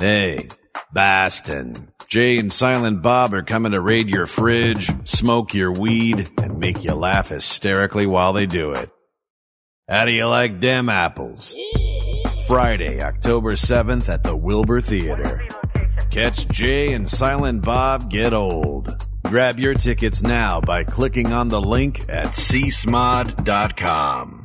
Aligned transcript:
Hey, 0.00 0.48
Boston. 0.94 1.92
Jay 2.08 2.38
and 2.38 2.50
Silent 2.50 3.02
Bob 3.02 3.34
are 3.34 3.42
coming 3.42 3.72
to 3.72 3.82
raid 3.82 4.08
your 4.08 4.24
fridge, 4.24 4.90
smoke 5.04 5.52
your 5.52 5.72
weed, 5.72 6.30
and 6.42 6.58
make 6.58 6.82
you 6.82 6.94
laugh 6.94 7.28
hysterically 7.28 8.06
while 8.06 8.32
they 8.32 8.46
do 8.46 8.72
it. 8.72 8.90
How 9.90 10.06
do 10.06 10.12
you 10.12 10.26
like 10.26 10.58
them 10.58 10.88
apples? 10.88 11.54
Friday, 12.46 13.02
October 13.02 13.52
7th 13.52 14.08
at 14.08 14.22
the 14.22 14.34
Wilbur 14.34 14.80
Theater. 14.80 15.46
Catch 16.10 16.48
Jay 16.48 16.94
and 16.94 17.06
Silent 17.06 17.62
Bob 17.62 18.10
get 18.10 18.32
old. 18.32 19.06
Grab 19.26 19.60
your 19.60 19.74
tickets 19.74 20.22
now 20.22 20.62
by 20.62 20.82
clicking 20.82 21.34
on 21.34 21.50
the 21.50 21.60
link 21.60 22.06
at 22.08 22.28
csmod.com. 22.28 24.39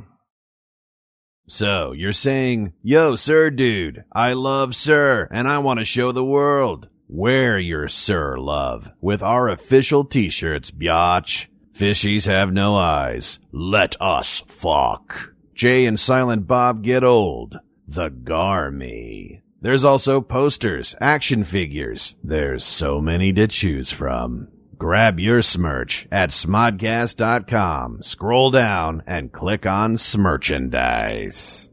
So, 1.47 1.91
you're 1.91 2.13
saying, 2.13 2.73
yo, 2.81 3.15
sir 3.15 3.51
dude, 3.51 4.03
I 4.11 4.33
love 4.33 4.75
sir, 4.75 5.27
and 5.31 5.47
I 5.47 5.59
want 5.59 5.79
to 5.79 5.85
show 5.85 6.11
the 6.11 6.25
world. 6.25 6.89
Wear 7.07 7.59
your 7.59 7.87
sir 7.87 8.37
love 8.37 8.89
with 8.99 9.21
our 9.21 9.47
official 9.49 10.05
t-shirts, 10.05 10.71
biatch. 10.71 11.45
Fishies 11.77 12.25
have 12.25 12.51
no 12.51 12.75
eyes. 12.75 13.39
Let 13.51 13.95
us 14.01 14.43
fuck. 14.47 15.33
Jay 15.53 15.85
and 15.85 15.99
Silent 15.99 16.47
Bob 16.47 16.83
get 16.83 17.03
old. 17.03 17.59
The 17.87 18.09
Garmy. 18.09 19.41
There's 19.61 19.85
also 19.85 20.21
posters, 20.21 20.95
action 20.99 21.43
figures. 21.43 22.15
There's 22.23 22.63
so 22.63 23.01
many 23.01 23.33
to 23.33 23.47
choose 23.47 23.91
from. 23.91 24.47
Grab 24.77 25.19
your 25.19 25.41
smirch 25.41 26.07
at 26.11 26.31
smodcast.com. 26.31 28.03
Scroll 28.03 28.51
down 28.51 29.03
and 29.07 29.31
click 29.31 29.65
on 29.65 29.95
Smerchandise. 29.95 31.69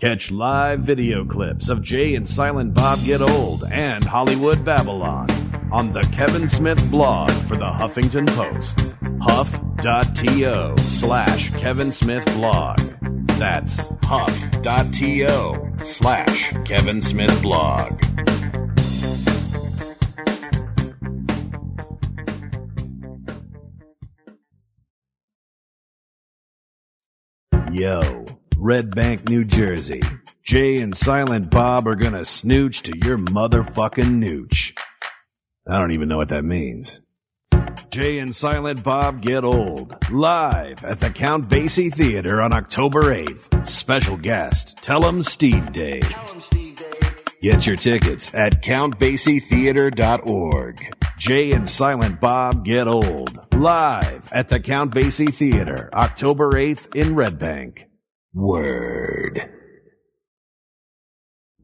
Catch 0.00 0.30
live 0.30 0.80
video 0.80 1.24
clips 1.24 1.68
of 1.68 1.82
Jay 1.82 2.14
and 2.14 2.28
Silent 2.28 2.74
Bob 2.74 2.98
Get 3.04 3.20
Old 3.20 3.64
and 3.70 4.02
Hollywood 4.02 4.64
Babylon 4.64 5.28
on 5.70 5.92
the 5.92 6.02
Kevin 6.12 6.48
Smith 6.48 6.90
blog 6.90 7.30
for 7.46 7.56
the 7.56 7.70
Huffington 7.70 8.26
Post. 8.28 8.80
Huff.to 9.20 10.74
slash 10.84 11.50
Kevin 11.50 11.92
Smith 11.92 12.24
blog. 12.34 12.78
That's 13.38 13.80
huff.to 14.02 15.74
slash 15.84 16.52
Kevin 16.64 17.00
Smith 17.02 17.42
blog. 17.42 18.02
Yo, 27.80 28.26
Red 28.58 28.94
Bank, 28.94 29.30
New 29.30 29.42
Jersey. 29.42 30.02
Jay 30.42 30.82
and 30.82 30.94
Silent 30.94 31.50
Bob 31.50 31.88
are 31.88 31.94
gonna 31.94 32.26
snooch 32.26 32.82
to 32.82 32.92
your 33.02 33.16
motherfucking 33.16 34.22
nooch. 34.22 34.76
I 35.66 35.80
don't 35.80 35.92
even 35.92 36.06
know 36.06 36.18
what 36.18 36.28
that 36.28 36.44
means. 36.44 37.00
Jay 37.88 38.18
and 38.18 38.34
Silent 38.34 38.84
Bob 38.84 39.22
Get 39.22 39.44
Old. 39.44 39.96
Live 40.10 40.84
at 40.84 41.00
the 41.00 41.08
Count 41.08 41.48
Basie 41.48 41.90
Theater 41.90 42.42
on 42.42 42.52
October 42.52 43.14
8th. 43.14 43.66
Special 43.66 44.18
guest, 44.18 44.76
Tell 44.82 45.06
'em 45.06 45.22
Steve 45.22 45.72
Dave. 45.72 46.14
Get 47.42 47.66
your 47.66 47.76
tickets 47.76 48.34
at 48.34 48.62
CountBasieTheater.org. 48.62 50.94
Jay 51.16 51.52
and 51.52 51.66
Silent 51.66 52.20
Bob 52.20 52.66
Get 52.66 52.86
Old. 52.86 53.54
Live 53.54 54.28
at 54.30 54.50
the 54.50 54.60
Count 54.60 54.94
Basie 54.94 55.32
Theater, 55.32 55.88
October 55.94 56.52
8th 56.52 56.94
in 56.94 57.14
Red 57.14 57.38
Bank. 57.38 57.86
Word. 58.34 59.50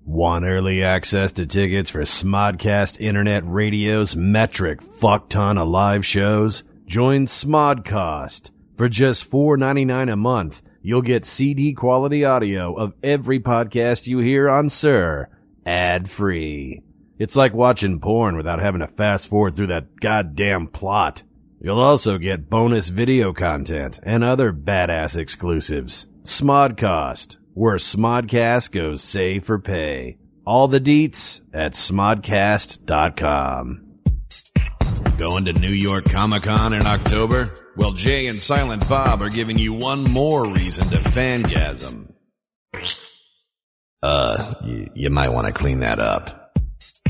Want 0.03 0.47
early 0.47 0.83
access 0.83 1.33
to 1.33 1.45
tickets 1.45 1.91
for 1.91 2.01
Smodcast 2.01 2.99
Internet 2.99 3.47
Radio's 3.47 4.17
metric 4.17 4.81
fuck 4.81 5.29
ton 5.29 5.59
of 5.59 5.69
live 5.69 6.07
shows? 6.07 6.63
Join 6.87 7.27
Smodcast. 7.27 8.51
For 8.79 8.89
just 8.89 9.31
$4.99 9.31 10.11
a 10.11 10.17
month, 10.17 10.63
you'll 10.81 11.03
get 11.03 11.27
CD 11.27 11.75
quality 11.75 12.25
audio 12.25 12.73
of 12.73 12.95
every 13.03 13.41
podcast 13.41 14.07
you 14.07 14.21
hear 14.21 14.49
on 14.49 14.71
Sir, 14.71 15.29
ad 15.67 16.09
free. 16.09 16.83
It's 17.19 17.37
like 17.37 17.55
watching 17.55 18.01
porn 18.01 18.37
without 18.37 18.61
having 18.61 18.81
to 18.81 18.89
fast 18.89 19.29
forward 19.29 19.55
through 19.55 19.69
that 19.69 19.99
goddamn 20.01 20.69
plot. 20.69 21.23
You'll 21.61 21.81
also 21.81 22.19
get 22.19 22.51
bonus 22.51 22.89
video 22.89 23.33
content 23.33 23.99
and 24.03 24.23
other 24.23 24.53
badass 24.53 25.17
exclusives. 25.17 26.07
Smodcast, 26.23 27.39
where 27.55 27.77
Smodcast 27.77 28.73
goes 28.73 29.03
save 29.03 29.45
for 29.45 29.59
pay. 29.59 30.19
All 30.45 30.69
the 30.69 30.81
deets 30.81 31.41
at 31.53 31.73
smodcast.com. 31.73 33.83
Going 35.19 35.47
to 35.47 35.53
New 35.55 35.69
York 35.69 36.05
Comic 36.05 36.43
Con 36.43 36.75
in 36.75 36.87
October? 36.87 37.49
Well, 37.77 37.93
Jay 37.93 38.27
and 38.27 38.41
Silent 38.41 38.87
Bob 38.89 39.23
are 39.23 39.31
giving 39.31 39.59
you 39.59 39.73
one 39.73 40.05
more 40.05 40.53
reason 40.53 40.87
to 40.89 40.97
fangasm. 40.97 42.13
Uh, 44.03 44.55
you, 44.65 44.91
you 44.95 45.11
might 45.11 45.31
want 45.31 45.47
to 45.47 45.53
clean 45.53 45.81
that 45.81 45.99
up. 45.99 46.43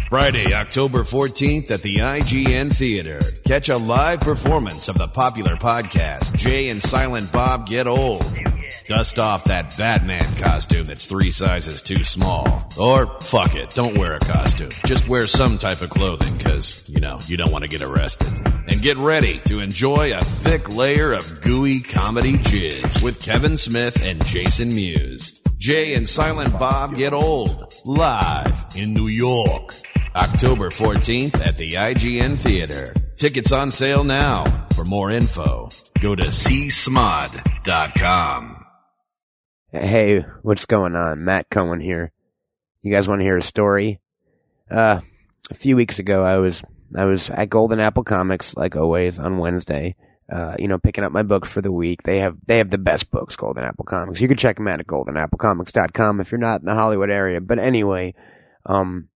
Friday, 0.09 0.55
October 0.55 1.01
14th 1.03 1.69
at 1.73 1.83
the 1.83 1.97
IGN 1.97 2.73
Theater. 2.73 3.21
Catch 3.45 3.69
a 3.71 3.77
live 3.77 4.21
performance 4.21 4.89
of 4.89 4.97
the 4.97 5.09
popular 5.09 5.57
podcast, 5.57 6.37
Jay 6.37 6.69
and 6.69 6.81
Silent 6.81 7.33
Bob 7.33 7.67
Get 7.67 7.89
Old. 7.89 8.25
Dust 8.87 9.19
off 9.19 9.45
that 9.45 9.77
Batman 9.77 10.33
costume 10.37 10.87
that's 10.87 11.07
three 11.07 11.33
sizes 11.33 11.83
too 11.83 12.05
small. 12.05 12.71
Or, 12.79 13.19
fuck 13.21 13.57
it, 13.57 13.71
don't 13.71 13.99
wear 13.99 14.15
a 14.15 14.21
costume. 14.21 14.71
Just 14.85 15.09
wear 15.09 15.27
some 15.27 15.59
type 15.59 15.83
of 15.83 15.91
clothing, 15.91 16.39
cause, 16.39 16.89
you 16.89 17.01
know, 17.01 17.19
you 17.27 17.37
don't 17.37 17.51
want 17.51 17.65
to 17.65 17.69
get 17.69 17.83
arrested. 17.83 18.29
And 18.69 18.81
get 18.81 18.99
ready 18.99 19.39
to 19.47 19.59
enjoy 19.59 20.17
a 20.17 20.23
thick 20.23 20.69
layer 20.69 21.13
of 21.13 21.43
gooey 21.43 21.81
comedy 21.81 22.35
jizz 22.35 23.03
with 23.03 23.21
Kevin 23.21 23.57
Smith 23.57 24.01
and 24.01 24.25
Jason 24.25 24.69
Mewes. 24.69 25.43
Jay 25.59 25.95
and 25.95 26.07
Silent 26.09 26.53
Bob 26.59 26.95
Get 26.95 27.13
Old, 27.15 27.75
live 27.85 28.67
in 28.77 28.93
New 28.93 29.09
York. 29.09 29.75
October 30.15 30.71
14th 30.71 31.45
at 31.45 31.57
the 31.57 31.75
IGN 31.75 32.37
Theater. 32.39 32.95
Tickets 33.17 33.53
on 33.53 33.71
sale 33.71 34.05
now. 34.05 34.67
For 34.75 34.85
more 34.85 35.11
info, 35.11 35.71
go 36.01 36.15
to 36.15 36.25
csmod.com. 36.25 37.43
Hey, 39.73 40.25
what's 40.43 40.67
going 40.67 40.95
on? 40.95 41.25
Matt 41.25 41.49
Cohen 41.51 41.81
here. 41.81 42.13
You 42.83 42.93
guys 42.93 43.09
want 43.09 43.21
to 43.21 43.25
hear 43.25 43.39
a 43.39 43.43
story? 43.43 44.01
Uh, 44.71 45.01
a 45.51 45.55
few 45.55 45.77
weeks 45.77 45.99
ago, 45.99 46.23
I 46.23 46.37
was 46.37 46.63
I 46.95 47.05
was 47.07 47.29
at 47.31 47.51
Golden 47.51 47.81
Apple 47.81 48.05
Comics, 48.05 48.55
like 48.57 48.77
always, 48.77 49.19
on 49.19 49.39
Wednesday. 49.39 49.97
Uh, 50.31 50.57
you 50.59 50.67
know, 50.67 50.79
picking 50.79 51.05
up 51.05 51.13
my 51.13 51.23
books 51.23 51.49
for 51.49 51.63
the 51.63 51.71
week. 51.71 52.03
They 52.03 52.19
have 52.19 52.37
they 52.47 52.59
have 52.59 52.71
the 52.71 52.79
best 52.79 53.11
books, 53.13 53.37
Golden 53.37 53.63
Apple 53.63 53.85
Comics. 53.85 54.21
You 54.21 54.27
can 54.27 54.37
check 54.37 54.57
them 54.57 54.67
out 54.67 54.81
at 54.81 54.87
goldenapplecomics.com 54.87 56.21
if 56.21 56.33
you're 56.33 56.41
not 56.41 56.61
in 56.61 56.67
the 56.67 56.75
Hollywood 56.75 57.11
area. 57.11 57.41
But 57.41 57.61
anyway, 57.61 58.15
um, 58.65 59.09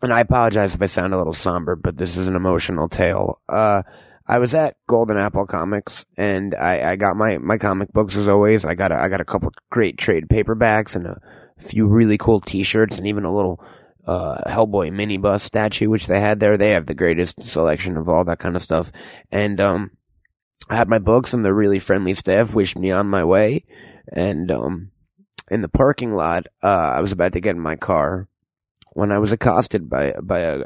and 0.00 0.12
I 0.12 0.20
apologize 0.20 0.74
if 0.74 0.82
I 0.82 0.86
sound 0.86 1.12
a 1.12 1.18
little 1.18 1.34
somber, 1.34 1.76
but 1.76 1.96
this 1.96 2.16
is 2.16 2.28
an 2.28 2.36
emotional 2.36 2.88
tale. 2.88 3.40
Uh, 3.48 3.82
I 4.26 4.38
was 4.38 4.54
at 4.54 4.76
Golden 4.86 5.16
Apple 5.16 5.46
Comics 5.46 6.04
and 6.16 6.54
I, 6.54 6.92
I 6.92 6.96
got 6.96 7.16
my, 7.16 7.38
my 7.38 7.56
comic 7.56 7.92
books 7.92 8.14
as 8.14 8.28
always. 8.28 8.64
I 8.64 8.74
got 8.74 8.92
a, 8.92 9.02
I 9.02 9.08
got 9.08 9.22
a 9.22 9.24
couple 9.24 9.50
great 9.70 9.96
trade 9.96 10.28
paperbacks 10.28 10.94
and 10.94 11.06
a 11.06 11.20
few 11.58 11.86
really 11.86 12.18
cool 12.18 12.40
t-shirts 12.40 12.98
and 12.98 13.06
even 13.06 13.24
a 13.24 13.34
little, 13.34 13.64
uh, 14.06 14.38
Hellboy 14.46 14.92
minibus 14.92 15.40
statue, 15.40 15.88
which 15.88 16.06
they 16.06 16.20
had 16.20 16.40
there. 16.40 16.56
They 16.56 16.70
have 16.70 16.86
the 16.86 16.94
greatest 16.94 17.42
selection 17.42 17.96
of 17.96 18.08
all 18.08 18.24
that 18.24 18.38
kind 18.38 18.54
of 18.54 18.62
stuff. 18.62 18.92
And, 19.32 19.60
um, 19.60 19.90
I 20.68 20.76
had 20.76 20.88
my 20.88 20.98
books 20.98 21.32
and 21.32 21.44
the 21.44 21.54
really 21.54 21.78
friendly 21.78 22.14
staff 22.14 22.52
wished 22.52 22.78
me 22.78 22.90
on 22.90 23.08
my 23.08 23.24
way. 23.24 23.64
And, 24.12 24.50
um, 24.50 24.90
in 25.50 25.62
the 25.62 25.68
parking 25.68 26.12
lot, 26.12 26.46
uh, 26.62 26.66
I 26.66 27.00
was 27.00 27.12
about 27.12 27.32
to 27.32 27.40
get 27.40 27.56
in 27.56 27.60
my 27.60 27.76
car 27.76 28.28
when 28.92 29.12
I 29.12 29.18
was 29.18 29.32
accosted 29.32 29.88
by 29.88 30.14
by 30.22 30.40
a 30.40 30.64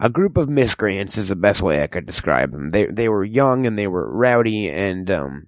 a 0.00 0.08
group 0.08 0.36
of 0.36 0.48
miscreants 0.48 1.16
is 1.16 1.28
the 1.28 1.36
best 1.36 1.60
way 1.62 1.82
I 1.82 1.86
could 1.86 2.06
describe 2.06 2.50
them. 2.50 2.70
They 2.70 2.86
they 2.86 3.08
were 3.08 3.24
young 3.24 3.66
and 3.66 3.78
they 3.78 3.86
were 3.86 4.10
rowdy 4.10 4.70
and 4.70 5.10
um 5.10 5.46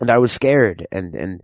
and 0.00 0.10
I 0.10 0.18
was 0.18 0.32
scared 0.32 0.86
and 0.92 1.14
and 1.14 1.40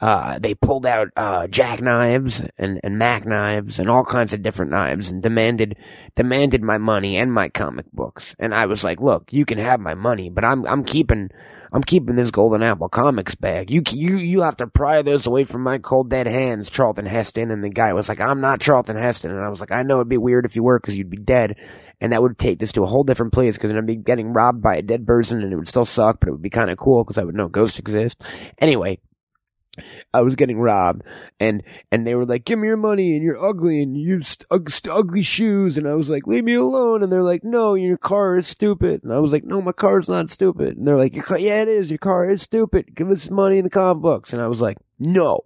uh 0.00 0.38
they 0.38 0.54
pulled 0.54 0.86
out 0.86 1.08
uh 1.16 1.46
jackknives 1.46 2.42
and 2.58 2.80
and 2.82 2.98
mac 2.98 3.26
knives 3.26 3.78
and 3.78 3.90
all 3.90 4.04
kinds 4.04 4.32
of 4.32 4.42
different 4.42 4.70
knives 4.70 5.10
and 5.10 5.22
demanded 5.22 5.76
demanded 6.14 6.62
my 6.62 6.78
money 6.78 7.16
and 7.16 7.32
my 7.32 7.48
comic 7.48 7.86
books 7.92 8.34
and 8.38 8.54
I 8.54 8.66
was 8.66 8.82
like, 8.84 9.00
"Look, 9.00 9.32
you 9.32 9.44
can 9.44 9.58
have 9.58 9.80
my 9.80 9.94
money, 9.94 10.30
but 10.30 10.44
I'm 10.44 10.66
I'm 10.66 10.84
keeping 10.84 11.30
I'm 11.72 11.82
keeping 11.84 12.16
this 12.16 12.30
Golden 12.30 12.62
Apple 12.62 12.88
Comics 12.88 13.34
bag. 13.34 13.70
You 13.70 13.82
you 13.90 14.16
you 14.16 14.40
have 14.42 14.56
to 14.56 14.66
pry 14.66 15.02
those 15.02 15.26
away 15.26 15.44
from 15.44 15.62
my 15.62 15.78
cold 15.78 16.10
dead 16.10 16.26
hands, 16.26 16.70
Charlton 16.70 17.06
Heston." 17.06 17.50
And 17.50 17.62
the 17.62 17.68
guy 17.70 17.92
was 17.92 18.08
like, 18.08 18.20
"I'm 18.20 18.40
not 18.40 18.60
Charlton 18.60 18.96
Heston," 18.96 19.30
and 19.30 19.40
I 19.40 19.48
was 19.48 19.60
like, 19.60 19.72
"I 19.72 19.82
know 19.82 19.96
it'd 19.96 20.08
be 20.08 20.16
weird 20.16 20.46
if 20.46 20.56
you 20.56 20.62
were, 20.62 20.78
because 20.78 20.96
you'd 20.96 21.10
be 21.10 21.16
dead, 21.18 21.56
and 22.00 22.12
that 22.12 22.22
would 22.22 22.38
take 22.38 22.58
this 22.58 22.72
to 22.72 22.82
a 22.82 22.86
whole 22.86 23.04
different 23.04 23.32
place, 23.32 23.56
because 23.56 23.72
I'd 23.72 23.86
be 23.86 23.96
getting 23.96 24.32
robbed 24.32 24.62
by 24.62 24.76
a 24.76 24.82
dead 24.82 25.06
person, 25.06 25.42
and 25.42 25.52
it 25.52 25.56
would 25.56 25.68
still 25.68 25.84
suck, 25.84 26.18
but 26.20 26.28
it 26.28 26.32
would 26.32 26.42
be 26.42 26.50
kind 26.50 26.70
of 26.70 26.78
cool 26.78 27.04
because 27.04 27.18
I 27.18 27.24
would 27.24 27.36
know 27.36 27.48
ghosts 27.48 27.78
exist." 27.78 28.20
Anyway, 28.58 28.98
I 30.12 30.22
was 30.22 30.34
getting 30.34 30.58
robbed, 30.58 31.02
and 31.38 31.62
and 31.92 32.06
they 32.06 32.14
were 32.14 32.26
like, 32.26 32.44
"Give 32.44 32.58
me 32.58 32.66
your 32.66 32.76
money, 32.76 33.14
and 33.14 33.22
you're 33.22 33.42
ugly, 33.42 33.82
and 33.82 33.96
you 33.96 34.20
st- 34.22 34.46
st- 34.68 34.94
ugly 34.94 35.22
shoes." 35.22 35.78
And 35.78 35.86
I 35.86 35.94
was 35.94 36.10
like, 36.10 36.26
"Leave 36.26 36.44
me 36.44 36.54
alone." 36.54 37.02
And 37.02 37.12
they're 37.12 37.22
like, 37.22 37.44
"No, 37.44 37.74
your 37.74 37.96
car 37.96 38.36
is 38.36 38.48
stupid." 38.48 39.04
And 39.04 39.12
I 39.12 39.18
was 39.20 39.32
like, 39.32 39.44
"No, 39.44 39.62
my 39.62 39.72
car's 39.72 40.08
not 40.08 40.30
stupid." 40.30 40.76
And 40.76 40.86
they're 40.86 40.98
like, 40.98 41.14
"Your 41.14 41.24
car, 41.24 41.38
yeah, 41.38 41.62
it 41.62 41.68
is. 41.68 41.88
Your 41.88 41.98
car 41.98 42.28
is 42.28 42.42
stupid. 42.42 42.96
Give 42.96 43.10
us 43.10 43.30
money 43.30 43.58
in 43.58 43.64
the 43.64 43.70
comic 43.70 44.02
books." 44.02 44.32
And 44.32 44.42
I 44.42 44.48
was 44.48 44.60
like, 44.60 44.78
"No, 44.98 45.40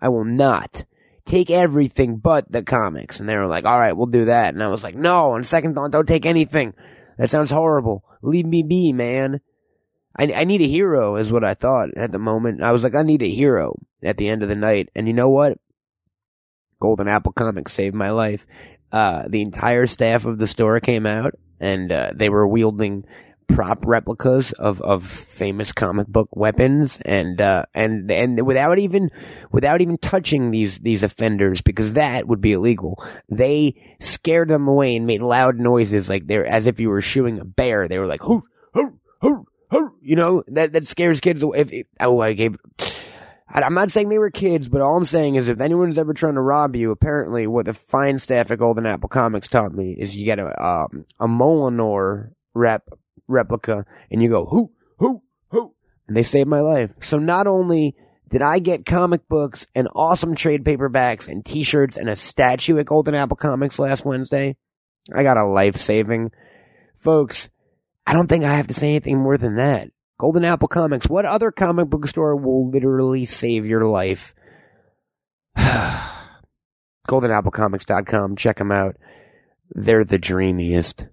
I 0.00 0.08
will 0.08 0.24
not." 0.24 0.84
Take 1.26 1.50
everything 1.50 2.18
but 2.18 2.50
the 2.50 2.62
comics. 2.62 3.18
And 3.18 3.28
they 3.28 3.34
were 3.34 3.48
like, 3.48 3.64
all 3.64 3.80
right, 3.80 3.96
we'll 3.96 4.06
do 4.06 4.26
that. 4.26 4.54
And 4.54 4.62
I 4.62 4.68
was 4.68 4.84
like, 4.84 4.94
no, 4.94 5.32
on 5.32 5.42
second 5.42 5.74
thought, 5.74 5.90
don't 5.90 6.06
take 6.06 6.24
anything. 6.24 6.72
That 7.18 7.30
sounds 7.30 7.50
horrible. 7.50 8.04
Leave 8.22 8.46
me 8.46 8.62
be, 8.62 8.92
man. 8.92 9.40
I, 10.18 10.32
I 10.32 10.44
need 10.44 10.62
a 10.62 10.68
hero 10.68 11.16
is 11.16 11.30
what 11.30 11.44
I 11.44 11.54
thought 11.54 11.90
at 11.96 12.12
the 12.12 12.18
moment. 12.18 12.62
I 12.62 12.72
was 12.72 12.82
like, 12.82 12.94
I 12.94 13.02
need 13.02 13.22
a 13.22 13.34
hero 13.34 13.78
at 14.02 14.16
the 14.16 14.28
end 14.28 14.42
of 14.42 14.48
the 14.48 14.56
night. 14.56 14.88
And 14.94 15.06
you 15.06 15.12
know 15.12 15.28
what? 15.28 15.58
Golden 16.80 17.08
Apple 17.08 17.32
Comics 17.32 17.72
saved 17.72 17.94
my 17.94 18.10
life. 18.10 18.46
Uh, 18.92 19.24
the 19.28 19.42
entire 19.42 19.86
staff 19.86 20.24
of 20.24 20.38
the 20.38 20.46
store 20.46 20.80
came 20.80 21.06
out 21.06 21.34
and, 21.60 21.90
uh, 21.90 22.12
they 22.14 22.28
were 22.28 22.46
wielding 22.46 23.04
prop 23.48 23.84
replicas 23.86 24.52
of, 24.52 24.80
of 24.80 25.04
famous 25.04 25.72
comic 25.72 26.06
book 26.06 26.28
weapons 26.32 26.98
and, 27.04 27.40
uh, 27.40 27.64
and, 27.74 28.10
and 28.10 28.46
without 28.46 28.78
even, 28.78 29.10
without 29.52 29.80
even 29.80 29.98
touching 29.98 30.50
these, 30.50 30.78
these 30.78 31.02
offenders 31.02 31.60
because 31.60 31.94
that 31.94 32.26
would 32.26 32.40
be 32.40 32.52
illegal. 32.52 33.02
They 33.28 33.96
scared 34.00 34.48
them 34.48 34.66
away 34.66 34.96
and 34.96 35.06
made 35.06 35.22
loud 35.22 35.58
noises 35.58 36.08
like 36.08 36.26
they're, 36.26 36.46
as 36.46 36.66
if 36.66 36.80
you 36.80 36.88
were 36.88 37.00
shooing 37.00 37.38
a 37.38 37.44
bear. 37.44 37.88
They 37.88 37.98
were 37.98 38.06
like, 38.06 38.22
hoo, 38.22 38.42
hoo, 38.74 38.98
you 40.00 40.16
know, 40.16 40.44
that, 40.48 40.72
that 40.72 40.86
scares 40.86 41.20
kids 41.20 41.42
away. 41.42 41.58
If, 41.58 41.72
if, 41.72 41.86
oh, 42.00 42.20
I 42.20 42.32
gave, 42.32 42.56
I'm 43.48 43.74
not 43.74 43.90
saying 43.90 44.08
they 44.08 44.18
were 44.18 44.30
kids, 44.30 44.68
but 44.68 44.80
all 44.80 44.96
I'm 44.96 45.04
saying 45.04 45.36
is 45.36 45.48
if 45.48 45.60
anyone's 45.60 45.98
ever 45.98 46.14
trying 46.14 46.34
to 46.34 46.42
rob 46.42 46.76
you, 46.76 46.90
apparently 46.90 47.46
what 47.46 47.66
the 47.66 47.74
fine 47.74 48.18
staff 48.18 48.50
at 48.50 48.58
Golden 48.58 48.86
Apple 48.86 49.08
Comics 49.08 49.48
taught 49.48 49.72
me 49.72 49.96
is 49.98 50.14
you 50.14 50.24
get 50.24 50.38
a, 50.38 50.46
um, 50.62 51.04
a 51.18 51.26
Mjolnir 51.26 52.30
rep, 52.54 52.88
replica 53.28 53.84
and 54.10 54.22
you 54.22 54.28
go, 54.28 54.46
who, 54.46 54.70
who, 54.98 55.22
who, 55.48 55.74
and 56.06 56.16
they 56.16 56.22
saved 56.22 56.48
my 56.48 56.60
life. 56.60 56.90
So 57.02 57.18
not 57.18 57.46
only 57.46 57.96
did 58.28 58.42
I 58.42 58.58
get 58.58 58.86
comic 58.86 59.28
books 59.28 59.66
and 59.74 59.88
awesome 59.94 60.34
trade 60.34 60.64
paperbacks 60.64 61.28
and 61.28 61.44
t-shirts 61.44 61.96
and 61.96 62.08
a 62.08 62.16
statue 62.16 62.78
at 62.78 62.86
Golden 62.86 63.14
Apple 63.14 63.36
Comics 63.36 63.78
last 63.78 64.04
Wednesday, 64.04 64.56
I 65.14 65.22
got 65.22 65.36
a 65.36 65.46
life 65.46 65.76
saving. 65.76 66.32
Folks, 66.98 67.48
I 68.06 68.12
don't 68.12 68.28
think 68.28 68.44
I 68.44 68.54
have 68.54 68.68
to 68.68 68.74
say 68.74 68.88
anything 68.88 69.18
more 69.18 69.36
than 69.36 69.56
that. 69.56 69.90
Golden 70.18 70.44
Apple 70.44 70.68
Comics. 70.68 71.08
What 71.08 71.26
other 71.26 71.50
comic 71.50 71.90
book 71.90 72.06
store 72.06 72.36
will 72.36 72.70
literally 72.70 73.24
save 73.24 73.66
your 73.66 73.86
life? 73.86 74.32
GoldenAppleComics.com. 75.58 78.36
Check 78.36 78.58
them 78.58 78.70
out. 78.72 78.96
They're 79.70 80.04
the 80.04 80.18
dreamiest. 80.18 81.06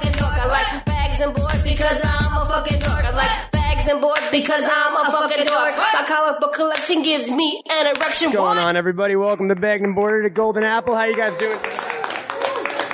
Fucking 0.00 0.18
dork. 0.18 0.32
I 0.32 0.46
like 0.46 0.84
bags 0.86 1.20
and 1.22 1.34
boards 1.34 1.62
because 1.62 2.00
I'm 2.02 2.36
a 2.40 2.46
fucking 2.46 2.78
dork. 2.80 3.04
I 3.04 3.10
like 3.10 3.50
bags 3.52 3.90
and 3.90 4.00
boards 4.00 4.30
because 4.30 4.62
I'm 4.64 4.96
a 4.96 5.10
fucking 5.10 5.44
dork. 5.44 5.76
My 5.76 6.04
comic 6.08 6.40
book 6.40 6.54
collection 6.54 7.02
gives 7.02 7.30
me 7.30 7.62
an 7.70 7.86
erection. 7.86 8.28
What's 8.28 8.36
going 8.36 8.58
on, 8.58 8.76
everybody? 8.76 9.14
Welcome 9.16 9.50
to 9.50 9.56
Bag 9.56 9.82
and 9.82 9.94
Boarded 9.94 10.24
at 10.24 10.34
Golden 10.34 10.64
Apple. 10.64 10.94
How 10.96 11.04
you 11.04 11.16
guys 11.16 11.36
doing? 11.36 11.58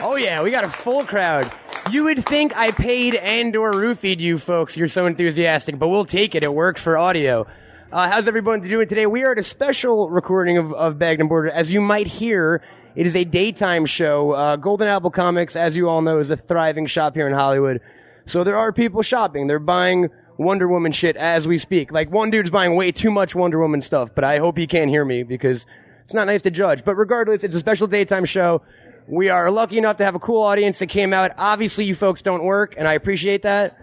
Oh 0.03 0.17
yeah, 0.19 0.43
we 0.43 0.51
got 0.51 0.65
a 0.65 0.69
full 0.69 1.05
crowd. 1.05 1.49
You 1.93 2.03
would 2.05 2.27
think 2.27 2.57
I 2.57 2.73
paid 2.73 3.15
and 3.15 3.55
or 3.55 3.71
roofied 3.71 4.19
you 4.19 4.39
folks. 4.39 4.77
You're 4.77 4.89
so 4.89 5.07
enthusiastic, 5.07 5.79
but 5.79 5.87
we'll 5.87 6.07
take 6.07 6.35
it. 6.35 6.43
It 6.43 6.53
works 6.53 6.83
for 6.83 6.99
audio. 6.99 7.47
Uh, 7.93 8.11
how's 8.11 8.27
everyone 8.27 8.63
doing 8.63 8.89
today? 8.89 9.07
We 9.07 9.23
are 9.23 9.31
at 9.31 9.39
a 9.39 9.45
special 9.45 10.11
recording 10.11 10.59
of, 10.59 10.73
of 10.73 10.99
Bagged 10.99 11.21
and 11.21 11.29
Boarded. 11.29 11.53
As 11.53 11.71
you 11.71 11.81
might 11.81 12.09
hear, 12.09 12.63
it 12.97 13.07
is 13.07 13.15
a 13.15 13.25
daytime 13.25 13.85
show. 13.85 14.33
Uh, 14.33 14.57
Golden 14.57 14.89
Apple 14.89 15.11
Comics, 15.11 15.55
as 15.55 15.77
you 15.77 15.89
all 15.89 16.01
know, 16.01 16.19
is 16.19 16.31
a 16.31 16.37
thriving 16.37 16.87
shop 16.87 17.15
here 17.15 17.29
in 17.29 17.35
Hollywood. 17.35 17.81
So 18.27 18.43
there 18.43 18.57
are 18.57 18.73
people 18.73 19.03
shopping. 19.03 19.47
They're 19.47 19.59
buying 19.59 20.09
Wonder 20.39 20.67
Woman 20.67 20.93
shit 20.93 21.17
as 21.17 21.47
we 21.47 21.59
speak. 21.59 21.93
Like 21.93 22.11
one 22.11 22.31
dude's 22.31 22.51
buying 22.51 22.75
way 22.75 22.93
too 22.93 23.11
much 23.11 23.35
Wonder 23.35 23.61
Woman 23.61 23.83
stuff, 23.83 24.11
but 24.15 24.25
I 24.25 24.39
hope 24.39 24.57
he 24.57 24.67
can't 24.67 24.91
hear 24.91 25.05
me 25.05 25.23
because 25.23 25.67
it's 26.05 26.15
not 26.15 26.27
nice 26.27 26.43
to 26.43 26.51
judge. 26.51 26.85
But 26.85 26.97
regardless, 26.97 27.45
it's 27.45 27.55
a 27.55 27.61
special 27.61 27.87
daytime 27.87 28.25
show. 28.25 28.63
We 29.09 29.29
are 29.29 29.51
lucky 29.51 29.79
enough 29.79 29.99
to 29.99 30.05
have 30.05 30.15
a 30.15 30.19
cool 30.19 30.43
audience 30.43 30.79
that 30.81 30.89
came 30.89 31.13
out. 31.13 31.33
Obviously, 31.37 31.85
you 31.85 31.95
folks 31.95 32.23
don't 32.23 32.45
work, 32.45 32.75
and 32.77 32.89
I 32.89 32.95
appreciate 32.95 33.43
that. 33.43 33.79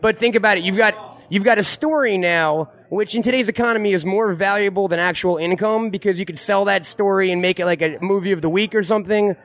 But 0.00 0.18
think 0.18 0.36
about 0.36 0.58
it. 0.58 0.64
You've 0.64 0.76
got, 0.76 0.94
you've 1.28 1.44
got 1.44 1.58
a 1.58 1.64
story 1.64 2.16
now, 2.18 2.70
which 2.88 3.14
in 3.14 3.22
today's 3.22 3.48
economy 3.48 3.92
is 3.92 4.04
more 4.04 4.32
valuable 4.32 4.88
than 4.88 4.98
actual 4.98 5.36
income 5.36 5.90
because 5.90 6.18
you 6.18 6.24
could 6.24 6.38
sell 6.38 6.64
that 6.66 6.86
story 6.86 7.30
and 7.30 7.42
make 7.42 7.60
it 7.60 7.66
like 7.66 7.82
a 7.82 7.98
movie 8.00 8.32
of 8.32 8.40
the 8.40 8.48
week 8.48 8.74
or 8.74 8.82
something. 8.82 9.36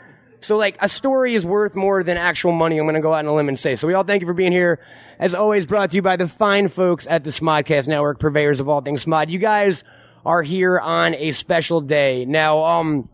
So 0.42 0.57
like 0.57 0.78
a 0.80 0.90
story 0.90 1.36
is 1.36 1.45
worth 1.45 1.75
more 1.75 2.04
than 2.04 2.18
actual 2.18 2.51
money. 2.51 2.78
I'm 2.78 2.86
going 2.86 2.95
to 2.95 3.01
go 3.01 3.13
out 3.13 3.19
on 3.19 3.28
a 3.28 3.34
limb 3.34 3.50
and 3.50 3.60
say. 3.60 3.75
So 3.75 3.88
we 3.88 3.94
all 3.94 4.04
thank 4.04 4.22
you 4.22 4.28
for 4.28 4.34
being 4.34 4.51
here. 4.51 4.80
As 5.19 5.34
always, 5.34 5.66
brought 5.66 5.92
to 5.92 5.95
you 5.95 6.01
by 6.01 6.18
the 6.18 6.28
fine 6.28 6.69
folks 6.69 7.07
at 7.07 7.24
the 7.24 7.30
Smodcast 7.30 7.88
Network, 7.88 8.19
purveyors 8.19 8.60
of 8.60 8.68
all 8.68 8.81
things 8.81 9.06
Smod. 9.06 9.30
You 9.30 9.40
guys 9.40 9.84
are 10.25 10.42
here 10.42 10.80
on 10.80 11.16
a 11.16 11.31
special 11.31 11.81
day. 11.81 12.25
Now, 12.25 12.63
um, 12.63 13.10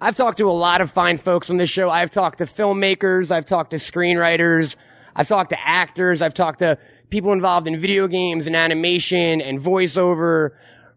I've 0.00 0.16
talked 0.16 0.38
to 0.38 0.48
a 0.48 0.52
lot 0.52 0.80
of 0.80 0.90
fine 0.90 1.18
folks 1.18 1.50
on 1.50 1.56
this 1.56 1.70
show. 1.70 1.90
I've 1.90 2.10
talked 2.10 2.38
to 2.38 2.46
filmmakers. 2.46 3.30
I've 3.30 3.46
talked 3.46 3.70
to 3.70 3.76
screenwriters. 3.76 4.76
I've 5.14 5.28
talked 5.28 5.50
to 5.50 5.58
actors. 5.60 6.22
I've 6.22 6.34
talked 6.34 6.60
to 6.60 6.78
people 7.10 7.32
involved 7.32 7.66
in 7.66 7.78
video 7.80 8.06
games 8.06 8.46
and 8.46 8.56
animation 8.56 9.40
and 9.40 9.60
voiceover. 9.60 10.50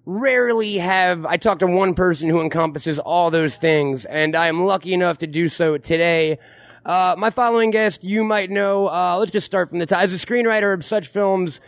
Rarely 0.06 0.77
have 0.77 1.25
I 1.25 1.38
talked 1.38 1.62
to 1.62 1.68
one 1.68 1.95
person 1.95 2.30
who 2.30 2.42
encompasses 2.42 3.00
all 3.00 3.31
those 3.31 3.56
things, 3.56 4.06
and 4.06 4.36
I 4.36 4.48
am 4.48 4.65
lucky 4.65 4.94
enough 4.94 5.19
to 5.19 5.27
do 5.27 5.50
so 5.50 5.77
today. 5.77 6.39
Uh, 6.86 7.15
my 7.18 7.30
following 7.30 7.71
guest, 7.71 8.04
you 8.04 8.24
might 8.24 8.50
know, 8.50 8.88
uh, 8.88 9.18
let's 9.18 9.31
just 9.31 9.45
start 9.45 9.69
from 9.69 9.80
the 9.80 9.86
top. 9.86 10.04
As 10.04 10.13
a 10.13 10.18
screenwriter 10.18 10.74
of 10.74 10.83
such 10.83 11.07
films, 11.07 11.62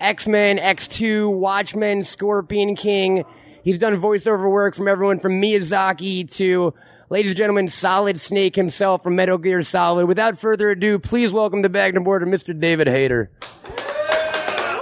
X-Men, 0.00 0.56
X2, 0.56 1.30
Watchmen, 1.30 2.04
Scorpion 2.04 2.74
King. 2.74 3.24
He's 3.62 3.76
done 3.76 4.00
voiceover 4.00 4.50
work 4.50 4.74
from 4.74 4.88
everyone 4.88 5.20
from 5.20 5.40
Miyazaki 5.40 6.30
to, 6.36 6.72
ladies 7.10 7.32
and 7.32 7.38
gentlemen, 7.38 7.68
Solid 7.68 8.18
Snake 8.18 8.56
himself 8.56 9.02
from 9.02 9.16
Metal 9.16 9.36
Gear 9.36 9.62
Solid. 9.62 10.06
Without 10.06 10.38
further 10.38 10.70
ado, 10.70 10.98
please 10.98 11.32
welcome 11.34 11.62
to 11.62 11.68
and 11.78 12.04
Border 12.04 12.24
Mr. 12.24 12.58
David 12.58 12.86
Hayter. 12.86 13.30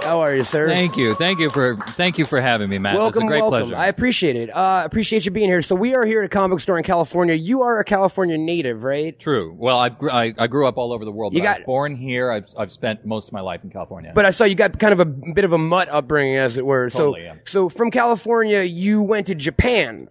How 0.09 0.21
are 0.21 0.35
you, 0.35 0.43
sir? 0.43 0.67
Thank 0.67 0.97
you, 0.97 1.13
thank 1.13 1.37
you 1.39 1.51
for 1.51 1.77
thank 1.95 2.17
you 2.17 2.25
for 2.25 2.41
having 2.41 2.67
me, 2.67 2.79
Matt. 2.79 2.95
Welcome, 2.95 3.21
it's 3.21 3.25
a 3.25 3.27
great 3.27 3.41
welcome. 3.41 3.69
pleasure. 3.69 3.75
I 3.75 3.85
appreciate 3.89 4.35
it. 4.35 4.49
Uh, 4.49 4.81
appreciate 4.83 5.23
you 5.23 5.29
being 5.29 5.49
here. 5.49 5.61
So 5.61 5.75
we 5.75 5.93
are 5.93 6.03
here 6.03 6.23
at 6.23 6.25
a 6.25 6.29
comic 6.29 6.55
book 6.55 6.61
store 6.61 6.79
in 6.79 6.83
California. 6.83 7.35
You 7.35 7.61
are 7.61 7.79
a 7.79 7.83
California 7.83 8.35
native, 8.35 8.81
right? 8.81 9.19
True. 9.19 9.55
Well, 9.55 9.77
I've, 9.77 9.99
gr- 9.99 10.09
I, 10.09 10.33
I 10.35 10.47
grew 10.47 10.67
up 10.67 10.79
all 10.79 10.93
over 10.93 11.05
the 11.05 11.11
world. 11.11 11.35
You 11.35 11.43
got- 11.43 11.59
was 11.59 11.65
born 11.67 11.95
here. 11.95 12.31
I've, 12.31 12.47
I've 12.57 12.71
spent 12.71 13.05
most 13.05 13.27
of 13.27 13.33
my 13.33 13.41
life 13.41 13.63
in 13.63 13.69
California. 13.69 14.11
But 14.15 14.25
I 14.25 14.31
saw 14.31 14.45
you 14.45 14.55
got 14.55 14.79
kind 14.79 14.93
of 14.93 14.99
a 14.99 15.05
bit 15.05 15.45
of 15.45 15.53
a 15.53 15.59
mutt 15.59 15.89
upbringing, 15.89 16.37
as 16.37 16.57
it 16.57 16.65
were. 16.65 16.89
Totally, 16.89 17.19
so, 17.19 17.23
yeah. 17.25 17.35
so 17.45 17.69
from 17.69 17.91
California, 17.91 18.63
you 18.63 19.03
went 19.03 19.27
to 19.27 19.35
Japan, 19.35 20.09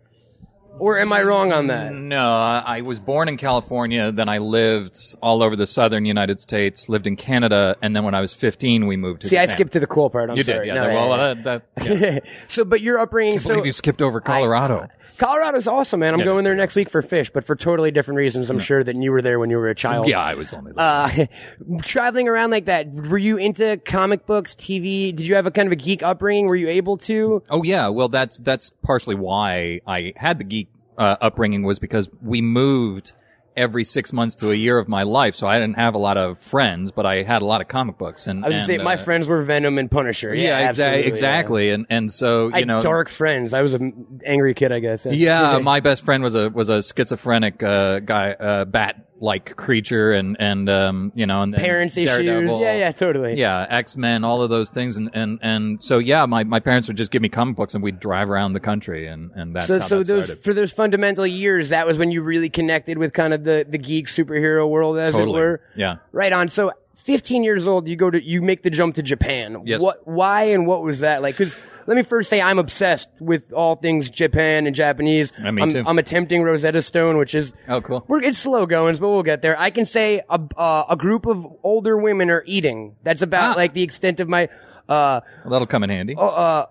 or 0.78 0.98
am 0.98 1.12
I 1.12 1.22
wrong 1.22 1.52
on 1.52 1.66
that? 1.68 1.92
no, 1.92 2.20
I 2.26 2.62
I 2.78 2.80
was 2.82 3.00
born 3.00 3.28
in 3.28 3.36
California. 3.36 4.12
Then 4.12 4.28
I 4.28 4.38
lived 4.38 4.98
all 5.22 5.42
over 5.42 5.56
the 5.56 5.66
southern 5.66 6.04
United 6.04 6.40
States. 6.40 6.88
Lived 6.88 7.06
in 7.06 7.16
Canada, 7.16 7.76
and 7.82 7.94
then 7.94 8.04
when 8.04 8.14
I 8.14 8.20
was 8.20 8.34
15, 8.34 8.86
we 8.86 8.96
moved 8.96 9.22
to. 9.22 9.28
See, 9.28 9.36
I 9.38 9.42
Japan. 9.46 9.56
king 9.56 9.68
to 9.68 9.80
the 9.80 9.86
cool 9.86 10.10
part. 10.10 10.30
I'm 10.30 10.36
You 10.36 10.42
sorry. 10.42 10.66
did, 10.66 10.74
yeah. 10.74 10.82
No, 10.86 10.94
well, 10.94 11.08
yeah, 11.18 11.34
that, 11.42 11.62
that, 11.76 11.86
yeah. 11.86 12.10
yeah. 12.12 12.18
so, 12.48 12.64
but 12.64 12.80
your 12.80 12.98
upbringing. 12.98 13.38
I 13.38 13.42
believe 13.42 13.58
so 13.58 13.64
you 13.64 13.72
skipped 13.72 14.02
over 14.02 14.20
Colorado. 14.20 14.88
Colorado's 15.18 15.66
awesome, 15.66 16.00
man. 16.00 16.14
I'm 16.14 16.20
Yeah, 16.20 16.26
going 16.26 16.44
there 16.44 16.54
next 16.54 16.76
week 16.76 16.88
for 16.88 17.02
fish, 17.02 17.30
but 17.30 17.44
for 17.44 17.56
totally 17.56 17.90
different 17.90 18.16
reasons. 18.18 18.50
I'm 18.50 18.60
sure 18.60 18.82
that 18.84 18.94
you 18.96 19.10
were 19.12 19.20
there 19.20 19.38
when 19.38 19.50
you 19.50 19.56
were 19.56 19.68
a 19.68 19.74
child. 19.74 20.08
yeah, 20.08 20.20
I 20.20 20.34
was 20.34 20.52
only. 20.54 20.72
Uh, 20.76 21.26
traveling 21.82 22.28
around 22.28 22.50
like 22.50 22.66
that, 22.66 22.92
were 22.92 23.18
you 23.18 23.36
into 23.36 23.76
comic 23.78 24.26
books, 24.26 24.54
TV? 24.54 25.14
Did 25.14 25.26
you 25.26 25.34
have 25.34 25.46
a 25.46 25.50
kind 25.50 25.66
of 25.66 25.72
a 25.72 25.76
geek 25.76 26.02
upbringing? 26.02 26.46
Were 26.46 26.56
you 26.56 26.68
able 26.68 26.96
to? 26.98 27.42
Oh 27.50 27.62
yeah, 27.62 27.88
well 27.88 28.08
that's 28.08 28.38
that's 28.38 28.70
partially 28.82 29.16
why 29.16 29.80
I 29.86 30.12
had 30.16 30.38
the 30.38 30.44
geek 30.44 30.68
uh, 30.96 31.16
upbringing 31.20 31.62
was 31.64 31.78
because 31.78 32.08
we 32.22 32.40
moved 32.40 33.12
every 33.58 33.84
six 33.84 34.12
months 34.12 34.36
to 34.36 34.50
a 34.50 34.54
year 34.54 34.78
of 34.78 34.88
my 34.88 35.02
life, 35.02 35.34
so 35.34 35.46
I 35.46 35.58
didn't 35.58 35.76
have 35.76 35.94
a 35.94 35.98
lot 35.98 36.16
of 36.16 36.38
friends, 36.38 36.90
but 36.90 37.04
I 37.04 37.22
had 37.22 37.42
a 37.42 37.44
lot 37.44 37.60
of 37.60 37.68
comic 37.68 37.98
books. 37.98 38.26
And 38.26 38.44
I 38.44 38.48
was 38.48 38.54
just 38.54 38.68
and, 38.70 38.78
saying, 38.78 38.84
my 38.84 38.94
uh, 38.94 39.04
friends 39.04 39.26
were 39.26 39.42
Venom 39.42 39.78
and 39.78 39.90
Punisher. 39.90 40.34
Yeah, 40.34 40.48
Yeah, 40.48 40.60
exa- 40.60 40.68
absolutely, 40.68 41.02
exactly, 41.04 41.70
and 41.70 41.86
and 41.90 42.12
so 42.12 42.48
yeah. 42.48 42.56
I 42.56 42.58
you 42.60 42.66
know, 42.66 42.80
dark 42.80 43.08
friends. 43.08 43.52
I 43.52 43.62
was 43.62 43.74
an 43.74 44.20
angry 44.24 44.54
kid, 44.54 44.72
I 44.72 44.78
guess. 44.78 45.06
yeah, 45.06 45.58
my 45.62 45.80
best 45.80 46.04
friend 46.04 46.22
was 46.22 46.34
a 46.34 46.48
was 46.48 46.68
a 46.68 46.82
schizophrenic 46.82 47.62
uh, 47.62 47.98
guy, 48.00 48.32
uh, 48.32 48.64
bat 48.64 49.07
like 49.20 49.56
creature 49.56 50.12
and 50.12 50.36
and 50.38 50.68
um 50.68 51.12
you 51.14 51.26
know 51.26 51.42
and 51.42 51.54
Parents 51.54 51.96
issues. 51.96 52.16
Daredevil. 52.16 52.60
Yeah, 52.60 52.76
yeah, 52.76 52.92
totally. 52.92 53.34
Yeah, 53.38 53.66
X 53.68 53.96
Men, 53.96 54.22
all 54.24 54.42
of 54.42 54.50
those 54.50 54.70
things, 54.70 54.96
and, 54.96 55.10
and 55.12 55.38
and 55.42 55.82
so 55.82 55.98
yeah, 55.98 56.24
my, 56.26 56.44
my 56.44 56.60
parents 56.60 56.86
would 56.88 56.96
just 56.96 57.10
give 57.10 57.20
me 57.22 57.28
comic 57.28 57.56
books, 57.56 57.74
and 57.74 57.82
we'd 57.82 57.98
drive 58.00 58.30
around 58.30 58.52
the 58.52 58.60
country, 58.60 59.06
and, 59.08 59.30
and 59.34 59.56
that's 59.56 59.66
So, 59.66 59.80
how 59.80 59.86
so 59.86 59.98
that 59.98 60.06
those 60.06 60.24
started. 60.26 60.44
for 60.44 60.54
those 60.54 60.72
fundamental 60.72 61.26
years, 61.26 61.70
that 61.70 61.86
was 61.86 61.98
when 61.98 62.10
you 62.10 62.22
really 62.22 62.48
connected 62.50 62.98
with 62.98 63.12
kind 63.12 63.34
of 63.34 63.44
the 63.44 63.66
the 63.68 63.78
geek 63.78 64.06
superhero 64.06 64.68
world, 64.68 64.98
as 64.98 65.14
totally. 65.14 65.30
it 65.30 65.34
were. 65.42 65.60
Yeah. 65.76 65.96
Right 66.12 66.32
on. 66.32 66.48
So, 66.48 66.72
15 67.04 67.42
years 67.42 67.66
old, 67.66 67.88
you 67.88 67.96
go 67.96 68.10
to 68.10 68.22
you 68.22 68.42
make 68.42 68.62
the 68.62 68.70
jump 68.70 68.94
to 68.96 69.02
Japan. 69.02 69.62
Yes. 69.64 69.80
What? 69.80 70.06
Why 70.06 70.44
and 70.44 70.66
what 70.66 70.82
was 70.82 71.00
that 71.00 71.22
like? 71.22 71.36
Because 71.36 71.58
let 71.88 71.96
me 71.96 72.02
first 72.04 72.30
say 72.30 72.40
I'm 72.40 72.58
obsessed 72.60 73.08
with 73.18 73.50
all 73.52 73.74
things 73.76 74.08
Japan 74.10 74.66
and 74.66 74.76
Japanese. 74.76 75.32
Yeah, 75.42 75.50
me 75.50 75.62
I'm, 75.62 75.70
too. 75.70 75.82
I'm 75.86 75.98
attempting 75.98 76.42
Rosetta 76.42 76.82
Stone, 76.82 77.16
which 77.18 77.34
is 77.34 77.52
Oh, 77.68 77.80
cool. 77.80 78.04
we're, 78.06 78.22
it's 78.22 78.38
slow 78.38 78.66
goings, 78.66 79.00
but 79.00 79.08
we'll 79.08 79.22
get 79.22 79.42
there. 79.42 79.58
I 79.58 79.70
can 79.70 79.86
say 79.86 80.20
a 80.30 80.40
uh, 80.56 80.84
a 80.90 80.96
group 80.96 81.26
of 81.26 81.44
older 81.64 81.96
women 81.96 82.30
are 82.30 82.44
eating. 82.46 82.94
That's 83.02 83.22
about 83.22 83.56
Ah. 83.56 83.58
like 83.58 83.72
the 83.72 83.82
extent 83.82 84.20
of 84.20 84.28
my. 84.28 84.48
Uh, 84.88 85.20
Well, 85.44 85.50
that'll 85.52 85.66
come 85.66 85.82
in 85.84 85.90
handy. 85.90 86.14
oh, 86.16 86.26
uh, 86.26 86.66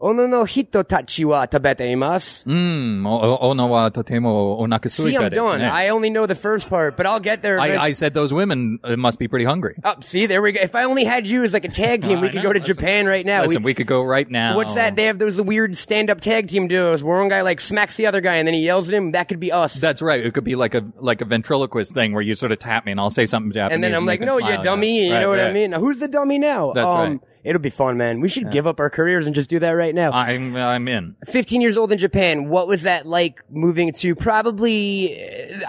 ono 0.00 0.26
no 0.26 0.44
hito 0.44 0.82
tachi 0.82 1.24
wa 1.24 1.46
tabete 1.46 1.80
imasu. 1.90 2.44
Mm, 2.46 3.06
o- 3.06 3.20
o- 3.22 3.38
ono 3.50 3.66
wa 3.66 3.88
totemo 3.90 4.90
See, 4.90 5.16
I'm 5.16 5.30
done. 5.30 5.62
I 5.62 5.88
only 5.88 6.10
know 6.10 6.26
the 6.26 6.34
first 6.34 6.68
part, 6.68 6.96
but 6.96 7.06
I'll 7.06 7.20
get 7.20 7.42
there. 7.42 7.58
I. 7.58 7.76
I 7.76 7.90
said 7.92 8.14
those 8.14 8.32
women 8.32 8.78
uh, 8.84 8.96
must 8.96 9.18
be 9.18 9.28
pretty 9.28 9.44
hungry. 9.44 9.76
Oh, 9.84 9.94
see, 10.02 10.26
there 10.26 10.42
we 10.42 10.52
go. 10.52 10.60
If 10.60 10.74
I 10.74 10.84
only 10.84 11.04
had 11.04 11.26
you 11.26 11.44
as 11.44 11.52
like 11.54 11.64
a 11.64 11.68
tag 11.68 12.02
team, 12.02 12.20
we 12.20 12.28
I 12.28 12.30
could 12.30 12.36
know, 12.38 12.42
go 12.42 12.52
to 12.52 12.58
listen. 12.58 12.74
Japan 12.74 13.06
right 13.06 13.24
now. 13.24 13.42
Listen, 13.42 13.62
We- 13.62 13.70
we 13.70 13.74
could 13.74 13.86
go 13.86 14.02
right 14.02 14.28
now. 14.30 14.56
what's 14.56 14.74
that? 14.74 14.96
They 14.96 15.04
have 15.04 15.18
those 15.18 15.40
weird 15.40 15.76
stand-up 15.76 16.20
tag 16.20 16.48
team 16.48 16.68
duos 16.68 17.02
where 17.02 17.18
one 17.18 17.28
guy 17.28 17.42
like 17.42 17.60
smacks 17.60 17.96
the 17.96 18.06
other 18.06 18.20
guy 18.20 18.36
and 18.36 18.46
then 18.46 18.54
he 18.54 18.60
yells 18.60 18.88
at 18.88 18.94
him. 18.94 19.12
That 19.12 19.28
could 19.28 19.40
be 19.40 19.50
us. 19.52 19.74
That's 19.74 20.02
right. 20.02 20.24
It 20.24 20.34
could 20.34 20.44
be 20.44 20.56
like 20.56 20.74
a 20.74 20.82
like 20.98 21.20
a 21.20 21.24
ventriloquist 21.24 21.94
thing 21.94 22.12
where 22.12 22.22
you 22.22 22.34
sort 22.34 22.52
of 22.52 22.58
tap 22.58 22.84
me 22.86 22.92
and 22.92 23.00
I'll 23.00 23.10
say 23.10 23.26
something 23.26 23.52
Japanese. 23.52 23.74
and 23.74 23.84
then 23.84 23.94
I'm 23.94 24.02
you 24.02 24.06
like, 24.06 24.20
no, 24.20 24.38
you 24.38 24.46
and 24.46 24.62
dummy. 24.62 25.04
you 25.04 25.10
know 25.10 25.30
right, 25.30 25.38
what 25.38 25.40
I 25.40 25.52
mean? 25.52 25.70
Now, 25.70 25.80
who's 25.80 25.98
the 25.98 26.08
dummy 26.08 26.38
now? 26.38 26.72
That's 26.74 26.90
um, 26.90 26.96
right. 27.12 27.20
It'll 27.46 27.62
be 27.62 27.70
fun, 27.70 27.96
man. 27.96 28.20
We 28.20 28.28
should 28.28 28.50
give 28.50 28.66
up 28.66 28.80
our 28.80 28.90
careers 28.90 29.24
and 29.24 29.34
just 29.34 29.48
do 29.48 29.60
that 29.60 29.70
right 29.70 29.94
now. 29.94 30.10
I'm 30.10 30.56
I'm 30.56 30.88
in. 30.88 31.14
15 31.26 31.60
years 31.60 31.76
old 31.76 31.92
in 31.92 31.98
Japan. 31.98 32.48
What 32.48 32.66
was 32.66 32.82
that 32.82 33.06
like 33.06 33.40
moving 33.48 33.92
to 33.92 34.16
probably, 34.16 35.16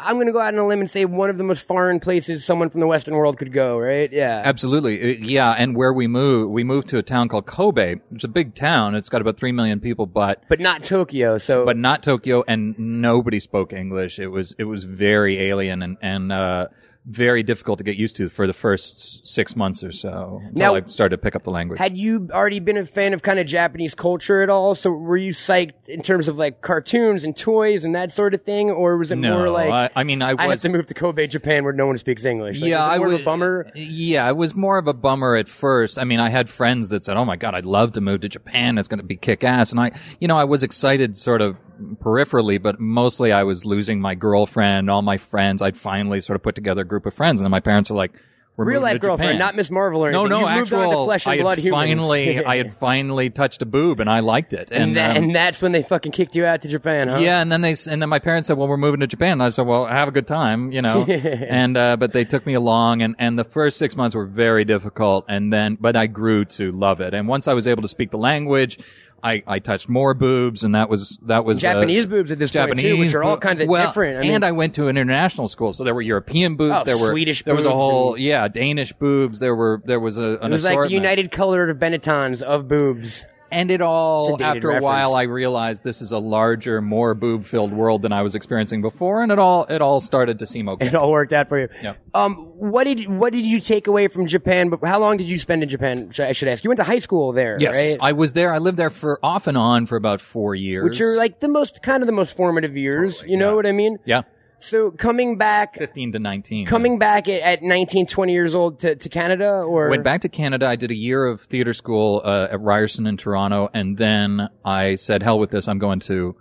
I'm 0.02 0.16
going 0.16 0.26
to 0.28 0.34
go 0.34 0.40
out 0.40 0.54
on 0.54 0.60
a 0.60 0.66
limb 0.68 0.80
and 0.80 0.90
say 0.90 1.06
one 1.06 1.30
of 1.30 1.38
the 1.38 1.44
most 1.44 1.68
foreign 1.68 2.00
places 2.00 2.44
someone 2.44 2.70
from 2.70 2.80
the 2.80 2.88
Western 2.88 3.14
world 3.14 3.38
could 3.38 3.54
go, 3.54 3.78
right? 3.78 4.12
Yeah. 4.12 4.42
Absolutely, 4.44 5.00
Uh, 5.02 5.18
yeah. 5.22 5.52
And 5.52 5.76
where 5.76 5.94
we 5.94 6.08
moved, 6.08 6.52
we 6.52 6.64
moved 6.64 6.90
to 6.90 6.98
a 6.98 7.04
town 7.04 7.28
called 7.30 7.46
Kobe. 7.46 7.96
It's 8.12 8.24
a 8.24 8.28
big 8.28 8.56
town. 8.56 8.96
It's 8.96 9.10
got 9.10 9.22
about 9.22 9.38
three 9.38 9.52
million 9.52 9.80
people, 9.80 10.08
but 10.08 10.44
But 10.50 10.60
not 10.60 10.84
Tokyo. 10.84 11.38
So, 11.38 11.64
but 11.66 11.78
not 11.78 12.02
Tokyo, 12.02 12.44
and 12.48 12.78
nobody 12.80 13.40
spoke 13.40 13.72
English. 13.74 14.18
It 14.20 14.28
was 14.28 14.56
it 14.58 14.64
was 14.64 14.84
very 14.84 15.48
alien 15.48 15.82
and 15.84 15.98
and 16.02 16.32
uh, 16.32 16.68
very 17.10 17.42
difficult 17.42 17.78
to 17.78 17.86
get 17.86 17.96
used 17.96 18.18
to 18.18 18.28
for 18.28 18.48
the 18.48 18.54
first 18.54 19.26
six 19.26 19.56
months 19.56 19.82
or 19.82 19.94
so 19.94 20.42
until 20.44 20.74
Now- 20.74 20.76
I 20.76 20.82
started 20.90 21.16
to 21.16 21.22
pick 21.22 21.36
up 21.36 21.44
the 21.44 21.52
language. 21.52 21.80
Had 21.80 21.98
you 21.98 22.28
already 22.34 22.60
been 22.60 22.76
a 22.78 22.86
fan 22.86 23.14
of 23.14 23.22
kind 23.22 23.40
of 23.40 23.48
Japanese 23.48 23.96
culture 23.96 24.42
at 24.42 24.50
all? 24.50 24.76
So 24.76 24.90
were 24.90 25.16
you 25.16 25.32
psyched 25.32 25.88
in 25.88 26.02
terms 26.02 26.28
of 26.28 26.38
like 26.38 26.62
cartoons 26.62 27.24
and 27.24 27.36
toys 27.36 27.86
and 27.86 27.96
that 27.96 28.12
sort 28.12 28.34
of 28.34 28.44
thing, 28.44 28.70
or 28.72 28.98
was 28.98 29.12
it 29.12 29.16
no, 29.16 29.38
more 29.38 29.50
like 29.50 29.70
I, 29.70 30.02
I 30.02 30.04
mean 30.04 30.22
I 30.22 30.34
was. 30.34 30.46
I 30.46 30.50
have 30.50 30.60
to 30.62 30.70
move 30.70 30.88
to 30.88 30.94
Kobe, 30.94 31.28
Japan, 31.28 31.64
where 31.64 31.74
no 31.74 31.88
one 31.88 31.98
speaks 31.98 32.26
English? 32.26 32.60
Like, 32.60 32.70
yeah, 32.70 32.84
I 32.84 33.00
was 33.00 33.14
a 33.14 33.24
bummer. 33.24 33.72
Yeah, 33.74 34.28
it 34.28 34.36
was 34.36 34.54
more 34.54 34.78
of 34.78 34.88
a 34.88 34.94
bummer 34.94 35.36
at 35.36 35.48
first. 35.48 35.98
I 35.98 36.04
mean, 36.04 36.20
I 36.20 36.30
had 36.30 36.50
friends 36.50 36.90
that 36.90 37.06
said, 37.06 37.16
"Oh 37.16 37.26
my 37.26 37.38
god, 37.38 37.56
I'd 37.56 37.66
love 37.66 37.94
to 37.94 38.02
move 38.02 38.22
to 38.22 38.30
Japan. 38.30 38.78
It's 38.78 38.90
going 38.90 39.00
to 39.00 39.06
be 39.06 39.16
kick 39.16 39.46
ass." 39.46 39.72
And 39.72 39.80
I, 39.80 39.92
you 40.20 40.28
know, 40.28 40.38
I 40.38 40.44
was 40.44 40.62
excited 40.64 41.18
sort 41.18 41.42
of 41.42 41.56
peripherally, 41.80 42.62
but 42.62 42.80
mostly 42.80 43.32
I 43.32 43.44
was 43.44 43.66
losing 43.66 44.00
my 44.02 44.16
girlfriend, 44.16 44.90
all 44.90 45.02
my 45.02 45.18
friends. 45.18 45.62
I'd 45.62 45.78
finally 45.78 46.20
sort 46.22 46.36
of 46.36 46.44
put 46.44 46.56
together 46.56 46.82
a 46.82 46.86
group 46.86 47.06
of 47.06 47.14
friends, 47.14 47.42
and 47.42 47.46
then 47.46 47.52
my 47.52 47.60
parents 47.60 47.90
were 47.90 47.98
like, 47.98 48.12
"We're 48.56 48.66
Real 48.66 48.82
life 48.82 49.00
girlfriend, 49.00 49.30
Japan." 49.34 49.40
not 49.40 49.56
Miss 49.56 49.70
Marvel 49.70 50.04
or 50.04 50.12
no, 50.12 50.22
anything. 50.26 50.42
no, 50.42 50.50
you 50.50 50.60
moved 50.60 50.74
on 50.74 50.86
actual. 50.88 51.06
flesh 51.06 51.26
and 51.28 51.34
I 51.40 51.42
blood 51.44 51.58
had 51.60 51.66
humans. 51.66 52.02
finally, 52.02 52.44
I 52.44 52.58
had 52.58 52.74
finally 52.80 53.30
touched 53.30 53.62
a 53.62 53.66
boob, 53.68 54.00
and 54.00 54.10
I 54.10 54.22
liked 54.22 54.54
it. 54.54 54.72
and, 54.72 54.84
And, 54.84 54.98
that, 54.98 55.12
um, 55.18 55.24
and 55.26 55.36
that's 55.36 55.62
when 55.62 55.74
they 55.74 55.84
fucking 55.84 56.12
kicked 56.12 56.36
you 56.36 56.46
out 56.46 56.64
to 56.64 56.68
Japan, 56.68 57.08
huh? 57.08 57.20
yeah, 57.20 57.40
and 57.42 57.52
then 57.52 57.62
they 57.62 57.76
and 57.90 58.02
then 58.02 58.10
my 58.10 58.18
parents 58.20 58.48
said, 58.48 58.58
"Well, 58.58 58.68
we're 58.68 58.78
moving 58.78 59.00
to 59.02 59.08
Japan." 59.08 59.34
And 59.34 59.44
I 59.44 59.50
said, 59.50 59.68
"Well, 59.68 59.86
have 59.86 60.08
a 60.08 60.12
good 60.12 60.26
time," 60.28 60.72
you 60.72 60.82
know. 60.82 61.04
and 61.06 61.78
uh, 61.78 61.98
but 61.98 62.14
they 62.14 62.26
took 62.26 62.46
me 62.48 62.56
along, 62.56 63.04
and 63.04 63.16
and 63.20 63.38
the 63.38 63.44
first 63.44 63.78
six 63.78 63.96
months 63.96 64.16
were 64.16 64.26
very 64.26 64.66
difficult, 64.66 65.26
and 65.30 65.54
then 65.54 65.78
but 65.80 65.96
I 65.96 66.08
grew 66.08 66.44
to 66.46 66.72
love 66.72 67.00
it. 67.00 67.14
And 67.14 67.28
once 67.28 67.48
I 67.48 67.54
was 67.54 67.68
able 67.68 67.84
to 67.84 67.88
speak 67.88 68.10
the 68.10 68.18
language, 68.18 68.80
I 69.24 69.44
I 69.48 69.60
touched 69.60 69.90
more 69.90 70.14
boobs, 70.14 70.64
and 70.64 70.76
that 70.76 70.90
was 70.90 71.18
that 71.26 71.44
was 71.44 71.58
uh, 71.58 71.74
Japanese 71.74 72.06
boobs 72.06 72.32
at 72.32 72.40
this 72.40 72.52
Japanese, 72.52 72.84
point 72.84 72.96
too, 72.96 72.98
which 73.00 73.14
are 73.16 73.24
all 73.24 73.38
kinds 73.38 73.62
of 73.62 73.68
well, 73.68 73.88
different. 73.88 74.18
I 74.18 74.22
mean, 74.22 74.34
and 74.34 74.46
I 74.46 74.52
went 74.52 74.76
to 74.76 74.88
an 74.88 74.98
international 74.98 75.48
school, 75.48 75.74
so 75.74 75.84
there 75.84 75.96
were 75.96 76.02
European 76.02 76.56
boobs, 76.56 76.82
Oh, 76.82 76.84
there 76.86 76.98
were 76.98 77.10
Swedish 77.10 77.44
there 77.44 77.56
was 77.56 77.66
a 77.66 77.72
whole 77.72 78.14
and- 78.14 78.24
yeah 78.24 78.48
Danish 78.48 78.94
boobs, 78.94 79.40
there 79.40 79.56
were 79.56 79.82
there 79.86 80.00
was 80.00 80.18
a 80.18 80.38
an 80.42 80.46
it 80.46 80.50
was 80.52 80.64
like 80.64 80.74
assortment. 80.74 80.90
the 80.90 80.96
United 80.96 81.32
Color 81.32 81.70
of 81.70 81.80
Benettons 81.80 82.42
of 82.42 82.68
boobs. 82.68 83.26
And 83.52 83.72
it 83.72 83.82
all, 83.82 84.30
It's 84.30 84.36
a 84.36 84.38
dated 84.38 84.58
after 84.58 84.68
a 84.68 84.74
reference. 84.74 84.84
while, 84.84 85.16
I 85.16 85.24
realized 85.24 85.84
this 85.84 86.02
is 86.02 86.12
a 86.12 86.18
larger, 86.18 86.82
more 86.82 87.14
boob-filled 87.14 87.72
world 87.72 88.02
than 88.02 88.12
I 88.12 88.22
was 88.22 88.36
experiencing 88.36 88.82
before, 88.82 89.24
and 89.24 89.32
it 89.32 89.40
all, 89.40 89.66
it 89.66 89.82
all 89.82 90.00
started 90.00 90.40
to 90.40 90.48
seem 90.48 90.68
okay. 90.70 90.88
It 90.88 90.96
all 90.96 91.12
worked 91.12 91.34
out 91.34 91.48
for 91.50 91.60
you. 91.62 91.70
Yeah. 91.82 91.94
Um, 92.14 92.36
what 92.56 92.86
did 92.86 93.08
what 93.08 93.32
did 93.34 93.46
you 93.46 93.60
take 93.62 93.88
away 93.88 94.08
from 94.08 94.28
Japan? 94.28 94.70
But 94.70 94.80
how 94.86 95.00
long 95.00 95.18
did 95.18 95.30
you 95.30 95.38
spend 95.40 95.64
in 95.64 95.70
Japan? 95.70 96.12
I 96.20 96.32
should 96.34 96.48
ask. 96.48 96.64
You 96.64 96.70
went 96.70 96.80
to 96.80 96.84
high 96.84 97.00
school 97.00 97.32
there, 97.32 97.58
Yes, 97.60 97.76
right? 97.76 97.98
I 98.02 98.14
was 98.14 98.34
there. 98.34 98.54
I 98.54 98.58
lived 98.58 98.78
there 98.78 98.90
for 98.90 99.20
off 99.24 99.48
and 99.48 99.58
on 99.58 99.86
for 99.86 99.96
about 99.96 100.20
four 100.22 100.56
years. 100.56 100.84
Which 100.84 101.00
are 101.02 101.16
like 101.16 101.40
the 101.40 101.48
most 101.48 101.82
kind 101.84 102.04
of 102.04 102.08
the 102.08 102.14
most 102.14 102.36
formative 102.36 102.76
years. 102.76 103.24
You 103.26 103.38
know 103.38 103.50
yeah. 103.52 103.56
what 103.56 103.66
I 103.66 103.72
mean? 103.72 103.98
yeah, 104.06 104.24
So 104.60 104.92
coming 104.92 105.38
back, 105.38 105.78
fifteen 105.78 106.12
to 106.14 106.20
nineteen. 106.20 106.66
coming 106.66 106.98
back 106.98 107.30
at, 107.30 107.42
at 107.42 107.64
19, 107.64 108.08
20 108.08 108.34
years 108.34 108.56
old 108.56 108.80
to, 108.80 108.96
to 108.96 109.10
Canada, 109.10 109.62
or 109.62 109.90
Went 109.90 110.04
back 110.04 110.22
to 110.22 110.30
Canada. 110.30 110.68
I 110.68 110.76
did 110.76 110.90
a 110.90 110.96
year 110.96 111.26
of 111.26 111.42
theater 111.42 111.74
school 111.74 112.22
uh, 112.26 112.48
at 112.52 112.60
Ryerson 112.60 113.06
in 113.06 113.18
Toronto, 113.18 113.70
and 113.74 113.98
then 113.98 114.50
I 114.66 114.96
said, 114.96 115.22
"Hell 115.22 115.38
with 115.38 115.52
this! 115.52 115.68
I'm 115.68 115.78
going 115.78 116.00
to 116.02 116.36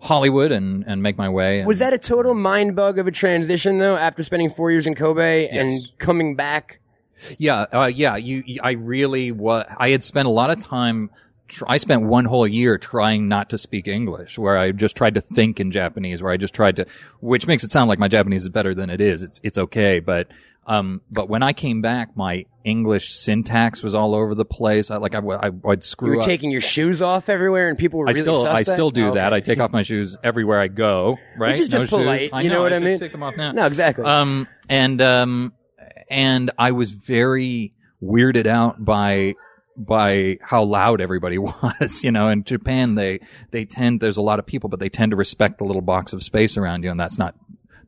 Hollywood 0.00 0.50
and 0.50 0.84
and 0.86 1.02
make 1.02 1.18
my 1.18 1.28
way." 1.28 1.62
was 1.64 1.78
that 1.80 1.92
a 1.92 1.98
total 1.98 2.34
mind 2.34 2.74
bug 2.74 2.98
of 2.98 3.06
a 3.06 3.10
transition 3.10 3.78
though? 3.78 3.96
After 3.96 4.22
spending 4.22 4.50
four 4.50 4.70
years 4.70 4.86
in 4.86 4.94
Kobe 4.94 5.48
Yes. 5.52 5.68
and 5.68 5.98
coming 5.98 6.36
back, 6.36 6.80
Yeah, 7.36 7.66
uh, 7.72 7.86
yeah. 7.94 8.16
You, 8.16 8.42
you, 8.46 8.60
I 8.64 8.72
really 8.72 9.30
was. 9.30 9.66
I 9.78 9.90
had 9.90 10.02
spent 10.04 10.26
a 10.26 10.30
lot 10.30 10.48
of 10.50 10.58
time. 10.58 11.10
Tr- 11.50 11.64
I 11.68 11.76
spent 11.76 12.02
one 12.02 12.24
whole 12.24 12.46
year 12.46 12.78
trying 12.78 13.28
not 13.28 13.50
to 13.50 13.58
speak 13.58 13.86
English, 13.88 14.38
where 14.38 14.56
I 14.56 14.72
just 14.72 14.96
tried 14.96 15.14
to 15.14 15.20
think 15.20 15.60
in 15.60 15.70
Japanese, 15.70 16.22
where 16.22 16.32
I 16.32 16.36
just 16.38 16.54
tried 16.54 16.76
to, 16.76 16.86
which 17.20 17.46
makes 17.46 17.64
it 17.64 17.70
sound 17.72 17.88
like 17.88 17.98
my 17.98 18.08
Japanese 18.08 18.44
is 18.44 18.48
better 18.48 18.74
than 18.74 18.88
it 18.90 19.00
is. 19.00 19.22
It's 19.22 19.40
it's 19.44 19.58
okay, 19.58 20.00
but 20.00 20.28
um, 20.66 21.00
but 21.10 21.28
when 21.28 21.42
I 21.42 21.52
came 21.52 21.80
back, 21.82 22.16
my 22.16 22.44
English 22.64 23.14
syntax 23.14 23.82
was 23.82 23.94
all 23.94 24.14
over 24.14 24.34
the 24.34 24.44
place. 24.44 24.90
I 24.90 24.96
like 24.98 25.12
I, 25.14 25.20
w- 25.20 25.38
I 25.42 25.48
would 25.48 25.82
screw. 25.82 26.10
you 26.10 26.16
were 26.16 26.22
up. 26.22 26.26
taking 26.28 26.50
your 26.50 26.60
shoes 26.60 27.02
off 27.02 27.28
everywhere, 27.28 27.68
and 27.68 27.76
people 27.78 27.98
were 27.98 28.06
I 28.08 28.10
really 28.12 28.20
still 28.22 28.46
I 28.46 28.62
still 28.62 28.90
do 28.90 29.08
Oh, 29.08 29.14
that. 29.14 29.32
okay. 29.32 29.36
I 29.36 29.40
take 29.40 29.58
off 29.60 29.72
my 29.72 29.82
shoes 29.82 30.16
everywhere 30.22 30.60
I 30.60 30.68
go. 30.68 31.16
Right? 31.36 31.58
is 31.60 31.68
just 31.68 31.90
no 31.90 31.98
polite, 31.98 32.20
Shoes. 32.22 32.30
I 32.32 32.42
you 32.42 32.50
know 32.50 32.62
what 32.62 32.72
I 32.72 32.76
should 32.76 32.84
mean? 32.84 32.98
Take 32.98 33.12
them 33.12 33.22
off 33.22 33.34
now. 33.36 33.52
No, 33.52 33.66
exactly. 33.66 34.04
Um, 34.04 34.46
and 34.68 35.00
um, 35.02 35.52
and 36.08 36.50
I 36.58 36.70
was 36.72 36.90
very 36.92 37.74
weirded 38.02 38.46
out 38.46 38.84
by 38.84 39.34
by 39.86 40.38
how 40.42 40.62
loud 40.62 41.00
everybody 41.00 41.38
was. 41.38 42.04
You 42.04 42.10
know, 42.12 42.28
in 42.28 42.44
Japan 42.44 42.94
they 42.94 43.20
they 43.50 43.64
tend 43.64 44.00
there's 44.00 44.16
a 44.18 44.22
lot 44.22 44.38
of 44.38 44.46
people, 44.46 44.68
but 44.68 44.80
they 44.80 44.88
tend 44.88 45.10
to 45.10 45.16
respect 45.16 45.58
the 45.58 45.64
little 45.64 45.82
box 45.82 46.12
of 46.12 46.22
space 46.22 46.56
around 46.56 46.84
you, 46.84 46.90
and 46.90 46.98
that's 47.00 47.18
not 47.18 47.34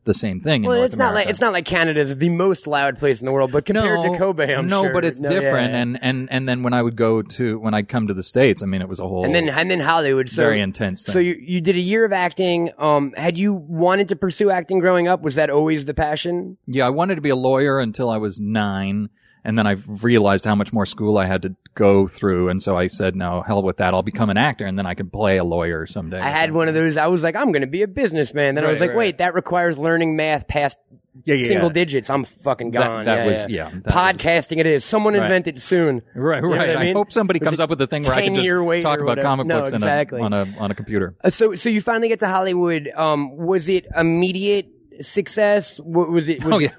the 0.05 0.13
same 0.13 0.41
thing. 0.41 0.65
In 0.65 0.69
well, 0.69 0.83
it's 0.83 0.97
not 0.97 1.13
like 1.13 1.27
it's 1.27 1.39
not 1.39 1.53
like 1.53 1.63
Canada's 1.63 2.17
the 2.17 2.27
most 2.27 2.67
loud 2.67 2.97
place 2.99 3.21
in 3.21 3.25
the 3.25 3.31
world, 3.31 3.53
but 3.53 3.65
compared 3.65 4.11
to 4.11 4.17
Kobe, 4.17 4.53
I'm 4.53 4.67
no, 4.67 4.83
sure. 4.83 4.91
but 4.93 5.05
it's 5.05 5.21
No, 5.21 5.29
yeah, 5.31 5.39
different. 5.39 5.71
yeah. 5.71 5.79
And 5.79 5.99
and 6.03 6.29
and 6.29 6.49
then 6.49 6.61
when 6.61 6.73
I 6.73 6.81
would 6.81 6.97
go 6.97 7.21
to 7.21 7.57
when 7.59 7.73
I'd 7.73 7.87
come 7.87 8.07
to 8.07 8.13
the 8.13 8.21
states, 8.23 8.61
I 8.61 8.65
mean, 8.65 8.81
it 8.81 8.89
was 8.89 8.99
a 8.99 9.07
whole 9.07 9.23
and 9.23 9.33
then 9.33 9.47
and 9.47 9.71
then 9.71 9.79
Hollywood. 9.79 10.29
So, 10.29 10.43
very 10.43 10.59
intense 10.59 11.03
thing. 11.03 11.13
So 11.13 11.19
you 11.19 11.35
you 11.39 11.61
did 11.61 11.77
a 11.77 11.79
year 11.79 12.03
of 12.03 12.11
acting. 12.11 12.71
Um, 12.77 13.13
had 13.15 13.37
you 13.37 13.53
wanted 13.53 14.09
to 14.09 14.17
pursue 14.17 14.49
acting 14.51 14.79
growing 14.79 15.07
up? 15.07 15.21
Was 15.21 15.35
that 15.35 15.49
always 15.49 15.85
the 15.85 15.93
passion? 15.93 16.57
Yeah, 16.67 16.85
I 16.85 16.89
wanted 16.89 17.15
to 17.15 17.21
be 17.21 17.29
a 17.29 17.35
lawyer 17.37 17.79
until 17.79 18.09
I 18.09 18.17
was 18.17 18.41
nine, 18.41 19.09
and 19.43 19.57
then 19.57 19.67
I 19.67 19.71
realized 19.87 20.45
how 20.45 20.55
much 20.55 20.71
more 20.73 20.85
school 20.85 21.17
I 21.17 21.25
had 21.25 21.41
to 21.43 21.55
go 21.75 22.07
through, 22.07 22.49
and 22.49 22.61
so 22.61 22.77
I 22.77 22.87
said, 22.87 23.15
"No, 23.15 23.41
hell 23.41 23.63
with 23.63 23.77
that. 23.77 23.93
I'll 23.93 24.03
become 24.03 24.29
an 24.29 24.37
actor, 24.37 24.65
and 24.65 24.77
then 24.77 24.85
I 24.85 24.93
can 24.93 25.09
play 25.09 25.37
a 25.37 25.43
lawyer 25.43 25.85
someday." 25.85 26.19
I 26.19 26.29
had 26.29 26.51
one 26.51 26.67
of 26.67 26.73
those. 26.73 26.97
I 26.97 27.07
was 27.07 27.23
like, 27.23 27.35
I'm 27.35 27.51
going 27.51 27.61
to 27.61 27.67
be 27.67 27.81
a 27.81 27.87
businessman. 27.87 28.55
Then 28.55 28.65
I 28.65 28.69
was 28.69 28.79
Right, 28.79 28.87
like, 28.87 28.89
right. 28.91 28.97
wait, 28.97 29.17
that 29.19 29.33
requires 29.33 29.77
learning 29.77 30.15
math 30.15 30.47
past 30.47 30.77
Yeah, 31.25 31.35
yeah, 31.35 31.47
single 31.47 31.69
yeah. 31.69 31.73
digits. 31.73 32.09
I'm 32.09 32.23
fucking 32.25 32.71
That- 32.71 32.87
gone. 32.87 33.05
that 33.05 33.15
yeah, 33.17 33.25
was- 33.25 33.49
yeah. 33.49 33.69
yeah, 33.69 33.79
that 33.83 33.85
was- 33.85 33.93
Podcasting 33.93 34.57
it 34.57 34.65
is. 34.65 34.83
Someone 34.83 35.13
Right. 35.13 35.23
invent 35.23 35.47
it 35.47 35.61
soon. 35.61 36.01
Right, 36.15 36.41
know 36.41 36.49
right. 36.49 36.67
what 36.69 36.69
I 36.69 36.73
I, 36.81 36.83
mean? 36.85 36.95
hope 36.95 37.11
somebody 37.11 37.39
Was 37.39 37.49
comes 37.49 37.59
it 37.59 37.63
up 37.63 37.69
with 37.69 37.81
a 37.81 37.87
thing 37.87 38.03
where 38.03 38.13
I 38.15 38.23
can 38.23 38.33
10 38.35 38.43
year 38.43 38.63
just 38.73 38.83
talk 38.83 38.97
or 38.97 39.03
about 39.03 39.09
whatever? 39.11 39.27
comic 39.27 39.47
No, 39.47 39.59
books 39.59 39.73
exactly. 39.73 40.19
in 40.21 40.33
a, 40.33 40.37
on 40.37 40.53
a 40.55 40.57
on 40.59 40.71
a 40.71 40.75
computer. 40.75 41.15
Uh, 41.23 41.29
so 41.29 41.53
so 41.55 41.69
you 41.69 41.81
finally 41.81 42.07
get 42.07 42.19
to 42.21 42.27
Hollywood. 42.27 42.89
Um, 42.95 43.37
was 43.37 43.69
it 43.69 43.85
immediate 43.95 44.67
success? 45.01 45.79
Wa- 45.79 46.05
Was 46.05 46.29
it? 46.29 46.43
Was 46.43 46.55
Oh 46.55 46.59
yeah, 46.59 46.69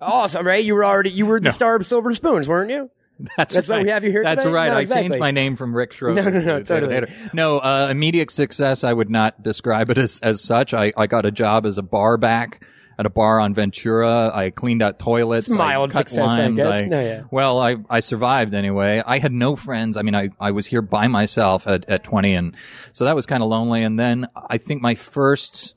Awesome, 0.00 0.46
right? 0.46 0.64
You 0.64 0.74
were 0.74 0.84
already 0.84 1.10
you 1.10 1.26
were 1.26 1.40
the 1.40 1.44
No. 1.46 1.50
star 1.50 1.76
of 1.76 1.86
Silver 1.86 2.12
Spoons, 2.14 2.48
weren't 2.48 2.70
you? 2.70 2.90
that's 3.36 3.54
That's 3.54 3.68
why 3.68 3.76
right. 3.76 3.84
we 3.84 3.90
have 3.90 4.04
you 4.04 4.10
here 4.10 4.24
That's 4.24 4.42
today? 4.42 4.52
right. 4.54 4.68
No, 4.68 4.76
I 4.78 4.80
exactly. 4.80 5.02
changed 5.10 5.20
my 5.20 5.30
name 5.30 5.56
from 5.56 5.74
Rick 5.76 5.92
Schroder. 5.94 6.22
No, 6.22 6.30
no, 6.30 6.40
no, 6.40 6.58
to 6.58 6.64
totally. 6.64 7.12
No, 7.32 7.58
uh, 7.58 7.88
immediate 7.90 8.30
success. 8.30 8.84
I 8.84 8.92
would 8.92 9.10
not 9.10 9.42
describe 9.42 9.90
it 9.90 9.98
as 9.98 10.18
as 10.22 10.40
such. 10.40 10.74
I 10.74 10.92
I 10.96 11.06
got 11.06 11.24
a 11.26 11.30
job 11.30 11.66
as 11.66 11.78
a 11.78 11.82
bar 11.82 12.16
back 12.16 12.64
at 12.98 13.06
a 13.06 13.10
bar 13.10 13.40
on 13.40 13.54
Ventura. 13.54 14.30
I 14.34 14.50
cleaned 14.50 14.82
out 14.82 14.98
toilets. 14.98 15.46
It's 15.46 15.56
mild 15.56 15.90
I 15.90 15.92
cut 15.92 16.08
success, 16.10 16.30
I 16.30 16.36
limes. 16.42 16.56
guess. 16.56 16.84
No, 16.88 17.00
yeah. 17.00 17.22
Well, 17.30 17.58
I, 17.58 17.76
I 17.88 18.00
survived 18.00 18.52
anyway. 18.54 19.02
I 19.04 19.18
had 19.18 19.32
no 19.32 19.56
friends. 19.56 19.96
I 19.96 20.02
mean, 20.02 20.14
I, 20.14 20.28
I 20.38 20.50
was 20.50 20.66
here 20.66 20.82
by 20.82 21.08
myself 21.08 21.66
at, 21.66 21.88
at 21.88 22.04
20 22.04 22.34
and 22.34 22.56
so 22.92 23.06
that 23.06 23.16
was 23.16 23.24
kind 23.24 23.42
of 23.42 23.48
lonely. 23.48 23.82
And 23.82 23.98
then 23.98 24.28
I 24.50 24.58
think 24.58 24.82
my 24.82 24.94
first 24.94 25.74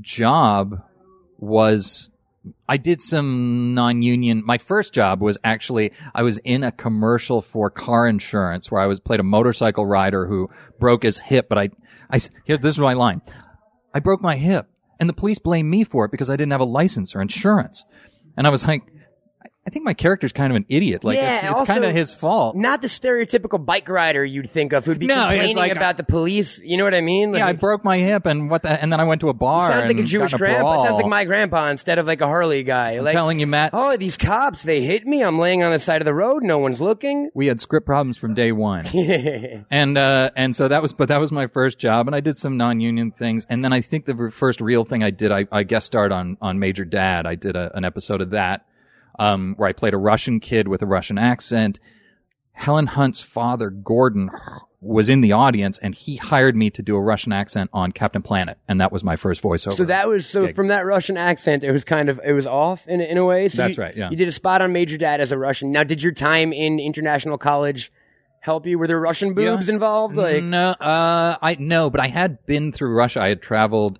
job 0.00 0.82
was 1.38 2.09
I 2.68 2.76
did 2.76 3.02
some 3.02 3.74
non-union. 3.74 4.42
My 4.44 4.58
first 4.58 4.94
job 4.94 5.20
was 5.20 5.36
actually 5.44 5.92
I 6.14 6.22
was 6.22 6.38
in 6.38 6.62
a 6.62 6.72
commercial 6.72 7.42
for 7.42 7.70
car 7.70 8.06
insurance 8.06 8.70
where 8.70 8.80
I 8.80 8.86
was 8.86 9.00
played 9.00 9.20
a 9.20 9.24
motorcycle 9.24 9.84
rider 9.84 10.26
who 10.26 10.48
broke 10.78 11.02
his 11.02 11.18
hip. 11.18 11.48
But 11.48 11.58
I, 11.58 11.70
I 12.10 12.18
here 12.44 12.56
this 12.56 12.74
is 12.74 12.78
my 12.78 12.94
line. 12.94 13.20
I 13.92 13.98
broke 13.98 14.22
my 14.22 14.36
hip, 14.36 14.68
and 14.98 15.08
the 15.08 15.14
police 15.14 15.38
blamed 15.38 15.68
me 15.68 15.84
for 15.84 16.04
it 16.04 16.10
because 16.10 16.30
I 16.30 16.36
didn't 16.36 16.52
have 16.52 16.60
a 16.60 16.64
license 16.64 17.14
or 17.14 17.20
insurance. 17.20 17.84
And 18.36 18.46
I 18.46 18.50
was 18.50 18.66
like, 18.66 18.82
I- 19.70 19.72
think 19.72 19.84
my 19.84 19.94
character's 19.94 20.32
kind 20.32 20.52
of 20.52 20.56
an 20.56 20.66
idiot. 20.68 21.04
Like 21.04 21.16
Yeah, 21.16 21.34
it's, 21.36 21.44
it's 21.44 21.52
also- 21.52 21.72
kind 21.72 21.84
of 21.84 21.94
his 21.94 22.12
fault. 22.12 22.56
Not 22.56 22.82
the 22.82 22.88
stereotypical 22.88 23.64
bike 23.64 23.88
rider 23.88 24.24
you'd 24.24 24.50
think 24.50 24.72
of 24.72 24.84
who'd 24.84 24.98
be 24.98 25.06
No, 25.06 25.14
complaining 25.14 25.56
like- 25.56 25.72
about 25.72 25.96
the 25.96 26.02
police. 26.04 26.60
You 26.62 26.76
know 26.76 26.84
what 26.84 26.94
I 26.94 27.00
mean? 27.00 27.34
yeah, 27.34 27.46
I 27.46 27.52
broke 27.52 27.84
my 27.84 27.98
hip, 27.98 28.26
and 28.26 28.50
what? 28.50 28.62
The, 28.62 28.70
and 28.70 28.92
then 28.92 29.00
I 29.00 29.04
went 29.04 29.20
to 29.22 29.28
a 29.28 29.32
bar. 29.34 29.70
sounds 29.70 29.88
like 29.88 29.98
a 29.98 30.02
Jewish 30.02 30.32
a 30.34 30.38
grandpa. 30.38 30.84
Sounds 30.84 30.96
like 30.96 31.06
my 31.06 31.24
grandpa 31.24 31.68
instead 31.70 31.98
of 31.98 32.06
like 32.06 32.20
a 32.20 32.26
Harley 32.26 32.62
guy. 32.62 32.92
I'm 32.92 33.04
like, 33.04 33.12
telling 33.12 33.38
you, 33.40 33.46
Matt. 33.46 33.70
oh, 33.72 33.96
these 33.96 34.16
cops, 34.16 34.62
they 34.62 34.82
hit 34.82 35.06
me. 35.06 35.22
I'm 35.22 35.38
laying 35.38 35.62
on 35.62 35.72
the 35.72 35.78
side 35.78 36.00
of 36.02 36.04
the 36.06 36.14
road. 36.14 36.42
No 36.42 36.58
one's 36.58 36.80
looking. 36.80 37.30
We 37.34 37.46
had 37.46 37.60
script 37.60 37.86
problems 37.86 38.18
from 38.18 38.34
day 38.34 38.52
one. 38.52 38.86
and 39.70 39.96
uh 39.98 40.30
and 40.36 40.54
so 40.54 40.68
that 40.68 40.82
was 40.82 40.92
but 40.92 41.08
that 41.08 41.20
was 41.20 41.30
my 41.32 41.46
first 41.46 41.78
job 41.78 42.06
and 42.06 42.14
i 42.14 42.20
did 42.20 42.36
some 42.36 42.56
non-union 42.56 43.10
things 43.12 43.46
and 43.48 43.64
then 43.64 43.72
i 43.72 43.80
think 43.80 44.04
the 44.06 44.30
first 44.34 44.60
real 44.60 44.84
thing 44.84 45.02
i 45.02 45.10
did 45.10 45.30
i, 45.32 45.46
I 45.52 45.62
guest 45.62 45.86
starred 45.86 46.12
on 46.12 46.36
on 46.40 46.58
major 46.58 46.84
dad 46.84 47.26
i 47.26 47.34
did 47.34 47.56
a, 47.56 47.70
an 47.76 47.84
episode 47.84 48.20
of 48.20 48.30
that 48.30 48.64
um 49.20 49.54
where 49.56 49.68
i 49.68 49.72
played 49.72 49.94
a 49.94 49.98
russian 49.98 50.40
kid 50.40 50.66
with 50.66 50.82
a 50.82 50.86
russian 50.86 51.18
accent 51.18 51.78
helen 52.52 52.86
hunt's 52.88 53.20
father 53.20 53.70
gordon 53.70 54.30
was 54.82 55.10
in 55.10 55.20
the 55.20 55.30
audience 55.32 55.78
and 55.82 55.94
he 55.94 56.16
hired 56.16 56.56
me 56.56 56.70
to 56.70 56.82
do 56.82 56.96
a 56.96 57.00
russian 57.00 57.32
accent 57.32 57.68
on 57.72 57.92
captain 57.92 58.22
planet 58.22 58.56
and 58.66 58.80
that 58.80 58.90
was 58.90 59.04
my 59.04 59.14
first 59.16 59.42
voiceover 59.42 59.76
So 59.76 59.84
that 59.84 60.08
was 60.08 60.26
so 60.26 60.46
gig. 60.46 60.56
from 60.56 60.68
that 60.68 60.86
Russian 60.86 61.16
accent, 61.18 61.62
it 61.64 61.70
was 61.72 61.84
kind 61.84 62.08
of 62.08 62.18
it 62.24 62.32
was 62.32 62.46
off 62.46 62.86
in 62.88 63.00
in 63.02 63.18
a 63.18 63.24
way. 63.24 63.48
So 63.48 63.58
That's 63.62 63.76
you- 63.76 63.82
right, 63.84 63.96
yeah. 63.96 64.10
You 64.10 64.16
did 64.16 64.28
a 64.28 64.32
spot 64.32 64.62
on 64.62 64.72
Major 64.72 64.96
Dad 64.96 65.20
as 65.20 65.32
a 65.32 65.38
Russian. 65.38 65.70
Now, 65.70 65.84
did 65.84 66.02
your 66.02 66.12
time 66.12 66.52
in 66.54 66.78
international 66.80 67.36
college 67.36 67.92
help 68.40 68.66
you? 68.66 68.78
Were 68.78 68.86
there 68.86 68.98
Russian 68.98 69.28
Yeah. 69.28 69.34
boobs 69.54 69.68
involved? 69.68 70.16
Like, 70.16 70.42
no, 70.42 70.70
uh, 70.70 71.36
I 71.42 71.56
no, 71.60 71.90
but 71.90 72.00
I 72.00 72.08
had 72.08 72.44
been 72.46 72.72
through 72.72 72.94
Russia. 72.96 73.20
I 73.20 73.28
had 73.28 73.42
traveled 73.42 73.98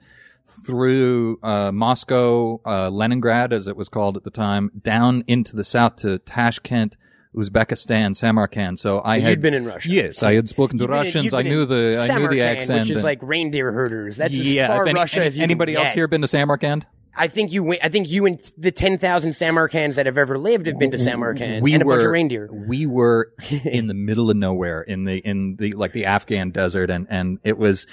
through 0.51 1.39
uh, 1.43 1.71
Moscow, 1.73 2.61
uh, 2.67 2.91
Leningrad, 2.91 3.53
as 3.53 3.67
it 3.67 3.77
was 3.77 3.89
called 3.89 4.17
at 4.17 4.25
the 4.25 4.31
time, 4.31 4.71
down 4.81 5.25
into 5.27 5.57
the 5.57 5.65
south 5.65 5.97
to 5.97 6.19
Tashkent, 6.21 6.97
Uzbekistan, 7.37 8.17
Samarkand. 8.17 8.79
So 8.79 9.01
I 9.05 9.19
so 9.19 9.23
had 9.23 9.31
you'd 9.31 9.41
been 9.41 9.55
in 9.55 9.65
Russia. 9.65 9.89
Yes, 9.89 10.23
I 10.23 10.35
had 10.35 10.49
spoken 10.49 10.79
to 10.79 10.85
in- 10.85 10.91
Russians. 10.91 11.33
I 11.33 11.43
knew 11.43 11.65
the 11.65 11.75
I 11.77 11.79
knew 11.79 11.97
the 11.97 12.07
Samarkand, 12.07 12.41
accent. 12.41 12.81
which 12.81 12.91
is 12.91 12.97
and- 12.97 13.05
like 13.05 13.19
reindeer 13.23 13.73
herders. 13.73 14.17
That's 14.17 14.35
yeah. 14.35 14.65
as 14.65 14.69
far 14.69 14.87
any- 14.87 14.95
Russia 14.99 15.21
any- 15.21 15.27
as 15.29 15.39
anybody 15.39 15.77
else 15.77 15.93
here 15.93 16.09
been 16.09 16.23
to 16.23 16.27
Samarkand? 16.29 16.87
I 17.15 17.29
think 17.29 17.53
you. 17.53 17.77
I 17.83 17.89
think 17.89 18.09
you 18.09 18.25
and 18.27 18.41
the 18.57 18.71
ten 18.71 18.97
thousand 18.97 19.31
Samarkands 19.33 19.97
that 19.97 20.07
have 20.07 20.17
ever 20.17 20.39
lived 20.39 20.67
have 20.67 20.79
been 20.79 20.93
to 20.93 20.99
Samarkand 20.99 21.63
we 21.63 21.75
and 21.75 21.83
a 21.83 21.87
were 21.87 21.97
bunch 21.97 22.07
of 22.07 22.13
reindeer. 22.13 22.49
we 22.53 22.87
were 22.87 23.33
in 23.65 23.89
the 23.89 23.95
middle 23.95 24.31
of 24.31 24.37
nowhere 24.37 24.83
in 24.83 25.05
the 25.05 25.17
in 25.17 25.57
the 25.57 25.73
like 25.73 25.93
the 25.93 26.07
Afghan 26.07 26.51
desert 26.51 26.89
and 26.91 27.07
and 27.11 27.39
it 27.45 27.59
was 27.59 27.87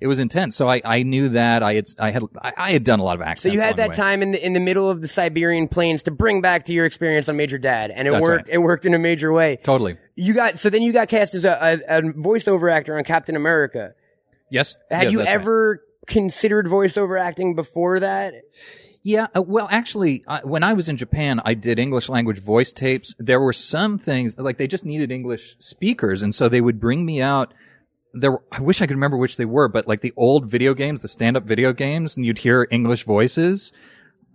it 0.00 0.06
was 0.06 0.18
intense. 0.18 0.56
So 0.56 0.68
I 0.68 0.80
I 0.84 1.02
knew 1.02 1.28
that 1.30 1.62
I 1.62 1.74
had 1.74 1.84
I 1.98 2.10
had 2.10 2.22
I, 2.40 2.52
I 2.56 2.72
had 2.72 2.82
done 2.84 2.98
a 2.98 3.04
lot 3.04 3.14
of 3.14 3.22
accents. 3.22 3.42
So 3.42 3.48
you 3.52 3.60
had 3.60 3.76
that 3.76 3.94
time 3.94 4.22
in 4.22 4.32
the 4.32 4.44
in 4.44 4.52
the 4.54 4.60
middle 4.60 4.90
of 4.90 5.00
the 5.00 5.08
Siberian 5.08 5.68
plains 5.68 6.04
to 6.04 6.10
bring 6.10 6.40
back 6.40 6.64
to 6.66 6.72
your 6.72 6.86
experience 6.86 7.28
on 7.28 7.36
Major 7.36 7.58
Dad, 7.58 7.90
and 7.90 8.08
it 8.08 8.10
That's 8.10 8.22
worked. 8.22 8.46
right. 8.46 8.54
It 8.54 8.58
worked 8.58 8.86
in 8.86 8.94
a 8.94 8.98
major 8.98 9.32
way. 9.32 9.58
Totally. 9.62 9.98
You 10.16 10.32
got 10.34 10.58
so 10.58 10.70
then 10.70 10.82
you 10.82 10.92
got 10.92 11.08
cast 11.08 11.34
as 11.34 11.44
a, 11.44 11.82
a, 11.88 11.98
a 11.98 12.02
voiceover 12.02 12.72
actor 12.72 12.96
on 12.96 13.04
Captain 13.04 13.36
America. 13.36 13.94
Yes. 14.50 14.74
Had 14.90 15.04
Yeah, 15.04 15.10
you 15.10 15.20
ever 15.20 15.82
considered 16.06 16.66
voiceover 16.66 17.18
acting 17.18 17.54
before 17.54 18.00
that? 18.00 18.34
Yeah, 19.04 19.26
uh, 19.36 19.42
well, 19.42 19.66
actually, 19.70 20.22
uh, 20.28 20.40
when 20.44 20.62
I 20.62 20.74
was 20.74 20.88
in 20.88 20.96
Japan, 20.96 21.40
I 21.44 21.54
did 21.54 21.80
English 21.80 22.08
language 22.08 22.38
voice 22.38 22.70
tapes. 22.70 23.14
There 23.18 23.40
were 23.40 23.52
some 23.52 23.98
things 23.98 24.38
like 24.38 24.58
they 24.58 24.68
just 24.68 24.84
needed 24.84 25.10
English 25.10 25.56
speakers, 25.58 26.22
and 26.22 26.32
so 26.32 26.48
they 26.48 26.60
would 26.60 26.78
bring 26.78 27.04
me 27.04 27.20
out. 27.20 27.52
There, 28.14 28.32
were, 28.32 28.42
I 28.52 28.60
wish 28.60 28.80
I 28.80 28.86
could 28.86 28.94
remember 28.94 29.16
which 29.16 29.38
they 29.38 29.44
were, 29.44 29.68
but 29.68 29.88
like 29.88 30.02
the 30.02 30.12
old 30.16 30.46
video 30.46 30.72
games, 30.72 31.02
the 31.02 31.08
stand-up 31.08 31.44
video 31.44 31.72
games, 31.72 32.16
and 32.16 32.24
you'd 32.24 32.38
hear 32.38 32.68
English 32.70 33.04
voices. 33.04 33.72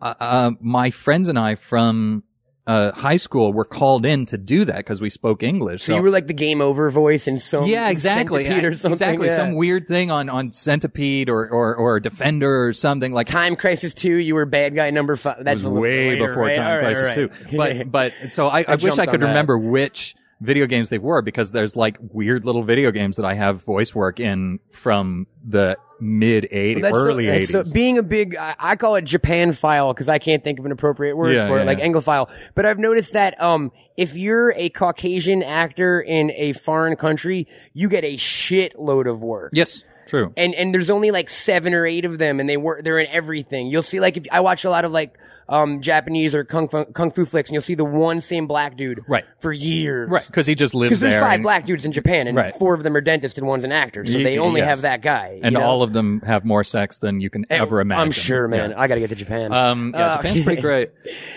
Uh, 0.01 0.13
uh, 0.19 0.51
my 0.60 0.91
friends 0.91 1.30
and 1.30 1.39
I 1.39 1.56
from 1.56 2.23
uh, 2.67 2.91
high 2.91 3.15
school 3.15 3.53
were 3.53 3.65
called 3.65 4.06
in 4.06 4.25
to 4.25 4.38
do 4.38 4.65
that 4.65 4.75
because 4.77 4.99
we 4.99 5.10
spoke 5.10 5.41
English. 5.41 5.84
So, 5.84 5.95
you 5.95 6.01
were 6.01 6.10
like 6.10 6.27
the 6.27 6.34
game 6.34 6.60
over 6.60 6.89
voice 6.89 7.25
in 7.25 7.39
some 7.39 7.63
yeah, 7.63 7.89
exactly, 7.89 8.43
Centipede 8.43 8.65
or 8.65 8.75
something. 8.75 8.91
exactly, 8.93 9.27
yeah. 9.27 9.36
some 9.38 9.56
weird 9.56 9.88
thing 9.88 10.12
on 10.12 10.27
on 10.27 10.51
Centipede 10.51 11.30
or 11.30 11.49
or 11.49 11.75
or 11.77 11.99
Defender 12.01 12.67
or 12.67 12.73
something 12.73 13.13
like 13.13 13.27
Time 13.27 13.56
Crisis 13.56 13.93
Two. 13.93 14.17
You 14.17 14.36
were 14.36 14.45
bad 14.45 14.75
guy 14.75 14.89
number 14.89 15.15
five. 15.15 15.45
That's 15.45 15.63
way 15.63 16.10
later, 16.10 16.27
before 16.27 16.43
right? 16.43 16.56
Time 16.58 16.84
right, 16.84 16.95
Crisis 16.95 17.17
right. 17.17 17.49
too. 17.49 17.58
But 17.58 17.89
but 17.89 18.12
so 18.27 18.47
I, 18.47 18.60
I, 18.67 18.75
wish 18.75 18.97
I 18.97 19.06
could 19.06 19.21
remember 19.21 19.58
which 19.58 20.15
video 20.41 20.65
games 20.67 20.89
they 20.89 20.97
were 21.00 21.21
because 21.21 21.52
there's 21.52 21.76
like 21.76 21.97
weird 22.00 22.45
little 22.45 22.63
video 22.63 22.91
games 22.91 23.15
that 23.17 23.26
I 23.26 23.34
have 23.34 23.63
voice 23.63 23.95
work 23.95 24.19
in 24.19 24.60
from 24.71 25.26
the 25.47 25.78
mid 26.00 26.47
'80s, 26.52 26.82
That's 26.82 26.97
so- 26.97 27.06
early 27.06 27.43
so- 27.45 27.62
'80s. 27.63 27.73
being 27.73 27.97
a 27.97 28.04
big, 28.04 28.36
I, 28.36 28.56
I 28.60 28.76
call 28.76 28.95
it 28.95 29.04
Japan 29.06 29.54
file 29.54 29.93
because 29.93 30.10
I 30.10 30.19
can't 30.19 30.43
think 30.43 30.60
of 30.60 30.65
an 30.65 30.71
appropriate 30.71 31.15
word 31.15 31.34
Yeah, 31.36 31.47
for 31.47 31.58
yeah, 31.58 31.63
it, 31.63 31.65
like 31.65 31.80
yeah. 31.80 31.88
Anglophile. 31.88 32.30
But 32.56 32.65
I've 32.67 32.78
noticed 32.78 33.13
that 33.13 33.41
um, 33.41 33.71
if 33.97 34.15
you're 34.15 34.52
a 34.56 34.69
Caucasian 34.69 35.41
actor 35.41 36.00
in 36.02 36.32
a 36.36 36.54
foreign 36.54 36.95
country, 36.97 37.47
you 37.73 37.89
get 37.89 38.04
a 38.04 38.15
shitload 38.17 39.10
of 39.10 39.21
work. 39.21 39.52
yes, 39.56 39.84
true. 40.08 40.32
and 40.38 40.54
and 40.54 40.71
there's 40.73 40.89
only 40.91 41.10
like 41.12 41.30
seven 41.32 41.73
or 41.73 41.86
eight 41.86 42.06
of 42.06 42.17
them, 42.19 42.39
and 42.39 42.47
they 42.47 42.58
work. 42.58 42.84
They're 42.84 43.00
in 43.00 43.08
everything. 43.08 43.67
You'll 43.67 43.82
see 43.82 44.00
like 44.00 44.17
if 44.17 44.26
I 44.32 44.41
watch 44.41 44.65
a 44.65 44.69
lot 44.69 44.86
of 44.86 44.91
like 44.91 45.17
um 45.50 45.82
Japanese 45.82 46.36
or 46.36 46.44
kung 46.44 46.68
fu, 46.68 46.86
kung 46.86 47.12
fu 47.12 47.26
flicks, 47.26 47.50
and 47.50 47.54
you'll 47.54 47.62
see 47.62 47.76
the 47.76 47.86
one 47.86 48.22
same 48.22 48.48
black 48.48 48.76
dude 48.78 49.00
Right. 49.08 49.24
for 49.40 49.52
years, 49.54 50.10
Right, 50.10 50.26
because 50.26 50.46
he 50.48 50.56
just 50.56 50.74
lives 50.74 50.90
Because 50.90 51.00
there. 51.02 51.10
there's 51.12 51.24
five 51.24 51.34
and, 51.36 51.44
black 51.44 51.66
dudes 51.66 51.86
in 51.86 51.92
Japan, 51.92 52.28
and 52.28 52.36
Right. 52.36 52.54
four 52.56 52.74
of 52.74 52.84
them 52.84 52.96
are 52.96 53.02
dentists 53.02 53.38
and 53.38 53.48
one's 53.48 53.64
an 53.64 53.72
actor, 53.72 54.06
so 54.06 54.12
they 54.14 54.38
only 54.40 54.60
yes. 54.62 54.70
have 54.70 54.82
that 54.82 55.02
guy. 55.02 55.40
and 55.44 55.54
you 55.54 55.60
know? 55.60 55.66
all 55.66 55.84
of 55.84 55.94
them 55.94 56.22
have 56.26 56.44
more 56.46 56.64
sex 56.64 56.98
than 56.98 57.22
you 57.22 57.30
can 57.30 57.46
ever 57.50 57.80
imagine. 57.80 58.02
I'm 58.02 58.12
sure, 58.12 58.48
man. 58.48 58.74
I 58.74 58.88
gotta 58.88 59.00
get 59.00 59.10
to 59.10 59.16
Japan. 59.16 59.54
Um, 59.54 59.94
yeah, 59.96 60.06
Uh, 60.06 60.16
Japan's 60.22 60.44
pretty 60.44 60.62
great. 60.70 60.92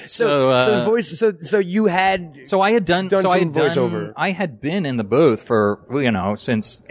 so, 0.07 0.29
So, 0.29 0.49
uh, 0.51 0.65
so 0.67 0.85
voice, 0.91 1.19
so 1.19 1.33
so 1.43 1.59
you 1.59 1.87
had 1.87 2.41
So 2.45 2.61
I 2.61 2.73
had 2.73 2.85
done, 2.85 3.09
Done 3.09 3.21
so 3.21 3.31
I 3.31 3.39
some 3.41 3.49
had 3.49 3.53
done, 3.53 3.71
voiceover. 3.77 4.13
I 4.17 4.31
had 4.33 4.61
been 4.61 4.87
in 4.87 4.97
the 4.97 5.05
booth 5.05 5.45
for, 5.45 5.81
you 5.93 6.11
know, 6.11 6.35
since 6.35 6.83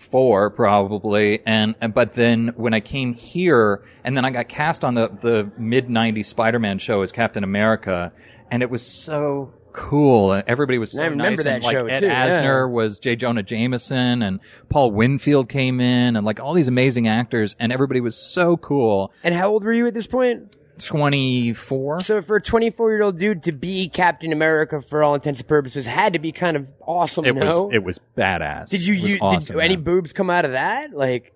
84 0.00 0.50
probably. 0.50 1.40
And, 1.46 1.74
and, 1.80 1.92
but 1.94 2.14
then 2.14 2.52
when 2.56 2.74
I 2.74 2.80
came 2.80 3.14
here 3.14 3.84
and 4.04 4.16
then 4.16 4.24
I 4.24 4.30
got 4.30 4.48
cast 4.48 4.84
on 4.84 4.94
the, 4.94 5.08
the 5.08 5.50
mid 5.58 5.88
90s 5.88 6.26
Spider-Man 6.26 6.78
show 6.78 7.02
as 7.02 7.12
Captain 7.12 7.44
America 7.44 8.12
and 8.50 8.62
it 8.62 8.70
was 8.70 8.84
so 8.84 9.52
cool. 9.72 10.32
And 10.32 10.48
Everybody 10.48 10.78
was 10.78 10.92
so 10.92 11.02
I 11.02 11.06
remember 11.06 11.30
nice. 11.30 11.44
that 11.44 11.54
and, 11.54 11.64
like, 11.64 11.76
show, 11.76 11.86
Ed 11.86 12.00
too, 12.00 12.06
yeah. 12.06 12.28
Asner 12.28 12.70
was 12.70 12.98
J. 12.98 13.14
Jonah 13.14 13.42
Jameson 13.42 14.22
and 14.22 14.40
Paul 14.68 14.90
Winfield 14.90 15.48
came 15.48 15.80
in 15.80 16.16
and 16.16 16.24
like 16.26 16.40
all 16.40 16.54
these 16.54 16.68
amazing 16.68 17.06
actors 17.06 17.54
and 17.60 17.72
everybody 17.72 18.00
was 18.00 18.16
so 18.16 18.56
cool. 18.56 19.12
and 19.22 19.34
how 19.34 19.50
old 19.50 19.64
were 19.64 19.72
you 19.72 19.86
at 19.86 19.94
this 19.94 20.06
point? 20.06 20.56
24. 20.84 22.00
So 22.00 22.22
for 22.22 22.36
a 22.36 22.42
24 22.42 22.90
year 22.90 23.02
old 23.02 23.18
dude 23.18 23.44
to 23.44 23.52
be 23.52 23.88
Captain 23.88 24.32
America 24.32 24.80
for 24.82 25.02
all 25.02 25.14
intents 25.14 25.40
and 25.40 25.48
purposes 25.48 25.86
had 25.86 26.14
to 26.14 26.18
be 26.18 26.32
kind 26.32 26.56
of 26.56 26.66
awesome. 26.86 27.24
It 27.24 27.34
no? 27.34 27.64
was, 27.64 27.74
it 27.74 27.84
was 27.84 28.00
badass. 28.16 28.68
Did 28.68 28.86
you 28.86 28.94
use 28.94 29.18
awesome, 29.20 29.56
did 29.56 29.64
any 29.64 29.74
yeah. 29.74 29.80
boobs 29.80 30.12
come 30.12 30.30
out 30.30 30.44
of 30.44 30.52
that? 30.52 30.92
Like 30.92 31.34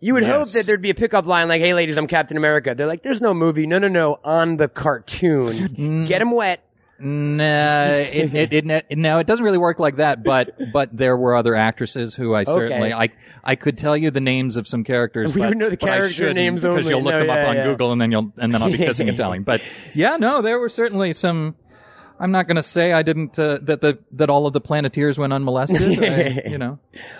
you 0.00 0.14
would 0.14 0.24
hope 0.24 0.48
that 0.50 0.66
there'd 0.66 0.82
be 0.82 0.90
a 0.90 0.94
pickup 0.94 1.26
line 1.26 1.48
like, 1.48 1.60
"Hey 1.60 1.74
ladies, 1.74 1.96
I'm 1.96 2.06
Captain 2.06 2.36
America." 2.36 2.74
They're 2.76 2.86
like, 2.86 3.02
"There's 3.02 3.20
no 3.20 3.32
movie." 3.32 3.66
No, 3.66 3.78
no, 3.78 3.88
no, 3.88 4.18
on 4.24 4.56
the 4.56 4.68
cartoon. 4.68 5.68
Mm. 5.76 6.06
Get 6.06 6.22
him 6.22 6.30
wet. 6.30 6.65
Nah, 6.98 7.88
it, 7.92 8.34
it, 8.34 8.52
it, 8.52 8.86
it, 8.90 8.98
no, 8.98 9.18
it 9.18 9.26
doesn't 9.26 9.44
really 9.44 9.58
work 9.58 9.78
like 9.78 9.96
that. 9.96 10.22
But 10.24 10.56
but 10.72 10.96
there 10.96 11.16
were 11.16 11.34
other 11.36 11.54
actresses 11.54 12.14
who 12.14 12.34
I 12.34 12.44
certainly 12.44 12.92
I 12.92 13.10
I 13.44 13.54
could 13.54 13.76
tell 13.78 13.96
you 13.96 14.10
the 14.10 14.20
names 14.20 14.56
of 14.56 14.66
some 14.66 14.84
characters. 14.84 15.34
We 15.34 15.42
but, 15.42 15.56
know 15.56 15.70
the 15.70 15.76
character 15.76 16.32
names 16.32 16.62
because 16.62 16.86
only. 16.86 16.88
you'll 16.88 17.02
look 17.02 17.12
No, 17.12 17.18
them 17.20 17.26
yeah, 17.28 17.42
up 17.42 17.48
on 17.48 17.56
yeah. 17.56 17.64
Google 17.64 17.92
and 17.92 18.00
then 18.00 18.10
you'll 18.12 18.32
and 18.38 18.52
then 18.52 18.62
I'll 18.62 18.72
be 18.72 18.78
kissing 18.78 19.08
and 19.08 19.16
telling. 19.16 19.42
But 19.42 19.60
yeah, 19.94 20.16
no, 20.16 20.42
there 20.42 20.58
were 20.58 20.68
certainly 20.68 21.12
some. 21.12 21.54
I'm 22.18 22.30
not 22.30 22.46
going 22.46 22.56
to 22.56 22.62
say 22.62 22.92
I 22.94 23.02
didn't 23.02 23.38
uh, 23.38 23.58
that 23.62 23.82
the 23.82 23.98
that 24.12 24.30
all 24.30 24.46
of 24.46 24.54
the 24.54 24.60
Planeteers 24.60 25.18
went 25.18 25.34
unmolested. 25.34 26.02
I, 26.02 26.48
you 26.48 26.56
know, 26.56 26.78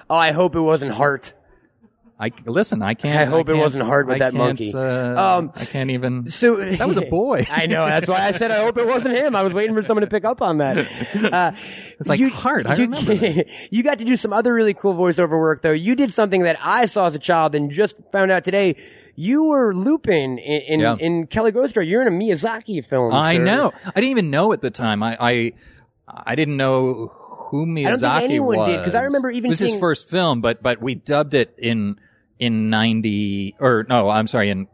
Oh, 0.09 0.17
I 0.17 0.33
hope 0.33 0.55
it 0.57 0.61
wasn't 0.61 0.93
Heart. 0.93 1.35
I 2.19 2.31
listen. 2.47 2.83
I 2.83 2.95
can't. 2.95 3.15
I 3.19 3.25
hope 3.27 3.49
it 3.49 3.53
can't- 3.53 3.59
wasn't 3.59 3.85
hard 3.85 4.07
with 4.07 4.17
I 4.17 4.19
that 4.21 4.33
monkey. 4.35 4.73
Uh, 4.75 4.81
Um, 4.81 5.53
I 5.55 5.65
can't 5.67 5.91
even. 5.91 6.31
So 6.31 6.57
That 6.77 6.89
was 6.89 6.97
a 6.97 7.03
boy. 7.03 7.47
I 7.51 7.67
know. 7.67 7.85
That's 7.85 8.09
why 8.09 8.27
I 8.27 8.33
said 8.33 8.51
I 8.51 8.63
hope 8.65 8.79
it 8.79 8.87
wasn't 8.87 9.17
him. 9.19 9.37
I 9.37 9.43
was 9.43 9.53
waiting 9.53 9.75
for 9.75 9.83
someone 9.83 10.01
to 10.01 10.07
pick 10.07 10.25
up 10.25 10.41
on 10.41 10.59
that. 10.59 10.77
Uh, 11.33 11.53
It's 11.99 12.09
like 12.09 12.21
Heart. 12.33 12.67
I 12.67 12.75
you, 12.77 12.83
remember. 12.91 13.15
you 13.71 13.83
got 13.83 13.99
to 13.99 14.05
do 14.07 14.17
some 14.17 14.33
other 14.33 14.53
really 14.55 14.73
cool 14.75 14.95
voiceover 14.95 15.39
work, 15.39 15.63
though. 15.63 15.73
You 15.73 15.95
did 15.95 16.13
something 16.15 16.43
that 16.45 16.57
I 16.63 16.87
saw 16.87 17.07
as 17.07 17.15
a 17.15 17.19
child 17.19 17.55
and 17.55 17.71
just 17.71 17.97
found 18.13 18.31
out 18.31 18.45
today. 18.45 18.77
you 19.15 19.45
were 19.45 19.75
Lupin 19.75 20.39
in 20.39 20.63
in, 20.69 20.81
Yeah. 20.81 20.97
in 20.99 21.27
Cagliostro. 21.27 21.83
You're 21.83 22.01
in 22.03 22.09
a 22.09 22.11
Miyazaki 22.11 22.87
film. 22.89 23.13
I 23.15 23.37
sir. 23.37 23.45
know. 23.45 23.73
I 23.85 23.93
didn't 24.01 24.11
even 24.11 24.31
know 24.31 24.53
at 24.53 24.61
the 24.63 24.71
time. 24.71 25.03
I 25.03 25.17
I, 25.21 25.53
I 26.09 26.35
didn't 26.35 26.57
know 26.57 27.13
who 27.51 27.67
Miyazaki 27.67 28.01
don't 28.01 28.13
think 28.15 28.25
anyone 28.25 28.57
was. 28.59 28.77
Because 28.77 28.95
I 28.95 29.03
remember 29.05 29.31
even 29.31 29.47
it 29.47 29.53
was 29.53 29.59
his 29.59 29.79
first 29.79 30.09
film, 30.11 30.41
but 30.41 30.63
but 30.63 30.81
we 30.83 30.95
dubbed 30.97 31.35
it 31.35 31.55
in 31.59 31.97
in 32.39 32.71
ninety 32.71 33.55
or 33.61 33.87
no, 33.89 34.09
I'm 34.11 34.27
sorry, 34.27 34.51
in 34.51 34.69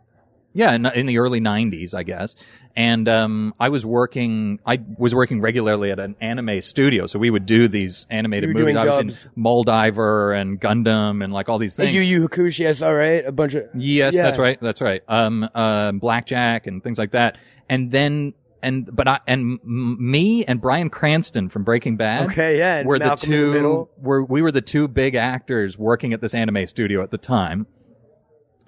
yeah, 0.55 0.73
in, 0.75 0.85
in 0.87 1.07
the 1.07 1.19
early 1.19 1.41
'90s, 1.41 1.95
I 1.95 2.03
guess. 2.03 2.37
And 2.75 3.07
um, 3.07 3.55
I 3.61 3.69
was 3.69 3.85
working. 3.85 4.59
I 4.65 4.81
was 4.97 5.15
working 5.15 5.41
regularly 5.43 5.91
at 5.91 5.99
an 5.99 6.17
anime 6.23 6.61
studio, 6.63 7.07
so 7.07 7.19
we 7.19 7.29
would 7.29 7.45
do 7.45 7.69
these 7.69 8.07
animated 8.11 8.49
You 8.49 8.55
were 8.55 8.61
movies. 8.61 8.75
doing 8.75 8.83
I 8.83 8.87
was 8.87 8.99
in 8.99 9.07
dubs. 9.09 9.29
Moldiver 9.37 10.33
and 10.41 10.59
Gundam 10.61 11.23
and 11.23 11.33
like 11.35 11.51
all 11.51 11.59
these 11.59 11.77
things. 11.77 11.95
Yu 11.95 12.01
Yu 12.01 12.29
Hakusho, 12.29 12.59
yes, 12.61 12.81
all 12.81 12.95
right, 12.95 13.25
a 13.27 13.33
bunch 13.33 13.53
of 13.55 13.65
Yes, 13.75 14.15
Yeah. 14.15 14.23
that's 14.23 14.39
right. 14.39 14.59
That's 14.61 14.81
right. 14.81 15.03
Um, 15.07 15.49
uh, 15.55 15.93
blackjack 15.93 16.67
and 16.67 16.83
things 16.83 16.99
like 16.99 17.11
that. 17.13 17.37
And 17.69 17.91
then, 17.91 18.33
and 18.63 18.95
but 18.95 19.09
I 19.09 19.21
and 19.27 19.59
me 19.65 20.45
and 20.45 20.61
Bryan 20.61 20.91
Cranston 20.91 21.49
from 21.49 21.65
Breaking 21.65 21.97
Bad. 21.97 22.31
Okay, 22.31 22.59
yeah, 22.59 22.83
were 22.85 22.99
the 22.99 23.07
Malcolm 23.07 23.31
the 23.31 23.37
two. 23.37 23.53
Middle. 23.53 23.91
Were 23.99 24.25
we 24.25 24.43
were 24.43 24.53
the 24.53 24.61
two 24.61 24.89
big 24.89 25.15
actors 25.15 25.77
working 25.77 26.13
at 26.13 26.21
this 26.21 26.35
anime 26.35 26.67
studio 26.67 27.03
at 27.03 27.11
the 27.11 27.19
time. 27.19 27.67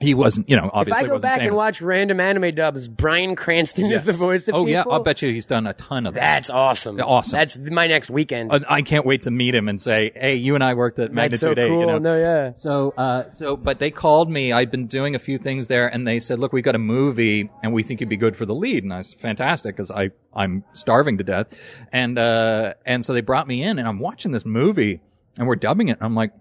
He 0.01 0.13
wasn't, 0.13 0.51
you 0.51 0.57
know, 0.57 0.69
obviously. 0.73 1.05
If 1.05 1.11
I 1.11 1.15
go 1.15 1.19
back 1.21 1.41
and 1.41 1.55
watch 1.55 1.81
random 1.81 2.19
anime 2.19 2.55
dubs, 2.55 2.89
Bryan 2.89 3.37
Cranston 3.37 3.87
Yes. 3.87 4.01
is 4.01 4.07
the 4.07 4.13
voice 4.13 4.49
of 4.49 4.55
Oh 4.57 4.67
yeah. 4.67 4.83
I'll 4.91 5.03
bet 5.03 5.23
you 5.23 5.33
he's 5.33 5.47
done 5.47 5.67
a 5.69 5.73
ton 5.73 6.07
of. 6.07 6.15
That's 6.15 6.51
awesome. 6.51 7.01
Awesome. 7.01 7.37
That's 7.39 7.57
my 7.57 7.87
next 7.87 8.11
weekend. 8.11 8.53
Uh, 8.53 8.61
I 8.69 8.83
can't 8.83 9.07
wait 9.07 9.23
to 9.23 9.31
meet 9.31 9.55
him 9.55 9.69
and 9.69 9.81
say, 9.81 10.11
"Hey, 10.15 10.35
you 10.35 10.57
and 10.57 10.65
I 10.65 10.75
worked 10.75 10.99
at 10.99 11.15
That's 11.15 11.39
so 11.41 11.47
Magnitude 11.47 11.59
Eight." 11.65 11.69
cool. 11.69 11.81
You 11.81 11.87
know? 11.87 11.99
No, 11.99 12.19
yeah. 12.19 12.53
So, 12.57 12.93
uh, 12.99 13.31
so, 13.31 13.57
but 13.57 13.79
they 13.79 13.91
called 13.91 14.29
me. 14.31 14.53
I'd 14.53 14.71
been 14.71 14.89
doing 14.89 15.15
a 15.15 15.19
few 15.21 15.39
things 15.39 15.69
there, 15.69 15.87
and 15.87 16.07
they 16.07 16.19
said, 16.19 16.39
"Look, 16.41 16.53
we 16.53 16.61
got 16.61 16.75
a 16.75 16.79
movie, 16.79 17.49
and 17.63 17.73
we 17.73 17.83
think 17.85 18.01
you'd 18.01 18.09
be 18.11 18.17
good 18.17 18.37
for 18.37 18.47
the 18.47 18.55
lead." 18.55 18.83
And 18.83 18.93
I 18.93 18.99
was 18.99 19.15
fantastic 19.15 19.77
because 19.77 19.91
I 19.93 20.11
I'm 20.35 20.65
starving 20.73 21.19
to 21.19 21.25
death, 21.25 21.47
and 21.93 22.19
uh, 22.19 22.75
and 22.85 23.05
so 23.05 23.13
they 23.15 23.21
brought 23.21 23.47
me 23.47 23.63
in, 23.63 23.79
and 23.79 23.87
I'm 23.87 24.01
watching 24.01 24.33
this 24.33 24.45
movie, 24.45 25.01
and 25.39 25.47
we're 25.47 25.57
dubbing 25.57 25.89
it. 25.89 25.99
And 25.99 26.03
I'm 26.03 26.15
like, 26.17 26.33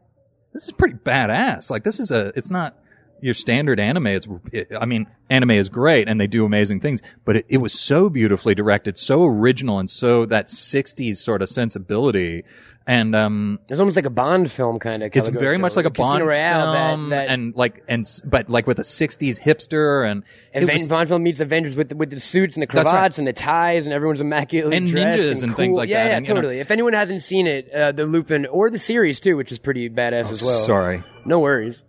this 0.53 0.63
is 0.63 0.71
pretty 0.71 0.95
badass. 0.95 1.69
Like, 1.69 1.83
this 1.83 1.99
is 1.99 2.09
a. 2.11 2.33
It's 2.35 2.49
not 2.51 2.75
your 3.23 3.33
standard 3.33 3.79
anime. 3.79 4.07
It's. 4.07 4.27
It, 4.51 4.67
I 4.79 4.85
mean, 4.85 5.07
anime 5.29 5.51
is 5.51 5.69
great, 5.69 6.07
and 6.07 6.19
they 6.19 6.27
do 6.27 6.45
amazing 6.45 6.79
things, 6.81 7.01
but 7.25 7.37
it, 7.37 7.45
it 7.49 7.57
was 7.57 7.73
so 7.79 8.09
beautifully 8.09 8.53
directed, 8.55 8.97
so 8.97 9.23
original, 9.25 9.79
and 9.79 9.89
so 9.89 10.25
that 10.27 10.47
'60s 10.47 11.17
sort 11.17 11.41
of 11.41 11.49
sensibility. 11.49 12.43
And 12.85 13.15
um, 13.15 13.59
It's 13.69 13.79
almost 13.79 13.95
like 13.95 14.03
a 14.05 14.09
Bond 14.09 14.51
film 14.51 14.77
kind 14.77 15.03
of. 15.03 15.11
it's 15.15 15.29
very 15.29 15.57
much 15.57 15.77
like 15.77 15.85
a 15.85 15.89
Bond 15.89 16.19
film, 16.19 17.09
that, 17.11 17.15
that, 17.15 17.29
and 17.29 17.55
like 17.55 17.81
and 17.87 18.03
but 18.25 18.49
like 18.49 18.67
with 18.67 18.77
a 18.77 18.81
'60s 18.83 19.39
hipster 19.39 20.05
and 20.05 20.23
was- 20.53 20.89
Bond 20.89 21.07
film 21.07 21.23
meets 21.23 21.39
Avengers 21.39 21.77
with 21.77 21.87
the, 21.87 21.95
with 21.95 22.09
the 22.09 22.19
suits 22.19 22.57
and 22.57 22.61
the 22.61 22.67
That's 22.67 22.83
right. 22.85 22.91
cravats 22.91 23.19
and 23.19 23.25
the 23.25 23.31
ties 23.31 23.85
and 23.87 23.93
everyone's 23.93 24.19
immaculately 24.19 24.75
And 24.75 24.89
dressed 24.89 25.17
ninjas 25.17 25.43
and 25.43 25.51
cool. 25.53 25.55
things 25.55 25.77
like 25.77 25.87
yeah, 25.87 26.03
that, 26.03 26.09
Yeah, 26.09 26.17
and, 26.17 26.27
you 26.27 26.33
know- 26.33 26.41
totally. 26.41 26.59
If 26.59 26.71
anyone 26.71 26.91
hasn't 26.91 27.21
seen 27.21 27.47
it, 27.47 27.71
uh, 27.73 27.93
the 27.93 28.03
Lupin 28.03 28.47
or 28.47 28.69
the 28.69 28.79
series 28.79 29.21
too, 29.21 29.37
which 29.37 29.53
is 29.53 29.59
pretty 29.59 29.89
badass 29.89 30.29
as 30.29 30.41
well. 30.43 30.59
sorry. 30.65 31.03
No 31.25 31.39
worries. 31.39 31.85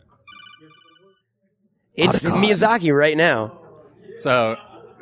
It's. 1.95 2.21
Miyazaki 2.21 2.97
right 2.97 3.17
now. 3.17 3.59
So 4.19 4.57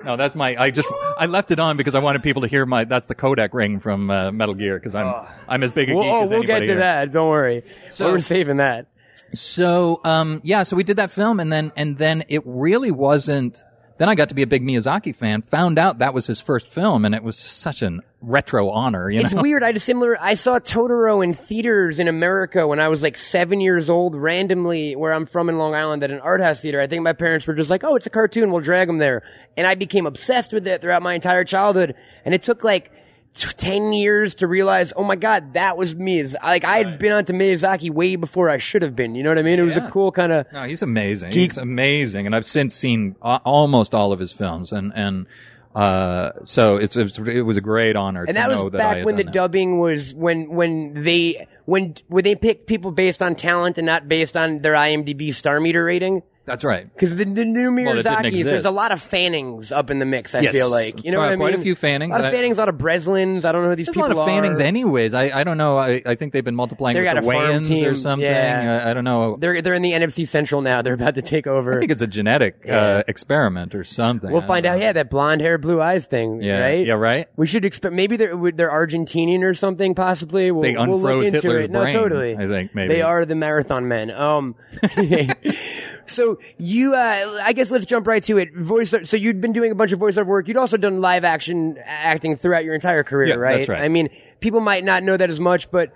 no, 0.05 0.17
that's 0.17 0.35
my. 0.35 0.57
I 0.57 0.71
just 0.71 0.89
I 1.19 1.27
left 1.27 1.51
it 1.51 1.59
on 1.59 1.77
because 1.77 1.95
I 1.95 2.01
wanted 2.01 2.23
people 2.23 2.43
to 2.43 2.49
hear 2.49 2.67
my. 2.67 2.85
That's 2.85 3.07
the 3.07 3.15
Codec 3.15 3.51
ring 3.53 3.81
from 3.81 4.11
uh, 4.11 4.31
Metal 4.33 4.55
Gear 4.55 4.79
because 4.79 4.95
I'm 4.95 5.27
I'm 5.49 5.63
as 5.63 5.71
big 5.71 5.91
a 5.91 5.95
We'll, 5.95 6.05
geek 6.05 6.13
oh, 6.13 6.23
as 6.25 6.31
we'll 6.31 6.43
get 6.43 6.61
to 6.61 6.65
here. 6.67 6.79
that. 6.79 7.13
Don't 7.13 7.29
worry. 7.29 7.65
So- 7.91 8.11
We're 8.11 8.21
saving 8.21 8.59
that. 8.59 8.87
So 9.35 10.01
um 10.05 10.41
yeah, 10.45 10.63
so 10.63 10.77
we 10.77 10.85
did 10.85 10.97
that 10.99 11.11
film 11.11 11.41
and 11.41 11.51
then 11.53 11.73
and 11.77 11.97
then 11.97 12.25
it 12.29 12.43
really 12.45 12.91
wasn't 12.91 13.63
then 13.99 14.09
I 14.09 14.15
got 14.15 14.29
to 14.31 14.35
be 14.35 14.43
a 14.43 14.47
big 14.47 14.63
Miyazaki 14.63 15.15
fan, 15.15 15.43
found 15.43 15.79
out 15.79 15.99
that 15.99 16.15
was 16.15 16.27
his 16.27 16.41
first 16.41 16.67
film 16.67 17.05
and 17.05 17.15
it 17.15 17.23
was 17.23 17.37
such 17.39 17.83
an 17.83 18.01
retro 18.21 18.71
honor, 18.71 19.11
you 19.11 19.21
It's 19.21 19.33
know. 19.33 19.43
weird. 19.43 19.63
I 19.63 19.67
had 19.67 19.77
a 19.77 19.81
similar. 19.81 20.17
I 20.21 20.35
saw 20.35 20.59
Totoro 20.59 21.23
in 21.25 21.35
theaters 21.35 21.99
in 21.99 22.09
America 22.09 22.67
when 22.67 22.79
I 22.81 22.89
was 22.89 23.03
like 23.03 23.17
seven 23.17 23.61
years 23.61 23.91
old, 23.91 24.15
randomly 24.15 24.95
where 24.97 25.13
I'm 25.13 25.27
from 25.27 25.49
in 25.49 25.59
Long 25.59 25.75
Island 25.75 26.03
at 26.05 26.11
an 26.11 26.21
art 26.21 26.41
house 26.41 26.61
theater. 26.61 26.81
I 26.81 26.87
think 26.87 27.03
my 27.03 27.13
parents 27.13 27.47
were 27.47 27.55
just 27.55 27.71
like, 27.71 27.83
"Oh, 27.85 27.97
it's 27.97 28.07
a 28.07 28.11
cartoon. 28.11 28.51
We'll 28.53 28.61
drag 28.63 28.87
them 28.89 28.99
there," 28.99 29.23
and 29.57 29.67
I 29.67 29.75
became 29.75 30.07
obsessed 30.07 30.53
with 30.53 30.67
it 30.67 30.81
throughout 30.81 31.03
my 31.03 31.15
entire 31.15 31.45
childhood. 31.45 31.95
And 32.25 32.35
it 32.35 32.43
took 32.43 32.63
like. 32.65 32.91
T- 33.35 33.49
Ten 33.57 33.93
years 33.93 34.35
to 34.37 34.47
realize, 34.47 34.93
oh 34.97 35.05
my 35.05 35.17
god, 35.17 35.55
that 35.55 35.77
was 35.77 35.95
Miyaz. 35.95 36.35
Like 36.43 36.65
I 36.65 36.79
had 36.79 36.99
been 36.99 37.13
onto 37.13 37.33
Miyazaki 37.33 37.91
way 37.91 38.17
before 38.17 38.49
I 38.51 38.59
should 38.59 38.83
have 38.83 38.95
been. 38.97 39.15
You 39.15 39.23
know 39.23 39.31
what 39.31 39.39
I 39.39 39.43
mean? 39.43 39.59
It 39.59 39.63
was 39.63 39.77
Yeah. 39.77 39.89
a 39.89 39.91
cool 39.91 40.13
kind 40.13 40.33
of. 40.33 40.47
No, 40.53 40.65
he's 40.65 40.83
amazing. 40.83 41.31
Geek- 41.31 41.51
He's 41.53 41.59
amazing, 41.59 42.27
and 42.27 42.35
I've 42.35 42.47
since 42.47 42.75
seen 42.75 43.17
almost 43.23 43.95
all 43.95 44.13
of 44.13 44.19
his 44.21 44.33
films, 44.33 44.73
and 44.73 44.93
and 44.95 45.27
uh, 45.75 46.33
so 46.45 46.77
it's, 46.77 46.97
it's 46.97 47.19
it 47.19 47.41
was 47.43 47.57
a 47.57 47.63
great 47.63 47.97
honor 47.97 48.21
And 48.25 48.29
to 48.29 48.35
that 48.35 48.49
was 48.51 48.61
that 48.73 48.79
back 48.79 49.05
when 49.07 49.17
the 49.17 49.25
that. 49.25 49.33
dubbing 49.33 49.79
was 49.79 50.13
when 50.13 50.51
when 50.51 51.03
they 51.03 51.47
when 51.65 51.95
when 52.09 52.25
they 52.25 52.35
picked 52.35 52.67
people 52.67 52.91
based 52.91 53.23
on 53.23 53.35
talent 53.35 53.79
and 53.79 53.87
not 53.87 54.07
based 54.09 54.37
on 54.37 54.61
their 54.61 54.75
IMDb 54.75 55.35
star 55.35 55.61
meter 55.61 55.83
rating. 55.83 56.23
That's 56.45 56.65
right. 56.65 56.93
Because 56.93 57.15
the, 57.15 57.25
the 57.25 57.45
new 57.45 57.73
Well, 57.73 57.93
it 57.99 58.03
didn't 58.03 58.13
Miyazaki, 58.17 58.27
exist. 58.27 58.45
there's 58.47 58.65
a 58.65 58.71
lot 58.73 58.91
of 58.91 59.01
Fannings 59.01 59.71
up 59.71 59.91
in 59.91 60.01
the 60.01 60.05
mix. 60.05 60.35
I 60.35 60.41
Yes. 60.41 60.53
feel 60.53 60.69
like 60.69 61.05
you 61.05 61.13
know 61.13 61.19
Quite- 61.19 61.25
what 61.25 61.29
I 61.29 61.31
mean. 61.37 61.39
quite 61.39 61.55
a 61.55 61.59
few 61.63 61.75
Fannings. 61.77 62.11
a 62.11 62.13
lot 62.19 62.21
of 62.21 62.27
I- 62.27 62.31
Fannings, 62.33 62.59
a 62.59 62.61
lot 62.61 62.69
of 62.69 62.75
Breslins. 62.79 63.45
I 63.45 63.53
don't 63.53 63.63
know 63.63 63.69
who 63.71 63.77
these 63.77 63.87
There's 63.87 63.97
a 63.97 64.01
people 64.01 64.17
lot 64.17 64.29
of 64.29 64.33
Fannings 64.35 64.59
are. 64.59 64.63
anyways. 64.65 65.15
I, 65.15 65.31
I 65.31 65.45
don't 65.45 65.57
know. 65.57 65.79
I, 65.79 66.03
I 66.05 66.15
think 66.17 66.33
they've 66.33 66.45
been 66.45 66.57
multiplying 66.57 66.95
They 66.95 67.01
with 67.03 67.13
got 67.15 67.23
the 67.23 67.29
a 67.29 67.33
farm 67.33 67.63
Wayans 67.63 67.69
team, 67.69 67.87
or 67.87 67.95
something. 67.95 68.29
yeah. 68.29 68.83
I, 68.85 68.91
I 68.91 68.93
don't 68.95 69.05
know. 69.05 69.37
They're 69.39 69.63
they're 69.63 69.75
in 69.75 69.83
the 69.83 69.93
NFC 69.93 70.27
Central 70.27 70.63
now. 70.63 70.83
They're 70.83 70.95
about 70.95 71.15
to 71.15 71.23
take 71.23 71.47
over. 71.47 71.77
I 71.77 71.79
think 71.81 71.93
it's 71.93 72.03
a 72.03 72.07
genetic 72.09 72.57
Yeah. 72.67 72.77
uh, 72.81 73.03
experiment 73.07 73.75
or 73.77 73.85
something. 73.85 74.33
we'll 74.33 74.43
I 74.43 74.47
find 74.49 74.65
don't 74.65 74.73
out. 74.75 74.79
know. 74.81 74.85
Yeah, 74.87 74.93
that 74.95 75.11
blonde 75.11 75.41
hair, 75.43 75.59
blue 75.59 75.81
eyes 75.81 76.07
thing. 76.07 76.43
Yeah. 76.43 76.59
right. 76.59 76.85
Yeah. 76.87 76.95
Right. 76.95 77.29
We 77.37 77.47
should 77.47 77.65
expect 77.65 77.95
maybe 77.95 78.17
they're 78.17 78.35
they're 78.53 78.71
Argentinian 78.71 79.45
or 79.45 79.55
something. 79.55 79.95
Possibly. 79.95 80.51
We'll, 80.51 80.63
They 80.63 80.73
we'll 80.77 80.99
look 80.99 81.03
unfroze 81.03 81.27
into 81.27 81.37
Hitler's 81.39 81.65
it. 81.67 81.71
No, 81.71 81.89
totally. 81.91 82.35
I 82.35 82.49
think 82.49 82.75
maybe 82.75 82.95
They 82.95 83.03
are 83.03 83.25
the 83.25 83.37
marathon 83.37 83.87
men. 83.87 84.11
Um, 84.11 84.57
so 86.07 86.32
you, 86.59 86.95
uh, 86.95 87.41
I 87.43 87.53
guess 87.53 87.71
let's 87.71 87.85
jump 87.85 88.07
right 88.07 88.23
to 88.25 88.39
it. 88.39 88.55
Voice. 88.55 88.95
So 89.05 89.17
you'd 89.17 89.41
been 89.41 89.53
doing 89.53 89.73
a 89.73 89.75
bunch 89.75 89.93
of 89.93 89.99
voiceover 89.99 90.27
work. 90.27 90.49
You'd 90.49 90.57
also 90.57 90.77
done 90.77 91.01
live 91.01 91.25
action 91.25 91.79
acting 91.85 92.37
throughout 92.37 92.65
your 92.65 92.75
entire 92.75 93.03
career, 93.05 93.29
Yeah, 93.29 93.35
right? 93.37 93.57
that's 93.59 93.69
right. 93.69 93.83
I 93.83 93.89
mean, 93.89 94.09
people 94.41 94.61
might 94.61 94.85
not 94.85 95.03
know 95.03 95.17
that 95.17 95.31
as 95.31 95.41
much, 95.41 95.71
but 95.71 95.93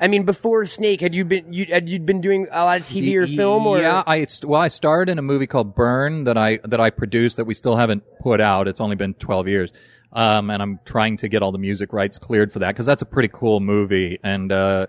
I 0.00 0.08
mean, 0.08 0.24
before 0.24 0.64
Snake, 0.64 1.02
had 1.02 1.14
you 1.14 1.24
been 1.26 1.52
you 1.52 1.66
had 1.66 1.86
you 1.88 1.98
been 1.98 2.22
doing 2.22 2.46
a 2.50 2.64
lot 2.64 2.80
of 2.80 2.86
TV 2.86 3.14
or 3.16 3.26
film? 3.26 3.66
Or 3.66 3.78
yeah, 3.78 4.02
I 4.06 4.26
well, 4.44 4.60
I 4.62 4.68
starred 4.68 5.10
in 5.10 5.18
a 5.18 5.22
movie 5.22 5.46
called 5.46 5.74
Burn 5.74 6.24
that 6.24 6.38
I 6.38 6.58
that 6.64 6.80
I 6.80 6.88
produced 6.88 7.36
that 7.36 7.44
we 7.44 7.52
still 7.52 7.76
haven't 7.76 8.02
put 8.22 8.40
out. 8.40 8.66
It's 8.66 8.80
only 8.80 8.96
been 8.96 9.12
twelve 9.12 9.46
years, 9.46 9.72
um, 10.14 10.48
and 10.48 10.62
I'm 10.62 10.80
trying 10.86 11.18
to 11.18 11.28
get 11.28 11.42
all 11.42 11.52
the 11.52 11.58
music 11.58 11.92
rights 11.92 12.16
cleared 12.18 12.50
for 12.50 12.60
that 12.60 12.68
because 12.68 12.86
that's 12.86 13.02
a 13.02 13.06
pretty 13.06 13.28
cool 13.30 13.60
movie. 13.60 14.18
And 14.24 14.50
uh, 14.50 14.86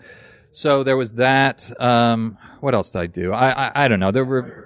so 0.53 0.83
there 0.85 0.95
was 0.95 1.11
that. 1.13 1.69
Um, 1.77 2.37
what 2.61 2.73
else 2.73 2.91
did 2.91 2.99
I 3.01 3.07
do? 3.07 3.33
I 3.33 3.67
I, 3.67 3.85
I 3.85 3.87
don't 3.89 3.99
know. 3.99 4.11
There 4.13 4.23
were. 4.23 4.60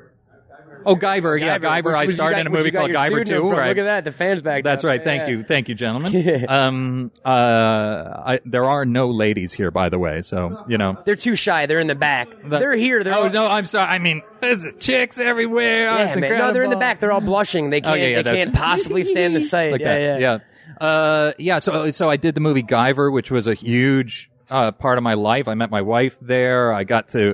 Oh, 0.86 0.96
Guyver, 0.96 1.40
yeah, 1.40 1.58
Guyver. 1.60 1.96
I 1.96 2.06
starred 2.08 2.34
got- 2.34 2.42
in 2.42 2.48
a 2.48 2.50
movie 2.50 2.72
called 2.72 2.92
Guyver 2.92 3.26
too. 3.26 3.50
Right. 3.50 3.70
Look 3.70 3.78
at 3.80 3.84
that, 3.86 4.04
the 4.04 4.12
fans 4.12 4.42
back. 4.42 4.64
That's 4.64 4.84
right. 4.84 5.04
Thank 5.04 5.24
Yeah. 5.24 5.28
you. 5.30 5.44
Thank 5.44 5.70
you, 5.70 5.76
gentlemen. 5.76 6.46
um, 6.50 7.12
uh, 7.24 7.30
I, 7.30 8.40
there 8.46 8.66
are 8.66 8.86
no 8.86 9.10
ladies 9.10 9.54
here, 9.54 9.72
by 9.72 9.90
the 9.90 10.00
way. 10.00 10.22
So, 10.22 10.64
you 10.68 10.78
know. 10.78 10.98
They're 11.06 11.16
too 11.16 11.36
shy. 11.36 11.66
They're 11.66 11.80
in 11.80 11.88
the 11.88 11.96
back. 11.96 12.28
The- 12.44 12.60
they're 12.60 12.76
here. 12.76 13.04
They're 13.04 13.16
oh, 13.16 13.24
all, 13.24 13.30
no, 13.30 13.48
I'm 13.48 13.66
sorry. 13.66 13.90
I 13.90 14.00
mean, 14.00 14.22
there's 14.42 14.66
chicks 14.80 15.20
everywhere. 15.20 15.90
Oh, 15.90 15.98
Yeah, 15.98 16.16
man. 16.16 16.38
No, 16.38 16.54
they're 16.54 16.64
in 16.64 16.70
the 16.70 16.76
back. 16.78 17.00
They're 17.00 17.12
all 17.12 17.22
blushing. 17.22 17.70
They 17.70 17.82
can't. 17.82 18.00
yeah, 18.00 18.08
yeah, 18.08 18.16
they 18.18 18.24
that's- 18.24 18.44
can't 18.46 18.56
possibly 18.56 19.04
stand 19.04 19.36
the 19.36 19.42
sight. 19.56 19.72
Like 19.72 19.82
yeah, 19.82 20.18
yeah, 20.18 20.38
yeah. 20.80 20.86
Uh, 20.86 21.32
yeah. 21.38 21.60
So, 21.60 21.92
so 21.92 22.10
I 22.10 22.18
did 22.18 22.36
the 22.36 22.42
movie 22.42 22.64
Guyver, 22.64 23.12
which 23.12 23.32
was 23.32 23.48
a 23.48 23.54
huge 23.54 24.30
uh, 24.50 24.72
part 24.72 24.98
of 24.98 25.04
my 25.04 25.14
life. 25.14 25.48
I 25.48 25.54
met 25.54 25.70
my 25.72 25.82
wife 25.82 26.16
there. 26.22 26.74
I 26.74 26.84
got 26.84 27.10
to, 27.10 27.34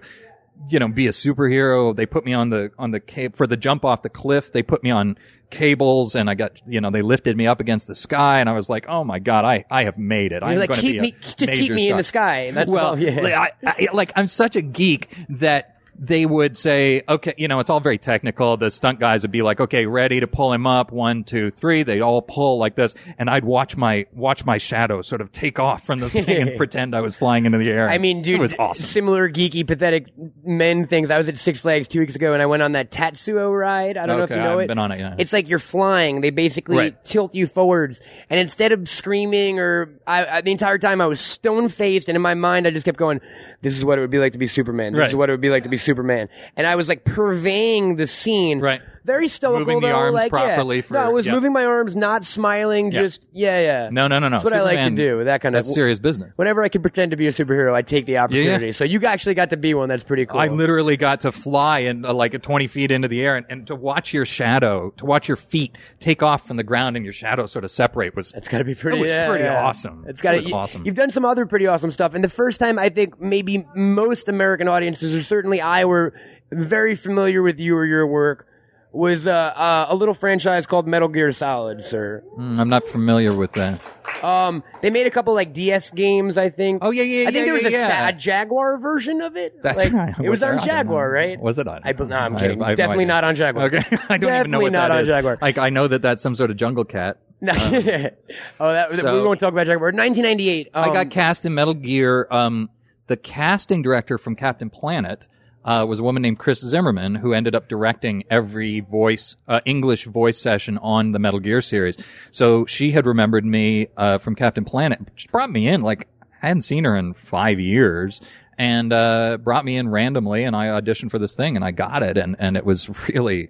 you 0.70 0.80
know, 0.80 0.88
be 0.88 1.08
a 1.08 1.12
superhero. 1.12 1.96
They 1.96 2.06
put 2.06 2.26
me 2.26 2.34
on 2.34 2.50
the 2.50 2.72
on 2.78 2.92
the 2.92 3.00
ca- 3.00 3.30
for 3.30 3.48
the 3.48 3.58
jump 3.58 3.86
off 3.86 4.02
the 4.02 4.10
cliff. 4.10 4.52
They 4.52 4.64
put 4.64 4.84
me 4.84 4.92
on 4.92 5.18
cables, 5.50 6.16
and 6.16 6.30
I 6.30 6.36
got, 6.36 6.54
you 6.68 6.82
know, 6.82 6.92
they 6.92 7.02
lifted 7.02 7.36
me 7.38 7.48
up 7.48 7.60
against 7.60 7.88
the 7.88 7.96
sky, 7.96 8.40
and 8.40 8.50
I 8.50 8.54
was 8.54 8.70
like, 8.70 8.86
oh 8.88 9.04
my 9.04 9.20
god, 9.20 9.46
I 9.46 9.66
I 9.70 9.84
have 9.86 9.98
made 9.98 10.32
it. 10.32 10.44
I'm 10.44 10.58
like, 10.58 10.70
going 10.70 10.80
to 10.80 10.86
be 10.86 10.98
a 10.98 11.02
me, 11.02 11.16
just 11.22 11.52
keep 11.52 11.72
me 11.72 11.90
in 11.90 11.98
the 11.98 12.04
sky. 12.04 12.52
That's 12.52 12.72
well, 12.72 12.88
all, 12.88 13.00
yeah. 13.00 13.40
I, 13.40 13.52
I, 13.66 13.88
like 13.94 14.14
I'm 14.16 14.28
such 14.28 14.56
a 14.56 14.62
geek 14.62 15.10
that 15.30 15.81
they 16.04 16.26
would 16.26 16.58
say, 16.58 17.04
okay, 17.08 17.36
you 17.38 17.48
know, 17.48 17.60
it's 17.60 17.70
all 17.70 17.80
very 17.80 18.00
technical. 18.00 18.58
The 18.58 18.72
stunt 18.72 19.00
guys 19.00 19.22
would 19.22 19.30
be 19.32 19.44
like, 19.44 19.60
okay, 19.60 19.86
ready 19.86 20.20
to 20.20 20.26
pull 20.26 20.52
him 20.52 20.66
up, 20.66 20.92
one, 20.92 21.24
two, 21.24 21.52
three. 21.52 21.84
They'd 21.84 22.02
all 22.02 22.24
pull 22.24 22.58
like 22.58 22.76
this, 22.76 22.96
and 23.20 23.30
I'd 23.30 23.46
watch 23.46 23.78
my 23.78 24.08
watch 24.12 24.44
my 24.44 24.58
shadow 24.58 25.04
sort 25.04 25.22
of 25.22 25.32
take 25.32 25.60
off 25.60 25.86
from 25.86 26.00
the 26.00 26.10
thing 26.10 26.28
and 26.28 26.58
pretend 26.58 26.96
I 26.96 27.02
was 27.02 27.16
flying 27.16 27.46
into 27.46 27.60
the 27.60 27.70
air. 27.70 27.88
I 27.88 28.00
mean, 28.00 28.24
dude, 28.24 28.36
it 28.36 28.42
was 28.42 28.56
awesome. 28.58 28.84
similar 28.88 29.30
geeky, 29.30 29.66
pathetic 29.66 30.08
men 30.44 30.88
things. 30.88 31.12
I 31.12 31.20
was 31.20 31.30
at 31.30 31.38
Six 31.38 31.60
Flags 31.60 31.88
two 31.88 32.00
weeks 32.00 32.16
ago, 32.16 32.34
and 32.34 32.42
I 32.42 32.48
went 32.48 32.64
on 32.64 32.72
that 32.72 32.90
Tatsu 32.90 33.38
ride. 33.38 33.96
I 33.96 34.08
don't 34.08 34.18
know 34.18 34.24
if 34.24 34.30
you 34.32 34.38
know 34.38 34.42
I 34.42 34.50
haven't 34.50 34.64
it. 34.64 34.68
been 34.70 34.80
on 34.80 34.92
it 34.92 35.00
yet. 35.00 35.14
It's 35.20 35.34
like 35.34 35.48
you're 35.48 35.60
flying. 35.60 36.22
They 36.22 36.32
basically 36.32 36.78
Right. 36.78 37.06
tilt 37.06 37.36
you 37.36 37.46
forwards, 37.46 38.02
and 38.28 38.40
instead 38.40 38.72
of 38.72 38.90
screaming 38.90 39.60
or 39.60 40.00
I, 40.08 40.26
I, 40.38 40.42
the 40.42 40.52
entire 40.52 40.80
time, 40.80 41.00
I 41.00 41.06
was 41.06 41.20
stone 41.22 41.70
faced, 41.70 42.10
and 42.10 42.16
in 42.16 42.24
my 42.24 42.34
mind, 42.34 42.66
I 42.66 42.72
just 42.72 42.86
kept 42.86 42.98
going, 42.98 43.22
this 43.62 43.78
is 43.78 43.86
what 43.86 43.98
it 43.98 44.02
would 44.02 44.12
be 44.12 44.18
like 44.20 44.34
to 44.34 44.38
be 44.40 44.48
Superman. 44.48 44.94
This 44.94 45.00
Right. 45.00 45.10
is 45.10 45.16
what 45.16 45.30
it 45.30 45.34
would 45.34 45.42
be 45.42 45.50
like 45.50 45.64
to 45.64 45.70
be 45.70 45.78
Superman. 45.78 46.30
And 46.58 46.66
I 46.68 46.76
was 46.76 46.88
like 46.88 47.04
purveying 47.04 47.96
the 47.96 48.08
scene. 48.08 48.60
Right. 48.60 48.82
Very 49.04 49.28
stoical 49.28 49.60
Moving 49.62 49.82
the 49.82 49.88
though, 49.88 49.96
arms 49.96 50.14
like, 50.14 50.30
properly 50.32 50.78
yeah. 50.78 50.82
for- 50.84 50.94
no, 50.94 51.00
I 51.00 51.10
was 51.10 51.26
yeah. 51.26 51.32
moving 51.32 51.52
my 51.52 51.66
arms, 51.66 51.96
not 51.96 52.24
smiling, 52.24 52.92
Yeah. 52.92 53.02
just 53.02 53.28
yeah, 53.32 53.60
yeah. 53.60 53.90
No, 53.92 54.08
no, 54.08 54.20
no, 54.20 54.28
no. 54.30 54.38
That's 54.38 54.44
what 54.44 54.54
I 54.54 54.62
like 54.62 54.78
to 54.78 54.84
Superman, 54.84 54.96
do. 54.96 55.24
That 55.24 55.42
kind 55.42 55.56
of 55.56 55.64
That's 55.66 55.74
serious 55.74 55.98
business. 56.00 56.38
Whenever 56.38 56.62
I 56.64 56.70
can 56.70 56.82
pretend 56.84 57.12
to 57.12 57.18
be 57.18 57.26
a 57.26 57.32
superhero, 57.32 57.74
I 57.74 57.82
take 57.82 58.06
the 58.06 58.18
opportunity. 58.20 58.72
So 58.74 58.84
you 58.84 59.02
actually 59.06 59.34
got 59.34 59.50
to 59.50 59.58
be 59.58 59.74
one. 59.74 59.90
That's 59.90 60.04
pretty 60.04 60.26
cool. 60.28 60.40
I 60.40 60.48
literally 60.48 60.98
got 60.98 61.22
to 61.22 61.32
fly 61.32 61.80
and 61.80 62.06
uh, 62.06 62.14
like 62.14 62.40
20 62.40 62.68
feet 62.68 62.92
into 62.92 63.08
the 63.08 63.22
air 63.22 63.36
and, 63.38 63.46
and 63.50 63.68
to 63.68 63.76
watch 63.76 64.14
your 64.14 64.26
shadow, 64.26 64.92
to 64.98 65.06
watch 65.06 65.28
your 65.28 65.38
feet 65.38 65.78
take 66.00 66.22
off 66.22 66.46
from 66.46 66.58
the 66.58 66.64
ground 66.64 66.96
and 66.96 67.04
your 67.04 67.14
shadow 67.14 67.48
sort 67.48 67.66
of 67.66 67.72
separate 67.72 68.16
was 68.16 68.32
That's 68.32 68.48
got 68.48 68.60
to 68.60 68.64
be 68.64 68.76
pretty. 68.76 69.00
It 69.00 69.02
was 69.02 69.12
pretty 69.12 69.48
awesome. 69.48 70.06
It's 70.08 70.22
got 70.22 70.36
It 70.36 70.38
was 70.44 70.52
awesome. 70.52 70.86
You've 70.86 70.96
done 70.96 71.12
some 71.12 71.26
other 71.26 71.46
pretty 71.46 71.66
awesome 71.66 71.92
stuff, 71.92 72.14
and 72.14 72.24
the 72.24 72.30
first 72.30 72.60
time 72.60 72.78
I 72.78 72.90
think 72.90 73.20
maybe 73.20 73.66
most 73.76 74.30
American 74.30 74.68
audiences, 74.68 75.14
or 75.14 75.24
certainly 75.24 75.60
I, 75.60 75.86
were 75.86 76.14
very 76.52 76.96
familiar 76.96 77.42
with 77.42 77.60
you 77.60 77.76
or 77.76 77.86
your 77.86 78.06
work. 78.06 78.48
Was 78.94 79.26
uh, 79.26 79.32
uh, 79.32 79.86
a 79.88 79.96
little 79.96 80.14
franchise 80.14 80.66
called 80.66 80.86
Metal 80.86 81.08
Gear 81.08 81.32
Solid, 81.32 81.82
sir. 81.82 82.24
Mm, 82.38 82.60
I'm 82.60 82.68
not 82.68 82.84
familiar 82.86 83.34
with 83.34 83.54
that. 83.54 83.80
Um, 84.22 84.64
they 84.82 84.90
made 84.90 85.08
a 85.08 85.10
couple 85.12 85.34
like 85.34 85.54
DS 85.54 85.92
games, 85.92 86.38
I 86.38 86.50
think. 86.50 86.80
Oh, 86.84 86.92
yeah, 86.92 87.04
yeah, 87.04 87.22
I 87.22 87.26
think 87.32 87.36
yeah, 87.38 87.46
there 87.46 87.54
was 87.54 87.64
yeah, 87.64 87.70
a 87.70 87.72
yeah. 87.72 87.88
sad 87.88 88.20
Jaguar 88.20 88.78
version 88.80 89.22
of 89.22 89.38
it. 89.38 89.64
That's 89.64 89.78
Like, 89.78 89.94
right. 89.94 90.14
It 90.22 90.30
was 90.30 90.44
on 90.44 90.60
Jaguar, 90.60 91.10
right? 91.10 91.40
Was 91.40 91.58
it 91.58 91.70
on? 91.70 91.80
I, 91.86 91.94
no, 91.94 92.16
I'm 92.16 92.38
kidding. 92.38 92.62
I 92.62 92.72
have 92.72 92.78
no 92.78 92.84
Definitely 92.84 93.06
idea. 93.06 93.14
not 93.14 93.24
on 93.24 93.36
Jaguar. 93.36 93.66
Okay, 93.68 93.78
I 94.10 94.18
don't 94.18 94.18
even 94.18 94.20
know 94.22 94.28
Definitely 94.28 94.64
what 94.66 94.72
not 94.74 94.88
that 94.90 94.92
on 94.92 95.02
is. 95.04 95.08
Jaguar. 95.08 95.38
Like 95.42 95.58
I 95.58 95.70
know 95.70 95.88
that 95.88 96.02
that's 96.02 96.22
some 96.22 96.36
sort 96.36 96.52
of 96.52 96.58
jungle 96.58 96.84
cat. 96.86 97.18
No. 97.44 97.54
oh, 98.60 98.72
that, 98.74 98.92
So- 99.00 99.16
we 99.16 99.26
won't 99.26 99.40
talk 99.40 99.52
about 99.54 99.66
Jaguar. 99.66 99.88
1998. 99.92 100.68
I 100.76 100.88
um, 100.90 100.94
got 100.94 101.10
cast 101.10 101.44
in 101.46 101.56
Metal 101.56 101.74
Gear. 101.74 102.28
Um, 102.30 102.70
the 103.08 103.18
casting 103.18 103.82
director 103.82 104.20
from 104.20 104.36
Captain 104.36 104.70
Planet 104.70 105.28
uh, 105.64 105.86
was 105.88 106.00
a 106.00 106.04
woman 106.04 106.22
named 106.22 106.40
Kris 106.40 106.60
Zimmerman, 106.60 107.16
who 107.16 107.34
ended 107.34 107.56
up 107.56 107.68
directing 107.68 108.24
every 108.30 108.80
voice 108.80 109.38
uh, 109.48 109.60
English 109.66 110.06
voice 110.06 110.40
session 110.40 110.78
on 110.80 111.12
the 111.12 111.20
Metal 111.20 111.40
Gear 111.40 111.62
series. 111.62 111.98
So 112.32 112.66
she 112.66 112.92
had 112.92 113.06
remembered 113.06 113.46
me 113.46 113.88
uh, 113.98 114.18
from 114.18 114.36
Captain 114.36 114.66
Planet. 114.66 115.00
She 115.16 115.28
brought 115.28 115.52
me 115.52 115.68
in 115.68 115.82
like 115.82 116.08
I 116.42 116.48
hadn't 116.48 116.64
seen 116.64 116.84
her 116.86 116.96
in 116.96 117.14
five 117.14 117.60
years. 117.60 118.22
And 118.58 118.94
uh, 118.94 119.40
brought 119.42 119.66
me 119.66 119.76
in 119.78 119.90
randomly, 119.90 120.44
and 120.44 120.56
I 120.56 120.68
auditioned 120.68 121.10
for 121.10 121.18
this 121.18 121.36
thing, 121.36 121.56
and 121.56 121.66
I 121.66 121.72
got 121.72 122.04
it, 122.04 122.16
and, 122.16 122.36
and 122.38 122.56
it 122.56 122.64
was 122.64 122.90
really 123.10 123.50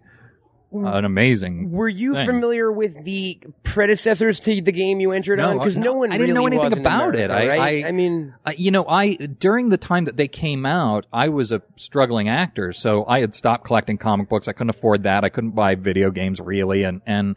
an 0.74 1.06
amazing. 1.06 1.72
Were 1.72 1.90
you 1.90 2.14
thing. 2.14 2.26
familiar 2.26 2.72
with 2.72 3.04
the 3.04 3.40
predecessors 3.64 4.40
to 4.42 4.62
the 4.62 4.72
game 4.72 5.00
you 5.00 5.12
entered 5.12 5.38
No, 5.40 5.50
on? 5.52 5.58
Because 5.58 5.76
no, 5.78 5.84
no, 5.84 5.94
one 5.94 6.12
I 6.12 6.18
didn't 6.18 6.34
know 6.36 6.48
anything 6.48 6.78
about 6.78 7.16
it. 7.16 7.30
America, 7.30 7.34
I- 7.34 7.48
right? 7.60 7.86
I- 7.86 7.90
I 7.90 7.92
mean, 7.92 8.34
Uh, 8.46 8.52
you 8.56 8.72
know, 8.72 8.86
I 8.88 9.16
during 9.16 9.70
the 9.70 9.78
time 9.78 10.06
that 10.06 10.18
they 10.18 10.28
came 10.28 10.66
out, 10.66 11.06
I 11.12 11.28
was 11.30 11.52
a 11.52 11.62
struggling 11.76 12.30
actor, 12.30 12.72
so 12.74 13.06
I 13.06 13.20
had 13.20 13.34
stopped 13.36 13.66
collecting 13.66 13.98
comic 13.98 14.30
books. 14.30 14.48
I 14.48 14.54
couldn't 14.54 14.70
afford 14.72 15.04
that. 15.04 15.24
I 15.24 15.30
couldn't 15.30 15.52
buy 15.52 15.76
video 15.76 16.10
games 16.12 16.40
really, 16.40 16.84
and 16.84 17.02
and 17.06 17.36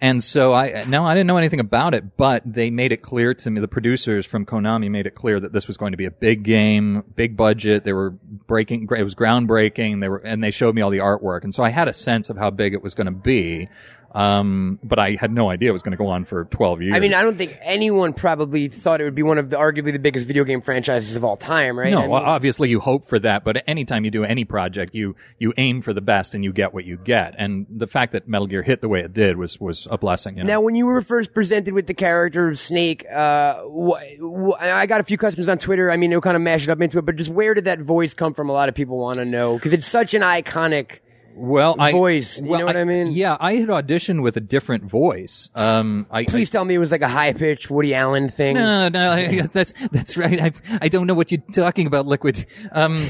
and 0.00 0.22
so 0.22 0.52
I 0.52 0.84
no, 0.84 1.04
I 1.04 1.14
didn't 1.14 1.26
know 1.26 1.36
anything 1.36 1.60
about 1.60 1.94
it. 1.94 2.16
But 2.16 2.42
they 2.44 2.70
made 2.70 2.92
it 2.92 3.02
clear 3.02 3.34
to 3.34 3.50
me. 3.50 3.60
The 3.60 3.68
producers 3.68 4.26
from 4.26 4.44
Konami 4.44 4.90
made 4.90 5.06
it 5.06 5.14
clear 5.14 5.40
that 5.40 5.52
this 5.52 5.66
was 5.66 5.76
going 5.76 5.92
to 5.92 5.96
be 5.96 6.04
a 6.04 6.10
big 6.10 6.42
game, 6.42 7.04
big 7.14 7.36
budget. 7.36 7.84
They 7.84 7.92
were 7.92 8.10
breaking. 8.10 8.88
It 8.90 9.02
was 9.02 9.14
groundbreaking. 9.14 10.00
They 10.00 10.08
were, 10.08 10.18
and 10.18 10.42
they 10.42 10.50
showed 10.50 10.74
me 10.74 10.82
all 10.82 10.90
the 10.90 10.98
artwork, 10.98 11.44
and 11.44 11.54
so 11.54 11.62
I 11.62 11.70
had 11.70 11.88
a 11.88 11.92
sense 11.92 12.28
of 12.28 12.36
how 12.36 12.50
big 12.50 12.74
it 12.74 12.82
was 12.82 12.94
going 12.94 13.06
to 13.06 13.12
be. 13.12 13.68
Um, 14.14 14.78
but 14.84 15.00
I 15.00 15.16
had 15.18 15.32
no 15.32 15.50
idea 15.50 15.70
it 15.70 15.72
was 15.72 15.82
going 15.82 15.90
to 15.92 15.98
go 15.98 16.06
on 16.06 16.24
for 16.24 16.44
twelve 16.44 16.80
years. 16.80 16.94
I 16.94 17.00
mean, 17.00 17.14
I 17.14 17.22
don't 17.22 17.36
think 17.36 17.58
anyone 17.60 18.12
probably 18.12 18.68
thought 18.68 19.00
it 19.00 19.04
would 19.04 19.16
be 19.16 19.24
one 19.24 19.38
of 19.38 19.50
the 19.50 19.56
arguably 19.56 19.92
the 19.92 19.98
biggest 19.98 20.26
video 20.26 20.44
game 20.44 20.62
franchises 20.62 21.16
of 21.16 21.24
all 21.24 21.36
time, 21.36 21.76
right? 21.76 21.90
No, 21.90 21.98
I 21.98 22.02
mean, 22.02 22.12
obviously 22.12 22.68
you 22.68 22.78
hope 22.78 23.06
for 23.06 23.18
that, 23.18 23.42
but 23.42 23.64
anytime 23.66 24.04
you 24.04 24.12
do 24.12 24.22
any 24.22 24.44
project, 24.44 24.94
you 24.94 25.16
you 25.40 25.52
aim 25.56 25.82
for 25.82 25.92
the 25.92 26.00
best 26.00 26.36
and 26.36 26.44
you 26.44 26.52
get 26.52 26.72
what 26.72 26.84
you 26.84 26.96
get. 26.96 27.34
And 27.38 27.66
the 27.68 27.88
fact 27.88 28.12
that 28.12 28.28
Metal 28.28 28.46
Gear 28.46 28.62
hit 28.62 28.80
the 28.80 28.88
way 28.88 29.00
it 29.00 29.12
did 29.12 29.36
was 29.36 29.60
was 29.60 29.88
a 29.90 29.98
blessing. 29.98 30.36
You 30.38 30.44
know? 30.44 30.48
Now, 30.48 30.60
when 30.60 30.76
you 30.76 30.86
were 30.86 31.00
first 31.00 31.34
presented 31.34 31.74
with 31.74 31.88
the 31.88 31.94
character 31.94 32.48
of 32.48 32.58
Snake, 32.58 33.04
uh, 33.12 33.62
wh- 33.64 34.00
wh- 34.20 34.60
I 34.62 34.86
got 34.86 35.00
a 35.00 35.04
few 35.04 35.18
questions 35.18 35.48
on 35.48 35.58
Twitter. 35.58 35.90
I 35.90 35.96
mean, 35.96 36.12
it'll 36.12 36.22
kind 36.22 36.36
of 36.36 36.42
mash 36.42 36.62
it 36.62 36.70
up 36.70 36.80
into 36.80 36.98
it, 36.98 37.04
but 37.04 37.16
just 37.16 37.30
where 37.30 37.52
did 37.54 37.64
that 37.64 37.80
voice 37.80 38.14
come 38.14 38.32
from? 38.32 38.48
A 38.48 38.52
lot 38.52 38.68
of 38.68 38.76
people 38.76 38.96
want 38.96 39.16
to 39.16 39.24
know 39.24 39.54
because 39.54 39.72
it's 39.72 39.86
such 39.86 40.14
an 40.14 40.22
iconic. 40.22 41.00
Well, 41.34 41.76
I, 41.78 41.92
voice, 41.92 42.40
you 42.40 42.46
well, 42.48 42.60
know 42.60 42.66
what 42.66 42.76
I 42.76 42.84
mean? 42.84 43.08
Yeah, 43.12 43.36
I 43.38 43.54
had 43.56 43.68
auditioned 43.68 44.22
with 44.22 44.36
a 44.36 44.40
different 44.40 44.84
voice. 44.84 45.50
Um, 45.54 46.06
I, 46.10 46.24
Please 46.24 46.50
tell 46.50 46.64
me 46.64 46.74
it 46.74 46.78
was 46.78 46.92
like 46.92 47.02
a 47.02 47.08
high 47.08 47.32
pitched 47.32 47.70
Woody 47.70 47.94
Allen 47.94 48.30
thing. 48.30 48.56
I, 48.56 48.88
no, 48.88 48.88
no, 48.88 49.10
I- 49.12 49.40
that's 49.52 49.74
that's 49.92 50.16
right. 50.16 50.40
I 50.40 50.78
I 50.80 50.88
don't 50.88 51.06
know 51.06 51.14
what 51.14 51.32
you're 51.32 51.42
talking 51.52 51.86
about, 51.86 52.06
Liquid. 52.06 52.46
Um, 52.72 53.04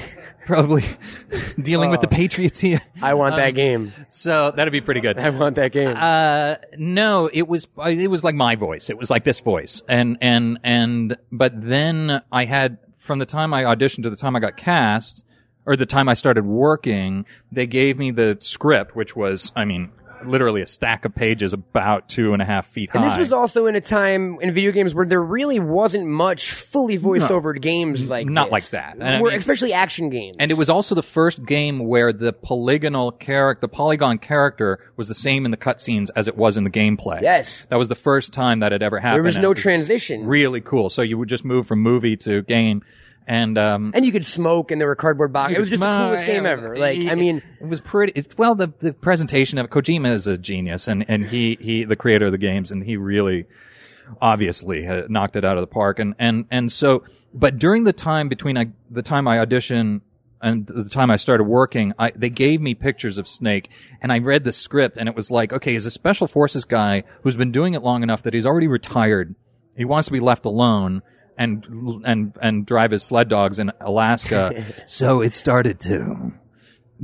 probably 0.47 0.85
dealing 1.61 1.91
with 1.91 2.01
the 2.01 2.09
Patriots 2.09 2.61
here. 2.61 2.81
I 3.03 3.15
want 3.15 3.37
that 3.37 3.49
Um, 3.51 3.55
game. 3.55 3.93
So 4.09 4.51
that'd 4.51 4.73
be 4.73 4.81
pretty 4.81 5.01
good. 5.01 5.19
I 5.19 5.31
want 5.31 5.57
that 5.57 5.73
game. 5.73 5.95
Uh, 5.97 6.57
no, 6.77 7.31
it 7.33 7.49
was 7.49 7.67
it 7.87 8.11
was 8.11 8.25
like 8.25 8.35
my 8.35 8.55
voice. 8.57 8.91
It 8.91 8.99
was 8.99 9.11
like 9.11 9.25
this 9.25 9.41
voice, 9.41 9.83
and 9.89 10.19
and 10.21 10.59
and 10.65 11.17
but 11.33 11.53
then 11.61 12.23
I 12.33 12.45
had 12.45 12.79
from 12.99 13.19
the 13.19 13.27
time 13.27 13.53
I 13.53 13.65
auditioned 13.65 14.05
to 14.05 14.11
the 14.11 14.17
time 14.17 14.35
I 14.35 14.41
got 14.41 14.57
cast, 14.57 15.25
or 15.67 15.77
the 15.77 15.87
time 15.87 16.09
I 16.09 16.15
started 16.15 16.45
working, 16.45 17.25
they 17.53 17.67
gave 17.67 17.99
me 17.99 18.11
the 18.11 18.37
script, 18.41 18.95
which 18.97 19.17
was, 19.17 19.53
I 19.57 19.65
mean, 19.65 19.91
literally 20.27 20.63
a 20.63 20.67
stack 20.67 21.05
of 21.05 21.15
pages 21.15 21.53
about 21.53 22.09
two 22.09 22.33
and 22.33 22.41
a 22.41 22.47
half 22.47 22.67
feet 22.69 22.89
high. 22.89 23.03
And 23.03 23.11
this 23.13 23.19
was 23.19 23.31
also 23.33 23.67
in 23.67 23.77
a 23.77 23.81
time 23.83 24.39
in 24.41 24.55
video 24.55 24.73
games 24.73 24.95
where 24.95 25.05
there 25.05 25.23
really 25.23 25.59
wasn't 25.61 26.07
much 26.07 26.51
fully 26.51 26.97
voiced 26.97 27.29
No. 27.29 27.37
over 27.37 27.53
games 27.53 28.09
like 28.09 28.27
Not 28.27 28.47
this. 28.47 28.53
like 28.53 28.69
that. 28.71 28.95
And 28.95 29.03
I 29.05 29.19
mean- 29.21 29.35
especially 29.35 29.75
action 29.75 30.09
games. 30.09 30.37
And 30.39 30.51
it 30.51 30.55
was 30.55 30.71
also 30.71 30.95
the 30.95 31.03
first 31.03 31.45
game 31.45 31.87
where 31.87 32.11
the 32.11 32.33
polygonal 32.33 33.13
character, 33.13 33.61
the 33.61 33.69
polygon 33.69 34.17
character, 34.17 34.79
was 34.97 35.09
the 35.09 35.15
same 35.15 35.45
in 35.45 35.51
the 35.51 35.59
cutscenes 35.59 36.09
as 36.17 36.27
it 36.27 36.39
was 36.39 36.57
in 36.57 36.65
the 36.65 36.71
gameplay. 36.71 37.21
yes, 37.21 37.67
That 37.69 37.77
was 37.77 37.89
the 37.89 37.95
first 37.95 38.33
time 38.33 38.61
that 38.61 38.73
had 38.73 38.83
ever 38.83 38.99
happened. 39.01 39.17
there 39.17 39.23
was 39.25 39.39
no 39.39 39.51
it 39.51 39.57
transition. 39.59 40.27
really 40.27 40.63
cool. 40.63 40.89
So 40.89 41.03
you 41.03 41.19
would 41.19 41.29
just 41.29 41.45
move 41.45 41.67
from 41.67 41.81
movie 41.81 42.17
to 42.19 42.41
game, 42.43 42.83
and 43.27 43.57
um, 43.59 43.93
and 43.95 44.05
you 44.05 44.13
could 44.13 44.27
smoke, 44.27 44.71
and 44.71 44.81
there 44.81 44.89
were 44.89 44.95
cardboard 44.97 45.33
boxes. 45.33 45.57
It 45.57 45.61
was 45.61 45.71
just 45.71 45.81
the 45.83 45.89
Uh, 45.89 46.07
coolest 46.09 46.27
game 46.27 46.43
was- 46.45 46.59
ever. 46.59 46.77
Like, 46.77 46.99
I 46.99 47.15
mean, 47.15 47.43
it 47.61 47.67
was 47.67 47.81
pretty. 47.81 48.13
It, 48.17 48.39
well, 48.39 48.55
the 48.55 48.73
the 48.81 48.93
presentation 48.93 49.59
of 49.59 49.71
Kojima 49.71 50.13
is 50.13 50.27
a 50.27 50.37
genius, 50.39 50.89
and 50.89 51.05
and 51.09 51.27
he 51.27 51.57
he 51.61 51.85
the 51.85 51.97
creator 51.97 52.27
of 52.27 52.33
the 52.33 52.39
games, 52.39 52.71
and 52.71 52.83
he 52.85 52.97
really 52.97 53.47
obviously 54.21 54.87
uh, 54.87 55.03
knocked 55.09 55.37
it 55.37 55.45
out 55.45 55.57
of 55.57 55.63
the 55.63 55.67
park. 55.73 55.99
And 55.99 56.15
and 56.19 56.45
and 56.51 56.71
so, 56.71 57.05
but 57.33 57.59
during 57.59 57.85
the 57.85 57.93
time 57.93 58.29
between 58.29 58.57
I, 58.59 58.67
the 58.91 59.03
time 59.03 59.27
I 59.29 59.37
auditioned. 59.39 60.01
And 60.43 60.67
the 60.67 60.91
time 60.91 61.11
I 61.11 61.17
started 61.17 61.45
working, 61.45 61.95
I, 61.99 62.13
they 62.15 62.29
gave 62.29 62.61
me 62.61 62.75
pictures 62.75 63.17
of 63.17 63.27
Snake, 63.27 63.71
and 64.03 64.13
I 64.13 64.19
read 64.19 64.45
the 64.45 64.53
script, 64.53 64.99
and 64.99 65.09
it 65.09 65.17
was 65.17 65.31
like, 65.31 65.55
okay, 65.55 65.73
he's 65.73 65.87
a 65.87 65.91
special 65.91 66.27
forces 66.27 66.67
guy 66.67 67.05
who's 67.23 67.35
been 67.35 67.51
doing 67.51 67.73
it 67.73 67.83
long 67.83 68.03
enough 68.03 68.25
that 68.25 68.35
he's 68.35 68.45
already 68.45 68.67
retired. 68.67 69.35
He 69.75 69.87
wants 69.87 70.09
to 70.09 70.13
be 70.13 70.21
left 70.21 70.45
alone 70.45 71.01
and 71.37 72.03
and 72.05 72.37
and 72.41 72.67
drive 72.67 72.91
his 72.91 73.03
sled 73.03 73.29
dogs 73.29 73.59
in 73.59 73.73
Alaska. 73.81 74.65
so 74.87 75.21
it 75.21 75.35
started 75.35 75.81
to 75.81 76.33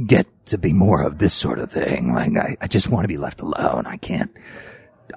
get 0.06 0.26
to 0.46 0.58
be 0.58 0.72
more 0.72 1.02
of 1.02 1.18
this 1.18 1.34
sort 1.34 1.58
of 1.58 1.70
thing. 1.70 2.14
Like 2.14 2.36
I, 2.36 2.56
I 2.60 2.66
just 2.66 2.88
want 2.88 3.04
to 3.04 3.08
be 3.08 3.16
left 3.16 3.40
alone. 3.40 3.86
I 3.86 3.96
can't. 3.96 4.30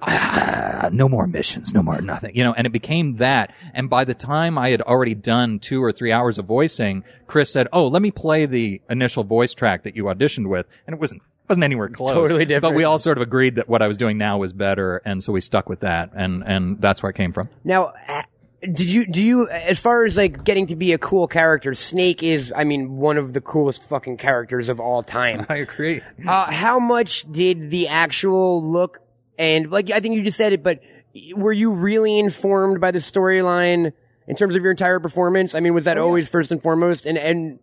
Ah, 0.02 0.89
no 0.91 1.08
more 1.08 1.28
missions, 1.28 1.71
no 1.73 1.84
more 1.84 2.02
nothing, 2.02 2.36
you 2.36 2.43
know, 2.43 2.52
and 2.52 2.65
it 2.65 2.71
became 2.71 3.17
that. 3.17 3.54
And 3.76 3.91
by 3.91 4.06
the 4.06 4.15
time 4.15 4.58
I 4.58 4.69
had 4.69 4.82
already 4.82 5.13
done 5.13 5.60
two 5.60 5.84
or 5.84 5.91
three 5.91 6.12
hours 6.12 6.39
of 6.39 6.45
voicing, 6.45 7.04
Kris 7.28 7.54
said, 7.54 7.67
"Oh, 7.71 7.88
let 7.88 8.02
me 8.02 8.10
play 8.10 8.47
the 8.47 8.82
initial 8.89 9.23
voice 9.23 9.54
track 9.54 9.84
that 9.84 9.95
you 9.95 10.06
auditioned 10.06 10.49
with," 10.49 10.65
and 10.88 10.95
it 10.95 10.99
wasn't 10.99 11.21
wasn't 11.47 11.63
anywhere 11.63 11.89
close. 11.89 12.12
Totally 12.12 12.45
different. 12.45 12.63
But 12.63 12.76
we 12.76 12.84
all 12.84 12.97
sort 12.97 13.17
of 13.17 13.21
agreed 13.21 13.56
that 13.56 13.69
what 13.69 13.82
I 13.82 13.88
was 13.88 13.97
doing 13.97 14.17
now 14.17 14.38
was 14.39 14.54
better, 14.54 15.02
and 15.06 15.21
so 15.21 15.32
we 15.32 15.41
stuck 15.41 15.69
with 15.69 15.82
that, 15.82 16.12
and 16.15 16.43
and 16.43 16.82
that's 16.82 17.04
where 17.04 17.10
it 17.10 17.15
came 17.15 17.32
from. 17.34 17.49
now, 17.63 17.93
uh, 18.08 18.23
did 18.63 18.89
you 18.91 19.06
do 19.06 19.21
you 19.21 19.49
as 19.49 19.78
far 19.80 20.06
as 20.06 20.15
like 20.15 20.43
getting 20.43 20.67
to 20.67 20.76
be 20.76 20.93
a 20.93 20.97
cool 20.97 21.28
character? 21.28 21.73
Snake 21.73 22.23
is, 22.23 22.52
I 22.56 22.63
mean, 22.63 22.95
one 22.95 23.17
of 23.17 23.34
the 23.34 23.41
coolest 23.41 23.88
fucking 23.89 24.17
characters 24.17 24.69
of 24.69 24.80
all 24.80 25.04
time. 25.04 25.45
I 25.49 25.58
agree. 25.58 26.02
Uh, 26.26 26.49
how 26.52 26.80
much 26.80 27.30
did 27.32 27.69
the 27.71 27.89
actual 27.89 28.63
look 28.71 28.99
and 29.38 29.69
like 29.69 29.91
I 29.91 29.99
think 29.99 30.15
you 30.15 30.23
just 30.23 30.38
said 30.38 30.54
it, 30.54 30.63
but 30.63 30.80
were 31.36 31.52
you 31.52 31.71
really 31.71 32.17
informed 32.17 32.80
by 32.80 32.91
the 32.91 32.99
storyline 32.99 33.91
in 34.28 34.36
terms 34.36 34.56
of 34.56 34.62
your 34.62 34.71
entire 34.71 34.99
performance? 34.99 35.56
I 35.56 35.60
mean, 35.60 35.73
was 35.73 35.86
that 35.86 35.97
always 35.97 36.28
first 36.30 36.52
and 36.52 36.62
foremost? 36.62 37.06
And 37.06 37.17
and 37.17 37.60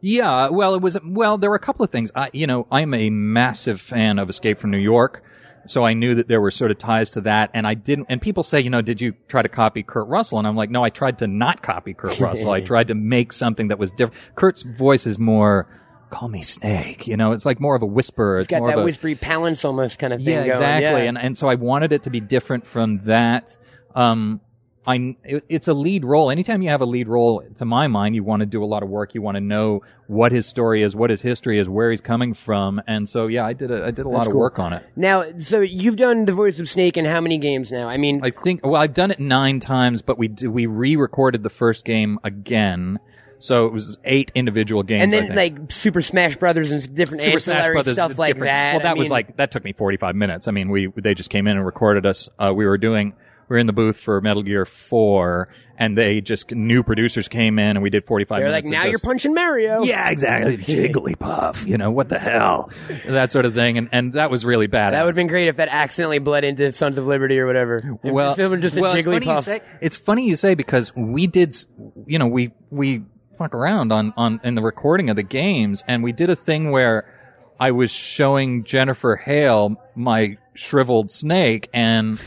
Yeah, 0.00 0.50
well, 0.50 0.74
it 0.74 0.82
was. 0.82 0.96
Well, 1.04 1.38
there 1.38 1.50
were 1.50 1.56
a 1.56 1.60
couple 1.60 1.84
of 1.84 1.90
things. 1.90 2.12
I, 2.14 2.30
you 2.32 2.46
know, 2.46 2.66
I'm 2.70 2.94
a 2.94 3.10
massive 3.10 3.80
fan 3.80 4.18
of 4.18 4.30
Escape 4.30 4.60
from 4.60 4.70
New 4.70 4.78
York, 4.78 5.24
so 5.68 5.84
I 5.84 5.92
knew 5.92 6.14
that 6.14 6.28
there 6.28 6.40
were 6.40 6.50
sort 6.50 6.70
of 6.70 6.78
ties 6.78 7.10
to 7.10 7.22
that. 7.22 7.50
And 7.54 7.66
I 7.66 7.74
didn't. 7.74 8.06
And 8.08 8.20
people 8.20 8.42
say, 8.42 8.60
you 8.60 8.70
know, 8.70 8.82
did 8.82 9.00
you 9.00 9.14
try 9.28 9.42
to 9.42 9.48
copy 9.48 9.82
Kurt 9.82 10.08
Russell? 10.08 10.38
And 10.38 10.46
I'm 10.46 10.56
like, 10.56 10.70
no, 10.70 10.82
I 10.82 10.90
tried 10.90 11.18
to 11.18 11.26
not 11.26 11.62
copy 11.62 11.94
Kurt 11.94 12.18
Russell. 12.20 12.50
I 12.50 12.60
tried 12.60 12.88
to 12.88 12.94
make 12.94 13.32
something 13.32 13.68
that 13.68 13.78
was 13.78 13.92
different. 13.92 14.20
Kurt's 14.34 14.62
voice 14.62 15.06
is 15.06 15.18
more. 15.18 15.68
Call 16.10 16.28
me 16.28 16.42
Snake. 16.42 17.06
You 17.06 17.18
know, 17.18 17.32
it's 17.32 17.44
like 17.44 17.60
more 17.60 17.76
of 17.76 17.82
a 17.82 17.86
whisper. 17.86 18.38
it's 18.38 18.48
got 18.48 18.60
more 18.60 18.70
that 18.70 18.78
a, 18.78 18.82
whispery 18.82 19.14
palance 19.14 19.62
almost 19.62 19.98
kind 19.98 20.14
of 20.14 20.20
thing 20.20 20.28
yeah, 20.28 20.40
going. 20.40 20.52
exactly. 20.52 21.02
Yeah. 21.02 21.08
And 21.08 21.18
and 21.18 21.36
so 21.36 21.48
I 21.48 21.56
wanted 21.56 21.92
it 21.92 22.04
to 22.04 22.10
be 22.10 22.20
different 22.20 22.66
from 22.66 23.00
that. 23.04 23.54
Um, 23.94 24.40
I 24.88 25.16
it's 25.22 25.68
a 25.68 25.74
lead 25.74 26.02
role. 26.06 26.30
Anytime 26.30 26.62
you 26.62 26.70
have 26.70 26.80
a 26.80 26.86
lead 26.86 27.08
role, 27.08 27.44
to 27.56 27.66
my 27.66 27.88
mind, 27.88 28.14
you 28.14 28.24
want 28.24 28.40
to 28.40 28.46
do 28.46 28.64
a 28.64 28.66
lot 28.66 28.82
of 28.82 28.88
work. 28.88 29.14
You 29.14 29.20
want 29.20 29.34
to 29.34 29.40
know 29.42 29.82
what 30.06 30.32
his 30.32 30.46
story 30.46 30.82
is, 30.82 30.96
what 30.96 31.10
his 31.10 31.20
history 31.20 31.60
is, 31.60 31.68
where 31.68 31.90
he's 31.90 32.00
coming 32.00 32.32
from, 32.32 32.80
and 32.86 33.06
so 33.06 33.26
yeah, 33.26 33.44
I 33.44 33.52
did 33.52 33.70
a 33.70 33.84
I 33.84 33.90
did 33.90 34.06
a 34.06 34.08
lot 34.08 34.26
of 34.26 34.32
cool. 34.32 34.40
work 34.40 34.58
on 34.58 34.72
it. 34.72 34.82
Now, 34.96 35.26
so 35.38 35.60
you've 35.60 35.96
done 35.96 36.24
the 36.24 36.32
voice 36.32 36.58
of 36.58 36.70
Snake 36.70 36.96
in 36.96 37.04
how 37.04 37.20
many 37.20 37.36
games 37.36 37.70
now? 37.70 37.86
I 37.86 37.98
mean, 37.98 38.20
I 38.24 38.30
think 38.30 38.64
well, 38.64 38.80
I've 38.80 38.94
done 38.94 39.10
it 39.10 39.20
nine 39.20 39.60
times, 39.60 40.00
but 40.00 40.16
we 40.16 40.34
we 40.42 40.64
re-recorded 40.64 41.42
the 41.42 41.50
first 41.50 41.84
game 41.84 42.18
again, 42.24 42.98
so 43.40 43.66
it 43.66 43.74
was 43.74 43.98
eight 44.04 44.32
individual 44.34 44.82
games. 44.82 45.02
and 45.02 45.12
then 45.12 45.34
like 45.34 45.70
Super 45.70 46.00
Smash 46.00 46.36
Brothers 46.36 46.70
and 46.70 46.94
different 46.94 47.24
Super 47.24 47.40
Smash 47.40 47.68
Brothers 47.68 47.92
stuff 47.92 48.18
like 48.18 48.36
different. 48.36 48.52
that. 48.52 48.72
Well, 48.72 48.82
that 48.84 48.90
I 48.92 48.94
was 48.94 49.04
mean, 49.06 49.10
like 49.10 49.36
that 49.36 49.50
took 49.50 49.64
me 49.64 49.74
45 49.74 50.16
minutes. 50.16 50.48
I 50.48 50.52
mean, 50.52 50.70
we 50.70 50.90
they 50.96 51.12
just 51.12 51.28
came 51.28 51.46
in 51.46 51.58
and 51.58 51.66
recorded 51.66 52.06
us. 52.06 52.30
Uh, 52.38 52.54
we 52.54 52.64
were 52.64 52.78
doing 52.78 53.12
we 53.48 53.54
were 53.54 53.58
in 53.58 53.66
the 53.66 53.72
booth 53.72 53.98
for 54.00 54.20
Metal 54.20 54.42
Gear 54.42 54.64
4, 54.66 55.48
and 55.78 55.96
they 55.96 56.20
just 56.20 56.50
new 56.52 56.82
producers 56.82 57.28
came 57.28 57.58
in, 57.58 57.70
and 57.76 57.82
we 57.82 57.90
did 57.90 58.04
45 58.04 58.40
they're 58.40 58.50
like, 58.50 58.64
minutes. 58.64 58.70
now 58.84 58.84
you're 58.90 58.98
punching 58.98 59.32
Mario. 59.32 59.82
Yeah, 59.84 60.10
exactly. 60.10 60.56
Jigglypuff. 60.92 61.66
You 61.66 61.78
know 61.78 61.90
what 61.90 62.08
the 62.08 62.18
hell? 62.18 62.70
That 63.08 63.30
sort 63.30 63.46
of 63.46 63.54
thing, 63.54 63.78
and 63.78 63.88
and 63.92 64.12
that 64.14 64.30
was 64.30 64.44
really 64.44 64.66
bad. 64.66 64.92
That 64.92 65.04
would 65.04 65.10
have 65.10 65.16
been 65.16 65.28
great 65.28 65.48
if 65.48 65.56
that 65.56 65.68
accidentally 65.70 66.18
bled 66.18 66.44
into 66.44 66.72
Sons 66.72 66.98
of 66.98 67.06
Liberty 67.06 67.38
or 67.38 67.46
whatever. 67.46 67.98
If 68.02 68.12
well, 68.12 68.34
it 68.38 68.46
was 68.48 68.60
just 68.60 68.76
a 68.76 68.80
well, 68.80 68.94
it's 68.94 69.04
funny 69.06 69.26
you 69.26 69.32
Jigglypuff. 69.32 69.42
say. 69.42 69.60
It's 69.80 69.96
funny 69.96 70.28
you 70.28 70.36
say 70.36 70.54
because 70.54 70.94
we 70.96 71.26
did, 71.26 71.50
s- 71.50 71.66
you 72.06 72.18
know, 72.18 72.26
we 72.26 72.52
we 72.70 73.02
fuck 73.38 73.54
around 73.54 73.92
on 73.92 74.12
on 74.16 74.40
in 74.44 74.56
the 74.56 74.62
recording 74.62 75.10
of 75.10 75.16
the 75.16 75.22
games, 75.22 75.84
and 75.88 76.02
we 76.02 76.12
did 76.12 76.28
a 76.28 76.36
thing 76.36 76.70
where 76.70 77.14
I 77.60 77.70
was 77.70 77.90
showing 77.90 78.64
Jennifer 78.64 79.16
Hale 79.16 79.76
my 79.94 80.38
shriveled 80.54 81.10
snake, 81.12 81.68
and 81.72 82.18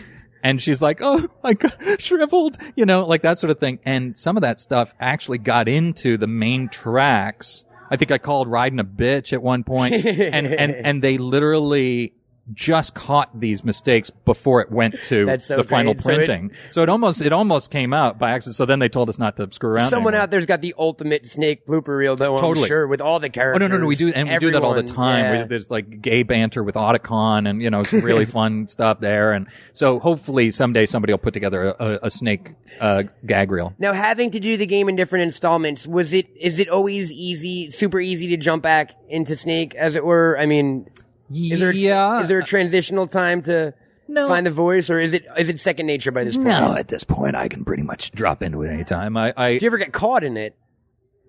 and 0.44 0.62
she's 0.62 0.82
like, 0.82 1.00
"Oh, 1.02 1.28
got 1.54 2.02
shriveled," 2.02 2.58
you 2.76 2.86
know, 2.86 3.06
like 3.06 3.22
that 3.24 3.40
sort 3.40 3.52
of 3.52 3.60
thing. 3.60 3.80
And 3.86 4.18
some 4.18 4.38
of 4.38 4.42
that 4.42 4.60
stuff 4.60 4.94
actually 5.00 5.38
got 5.38 5.68
into 5.68 6.18
the 6.18 6.28
main 6.28 6.70
tracks. 6.70 7.66
I 7.90 7.98
think 7.98 8.12
I 8.12 8.18
called 8.18 8.48
Raiden 8.48 8.80
a 8.80 8.86
bitch 8.86 9.34
at 9.34 9.42
one 9.42 9.64
point, 9.64 9.94
and 9.94 10.48
and 10.48 10.72
and 10.74 11.04
they 11.04 11.18
literally 11.18 12.14
just 12.54 12.94
caught 12.96 13.40
these 13.40 13.64
mistakes 13.64 14.10
before 14.10 14.62
it 14.62 14.72
went 14.72 14.96
to 15.04 15.38
so 15.40 15.58
the 15.58 15.64
final 15.64 15.94
great. 15.94 16.02
So 16.04 16.10
it- 16.12 16.16
printing. 16.16 16.52
So 16.72 16.84
it, 16.84 16.90
almost 16.90 17.22
it 17.22 17.34
almost 17.34 17.72
came 17.72 17.94
out 17.94 18.20
by 18.20 18.32
accident. 18.32 18.56
So 18.56 18.66
then 18.66 18.80
they 18.80 18.90
told 18.90 19.10
us 19.10 19.18
not 19.20 19.38
to 19.38 19.52
screw 19.52 19.70
around. 19.72 19.90
Someone 19.90 20.14
anymore. 20.14 20.24
out 20.24 20.32
there's 20.32 20.46
got 20.46 20.62
the 20.62 20.76
ultimate 20.78 21.26
Snake 21.26 21.66
blooper 21.66 21.98
reel, 21.98 22.16
though. 22.16 22.38
Totally. 22.38 22.66
I'm 22.66 22.70
sure 22.70 22.88
with 22.88 23.02
all 23.02 23.20
the 23.20 23.30
characters. 23.30 23.64
Oh 23.64 23.68
no 23.68 23.76
no 23.76 23.82
no! 23.82 23.88
We 23.88 23.96
do 23.96 24.10
and 24.10 24.30
we 24.30 24.38
do 24.38 24.52
that 24.52 24.64
all 24.64 24.74
the 24.74 24.84
time. 24.84 25.24
yeah. 25.26 25.42
We, 25.44 25.48
there's 25.48 25.70
like 25.70 26.02
gay 26.02 26.24
banter 26.24 26.64
with 26.64 26.76
Otacon, 26.76 27.50
and 27.50 27.62
you 27.62 27.70
know 27.70 27.84
some 27.84 28.02
really 28.02 28.26
fun 28.38 28.68
stuff 28.68 29.00
there. 29.00 29.32
And 29.34 29.48
so 29.74 30.00
hopefully 30.00 30.52
someday 30.52 30.86
somebody 30.86 31.14
will 31.14 31.20
put 31.20 31.34
together 31.34 31.70
a, 31.70 31.76
a, 31.86 32.00
a 32.04 32.10
snake 32.10 32.50
uh, 32.80 33.04
gag 33.26 33.52
reel. 33.52 33.74
Now, 33.78 33.94
having 33.94 34.32
to 34.32 34.40
do 34.40 34.58
the 34.58 34.66
game 34.66 34.90
in 34.90 34.96
different 34.96 35.24
installments, 35.24 35.86
was 35.86 36.14
it 36.14 36.28
is 36.36 36.60
it 36.60 36.70
always 36.70 37.12
easy, 37.12 37.70
super 37.70 38.00
easy 38.00 38.28
to 38.30 38.38
jump 38.38 38.64
back 38.64 38.92
into 39.10 39.36
Snake, 39.36 39.76
as 39.76 39.96
it 39.96 40.04
were? 40.04 40.38
I 40.40 40.46
mean, 40.46 40.90
is 41.32 41.60
there 41.60 41.72
yeah. 41.72 42.22
is 42.22 42.28
there 42.28 42.39
a 42.39 42.46
transitional 42.46 43.08
time 43.08 43.41
to 43.44 43.74
No. 44.08 44.28
find 44.28 44.48
a 44.48 44.52
voice, 44.52 44.89
or 44.89 45.00
is 45.00 45.13
it 45.13 45.26
is 45.38 45.50
it 45.50 45.60
second 45.60 45.86
nature 45.88 46.12
by 46.12 46.24
this 46.24 46.36
point? 46.36 46.48
no, 46.48 46.76
at 46.76 46.88
this 46.88 47.04
point 47.04 47.36
I 47.36 47.48
can 47.48 47.63
pretty 47.65 47.84
much 47.84 48.12
drop 48.12 48.41
into 48.44 48.62
it 48.63 48.70
anytime. 48.72 49.15
I, 49.17 49.34
I 49.38 49.58
Do 49.58 49.65
you 49.65 49.70
ever 49.70 49.78
get 49.78 49.94
caught 49.94 50.24
in 50.24 50.38
it? 50.38 50.56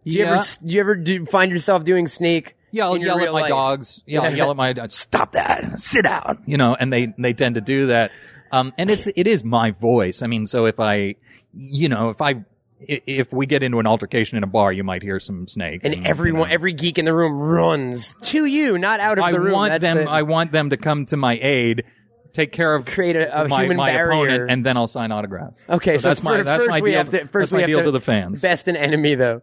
Do 0.04 0.12
you 0.16 0.24
Yeah. 0.24 0.34
ever 0.34 0.44
do 0.64 0.74
you 0.74 0.80
ever 0.80 0.94
do 0.96 1.26
find 1.26 1.50
yourself 1.52 1.84
doing 1.84 2.06
Snake? 2.06 2.56
Yeah, 2.74 2.84
I'll 2.86 2.96
yell 2.96 3.20
at 3.20 3.32
my 3.32 3.40
life? 3.42 3.48
dogs. 3.50 4.02
Yeah, 4.06 4.20
I'll 4.22 4.34
yell 4.36 4.50
at 4.50 4.56
my 4.56 4.72
dogs. 4.72 4.94
Stop 4.94 5.32
that! 5.32 5.78
Sit 5.78 6.02
down. 6.04 6.42
You 6.46 6.56
know, 6.56 6.74
and 6.74 6.92
they 6.92 7.12
they 7.18 7.34
tend 7.34 7.54
to 7.56 7.60
do 7.60 7.86
that. 7.88 8.10
Um, 8.50 8.72
and 8.78 8.90
it's 8.90 9.06
it 9.14 9.26
is 9.26 9.44
my 9.44 9.70
voice. 9.72 10.22
I 10.22 10.26
mean, 10.26 10.46
so 10.46 10.66
if 10.66 10.80
I, 10.80 11.14
you 11.54 11.88
know, 11.88 12.10
if 12.10 12.20
I 12.20 12.30
i- 12.30 12.44
if 12.88 13.32
we 13.32 13.46
get 13.46 13.62
into 13.62 13.78
an 13.78 13.86
altercation 13.86 14.36
in 14.38 14.44
a 14.44 14.46
bar, 14.46 14.72
you 14.72 14.84
might 14.84 15.02
hear 15.02 15.20
some 15.20 15.46
snake. 15.48 15.80
And 15.84 15.94
you 15.94 16.02
everyone, 16.04 16.48
know. 16.48 16.54
every 16.54 16.72
geek 16.72 16.98
in 16.98 17.04
the 17.04 17.14
room 17.14 17.32
runs 17.38 18.14
to 18.22 18.44
you, 18.44 18.78
not 18.78 19.00
out 19.00 19.18
of 19.18 19.24
I 19.24 19.32
the 19.32 19.40
room. 19.40 19.52
want 19.52 19.70
That's 19.72 19.82
them. 19.82 19.96
the- 19.98 20.10
I 20.10 20.22
want 20.22 20.52
them 20.52 20.70
to 20.70 20.76
come 20.76 21.06
to 21.06 21.16
my 21.16 21.38
aid, 21.40 21.84
take 22.32 22.52
care 22.52 22.74
of 22.74 22.84
create 22.86 23.16
a, 23.16 23.42
a 23.44 23.48
my, 23.48 23.60
human 23.62 23.76
my 23.76 23.92
barrier. 23.92 24.24
opponent, 24.26 24.50
and 24.50 24.64
then 24.66 24.76
I'll 24.76 24.88
sign 24.88 25.12
autographs. 25.12 25.58
okay, 25.68 25.98
so, 25.98 26.08
that's 26.08 26.22
my 26.22 26.42
that's 26.42 26.60
first 26.62 26.70
my 26.70 26.80
we 26.80 26.90
deal. 26.90 26.98
have 26.98 27.06
to, 27.10 27.12
that's 27.18 27.30
first 27.30 27.52
my 27.52 27.56
we 27.56 27.62
have 27.62 27.68
deal 27.68 27.78
to, 27.80 27.84
to 27.86 27.90
the 27.90 28.00
fans. 28.00 28.40
Best 28.40 28.68
an 28.68 28.76
enemy 28.76 29.14
though. 29.14 29.42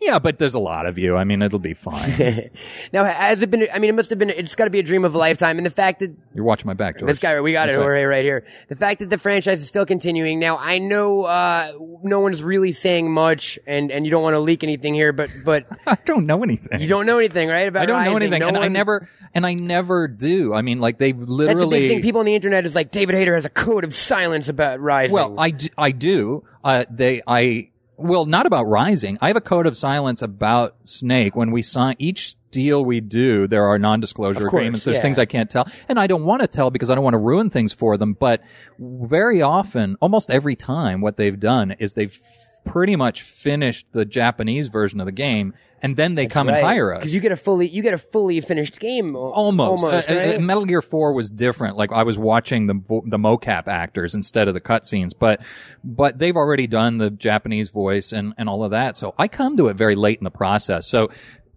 Yeah, 0.00 0.18
but 0.18 0.38
there's 0.38 0.54
a 0.54 0.58
lot 0.58 0.86
of 0.86 0.96
you. 0.98 1.16
I 1.16 1.24
mean, 1.24 1.42
it'll 1.42 1.58
be 1.58 1.74
fine. 1.74 2.50
now, 2.92 3.04
has 3.04 3.42
it 3.42 3.50
been? 3.50 3.68
I 3.72 3.78
mean, 3.78 3.90
it 3.90 3.94
must 3.94 4.10
have 4.10 4.18
been. 4.18 4.30
It's 4.30 4.54
got 4.54 4.64
to 4.64 4.70
be 4.70 4.78
a 4.78 4.82
dream 4.82 5.04
of 5.04 5.14
a 5.14 5.18
lifetime, 5.18 5.58
and 5.58 5.66
the 5.66 5.70
fact 5.70 6.00
that 6.00 6.14
You're 6.34 6.44
watching 6.44 6.66
my 6.66 6.74
back, 6.74 6.98
George. 6.98 7.08
this 7.08 7.18
guy, 7.18 7.38
we 7.40 7.52
got 7.52 7.68
it, 7.68 7.72
That's 7.72 7.86
right. 7.86 8.04
Right 8.04 8.24
here. 8.24 8.46
The 8.68 8.76
fact 8.76 9.00
that 9.00 9.10
the 9.10 9.18
franchise 9.18 9.60
is 9.60 9.68
still 9.68 9.84
continuing. 9.84 10.38
Now, 10.38 10.56
I 10.56 10.78
know 10.78 11.24
uh, 11.24 11.72
no 12.02 12.20
one's 12.20 12.42
really 12.42 12.72
saying 12.72 13.12
much, 13.12 13.58
and 13.66 13.90
and 13.90 14.04
you 14.06 14.10
don't 14.10 14.22
want 14.22 14.34
to 14.34 14.40
leak 14.40 14.64
anything 14.64 14.94
here, 14.94 15.12
but 15.12 15.30
but 15.44 15.66
I 15.86 15.98
don't 16.06 16.26
know 16.26 16.42
anything. 16.42 16.80
you 16.80 16.88
don't 16.88 17.06
know 17.06 17.18
anything, 17.18 17.48
right? 17.48 17.68
About 17.68 17.82
I 17.82 17.86
don't 17.86 18.04
know 18.04 18.16
anything, 18.16 18.40
No 18.40 18.48
and 18.48 18.56
I 18.56 18.68
never, 18.68 19.08
and 19.34 19.44
I 19.44 19.54
never 19.54 20.08
do. 20.08 20.54
I 20.54 20.62
mean, 20.62 20.80
like 20.80 20.98
they 20.98 21.12
literally. 21.12 21.46
That's 21.46 21.60
the 21.60 21.70
big 21.70 21.90
thing. 21.90 22.02
People 22.02 22.20
on 22.20 22.26
the 22.26 22.34
internet 22.34 22.64
is 22.64 22.74
like 22.74 22.90
David 22.90 23.16
Hayter 23.16 23.34
has 23.34 23.44
a 23.44 23.50
code 23.50 23.84
of 23.84 23.94
silence 23.94 24.48
about 24.48 24.80
Rising. 24.80 25.14
well, 25.14 25.38
I 25.38 25.50
do, 25.50 25.68
I 25.76 25.90
do. 25.92 26.44
Uh, 26.62 26.84
they, 26.90 27.22
I, 27.26 27.69
well, 28.00 28.24
not 28.24 28.46
about 28.46 28.64
Rising. 28.64 29.18
I 29.20 29.28
have 29.28 29.36
a 29.36 29.40
code 29.40 29.66
of 29.66 29.76
silence 29.76 30.22
about 30.22 30.76
Snake. 30.84 31.36
When 31.36 31.50
we 31.50 31.62
sign 31.62 31.96
each 31.98 32.36
deal 32.50 32.84
we 32.84 33.00
do, 33.00 33.46
there 33.46 33.66
are 33.66 33.78
non-disclosure 33.78 34.40
course, 34.40 34.48
agreements. 34.48 34.84
There's 34.84 34.96
yeah. 34.96 35.02
things 35.02 35.18
I 35.18 35.26
can't 35.26 35.50
tell, 35.50 35.68
and 35.88 35.98
I 35.98 36.06
don't 36.06 36.24
want 36.24 36.42
to 36.42 36.48
tell 36.48 36.70
because 36.70 36.90
I 36.90 36.94
don't 36.94 37.04
want 37.04 37.14
to 37.14 37.18
ruin 37.18 37.50
things 37.50 37.72
for 37.72 37.96
them. 37.96 38.14
But 38.14 38.42
very 38.78 39.42
often, 39.42 39.96
almost 40.00 40.30
every 40.30 40.56
time, 40.56 41.00
what 41.00 41.16
they've 41.16 41.38
done 41.38 41.72
is 41.78 41.94
they've 41.94 42.20
pretty 42.64 42.96
much 42.96 43.22
finished 43.22 43.86
the 43.92 44.04
Japanese 44.04 44.68
version 44.68 45.00
of 45.00 45.06
the 45.06 45.12
game, 45.12 45.54
and 45.82 45.96
then 45.96 46.14
they 46.14 46.26
come 46.26 46.48
and 46.48 46.62
hire 46.62 46.92
us. 46.92 47.00
because 47.00 47.14
you 47.14 47.20
get 47.20 47.32
a 47.32 47.36
fully 47.36 47.68
you 47.68 47.82
get 47.82 47.94
a 47.94 47.98
fully 47.98 48.40
finished 48.40 48.78
game. 48.78 49.16
Almost. 49.16 49.84
almost 49.84 50.08
Uh, 50.08 50.12
uh. 50.36 50.38
Metal 50.38 50.64
Gear 50.66 50.82
4 50.82 51.12
was 51.14 51.30
different. 51.30 51.76
Like 51.76 51.90
I 51.92 52.02
was 52.02 52.18
watching 52.18 52.66
the 52.66 52.74
the 53.06 53.18
mocap 53.18 53.66
actors 53.66 54.14
instead 54.14 54.46
of 54.48 54.54
the 54.54 54.60
cutscenes, 54.60 55.12
but 55.18 55.40
but 55.82 56.18
they've 56.18 56.36
already 56.36 56.66
done 56.66 56.98
the 56.98 57.10
Japanese 57.10 57.70
voice 57.70 58.12
and 58.12 58.34
and 58.38 58.48
all 58.48 58.62
of 58.64 58.70
that. 58.72 58.96
So 58.96 59.14
I 59.18 59.28
come 59.28 59.56
to 59.56 59.68
it 59.68 59.76
very 59.76 59.96
late 59.96 60.18
in 60.18 60.24
the 60.24 60.30
process. 60.30 60.86
So 60.86 61.08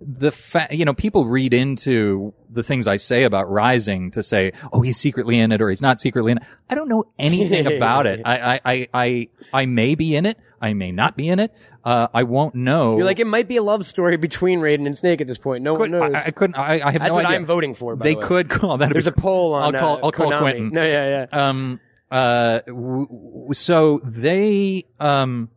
the 0.06 0.32
fa- 0.32 0.68
you 0.72 0.84
know 0.86 0.94
people 0.94 1.26
read 1.26 1.54
into 1.54 2.34
the 2.50 2.63
things 2.63 2.88
I 2.88 2.98
say 2.98 3.24
about 3.24 3.50
Rising 3.50 4.12
to 4.12 4.24
say, 4.24 4.52
oh, 4.72 4.82
he's 4.82 4.98
secretly 4.98 5.39
in 5.39 5.52
it 5.52 5.62
or 5.62 5.70
he's 5.70 5.82
not 5.82 6.00
secretly 6.00 6.32
in 6.34 6.38
it. 6.39 6.44
I 6.70 6.76
don't 6.76 6.89
know 6.89 7.06
anything 7.18 7.68
about 7.78 8.06
it. 8.06 8.22
I 8.26 8.60
I 8.66 8.88
I 8.94 9.28
I, 9.54 9.66
may 9.66 9.96
be 9.96 10.16
in 10.16 10.26
it. 10.26 10.38
I 10.62 10.74
may 10.74 10.92
not 10.92 11.16
be 11.18 11.30
in 11.30 11.39
it. 11.39 11.54
Uh, 11.84 12.08
I 12.13 12.24
won't 12.24 12.56
know. 12.56 12.98
You're 12.98 13.06
like 13.06 13.20
it 13.20 13.28
might 13.28 13.48
be 13.48 13.58
a 13.58 13.63
love 13.63 13.86
story 13.86 14.16
between 14.18 14.60
Raiden 14.60 14.86
and 14.88 14.98
Snake 14.98 15.20
at 15.22 15.28
this 15.28 15.38
point. 15.38 15.63
No 15.63 15.74
one 15.74 15.92
Couldn't- 15.92 16.00
knows. 16.13 16.13
I, 16.16 16.28
I 16.28 16.32
couldn't. 16.32 16.56
I, 16.56 16.80
I 16.82 16.92
have 16.92 17.02
That's 17.02 17.10
no 17.10 17.16
what 17.16 17.26
idea. 17.26 17.38
I'm 17.38 17.46
voting 17.46 17.76
for. 17.76 17.96
By 17.96 18.04
they 18.06 18.13
the 18.13 18.20
way. 18.22 18.26
could 18.28 18.50
call 18.50 18.78
that. 18.78 18.89
There's 18.94 19.08
a 19.08 19.12
poll 19.12 19.54
on. 19.54 19.76
I'll 19.76 19.82
call. 19.82 19.96
uh, 19.98 20.00
I'll 20.06 20.12
call 20.12 20.32
Konami. 20.32 20.39
Quentin. 20.39 20.70
No, 20.70 20.84
yeah, 20.84 21.26
yeah. 21.32 21.50
Um. 21.50 21.80
Uh. 22.10 22.60
W- 22.68 23.08
w- 23.08 23.54
so 23.54 24.02
they. 24.06 24.86
Um. 25.00 25.50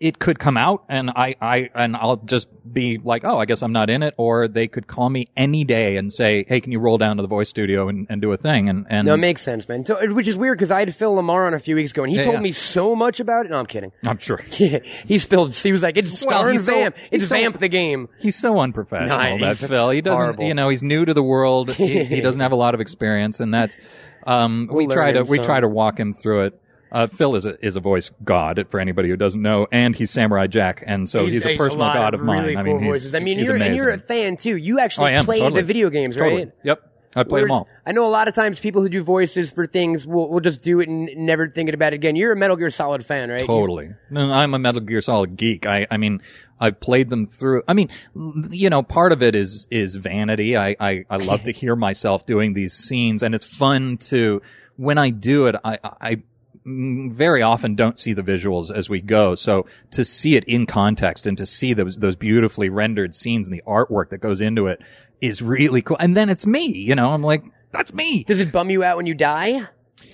It 0.00 0.20
could 0.20 0.38
come 0.38 0.56
out, 0.56 0.84
and 0.88 1.10
I. 1.10 1.34
I. 1.40 1.70
And 1.74 1.96
I'll 1.96 2.18
just 2.18 2.46
be 2.72 2.98
like, 3.02 3.24
oh, 3.24 3.36
I 3.38 3.46
guess 3.46 3.62
I'm 3.62 3.72
not 3.72 3.90
in 3.90 4.04
it. 4.04 4.14
Or 4.16 4.46
they 4.46 4.68
could 4.68 4.86
call 4.86 5.10
me 5.10 5.26
any 5.36 5.64
day 5.64 5.96
and 5.96 6.12
say, 6.12 6.44
hey, 6.48 6.60
can 6.60 6.70
you 6.70 6.78
roll 6.78 6.98
down 6.98 7.16
to 7.16 7.22
the 7.22 7.26
voice 7.28 7.48
studio 7.48 7.88
and, 7.88 8.06
and 8.08 8.22
do 8.22 8.30
a 8.30 8.36
thing? 8.36 8.68
And 8.68 8.86
and 8.88 9.06
No, 9.06 9.14
it 9.14 9.16
makes 9.16 9.42
sense, 9.42 9.68
man. 9.68 9.84
So, 9.84 9.98
which 10.14 10.28
is 10.28 10.36
weird 10.36 10.56
because 10.56 10.70
I 10.70 10.78
had 10.78 10.94
Phil 10.94 11.12
LaMarr 11.16 11.48
on 11.48 11.54
a 11.54 11.58
few 11.58 11.74
weeks 11.74 11.90
ago, 11.90 12.04
and 12.04 12.12
he 12.12 12.18
Yeah, 12.18 12.22
told 12.22 12.34
yeah. 12.36 12.40
me 12.42 12.52
so 12.52 12.94
much 12.94 13.18
about 13.18 13.46
it. 13.46 13.50
No, 13.50 13.58
I'm 13.58 13.66
kidding. 13.66 13.90
I'm 14.06 14.18
sure 14.18 14.36
he 14.52 15.18
spilled. 15.18 15.52
He 15.52 15.72
was 15.72 15.82
like, 15.82 15.96
"It's 15.96 16.10
Well, 16.24 16.38
Scar 16.38 16.50
he's 16.52 16.60
and 16.60 16.66
so- 16.66 16.72
Vamp. 16.80 16.96
It's 17.10 17.22
he's 17.24 17.28
so- 17.28 17.34
Vamp 17.34 17.58
the 17.58 17.68
game." 17.68 18.08
he's 18.20 18.36
so 18.36 18.60
unprofessional. 18.60 19.38
Nice. 19.38 19.58
That 19.60 19.66
Phil. 19.68 19.90
He 19.90 20.00
doesn't. 20.00 20.22
Horrible. 20.24 20.44
You 20.44 20.54
know, 20.54 20.68
he's 20.68 20.84
new 20.84 21.04
to 21.06 21.12
the 21.14 21.24
world. 21.24 21.72
he, 21.72 22.04
he 22.04 22.20
doesn't 22.22 22.40
have 22.40 22.52
a 22.52 22.56
lot 22.56 22.74
of 22.74 22.80
experience, 22.80 23.40
and 23.40 23.52
that's. 23.52 23.76
Um, 24.26 24.68
we 24.70 24.86
We'll 24.86 24.94
try 24.94 25.06
learn 25.06 25.14
to 25.14 25.20
him 25.22 25.26
we 25.26 25.36
some. 25.38 25.44
try 25.46 25.60
to 25.60 25.68
walk 25.68 25.98
him 25.98 26.14
through 26.14 26.44
it. 26.46 26.60
Uh, 26.90 27.06
Phil 27.06 27.34
is 27.36 27.46
a 27.46 27.64
is 27.64 27.76
a 27.76 27.80
voice 27.80 28.10
god 28.24 28.66
for 28.70 28.80
anybody 28.80 29.08
who 29.08 29.16
doesn't 29.16 29.42
know, 29.42 29.66
and 29.72 29.94
he's 29.94 30.10
Samurai 30.10 30.46
Jack, 30.46 30.82
and 30.86 31.08
so 31.08 31.26
he's, 31.26 31.44
a 31.46 31.56
personal 31.56 31.86
lot 31.86 31.94
god 31.94 32.14
of 32.14 32.20
mine. 32.20 32.40
Really 32.42 32.56
I 32.56 32.62
cool 32.62 32.74
mean, 32.74 32.84
he's, 32.84 32.90
voices. 32.92 33.14
I 33.14 33.20
mean, 33.20 33.38
he's 33.38 33.46
you're 33.46 33.56
and 33.56 33.76
you're 33.76 33.90
a 33.90 33.98
fan 33.98 34.36
too. 34.36 34.56
You 34.56 34.78
actually 34.78 35.14
Oh, 35.16 35.24
play 35.24 35.40
totally. 35.40 35.60
the 35.60 35.66
video 35.66 35.90
games, 35.90 36.16
Totally. 36.16 36.44
right? 36.44 36.52
Yep, 36.64 36.82
I 37.16 37.22
played 37.24 37.44
them 37.44 37.50
all. 37.50 37.68
I 37.86 37.92
know 37.92 38.06
a 38.06 38.08
lot 38.08 38.28
of 38.28 38.34
times 38.34 38.60
people 38.60 38.82
who 38.82 38.88
do 38.88 39.02
voices 39.02 39.50
for 39.50 39.66
things 39.66 40.06
will, 40.06 40.28
will 40.28 40.40
just 40.40 40.62
do 40.62 40.80
it 40.80 40.88
and 40.88 41.08
never 41.16 41.48
think 41.48 41.70
about 41.72 41.92
it 41.92 41.96
again. 41.96 42.16
You're 42.16 42.32
a 42.32 42.36
Metal 42.36 42.56
Gear 42.56 42.70
Solid 42.70 43.04
fan, 43.04 43.30
right? 43.30 43.44
Totally. 43.46 43.90
No, 44.10 44.30
I'm 44.30 44.54
a 44.54 44.58
Metal 44.58 44.80
Gear 44.80 45.00
Solid 45.00 45.36
geek. 45.36 45.66
I, 45.66 45.86
I 45.90 45.96
mean, 45.96 46.20
I 46.60 46.70
played 46.70 47.08
them 47.10 47.26
through. 47.26 47.62
I 47.68 47.72
mean, 47.72 47.88
you 48.50 48.68
know, 48.70 48.82
part 48.82 49.12
of 49.12 49.22
it 49.22 49.34
is 49.34 49.66
is 49.70 49.94
vanity. 49.96 50.56
I, 50.56 50.76
I, 50.80 51.04
I 51.08 51.16
love 51.16 51.44
to 51.44 51.52
hear 51.60 51.76
myself 51.76 52.26
doing 52.26 52.52
these 52.54 52.72
scenes, 52.72 53.22
and 53.22 53.34
it's 53.34 53.46
fun 53.46 53.96
to 53.98 54.42
when 54.76 54.98
I 54.98 55.10
do 55.10 55.46
it. 55.46 55.56
I, 55.64 55.78
I 55.82 56.22
very 57.14 57.42
often 57.42 57.74
don't 57.74 57.98
see 57.98 58.12
the 58.12 58.22
visuals 58.22 58.74
as 58.74 58.88
we 58.90 59.00
go, 59.00 59.34
so 59.34 59.66
to 59.92 60.04
see 60.04 60.36
it 60.36 60.44
in 60.44 60.66
context 60.66 61.26
and 61.26 61.36
to 61.38 61.46
see 61.46 61.72
those 61.74 61.96
those 61.98 62.16
beautifully 62.16 62.68
rendered 62.68 63.14
scenes 63.14 63.48
and 63.48 63.56
the 63.56 63.62
artwork 63.66 64.10
that 64.10 64.18
goes 64.18 64.40
into 64.40 64.66
it 64.66 64.80
is 65.20 65.42
really 65.42 65.82
cool. 65.82 65.96
And 65.98 66.16
then 66.16 66.28
it's 66.28 66.46
me. 66.46 66.66
You 66.66 66.94
know, 66.94 67.10
I'm 67.10 67.22
like, 67.22 67.42
that's 67.72 67.92
me. 67.92 68.24
Does 68.24 68.40
it 68.40 68.52
bum 68.52 68.70
you 68.70 68.82
out 68.84 68.96
when 68.96 69.06
you 69.06 69.14
die? 69.14 69.62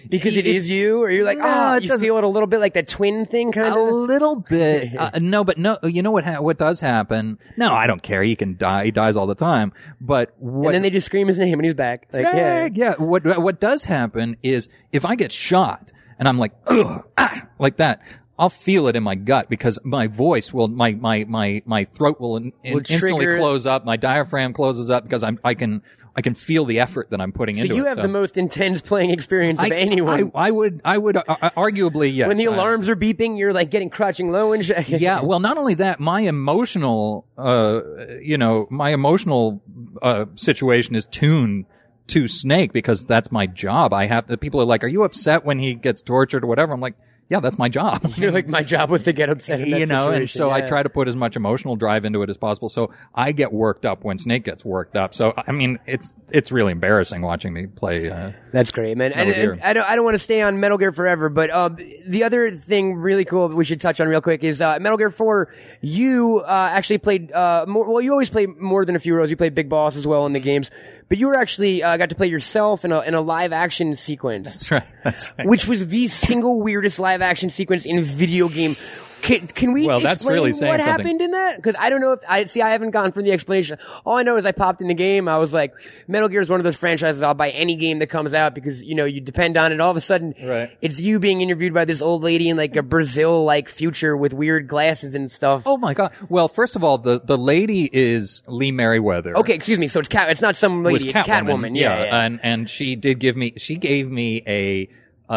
because 0.08 0.36
it 0.36 0.46
It- 0.46 0.54
is 0.56 0.68
you, 0.68 1.02
or 1.02 1.10
you're 1.10 1.24
like, 1.24 1.38
No, 1.38 1.44
oh, 1.46 1.74
you 1.76 1.98
feel 1.98 2.16
it 2.18 2.24
a 2.24 2.28
little 2.28 2.46
bit 2.46 2.58
like 2.60 2.72
that 2.74 2.88
twin 2.88 3.26
thing, 3.26 3.52
kind 3.52 3.68
of. 3.74 3.78
a 3.80 3.82
little 3.82 4.36
bit. 4.36 4.92
Uh, 4.98 5.10
no, 5.20 5.44
but 5.44 5.58
no. 5.58 5.78
You 5.82 6.02
know 6.02 6.10
what? 6.10 6.24
Ha- 6.24 6.40
what 6.40 6.56
does 6.58 6.80
happen? 6.80 7.38
No, 7.56 7.74
I 7.74 7.86
don't 7.86 8.02
care. 8.02 8.22
He 8.22 8.34
can 8.36 8.56
die. 8.56 8.86
He 8.86 8.90
dies 8.90 9.16
all 9.16 9.26
the 9.26 9.34
time. 9.34 9.72
But 10.00 10.34
what? 10.38 10.66
And 10.68 10.74
then 10.76 10.82
they 10.82 10.90
just 10.90 11.06
scream 11.06 11.28
his 11.28 11.38
name, 11.38 11.54
and 11.58 11.64
he's 11.64 11.74
back. 11.74 12.06
Like, 12.12 12.22
yeah. 12.24 12.36
yeah, 12.36 12.68
yeah. 12.72 12.94
What 12.98 13.24
what 13.42 13.60
does 13.60 13.84
happen 13.84 14.36
is 14.42 14.68
if 14.92 15.04
I 15.04 15.16
get 15.16 15.32
shot 15.32 15.92
and 16.18 16.28
I'm 16.28 16.38
like, 16.38 16.52
Ugh, 16.66 17.04
ah, 17.18 17.42
like 17.58 17.76
that. 17.78 18.00
I'll 18.36 18.50
feel 18.50 18.88
it 18.88 18.96
in 18.96 19.04
my 19.04 19.14
gut 19.14 19.48
because 19.48 19.78
my 19.84 20.08
voice 20.08 20.52
will, 20.52 20.66
my, 20.66 20.90
my, 20.90 21.22
my, 21.28 21.62
my 21.66 21.84
throat 21.84 22.18
will, 22.20 22.36
in, 22.36 22.52
Will 22.64 22.78
instantly 22.78 23.24
trigger- 23.26 23.38
close 23.38 23.64
up. 23.64 23.84
My 23.84 23.96
diaphragm 23.96 24.52
closes 24.54 24.90
up 24.90 25.04
because 25.04 25.22
I'm, 25.22 25.38
I 25.44 25.54
can, 25.54 25.82
I 26.16 26.20
can 26.20 26.34
feel 26.34 26.64
the 26.64 26.80
effort 26.80 27.10
that 27.10 27.20
I'm 27.20 27.30
putting 27.30 27.54
So 27.58 27.62
into 27.62 27.76
you 27.76 27.84
it. 27.86 27.90
have 27.90 27.96
the 27.98 28.08
most 28.08 28.36
intense 28.36 28.82
playing 28.82 29.10
experience 29.10 29.60
of 29.60 29.66
I, 29.70 29.76
anyone. 29.76 30.32
I, 30.34 30.46
I 30.46 30.50
would, 30.50 30.80
I 30.84 30.98
would, 30.98 31.16
uh, 31.16 31.22
uh, 31.28 31.50
arguably, 31.56 32.12
yes. 32.12 32.26
when 32.26 32.36
the 32.36 32.48
I- 32.48 32.54
alarms 32.54 32.88
are 32.88 32.96
beeping, 32.96 33.38
you're 33.38 33.52
like 33.52 33.70
getting 33.70 33.88
crouching 33.88 34.32
low 34.32 34.52
and 34.52 34.64
shit. 34.66 34.88
yeah 34.88 35.20
well 35.22 35.38
not 35.38 35.56
only 35.56 35.74
that 35.74 36.00
my 36.00 36.20
emotional 36.22 37.24
uh 37.38 37.82
you 38.20 38.36
know 38.36 38.66
my 38.68 38.90
emotional 38.92 39.62
uh 40.02 40.24
situation 40.34 40.96
is 40.96 41.06
tuned 41.06 41.66
to 42.08 42.28
snake 42.28 42.72
because 42.72 43.04
that's 43.04 43.32
my 43.32 43.46
job 43.46 43.92
i 43.92 44.06
have 44.06 44.26
the 44.26 44.36
people 44.36 44.60
are 44.60 44.66
like 44.66 44.84
are 44.84 44.88
you 44.88 45.04
upset 45.04 45.44
when 45.44 45.58
he 45.58 45.74
gets 45.74 46.02
tortured 46.02 46.44
or 46.44 46.46
whatever 46.46 46.72
i'm 46.72 46.80
like 46.80 46.94
yeah 47.30 47.40
that's 47.40 47.56
my 47.56 47.70
job 47.70 48.12
You're 48.16 48.32
like, 48.32 48.46
my 48.46 48.62
job 48.62 48.90
was 48.90 49.04
to 49.04 49.14
get 49.14 49.30
upset. 49.30 49.62
In 49.62 49.68
you 49.68 49.86
know 49.86 50.10
and 50.10 50.28
so 50.28 50.50
i 50.50 50.60
try 50.60 50.82
to 50.82 50.90
put 50.90 51.08
as 51.08 51.16
much 51.16 51.36
emotional 51.36 51.74
drive 51.76 52.04
into 52.04 52.22
it 52.22 52.28
as 52.28 52.36
possible 52.36 52.68
so 52.68 52.90
i 53.14 53.32
get 53.32 53.50
worked 53.52 53.86
up 53.86 54.04
when 54.04 54.18
snake 54.18 54.44
gets 54.44 54.62
worked 54.64 54.94
up 54.94 55.14
so 55.14 55.32
i 55.36 55.50
mean 55.50 55.78
it's 55.86 56.12
it's 56.28 56.52
really 56.52 56.72
embarrassing 56.72 57.22
watching 57.22 57.52
me 57.52 57.66
play 57.66 58.10
uh, 58.10 58.32
That's 58.52 58.70
great, 58.72 58.96
man. 58.96 59.12
And, 59.12 59.30
and 59.30 59.62
I 59.62 59.72
don't, 59.72 59.84
I 59.84 59.94
don't 59.94 60.04
want 60.04 60.16
to 60.16 60.22
stay 60.22 60.40
on 60.42 60.58
Metal 60.60 60.78
Gear 60.78 60.92
forever, 60.92 61.28
but 61.28 61.50
uh, 61.50 61.70
the 62.06 62.24
other 62.24 62.56
thing 62.56 62.94
really 62.94 63.24
cool 63.24 63.48
that 63.48 63.56
we 63.56 63.64
should 63.64 63.80
touch 63.80 64.00
on 64.00 64.08
real 64.08 64.20
quick 64.20 64.42
is 64.44 64.60
uh, 64.60 64.78
Metal 64.80 64.96
Gear 64.96 65.10
4. 65.10 65.52
You 65.80 66.38
uh, 66.40 66.68
actually 66.72 66.98
played 66.98 67.32
uh, 67.32 67.66
more. 67.68 67.84
Well, 67.84 68.00
you 68.00 68.12
always 68.12 68.30
play 68.30 68.46
more 68.46 68.84
than 68.84 68.94
a 68.96 69.00
few 69.00 69.14
roles. 69.14 69.28
You 69.30 69.36
played 69.36 69.54
Big 69.54 69.68
Boss 69.68 69.96
as 69.96 70.06
well 70.06 70.24
in 70.26 70.32
the 70.32 70.40
games, 70.40 70.70
but 71.08 71.18
you 71.18 71.26
were 71.26 71.36
actually 71.36 71.82
uh, 71.82 71.96
got 71.96 72.08
to 72.08 72.14
play 72.14 72.26
yourself 72.26 72.84
in 72.84 72.92
a 72.92 73.00
in 73.00 73.14
a 73.14 73.20
live 73.20 73.52
action 73.52 73.94
sequence. 73.94 74.52
that's 74.52 74.70
right 74.70 74.86
that's 75.02 75.30
right 75.38 75.46
which 75.46 75.66
was 75.66 75.86
the 75.88 76.08
single 76.08 76.62
weirdest 76.62 76.98
live 76.98 77.22
action 77.22 77.50
sequence 77.50 77.84
in 77.84 78.02
video 78.02 78.48
game. 78.48 78.76
Can, 79.24 79.46
can 79.46 79.72
we 79.72 79.86
Well, 79.86 80.00
that's 80.00 80.16
explain 80.22 80.34
really 80.36 80.52
saying 80.52 80.70
what 80.70 80.80
something. 80.80 81.04
happened 81.06 81.20
in 81.22 81.30
that? 81.30 81.56
Because 81.56 81.74
I 81.78 81.88
don't 81.88 82.00
know 82.02 82.12
if 82.12 82.20
I 82.28 82.44
see. 82.44 82.60
I 82.60 82.70
haven't 82.70 82.90
gone 82.90 83.10
for 83.12 83.22
the 83.22 83.32
explanation. 83.32 83.78
All 84.04 84.16
I 84.16 84.22
know 84.22 84.36
is 84.36 84.44
I 84.44 84.52
popped 84.52 84.82
in 84.82 84.88
the 84.88 84.94
game. 84.94 85.28
I 85.28 85.38
was 85.38 85.54
like, 85.54 85.72
Metal 86.06 86.28
Gear 86.28 86.42
is 86.42 86.50
one 86.50 86.60
of 86.60 86.64
those 86.64 86.76
franchises 86.76 87.22
I'll 87.22 87.32
buy 87.32 87.48
any 87.50 87.76
game 87.76 88.00
that 88.00 88.08
comes 88.08 88.34
out 88.34 88.54
because 88.54 88.82
you 88.82 88.94
know 88.94 89.06
you 89.06 89.22
depend 89.22 89.56
on 89.56 89.72
it. 89.72 89.80
All 89.80 89.90
of 89.90 89.96
a 89.96 90.00
sudden, 90.02 90.34
Right. 90.44 90.70
it's 90.82 91.00
you 91.00 91.18
being 91.18 91.40
interviewed 91.40 91.72
by 91.72 91.86
this 91.86 92.02
old 92.02 92.22
lady 92.22 92.48
in 92.50 92.56
like 92.58 92.76
a 92.76 92.82
Brazil 92.82 93.44
like 93.44 93.70
future 93.70 94.14
with 94.16 94.34
weird 94.34 94.68
glasses 94.68 95.14
and 95.14 95.30
stuff. 95.30 95.62
Oh 95.64 95.78
my 95.78 95.94
god! 95.94 96.12
Well, 96.28 96.48
first 96.48 96.76
of 96.76 96.84
all, 96.84 96.98
the 96.98 97.18
the 97.18 97.38
lady 97.38 97.88
is 97.90 98.42
Lee 98.46 98.72
Meriwether. 98.72 99.36
Okay, 99.38 99.54
excuse 99.54 99.78
me. 99.78 99.88
So 99.88 100.00
it's 100.00 100.08
cat. 100.10 100.28
It's 100.30 100.42
not 100.42 100.54
some 100.54 100.84
lady. 100.84 100.92
was 100.92 101.04
it's 101.04 101.12
Catwoman. 101.14 101.24
Catwoman. 101.46 101.78
Yeah, 101.80 102.04
yeah. 102.04 102.24
and 102.24 102.40
and 102.42 102.68
she 102.68 102.94
did 102.94 103.20
give 103.20 103.36
me 103.36 103.54
she 103.56 103.76
gave 103.76 104.10
me 104.10 104.42
a 104.46 104.88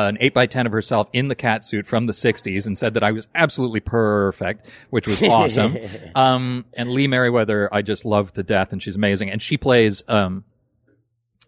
an 0.05 0.17
eight 0.19 0.33
by 0.33 0.45
ten 0.45 0.65
of 0.65 0.71
herself 0.71 1.07
in 1.13 1.27
the 1.27 1.35
cat 1.35 1.65
suit 1.65 1.87
from 1.87 2.05
the 2.05 2.13
'60s 2.13 2.65
and 2.65 2.77
said 2.77 2.93
that 2.93 3.03
I 3.03 3.11
was 3.11 3.27
absolutely 3.35 3.79
perfect, 3.79 4.67
which 4.89 5.07
was 5.07 5.21
awesome. 5.23 5.77
um, 6.15 6.65
and 6.73 6.89
Lee 6.91 7.07
Meriwether, 7.07 7.69
I 7.73 7.81
just 7.81 8.05
love 8.05 8.33
to 8.33 8.43
death, 8.43 8.71
and 8.71 8.81
she's 8.81 8.95
amazing. 8.95 9.29
And 9.29 9.41
she 9.41 9.57
plays 9.57 10.03
um, 10.07 10.43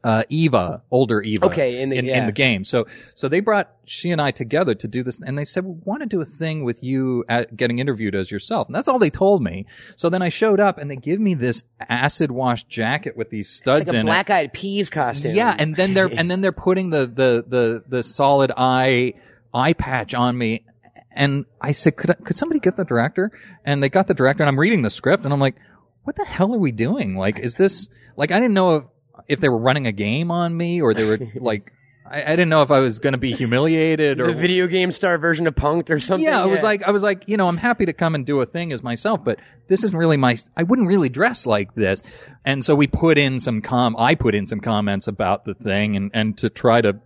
uh, 0.03 0.23
Eva, 0.29 0.81
older 0.91 1.21
Eva, 1.21 1.47
Okay, 1.47 1.81
in 1.81 1.89
the- 1.89 1.97
in, 1.97 2.05
yeah. 2.05 2.25
the 2.25 2.31
game. 2.31 2.63
So 2.63 2.87
so 3.15 3.27
they 3.27 3.41
brought 3.41 3.69
she 3.85 4.11
and 4.11 4.21
I 4.21 4.31
together 4.31 4.73
to 4.75 4.87
do 4.87 5.03
this, 5.03 5.19
and 5.21 5.37
they 5.37 5.43
said 5.43 5.65
we 5.65 5.73
want 5.83 6.01
to 6.03 6.05
do 6.07 6.21
a 6.21 6.25
thing 6.25 6.63
with 6.63 6.81
you 6.83 7.25
at 7.27 7.55
getting 7.57 7.79
interviewed 7.79 8.15
as 8.15 8.31
yourself, 8.31 8.67
and 8.67 8.75
that's 8.75 8.87
all 8.87 8.97
they 8.99 9.09
told 9.09 9.41
me. 9.43 9.65
So 9.97 10.09
then 10.09 10.21
I 10.21 10.29
showed 10.29 10.59
up, 10.61 10.77
and 10.77 10.89
they 10.89 10.95
give 10.95 11.19
me 11.19 11.33
this 11.33 11.63
acid 11.89 12.31
wash 12.31 12.63
jacket 12.63 13.17
with 13.17 13.29
these 13.29 13.49
studs 13.49 13.81
it's 13.81 13.89
like 13.89 13.95
a 13.97 13.99
in 13.99 14.07
it. 14.07 14.09
black 14.09 14.29
eyed 14.29 14.53
peas 14.53 14.89
costume. 14.89 15.35
Yeah, 15.35 15.53
and 15.57 15.75
then 15.75 15.93
they're 15.93 16.07
and 16.11 16.31
then 16.31 16.39
they're 16.41 16.51
putting 16.53 16.91
the 16.91 17.05
the 17.07 17.43
the 17.47 17.83
the 17.87 18.03
solid 18.03 18.51
eye 18.55 19.15
eye 19.53 19.73
patch 19.73 20.13
on 20.13 20.37
me, 20.37 20.63
and 21.11 21.43
I 21.59 21.73
said, 21.73 21.97
could 21.97 22.11
I, 22.11 22.13
could 22.13 22.37
somebody 22.37 22.61
get 22.61 22.77
the 22.77 22.85
director? 22.85 23.31
And 23.65 23.83
they 23.83 23.89
got 23.89 24.07
the 24.07 24.13
director, 24.13 24.43
and 24.43 24.49
I'm 24.49 24.59
reading 24.59 24.81
the 24.83 24.89
script, 24.91 25.25
and 25.25 25.33
I'm 25.33 25.39
like, 25.41 25.55
what 26.03 26.15
the 26.15 26.23
hell 26.25 26.53
are 26.53 26.59
we 26.59 26.71
doing? 26.71 27.17
Like, 27.17 27.37
is 27.39 27.55
this 27.55 27.89
like 28.15 28.31
I 28.31 28.35
didn't 28.39 28.53
know 28.53 28.75
if 28.77 28.83
if 29.29 29.39
they 29.39 29.47
were 29.49 29.57
running 29.57 29.87
a 29.87 29.91
game 29.91 30.31
on 30.31 30.55
me 30.55 30.81
or 30.81 30.93
they 30.93 31.05
were 31.05 31.19
like. 31.35 31.71
I, 32.11 32.23
I 32.23 32.29
didn't 32.31 32.49
know 32.49 32.63
if 32.63 32.71
I 32.71 32.79
was 32.79 32.97
going 32.97 33.11
to 33.13 33.19
be 33.19 33.33
humiliated 33.33 34.19
or 34.19 34.33
the 34.33 34.33
video 34.33 34.65
game 34.65 34.91
star 34.91 35.19
version 35.19 35.45
of 35.45 35.53
Punked 35.53 35.91
or 35.91 35.99
something. 35.99 36.25
yeah, 36.25 36.41
I 36.41 36.47
was 36.47 36.63
like, 36.63 36.81
I 36.81 36.89
was 36.89 37.03
like, 37.03 37.25
you 37.27 37.37
know, 37.37 37.47
I'm 37.47 37.57
happy 37.57 37.85
to 37.85 37.93
come 37.93 38.15
and 38.15 38.25
do 38.25 38.41
a 38.41 38.47
thing 38.47 38.73
as 38.73 38.81
myself, 38.81 39.23
but 39.23 39.37
this 39.67 39.83
isn't 39.83 39.95
really 39.95 40.17
my. 40.17 40.35
I 40.57 40.63
wouldn't 40.63 40.87
really 40.87 41.09
dress 41.09 41.45
like 41.45 41.75
this, 41.75 42.01
and 42.43 42.65
so 42.65 42.73
we 42.73 42.87
put 42.87 43.19
in 43.19 43.39
some 43.39 43.61
com. 43.61 43.95
I 43.95 44.15
put 44.15 44.33
in 44.33 44.47
some 44.47 44.59
comments 44.59 45.07
about 45.07 45.45
the 45.45 45.53
thing, 45.53 45.95
and 45.95 46.09
and 46.15 46.35
to 46.39 46.49
try 46.49 46.81
to 46.81 46.99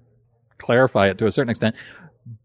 clarify 0.58 1.10
it 1.10 1.18
to 1.18 1.26
a 1.26 1.32
certain 1.32 1.50
extent. 1.50 1.76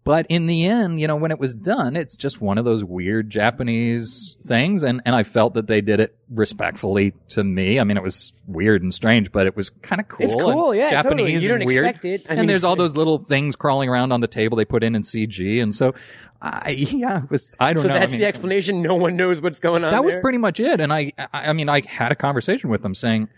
But 0.05 0.26
in 0.29 0.47
the 0.47 0.66
end, 0.66 1.01
you 1.01 1.07
know, 1.07 1.16
when 1.16 1.31
it 1.31 1.39
was 1.39 1.55
done, 1.55 1.95
it's 1.95 2.16
just 2.16 2.41
one 2.41 2.59
of 2.59 2.64
those 2.64 2.83
weird 2.83 3.31
Japanese 3.31 4.37
things, 4.43 4.83
and 4.83 5.03
and 5.05 5.14
I 5.14 5.22
felt 5.22 5.55
that 5.55 5.66
they 5.66 5.81
did 5.81 6.01
it 6.01 6.16
respectfully 6.31 7.14
to 7.29 7.45
me. 7.45 7.79
I 7.79 7.85
mean, 7.85 7.97
it 7.97 8.03
was 8.03 8.33
weird 8.47 8.83
and 8.83 8.93
strange, 8.93 9.31
but 9.31 9.47
it 9.47 9.55
was 9.55 9.70
kind 9.70 10.01
of 10.01 10.09
cool. 10.09 10.26
It's 10.26 10.35
cool, 10.35 10.74
yeah, 10.74 10.91
Japanese 10.91 11.43
totally. 11.43 11.45
You 11.45 11.55
and 11.55 11.66
weird. 11.66 11.87
expect 11.87 12.05
it. 12.05 12.26
I 12.29 12.35
and 12.35 12.49
there's 12.49 12.64
all 12.64 12.74
those 12.74 12.97
little 12.97 13.18
things 13.18 13.55
crawling 13.55 13.89
around 13.89 14.12
on 14.12 14.20
the 14.20 14.26
table 14.26 14.57
they 14.57 14.64
put 14.64 14.83
in 14.83 14.95
in 14.95 15.03
CG, 15.03 15.62
and 15.62 15.74
so 15.74 15.95
I 16.41 16.70
yeah, 16.91 17.24
it 17.24 17.31
was 17.31 17.55
I 17.61 17.72
don't 17.72 17.83
So 17.83 17.89
know. 17.89 17.95
So 17.95 18.01
that's 18.01 18.12
mean, 18.12 18.20
the 18.20 18.26
explanation. 18.26 18.83
No 18.83 18.95
one 18.95 19.16
knows 19.16 19.41
what's 19.41 19.61
going 19.61 19.85
on. 19.85 19.93
that 19.93 20.05
was 20.05 20.16
pretty 20.16 20.39
much 20.39 20.59
it. 20.61 20.81
And 20.81 20.93
I, 20.93 21.12
I 21.18 21.49
I 21.49 21.53
mean, 21.53 21.68
I 21.68 21.83
had 21.87 22.12
a 22.12 22.16
conversation 22.16 22.70
with 22.70 22.83
them 22.83 22.95
saying, 22.95 23.29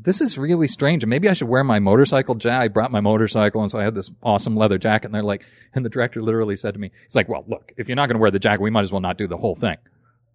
this 0.00 0.20
is 0.20 0.36
really 0.36 0.66
strange. 0.66 1.02
And 1.02 1.10
maybe 1.10 1.28
I 1.28 1.32
should 1.32 1.48
wear 1.48 1.64
my 1.64 1.78
motorcycle 1.78 2.34
jacket. 2.34 2.64
I 2.64 2.68
brought 2.68 2.90
my 2.92 3.00
motorcycle. 3.00 3.62
And 3.62 3.70
so 3.70 3.78
I 3.78 3.84
had 3.84 3.94
this 3.94 4.10
awesome 4.22 4.56
leather 4.56 4.78
jacket. 4.78 5.06
And 5.06 5.14
they're 5.14 5.22
like, 5.22 5.44
and 5.74 5.84
the 5.84 5.88
director 5.90 6.22
literally 6.22 6.56
said 6.56 6.74
to 6.74 6.80
me, 6.80 6.90
he's 7.04 7.14
like, 7.16 7.28
well, 7.28 7.44
look, 7.48 7.72
if 7.76 7.88
you're 7.88 7.96
not 7.96 8.06
going 8.08 8.16
to 8.16 8.20
wear 8.20 8.30
the 8.30 8.38
jacket, 8.38 8.60
we 8.62 8.70
might 8.70 8.82
as 8.82 8.92
well 8.92 9.00
not 9.00 9.18
do 9.18 9.26
the 9.26 9.36
whole 9.36 9.54
thing. 9.56 9.76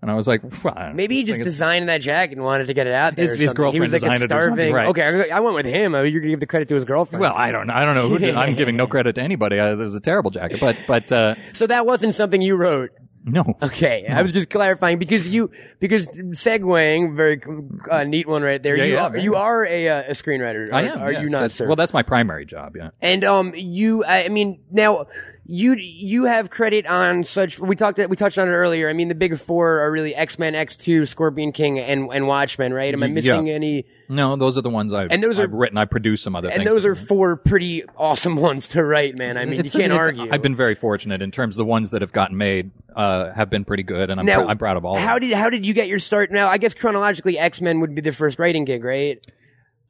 And 0.01 0.09
I 0.09 0.13
was 0.15 0.29
like, 0.29 0.49
fine. 0.53 0.95
Maybe 0.95 1.15
he 1.15 1.23
just 1.25 1.41
designed 1.41 1.89
that 1.89 1.97
jacket 1.99 2.37
and 2.37 2.45
wanted 2.45 2.67
to 2.67 2.73
get 2.73 2.87
it 2.87 2.93
out 2.93 3.17
there. 3.17 3.25
His- 3.25 3.35
or 3.35 3.37
his 3.39 3.53
girlfriend 3.53 3.75
he 3.75 3.81
was 3.81 3.91
like 3.91 4.01
designed 4.01 4.21
a 4.21 4.25
it 4.25 4.29
starving. 4.29 4.73
right. 4.73 4.87
Okay, 4.87 5.01
I 5.29 5.35
I 5.35 5.39
went 5.41 5.55
with 5.57 5.65
him. 5.65 5.93
I 5.93 6.03
mean, 6.03 6.13
You're 6.13 6.21
gonna 6.21 6.31
give 6.31 6.39
the 6.39 6.45
credit 6.45 6.69
to 6.69 6.75
his 6.75 6.85
girlfriend. 6.85 7.19
Well, 7.19 7.33
I 7.35 7.51
don't 7.51 7.67
know. 7.67 7.73
I 7.73 7.83
don't 7.83 7.95
know 7.95 8.07
who 8.07 8.17
did. 8.17 8.33
I'm 8.33 8.55
giving 8.55 8.77
no 8.77 8.87
credit 8.87 9.15
to 9.15 9.21
anybody. 9.21 9.59
I, 9.59 9.71
it 9.73 9.75
was 9.75 9.95
a 9.95 9.99
terrible 9.99 10.31
jacket, 10.31 10.61
but, 10.61 10.77
but, 10.87 11.11
uh, 11.11 11.35
so 11.53 11.67
that 11.67 11.85
wasn't 11.85 12.15
something 12.15 12.41
you 12.41 12.55
wrote. 12.55 12.91
No. 13.31 13.57
Okay, 13.61 14.05
I 14.09 14.21
was 14.21 14.31
just 14.31 14.49
clarifying 14.49 14.99
because 14.99 15.27
you 15.27 15.51
because 15.79 16.07
segueing 16.07 17.15
very 17.15 17.41
uh, 17.89 18.03
neat 18.03 18.27
one 18.27 18.41
right 18.41 18.61
there. 18.61 18.75
Yeah, 18.75 18.83
you 18.83 18.93
yeah, 18.93 19.05
are 19.05 19.09
man. 19.11 19.23
you 19.23 19.35
are 19.35 19.65
a, 19.65 19.87
uh, 19.87 20.03
a 20.09 20.11
screenwriter. 20.11 20.71
I 20.71 20.87
am. 20.87 20.99
Are 20.99 21.11
yes. 21.11 21.23
you 21.23 21.29
not, 21.29 21.51
sir? 21.51 21.67
Well, 21.67 21.75
that's 21.75 21.93
my 21.93 22.03
primary 22.03 22.45
job. 22.45 22.75
Yeah. 22.75 22.89
And 23.01 23.23
um, 23.23 23.53
you, 23.55 24.03
I 24.03 24.29
mean, 24.29 24.61
now 24.71 25.07
you 25.45 25.73
you 25.73 26.25
have 26.25 26.51
credit 26.51 26.85
on 26.85 27.23
such. 27.23 27.59
We 27.59 27.75
talked 27.75 27.99
we 28.07 28.15
touched 28.15 28.37
on 28.37 28.47
it 28.47 28.51
earlier. 28.51 28.87
I 28.87 28.93
mean, 28.93 29.07
the 29.07 29.15
big 29.15 29.39
four 29.39 29.79
are 29.79 29.91
really 29.91 30.13
X 30.13 30.37
Men, 30.37 30.53
X 30.53 30.77
Two, 30.77 31.07
Scorpion 31.07 31.51
King, 31.51 31.79
and 31.79 32.09
and 32.13 32.27
Watchmen, 32.27 32.71
right? 32.71 32.93
Am 32.93 33.01
I 33.01 33.07
missing 33.07 33.47
yeah. 33.47 33.53
any? 33.53 33.85
No, 34.09 34.35
those 34.35 34.57
are 34.57 34.61
the 34.61 34.69
ones 34.69 34.91
I've, 34.91 35.11
And 35.11 35.21
those 35.21 35.39
are- 35.39 35.43
I've 35.43 35.53
written. 35.53 35.77
I 35.77 35.85
produced 35.85 36.23
some 36.23 36.35
other 36.35 36.49
things. 36.49 36.59
And 36.59 36.67
those 36.67 36.83
are 36.83 36.95
four 36.95 37.35
pretty 37.35 37.83
awesome 37.95 38.35
ones 38.49 38.69
to 38.69 38.83
write, 38.83 39.17
man. 39.17 39.37
I 39.37 39.45
mean, 39.45 39.59
It's- 39.59 39.73
you 39.73 39.81
can't 39.81 39.93
argue. 39.93 40.29
I've 40.31 40.41
been 40.41 40.55
very 40.55 40.73
fortunate 40.73 41.21
in 41.21 41.29
terms 41.29 41.55
of 41.55 41.59
the 41.59 41.65
ones 41.65 41.91
that 41.91 42.01
have 42.01 42.11
gotten 42.11 42.35
made 42.35 42.71
uh, 42.99 43.33
have 43.33 43.49
been 43.49 43.63
pretty 43.65 43.83
good, 43.83 44.09
and 44.09 44.19
I'm, 44.19 44.25
Now, 44.25 44.43
pr- 44.43 44.49
I'm 44.49 44.57
proud 44.57 44.77
of 44.77 44.83
all. 44.85 44.95
of 44.97 45.01
How 45.01 45.17
them. 45.19 45.29
did 45.29 45.37
how 45.37 45.49
did 45.49 45.65
you 45.65 45.73
get 45.73 45.87
your 45.87 45.99
start? 45.99 46.31
Now, 46.31 46.47
I 46.49 46.57
guess 46.57 46.73
chronologically, 46.73 47.37
X 47.39 47.61
Men 47.61 47.79
would 47.79 47.95
be 47.95 48.01
the 48.01 48.11
first 48.11 48.37
writing 48.39 48.65
gig, 48.65 48.83
right? 48.83 49.25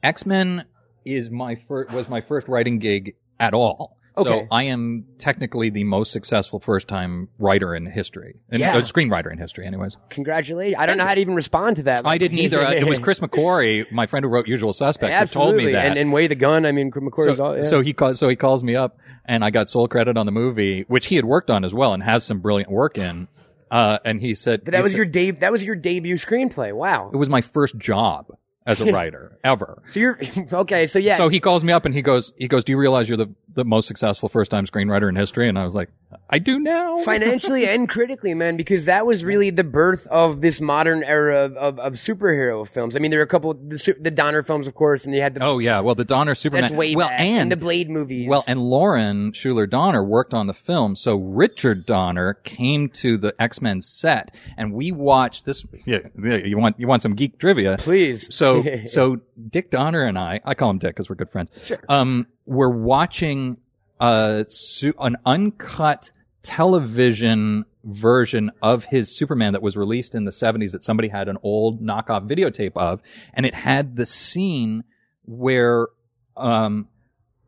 X 0.04 0.26
Men 0.26 0.66
is 1.06 1.30
my 1.30 1.56
first 1.68 1.92
was 1.94 2.08
my 2.08 2.22
first 2.22 2.48
writing 2.48 2.80
gig 2.80 3.16
at 3.40 3.54
all. 3.54 3.98
Okay. 4.18 4.30
So 4.30 4.48
I 4.52 4.64
am 4.64 5.06
technically 5.18 5.70
the 5.70 5.86
most 5.86 6.12
successful 6.12 6.60
first 6.60 6.90
time 6.90 7.30
writer 7.38 7.74
in 7.74 7.86
history, 7.86 8.36
and 8.50 8.60
Yeah. 8.60 8.76
uh, 8.76 8.82
screenwriter 8.82 9.32
in 9.32 9.38
history, 9.38 9.66
anyways. 9.66 9.96
Congratulations! 10.10 10.76
I 10.78 10.86
don't 10.88 10.98
know 10.98 11.06
how 11.06 11.14
to 11.16 11.22
even 11.22 11.36
respond 11.36 11.78
to 11.78 11.84
that. 11.84 12.02
I 12.06 12.18
didn't 12.18 12.40
either. 12.40 12.62
It 12.62 12.86
was 12.86 13.00
Chris 13.06 13.20
McQuarrie, 13.20 13.90
my 13.92 14.08
friend 14.08 14.26
who 14.26 14.30
wrote 14.30 14.48
Usual 14.48 14.74
Suspects, 14.74 15.18
who 15.20 15.26
told 15.28 15.56
me 15.56 15.72
that. 15.72 15.86
and 15.86 15.98
and 15.98 16.12
weigh 16.12 16.28
the 16.28 16.36
gun. 16.36 16.66
I 16.66 16.72
mean, 16.74 16.92
McCoy's 16.92 17.38
so, 17.38 17.44
all. 17.44 17.56
Yeah. 17.56 17.62
so 17.62 17.82
he 17.82 17.94
calls. 17.94 18.20
So 18.20 18.28
he 18.28 18.36
calls 18.36 18.62
me 18.64 18.76
up, 18.76 18.98
and 19.30 19.44
I 19.46 19.52
got 19.52 19.70
sole 19.70 19.88
credit 19.88 20.18
on 20.18 20.26
the 20.26 20.32
movie, 20.34 20.84
which 20.90 21.06
he 21.06 21.16
had 21.16 21.24
worked 21.24 21.50
on 21.50 21.64
as 21.64 21.74
well, 21.74 21.94
and 21.94 22.04
has 22.04 22.26
some 22.26 22.40
brilliant 22.40 22.70
work 22.72 22.98
in. 22.98 23.28
Uh, 23.72 24.00
and 24.04 24.20
he 24.20 24.34
said 24.34 24.62
that 24.66 24.74
he 24.74 24.82
was 24.82 24.92
said- 24.92 24.98
your 24.98 25.06
de- 25.06 25.32
That 25.32 25.52
was 25.52 25.64
your 25.64 25.76
debut 25.76 26.16
screenplay. 26.16 26.74
Wow. 26.74 27.12
It 27.14 27.18
was 27.18 27.30
my 27.30 27.42
first 27.42 27.78
job 27.78 28.26
as 28.66 28.82
a 28.82 28.86
writer 28.92 29.38
ever. 29.44 29.84
So 29.90 30.00
you're 30.00 30.20
okay. 30.54 30.88
So 30.88 30.98
yeah. 30.98 31.18
So 31.18 31.30
he 31.30 31.40
calls 31.40 31.64
me 31.64 31.72
up 31.72 31.86
and 31.86 31.94
he 31.94 32.02
goes, 32.02 32.34
he 32.38 32.48
goes, 32.48 32.64
do 32.66 32.72
you 32.74 32.80
realize 32.80 33.08
you're 33.08 33.18
the 33.20 33.32
the 33.54 33.66
most 33.66 33.88
successful 33.88 34.30
first 34.30 34.52
time 34.52 34.66
screenwriter 34.66 35.10
in 35.10 35.16
history, 35.16 35.50
and 35.50 35.58
I 35.58 35.64
was 35.64 35.74
like, 35.74 35.90
I 36.30 36.40
do 36.40 36.60
now. 36.60 36.98
financially 37.04 37.68
and 37.68 37.88
critically, 37.90 38.34
man, 38.34 38.58
because 38.58 38.86
that 38.86 39.06
was 39.06 39.24
really 39.24 39.50
the 39.50 39.64
birth 39.64 40.08
of 40.08 40.42
this 40.42 40.60
modern 40.62 41.04
era 41.04 41.46
of, 41.46 41.58
of, 41.58 41.80
of 41.80 41.94
superhero 41.94 42.68
films. 42.68 42.96
I 42.96 43.00
mean, 43.00 43.12
there 43.12 43.20
are 43.20 43.24
a 43.24 43.28
couple 43.28 43.54
the, 43.54 43.96
the 44.00 44.12
Donner 44.12 44.44
films, 44.44 44.68
of 44.68 44.76
course, 44.76 45.06
and 45.06 45.14
you 45.14 45.22
had 45.22 45.34
the 45.34 45.44
Oh 45.44 45.60
yeah, 45.60 45.80
well 45.80 45.96
the 45.96 46.06
Donner 46.06 46.36
Superman. 46.36 46.64
that's 46.64 46.74
way 46.74 46.96
well, 46.96 47.08
back, 47.08 47.22
and 47.22 47.52
the 47.52 47.58
Blade 47.58 47.90
movies. 47.90 48.28
Well, 48.30 48.44
and 48.48 48.60
Lauren 48.60 49.32
Shuler 49.34 49.70
Donner 49.70 50.04
worked 50.04 50.34
on 50.34 50.48
the 50.48 50.54
film, 50.54 50.96
so 50.96 51.16
Richard 51.16 51.86
Donner 51.86 52.36
came 52.44 52.90
to 52.90 53.18
the 53.18 53.34
X 53.40 53.62
Men 53.62 53.82
set, 53.82 54.36
and 54.58 54.74
we 54.74 54.92
watched 54.92 55.46
this. 55.46 55.66
Yeah, 55.86 56.00
yeah, 56.22 56.38
you 56.38 56.58
want 56.58 56.80
you 56.80 56.88
want 56.88 57.02
some 57.02 57.16
geek 57.16 57.40
trivia? 57.40 57.78
please. 57.80 58.34
So 58.34 58.64
so 58.86 59.18
Dick 59.50 59.72
Donner 59.72 60.04
and 60.04 60.18
I, 60.18 60.40
I 60.46 60.54
call 60.54 60.70
him 60.70 60.78
Dick 60.78 60.96
because 60.96 61.10
we're 61.10 61.16
good 61.16 61.32
friends. 61.32 61.50
Sure. 61.64 61.80
Um, 61.88 62.28
we're 62.50 62.70
watching 62.70 63.58
uh 64.00 64.44
su- 64.48 64.94
an 65.00 65.16
uncut 65.26 66.12
television 66.42 67.66
version 67.84 68.52
of 68.62 68.86
his 68.86 69.16
Superman 69.16 69.54
that 69.54 69.62
was 69.62 69.78
released 69.78 70.16
in 70.16 70.26
the 70.26 70.32
70s 70.32 70.72
that 70.72 70.84
somebody 70.84 71.08
had 71.08 71.30
an 71.30 71.38
old 71.44 71.82
knockoff 71.82 72.28
videotape 72.30 72.74
of, 72.76 73.02
and 73.34 73.46
it 73.46 73.54
had 73.54 73.96
the 73.96 74.06
scene 74.06 74.84
where 75.26 75.88
um 76.36 76.88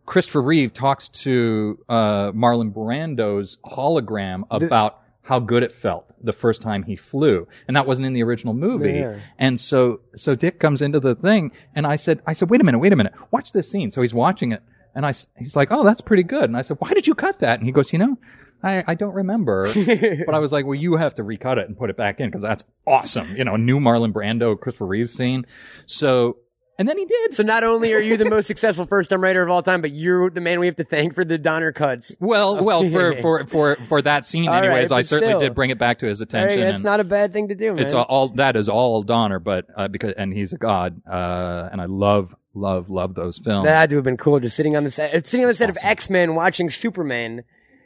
Christopher 0.06 0.41
Reeve 0.41 0.74
talks 0.74 1.08
to 1.10 1.80
uh, 1.88 2.32
Marlon 2.32 2.74
Brando's 2.74 3.58
hologram 3.64 4.43
about 4.52 4.99
how 5.22 5.39
good 5.39 5.64
it 5.64 5.72
felt 5.72 6.06
the 6.22 6.34
first 6.34 6.62
time 6.62 6.84
he 6.84 6.95
flew, 6.95 7.47
and 7.68 7.78
that 7.78 7.86
wasn't 7.88 8.06
in 8.08 8.14
the 8.14 8.24
original 8.24 8.54
movie. 8.54 8.99
And 9.39 9.60
so, 9.60 10.02
so 10.16 10.36
Dick 10.36 10.60
comes 10.60 10.82
into 10.82 10.99
the 10.99 11.16
thing, 11.16 11.52
and 11.76 11.86
I 11.88 11.95
said, 11.95 12.22
I 12.28 12.34
said, 12.34 12.49
wait 12.49 12.60
a 12.60 12.64
minute, 12.64 12.80
wait 12.80 12.91
a 12.91 12.95
minute, 12.95 13.14
watch 13.30 13.52
this 13.54 13.70
scene. 13.72 13.91
So 13.91 14.02
he's 14.02 14.14
watching 14.14 14.52
it, 14.52 14.62
and 14.95 15.05
I, 15.05 15.13
he's 15.37 15.55
like, 15.55 15.69
oh, 15.71 15.83
that's 15.83 16.01
pretty 16.01 16.23
good. 16.23 16.43
And 16.43 16.57
I 16.57 16.61
said, 16.61 16.77
why 16.79 16.93
did 16.93 17.07
you 17.07 17.15
cut 17.15 17.39
that? 17.39 17.59
And 17.59 17.65
he 17.65 17.71
goes, 17.71 17.93
you 17.93 17.99
know, 17.99 18.17
I, 18.63 18.83
I 18.87 18.95
don't 18.95 19.13
remember, 19.13 19.71
but 20.25 20.35
I 20.35 20.39
was 20.39 20.51
like, 20.51 20.65
well, 20.65 20.75
you 20.75 20.97
have 20.97 21.15
to 21.15 21.23
recut 21.23 21.57
it 21.57 21.67
and 21.67 21.77
put 21.77 21.89
it 21.89 21.97
back 21.97 22.19
in 22.19 22.29
because 22.29 22.43
that's 22.43 22.63
awesome. 22.85 23.35
You 23.35 23.43
know, 23.43 23.55
new 23.55 23.79
Marlon 23.79 24.13
Brando, 24.13 24.59
Christopher 24.59 24.85
Reeve 24.85 25.09
scene. 25.09 25.45
So, 25.85 26.37
and 26.77 26.87
then 26.87 26.97
he 26.97 27.05
did. 27.05 27.35
So 27.35 27.43
not 27.43 27.63
only 27.63 27.93
are 27.93 27.99
you 27.99 28.17
the 28.17 28.29
most 28.29 28.45
successful 28.47 28.85
first-time 28.85 29.21
writer 29.21 29.41
of 29.41 29.49
all 29.49 29.63
time, 29.63 29.81
but 29.81 29.91
you're 29.91 30.29
the 30.29 30.41
man 30.41 30.59
we 30.59 30.67
have 30.67 30.75
to 30.77 30.83
thank 30.83 31.15
for 31.15 31.25
the 31.25 31.37
Donner 31.37 31.71
cuts. 31.71 32.15
Well, 32.19 32.63
well, 32.63 32.87
for 32.89 33.19
for 33.21 33.45
for 33.47 33.77
for 33.87 34.01
that 34.03 34.25
scene, 34.25 34.47
All 34.47 34.55
right, 34.55 34.65
anyways, 34.65 34.91
I 34.91 35.01
certainly 35.01 35.33
still. 35.33 35.39
did 35.39 35.55
bring 35.55 35.69
it 35.71 35.79
back 35.79 35.99
to 35.99 36.07
his 36.07 36.21
attention. 36.21 36.59
right, 36.59 36.65
that's 36.65 36.81
not 36.81 36.99
a 36.99 37.03
bad 37.03 37.33
thing 37.33 37.47
to 37.47 37.55
do, 37.55 37.73
man. 37.73 37.83
it's 37.83 37.93
all, 37.93 38.05
all 38.05 38.29
that 38.35 38.55
is 38.55 38.69
all 38.69 39.01
Donner, 39.03 39.39
but 39.39 39.65
uh, 39.75 39.87
because 39.87 40.13
and 40.17 40.33
he's 40.33 40.53
a 40.53 40.57
god, 40.57 41.01
uh, 41.07 41.69
and 41.71 41.81
I 41.81 41.85
love 41.85 42.35
love 42.54 42.89
love 42.89 43.16
those 43.16 43.39
films. 43.39 43.66
that 43.66 43.78
had 43.78 43.89
to 43.91 43.95
have 43.97 44.06
been 44.06 44.18
cool, 44.18 44.39
just 44.39 44.56
sitting 44.56 44.76
on 44.76 44.84
the 44.84 44.91
set, 44.91 45.14
uh, 45.14 45.22
sitting 45.24 45.45
on 45.45 45.49
the 45.49 45.56
set 45.56 45.70
of. 45.70 45.78
X 45.82 46.10
Men, 46.10 46.36
watching 46.36 46.70
Superman. 46.70 47.43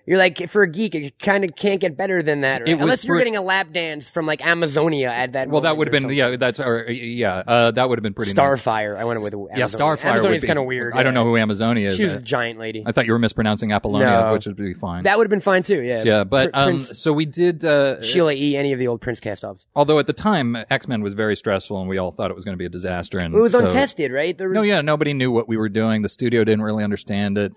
You're 0.07 0.19
like, 0.19 0.49
for 0.51 0.61
a 0.61 0.69
geek, 0.69 0.93
it 0.93 1.17
kind 1.19 1.43
of 1.43 1.55
can't 1.55 1.81
get 1.81 1.97
better 1.97 2.21
than 2.21 2.41
that, 2.41 2.61
right? 2.61 2.69
Unless 2.79 3.03
you're 3.03 3.15
for- 3.15 3.19
getting 3.19 3.35
a 3.37 3.41
lap 3.41 3.73
dance 3.73 4.07
from 4.07 4.27
like 4.27 4.39
Amazonia 4.45 5.09
at 5.09 5.33
that. 5.33 5.49
well, 5.49 5.61
that 5.61 5.77
would 5.77 5.87
have 5.87 5.91
been 5.91 6.03
something. 6.03 6.17
yeah, 6.17 6.35
that's 6.37 6.59
or 6.59 6.89
yeah, 6.91 7.37
uh, 7.37 7.71
that 7.71 7.89
would 7.89 7.97
have 7.97 8.03
been 8.03 8.13
pretty 8.13 8.33
nice. 8.33 8.61
Starfire. 8.63 8.97
I 8.97 9.05
went 9.05 9.21
with 9.23 9.33
Yeah, 9.55 9.65
Starfire. 9.65 10.05
Amazonia's 10.11 10.45
kind 10.45 10.59
of 10.59 10.65
weird. 10.65 10.93
I 10.93 11.01
don't 11.01 11.13
know 11.15 11.23
who 11.23 11.37
Amazonia 11.37 11.89
is. 11.89 11.95
She 11.97 12.03
was 12.03 12.13
a 12.13 12.21
giant 12.21 12.59
lady. 12.59 12.83
I 12.85 12.91
thought 12.91 13.07
you 13.07 13.13
were 13.13 13.19
mispronouncing 13.19 13.71
Apollonia, 13.71 14.07
No. 14.09 14.33
which 14.33 14.45
would 14.45 14.55
be 14.57 14.73
fine. 14.75 15.03
That 15.05 15.17
would 15.17 15.25
have 15.25 15.31
been 15.31 15.39
fine 15.41 15.63
too. 15.63 15.81
Yeah. 15.81 16.03
yeah, 16.03 16.23
but 16.23 16.51
Pr- 16.53 16.59
um, 16.59 16.79
so 16.79 17.11
we 17.11 17.25
did. 17.25 17.65
Uh, 17.65 18.01
Sheila 18.03 18.33
E. 18.33 18.55
Any 18.55 18.73
of 18.73 18.79
the 18.79 18.87
old 18.87 19.01
Prince 19.01 19.19
cast-offs. 19.19 19.65
although 19.75 19.97
at 19.97 20.05
the 20.07 20.13
time 20.13 20.55
X 20.69 20.87
Men 20.87 21.01
was 21.01 21.13
very 21.13 21.35
stressful, 21.35 21.79
and 21.79 21.89
we 21.89 21.97
all 21.97 22.11
thought 22.11 22.29
it 22.29 22.35
was 22.35 22.45
going 22.45 22.53
to 22.55 22.59
be 22.59 22.65
a 22.65 22.69
disaster. 22.69 23.17
And 23.17 23.33
It 23.33 23.39
was 23.39 23.53
so- 23.53 23.65
untested, 23.65 24.11
right? 24.11 24.39
Was, 24.39 24.51
No, 24.51 24.61
yeah, 24.61 24.81
nobody 24.81 25.13
knew 25.13 25.31
what 25.31 25.47
we 25.47 25.57
were 25.57 25.69
doing. 25.69 26.03
The 26.03 26.09
studio 26.09 26.43
didn't 26.43 26.61
really 26.61 26.83
understand 26.83 27.37
it. 27.39 27.53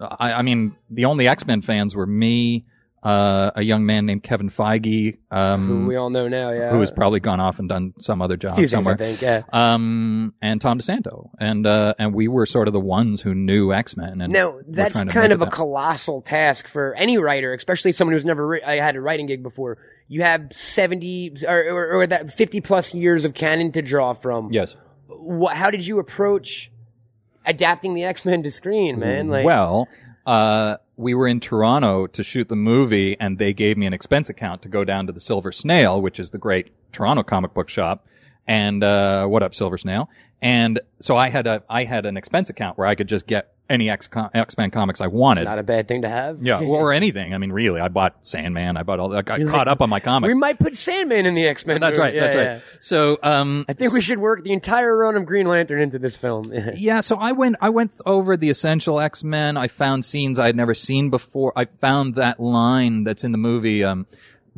I, 0.00 0.32
I 0.34 0.42
mean, 0.42 0.76
the 0.90 1.04
only 1.06 1.26
X 1.28 1.46
Men 1.46 1.62
fans 1.62 1.94
were 1.94 2.06
me, 2.06 2.64
uh, 3.02 3.50
a 3.54 3.62
young 3.62 3.86
man 3.86 4.04
named 4.04 4.22
Kevin 4.24 4.50
Feige, 4.50 5.18
Who 5.30 5.36
um, 5.36 5.86
we 5.86 5.94
all 5.96 6.10
know 6.10 6.26
now. 6.28 6.50
Yeah. 6.50 6.70
who 6.70 6.80
has 6.80 6.90
probably 6.90 7.20
gone 7.20 7.38
off 7.40 7.58
and 7.60 7.68
done 7.68 7.94
some 8.00 8.20
other 8.20 8.36
job 8.36 8.56
few 8.56 8.64
things, 8.68 8.74
I 8.74 8.76
somewhere. 8.78 8.96
think. 8.96 9.22
Yeah. 9.22 9.42
Um, 9.52 10.34
and 10.42 10.60
Tom 10.60 10.78
DeSanto, 10.80 11.30
and 11.38 11.66
uh, 11.66 11.94
and 11.98 12.14
we 12.14 12.26
were 12.28 12.46
sort 12.46 12.66
of 12.68 12.74
the 12.74 12.80
ones 12.80 13.20
who 13.20 13.34
knew 13.34 13.72
X 13.72 13.96
Men. 13.96 14.20
And 14.20 14.32
Now 14.32 14.58
that's 14.66 15.00
kind 15.02 15.32
of 15.32 15.40
a 15.40 15.44
that. 15.44 15.52
colossal 15.52 16.20
task 16.22 16.66
for 16.68 16.94
any 16.94 17.16
writer, 17.18 17.54
especially 17.54 17.92
someone 17.92 18.14
who's 18.14 18.24
never 18.24 18.58
I 18.66 18.76
had 18.80 18.96
a 18.96 19.00
writing 19.00 19.26
gig 19.26 19.42
before. 19.42 19.78
You 20.08 20.22
have 20.22 20.48
seventy 20.52 21.32
or, 21.46 21.58
or, 21.70 22.00
or 22.00 22.06
that 22.08 22.32
fifty 22.32 22.60
plus 22.60 22.92
years 22.92 23.24
of 23.24 23.34
canon 23.34 23.72
to 23.72 23.82
draw 23.82 24.14
from. 24.14 24.52
yes. 24.52 24.74
What, 25.08 25.56
how 25.56 25.70
did 25.70 25.86
you 25.86 25.98
approach 25.98 26.70
adapting 27.46 27.94
the 27.94 28.04
X 28.04 28.24
Men 28.24 28.42
to 28.42 28.50
screen, 28.50 28.98
man? 28.98 29.28
Like, 29.28 29.46
well, 29.46 29.88
uh, 30.26 30.76
we 30.96 31.14
were 31.14 31.28
in 31.28 31.40
Toronto 31.40 32.06
to 32.08 32.22
shoot 32.22 32.48
the 32.48 32.56
movie, 32.56 33.16
and 33.18 33.38
they 33.38 33.52
gave 33.52 33.76
me 33.76 33.86
an 33.86 33.92
expense 33.92 34.28
account 34.28 34.62
to 34.62 34.68
go 34.68 34.84
down 34.84 35.06
to 35.06 35.12
the 35.12 35.20
Silver 35.20 35.52
Snail, 35.52 36.00
which 36.00 36.18
is 36.18 36.30
the 36.30 36.38
great 36.38 36.72
Toronto 36.92 37.22
comic 37.22 37.54
book 37.54 37.68
shop. 37.68 38.06
And 38.46 38.82
uh, 38.82 39.26
what 39.26 39.42
up, 39.42 39.54
Silver 39.54 39.78
Snail? 39.78 40.08
And 40.42 40.80
so 41.00 41.16
I 41.16 41.30
had 41.30 41.46
a 41.46 41.62
I 41.68 41.84
had 41.84 42.06
an 42.06 42.16
expense 42.16 42.50
account 42.50 42.78
where 42.78 42.86
I 42.86 42.94
could 42.94 43.08
just 43.08 43.26
get 43.26 43.52
any 43.68 43.90
X 43.90 44.08
X 44.34 44.56
Men 44.56 44.70
comics 44.70 45.00
I 45.00 45.08
wanted. 45.08 45.42
It's 45.42 45.48
not 45.48 45.58
a 45.58 45.62
bad 45.62 45.88
thing 45.88 46.02
to 46.02 46.08
have. 46.08 46.42
yeah, 46.42 46.60
or 46.62 46.92
anything. 46.92 47.34
I 47.34 47.38
mean, 47.38 47.52
really, 47.52 47.80
I 47.80 47.88
bought 47.88 48.16
Sandman. 48.22 48.76
I 48.76 48.82
bought 48.82 49.00
all. 49.00 49.14
I 49.14 49.22
got 49.22 49.38
You're 49.38 49.48
caught 49.48 49.66
like, 49.66 49.74
up 49.74 49.80
on 49.80 49.90
my 49.90 50.00
comics. 50.00 50.34
we 50.34 50.38
might 50.38 50.58
put 50.58 50.76
Sandman 50.76 51.26
in 51.26 51.34
the 51.34 51.46
X 51.46 51.66
Men. 51.66 51.80
that's 51.80 51.98
right. 51.98 52.14
that's 52.14 52.34
right. 52.36 52.62
So, 52.80 53.18
um, 53.22 53.64
I 53.68 53.72
think 53.72 53.92
we 53.92 54.00
should 54.00 54.18
work 54.18 54.44
the 54.44 54.52
entire 54.52 54.96
run 54.96 55.16
of 55.16 55.26
Green 55.26 55.46
Lantern 55.46 55.80
into 55.80 55.98
this 55.98 56.16
film. 56.16 56.52
Yeah, 56.76 57.00
so 57.00 57.16
I 57.16 57.32
went 57.32 57.56
I 57.60 57.70
went 57.70 57.92
over 58.04 58.36
the 58.36 58.50
essential 58.50 59.00
X 59.00 59.24
Men. 59.24 59.56
I 59.56 59.68
found 59.68 60.04
scenes 60.04 60.38
I 60.38 60.46
had 60.46 60.56
never 60.56 60.74
seen 60.74 61.10
before. 61.10 61.52
I 61.56 61.64
found 61.64 62.16
that 62.16 62.38
line 62.38 63.04
that's 63.04 63.24
in 63.24 63.32
the 63.32 63.38
movie. 63.38 63.82
Um, 63.82 64.06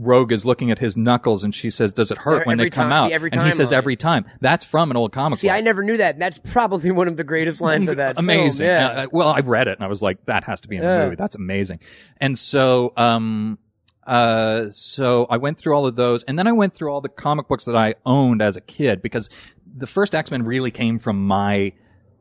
Rogue 0.00 0.30
is 0.30 0.44
looking 0.46 0.70
at 0.70 0.78
his 0.78 0.96
knuckles, 0.96 1.42
and 1.42 1.52
she 1.54 1.70
says, 1.70 1.92
"Does 1.92 2.10
it 2.12 2.18
hurt 2.18 2.46
when 2.46 2.60
Every 2.60 2.70
they 2.70 2.74
come 2.74 2.84
time- 2.90 2.92
out?" 2.92 3.08
the 3.08 3.14
every 3.14 3.30
and 3.32 3.42
he 3.42 3.50
says, 3.50 3.72
"Every 3.72 3.96
time." 3.96 4.24
That's 4.40 4.64
from 4.64 4.90
an 4.92 4.96
old 4.96 5.12
comic. 5.12 5.40
See, 5.40 5.48
book. 5.48 5.56
I 5.56 5.60
never 5.60 5.82
knew 5.82 5.96
that. 5.96 6.18
That's 6.18 6.38
probably 6.38 6.90
one 6.92 7.08
of 7.08 7.16
the 7.16 7.24
greatest 7.24 7.60
lines 7.60 7.88
of 7.88 7.96
that. 7.96 8.14
film. 8.14 8.24
amazing. 8.24 8.66
Yeah. 8.66 8.86
Uh, 8.88 9.06
well, 9.10 9.28
I 9.28 9.40
read 9.40 9.66
it 9.68 9.76
and 9.76 9.84
I 9.84 9.88
was 9.88 10.00
like, 10.00 10.24
that 10.26 10.44
has 10.44 10.60
to 10.62 10.68
be 10.68 10.76
in 10.76 10.82
the 10.82 10.88
Yeah. 10.88 11.04
movie. 11.04 11.16
That's 11.16 11.34
amazing. 11.34 11.80
And 12.20 12.38
so, 12.38 12.92
um, 12.96 13.58
uh, 14.06 14.66
so 14.70 15.26
I 15.28 15.36
went 15.36 15.58
through 15.58 15.74
all 15.74 15.86
of 15.86 15.96
those, 15.96 16.22
and 16.24 16.38
then 16.38 16.46
I 16.46 16.52
went 16.52 16.74
through 16.74 16.90
all 16.92 17.00
the 17.00 17.08
comic 17.08 17.48
books 17.48 17.64
that 17.66 17.76
I 17.76 17.94
owned 18.06 18.40
as 18.40 18.56
a 18.56 18.60
kid 18.60 19.02
because 19.02 19.28
the 19.76 19.86
first 19.86 20.14
X 20.14 20.30
Men 20.30 20.44
really 20.44 20.70
came 20.70 20.98
from 20.98 21.26
my 21.26 21.72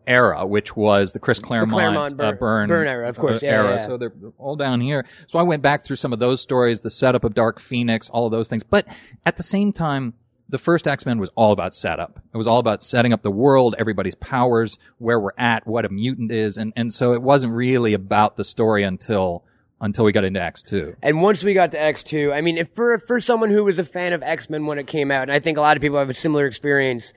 era, 0.08 0.46
which 0.48 0.76
was 0.76 1.12
the 1.14 1.20
Chris 1.20 1.40
Claremont, 1.40 1.72
Claremont 1.74 2.14
uh, 2.14 2.18
Byrne- 2.18 2.38
Byrne, 2.38 2.68
Byrne 2.70 2.88
era, 2.88 3.10
of 3.10 3.18
course. 3.18 3.44
uh, 3.44 3.46
Yeah, 3.46 3.52
era. 3.54 3.76
yeah. 3.76 3.86
So 3.88 3.98
they're 3.98 4.14
all 4.38 4.56
down 4.56 4.82
here. 4.82 5.06
So 5.28 5.38
I 5.40 5.44
went 5.44 5.62
back 5.62 5.84
through 5.84 5.98
some 5.98 6.14
of 6.14 6.20
those 6.20 6.42
stories, 6.42 6.82
the 6.82 6.90
setup 6.92 7.24
of 7.24 7.34
Dark 7.34 7.60
Phoenix, 7.60 8.10
all 8.10 8.26
of 8.26 8.32
those 8.32 8.48
things. 8.48 8.64
But 8.64 8.88
at 9.26 9.38
the 9.38 9.44
same 9.44 9.74
time, 9.74 10.14
the 10.50 10.58
first 10.58 10.88
X-Men 10.88 11.20
was 11.20 11.30
all 11.36 11.52
about 11.52 11.76
setup. 11.76 12.22
It 12.34 12.38
was 12.38 12.48
all 12.48 12.60
about 12.60 12.82
setting 12.82 13.12
up 13.12 13.22
the 13.22 13.30
world, 13.32 13.76
everybody's 13.78 14.16
powers, 14.16 14.80
where 14.98 15.20
we're 15.20 15.32
at, 15.38 15.68
what 15.68 15.84
a 15.84 15.90
mutant 15.90 16.32
is, 16.32 16.58
and, 16.58 16.72
and 16.78 16.94
so 16.94 17.12
it 17.14 17.22
wasn't 17.22 17.52
really 17.52 17.94
about 17.94 18.38
the 18.38 18.44
story 18.46 18.84
until 18.84 19.44
until 19.80 20.06
we 20.06 20.12
got 20.12 20.24
into 20.24 20.40
X2. 20.40 20.96
And 21.04 21.22
once 21.22 21.44
we 21.44 21.54
got 21.54 21.72
to 21.74 21.80
X 21.80 22.02
two, 22.02 22.32
I 22.34 22.42
mean, 22.42 22.58
if 22.58 22.70
for 22.74 22.98
for 22.98 23.20
someone 23.20 23.52
who 23.52 23.64
was 23.64 23.78
a 23.78 23.84
fan 23.84 24.14
of 24.14 24.24
X 24.24 24.50
Men 24.50 24.66
when 24.66 24.80
it 24.80 24.88
came 24.88 25.12
out, 25.12 25.24
and 25.24 25.32
I 25.34 25.40
think 25.40 25.58
a 25.58 25.62
lot 25.62 25.76
of 25.78 25.82
people 25.82 26.00
have 26.00 26.10
a 26.10 26.14
similar 26.16 26.46
experience. 26.48 27.14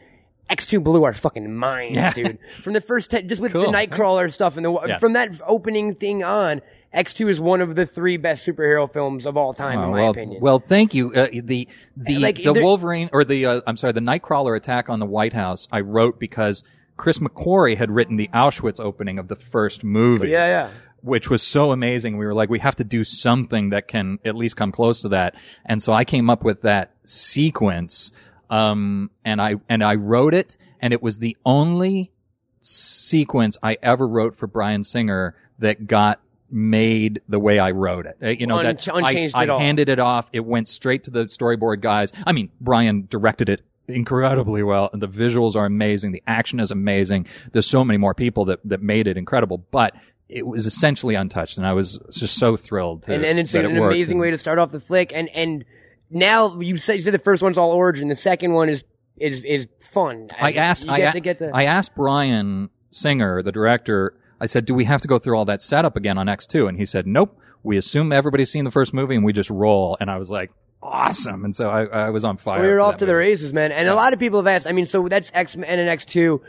X 0.51 0.67
two 0.67 0.81
blew 0.81 1.05
our 1.05 1.15
fucking 1.15 1.55
minds, 1.55 1.97
Yeah. 1.97 2.13
dude. 2.13 2.39
From 2.63 2.73
the 2.75 2.81
first, 2.81 3.11
te- 3.13 3.23
just 3.23 3.41
with 3.41 3.53
Cool. 3.53 3.63
the 3.63 3.69
Nightcrawler 3.69 4.33
stuff, 4.33 4.57
and 4.57 4.65
the 4.67 4.79
Yeah. 4.87 4.99
from 4.99 5.13
that 5.15 5.31
opening 5.47 5.95
thing 5.95 6.23
on, 6.25 6.61
X 6.93 7.15
two 7.15 7.29
is 7.29 7.39
one 7.39 7.61
of 7.61 7.77
the 7.77 7.87
three 7.87 8.17
best 8.17 8.45
superhero 8.47 8.93
films 8.93 9.25
of 9.27 9.37
all 9.37 9.55
time, 9.55 9.79
in 9.79 9.85
Oh, 9.85 9.91
my 9.93 10.01
well, 10.03 10.11
opinion. 10.11 10.43
well, 10.43 10.59
thank 10.59 10.93
you. 10.93 11.13
Uh, 11.15 11.29
the 11.45 11.69
the 11.97 12.19
Like, 12.19 12.43
the 12.43 12.53
Wolverine 12.53 13.09
or 13.13 13.25
the 13.25 13.47
uh, 13.47 13.61
I'm 13.67 13.77
sorry, 13.77 13.93
the 13.93 14.01
Nightcrawler 14.01 14.57
attack 14.57 14.89
on 14.91 14.99
the 14.99 15.07
White 15.07 15.33
House. 15.33 15.69
I 15.71 15.81
wrote 15.81 16.19
because 16.19 16.65
Chris 16.97 17.19
McQuarrie 17.19 17.79
had 17.79 17.91
written 17.91 18.17
the 18.17 18.29
Auschwitz 18.35 18.81
opening 18.81 19.19
of 19.19 19.29
the 19.29 19.37
first 19.37 19.85
movie. 19.85 20.29
yeah, 20.31 20.47
yeah. 20.49 20.69
which 21.03 21.31
was 21.31 21.43
so 21.43 21.73
amazing. 21.73 22.19
We 22.19 22.27
were 22.27 22.35
like, 22.35 22.51
we 22.51 22.59
have 22.59 22.77
to 22.77 22.85
do 22.85 23.05
something 23.05 23.71
that 23.71 23.89
can 23.89 24.19
at 24.27 24.35
least 24.35 24.57
come 24.57 24.71
close 24.71 25.01
to 25.01 25.09
that. 25.11 25.35
And 25.65 25.83
so 25.83 25.95
I 25.95 26.05
came 26.05 26.29
up 26.29 26.45
with 26.45 26.61
that 26.63 26.91
sequence. 27.07 28.13
Um, 28.51 29.11
and 29.25 29.41
I, 29.41 29.55
and 29.69 29.83
I 29.83 29.95
wrote 29.95 30.35
it 30.35 30.57
and 30.81 30.93
it 30.93 31.03
was 31.03 31.19
the 31.19 31.37
only 31.47 32.13
sequence 32.61 33.57
I 33.63 33.77
ever 33.83 34.07
wrote 34.07 34.37
for 34.37 34.47
Bryan 34.47 34.85
Singer 34.85 35.37
that 35.61 35.87
got 35.87 36.21
made 36.51 37.23
the 37.29 37.39
way 37.39 37.59
I 37.59 37.71
wrote 37.71 38.07
it. 38.07 38.19
Uh, 38.23 38.29
You 38.29 38.47
know, 38.47 38.63
that 38.63 38.87
unchanged 38.89 39.35
I, 39.37 39.45
I 39.45 39.59
handed 39.63 39.89
it 39.89 40.01
off. 40.01 40.29
It 40.33 40.41
went 40.41 40.69
straight 40.69 41.05
to 41.05 41.11
the 41.11 41.27
storyboard 41.27 41.81
guys. 41.81 42.13
I 42.27 42.33
mean, 42.33 42.51
Bryan 42.61 43.07
directed 43.09 43.49
it 43.49 43.63
incredibly 43.87 44.63
well 44.63 44.91
and 44.93 45.01
the 45.03 45.09
visuals 45.09 45.57
are 45.57 45.67
amazing. 45.67 46.13
The 46.13 46.23
action 46.27 46.61
is 46.61 46.71
amazing. 46.71 47.27
There's 47.53 47.67
so 47.67 47.85
many 47.85 47.99
more 47.99 48.15
people 48.15 48.47
that, 48.47 48.61
that 48.65 48.83
made 48.83 49.07
it 49.07 49.17
incredible, 49.17 49.59
but 49.71 49.95
it 50.29 50.47
was 50.47 50.67
essentially 50.67 51.15
untouched 51.15 51.57
and 51.57 51.67
I 51.67 51.73
was 51.73 51.99
just 52.13 52.37
so 52.37 52.57
thrilled 52.57 53.03
to, 53.05 53.15
and, 53.15 53.25
and 53.25 53.39
it's 53.39 53.53
that 53.53 53.65
an 53.65 53.77
it 53.77 53.83
amazing 53.83 54.19
way 54.19 54.31
to 54.31 54.39
start 54.39 54.59
off 54.59 54.71
the 54.71 54.81
flick. 54.81 55.13
And 55.15 55.29
and 55.31 55.65
now 56.11 56.61
you 56.61 56.77
said 56.79 56.95
you 56.95 57.01
said 57.01 57.15
the 57.15 57.19
first 57.19 57.43
one's 57.43 57.59
all 57.59 57.71
origin, 57.73 58.09
the 58.09 58.17
second 58.17 58.53
one 58.53 58.69
is 58.69 58.83
is 59.19 59.43
is 59.43 59.67
fun. 59.81 60.29
I 60.41 60.53
asked, 60.53 60.89
I, 60.89 60.99
get 60.99 61.09
a- 61.09 61.13
to 61.13 61.21
get 61.21 61.39
the 61.39 61.51
I 61.55 61.65
asked 61.65 61.95
Bryan 61.95 62.71
Singer, 62.91 63.43
the 63.43 63.53
director, 63.53 64.15
I 64.41 64.47
said, 64.47 64.65
do 64.65 64.75
we 64.75 64.85
have 64.85 65.01
to 65.03 65.09
go 65.09 65.19
through 65.19 65.37
all 65.37 65.45
that 65.45 65.63
setup 65.63 65.97
again 65.97 66.17
on 66.19 66.27
X2? 66.27 66.69
And 66.69 66.79
he 66.79 66.87
said, 66.87 67.07
nope. 67.07 67.39
We 67.63 67.77
assume 67.77 68.11
everybody's 68.13 68.51
seen 68.51 68.65
the 68.65 68.71
first 68.71 68.95
movie 68.95 69.15
and 69.15 69.25
we 69.25 69.35
just 69.35 69.51
roll. 69.51 69.97
And 70.01 70.11
I 70.11 70.17
was 70.17 70.31
like, 70.31 70.51
awesome. 70.83 71.45
And 71.45 71.55
so 71.55 71.69
I, 71.69 71.85
I 71.85 72.11
was 72.11 72.25
on 72.25 72.39
fire. 72.39 72.63
We 72.63 72.69
were 72.69 72.81
off 72.81 72.97
to 72.99 73.07
the 73.07 73.15
races, 73.15 73.53
man. 73.53 73.71
And 73.71 73.87
a 73.87 73.95
lot 73.95 74.15
of 74.15 74.19
people 74.19 74.39
have 74.39 74.47
asked. 74.47 74.67
I 74.67 74.73
mean, 74.73 74.87
so 74.87 75.07
that's 75.09 75.31
X 75.35 75.57
Men 75.57 75.79
and 75.79 75.89
X 75.89 76.07
two. 76.07 76.41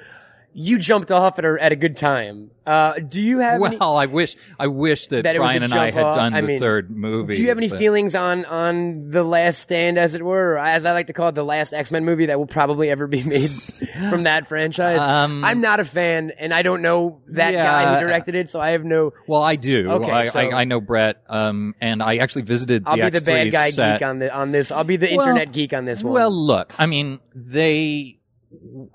You 0.53 0.77
jumped 0.79 1.11
off 1.11 1.39
at 1.39 1.45
a 1.45 1.57
at 1.61 1.71
a 1.71 1.75
good 1.77 1.95
time. 1.95 2.51
Uh, 2.67 2.93
do 2.99 3.19
you 3.21 3.39
have 3.39 3.59
any, 3.61 3.77
Well, 3.77 3.97
I 3.97 4.05
wish, 4.05 4.35
I 4.59 4.67
wish 4.67 5.07
that, 5.07 5.23
That 5.23 5.35
Bryan 5.35 5.63
and 5.63 5.73
I 5.73 5.89
had 5.89 6.03
off? 6.03 6.15
done 6.15 6.33
I 6.35 6.41
the 6.41 6.47
mean, 6.47 6.59
third 6.59 6.91
movie. 6.91 7.35
Do 7.35 7.41
you 7.41 7.47
have 7.49 7.57
any 7.57 7.69
but- 7.69 7.79
feelings 7.79 8.15
on 8.15 8.45
on 8.45 9.09
the 9.09 9.23
Last 9.23 9.59
Stand, 9.59 9.97
as 9.97 10.13
it 10.13 10.21
were, 10.23 10.53
or 10.53 10.57
as 10.59 10.85
I 10.85 10.91
like 10.91 11.07
to 11.07 11.13
call 11.13 11.29
it, 11.29 11.35
the 11.35 11.43
last 11.43 11.73
X 11.73 11.89
Men 11.89 12.03
movie 12.05 12.25
that 12.27 12.37
will 12.37 12.45
probably 12.47 12.89
ever 12.91 13.07
be 13.07 13.23
made 13.23 13.49
from 14.09 14.23
that 14.23 14.47
franchise? 14.49 14.99
Um, 15.01 15.43
I'm 15.43 15.61
not 15.61 15.79
a 15.79 15.85
fan, 15.85 16.31
and 16.37 16.53
I 16.53 16.61
don't 16.63 16.81
know 16.81 17.21
that 17.29 17.51
guy 17.53 17.93
who 17.95 18.05
directed 18.05 18.35
it, 18.35 18.49
so 18.49 18.59
I 18.59 18.71
have 18.71 18.83
no. 18.83 19.13
Well, 19.27 19.41
I 19.41 19.55
do. 19.55 19.89
Okay, 19.89 20.11
I, 20.11 20.27
so- 20.29 20.39
I, 20.39 20.61
I 20.61 20.63
know 20.65 20.81
Brett, 20.81 21.23
um, 21.29 21.73
and 21.81 22.03
I 22.03 22.17
actually 22.17 22.43
visited 22.43 22.83
I'll 22.85 22.97
the 22.97 23.05
be 23.09 23.19
the 23.19 23.21
X3 23.21 23.25
bad 23.25 23.51
guy 23.51 23.69
set. 23.71 23.99
geek 23.99 24.05
on 24.07 24.19
the 24.19 24.33
on 24.33 24.51
this. 24.51 24.69
I'll 24.71 24.83
be 24.83 24.97
the 24.97 25.15
Well- 25.15 25.27
internet 25.27 25.53
geek 25.53 25.73
on 25.73 25.85
this 25.85 26.03
one. 26.03 26.13
Well, 26.13 26.31
look, 26.31 26.73
I 26.77 26.85
mean, 26.85 27.19
they 27.33 28.19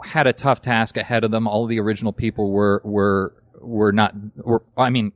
had 0.04 0.26
a 0.26 0.32
tough 0.32 0.61
task 0.61 0.96
ahead 0.96 1.24
of 1.24 1.30
them. 1.30 1.46
All 1.46 1.66
the 1.66 1.80
original 1.80 2.12
people 2.12 2.50
were 2.50 2.80
were 2.84 3.34
were 3.61 3.92
not. 3.92 4.14
Were 4.36 4.62
I 4.76 4.90
mean, 4.90 5.12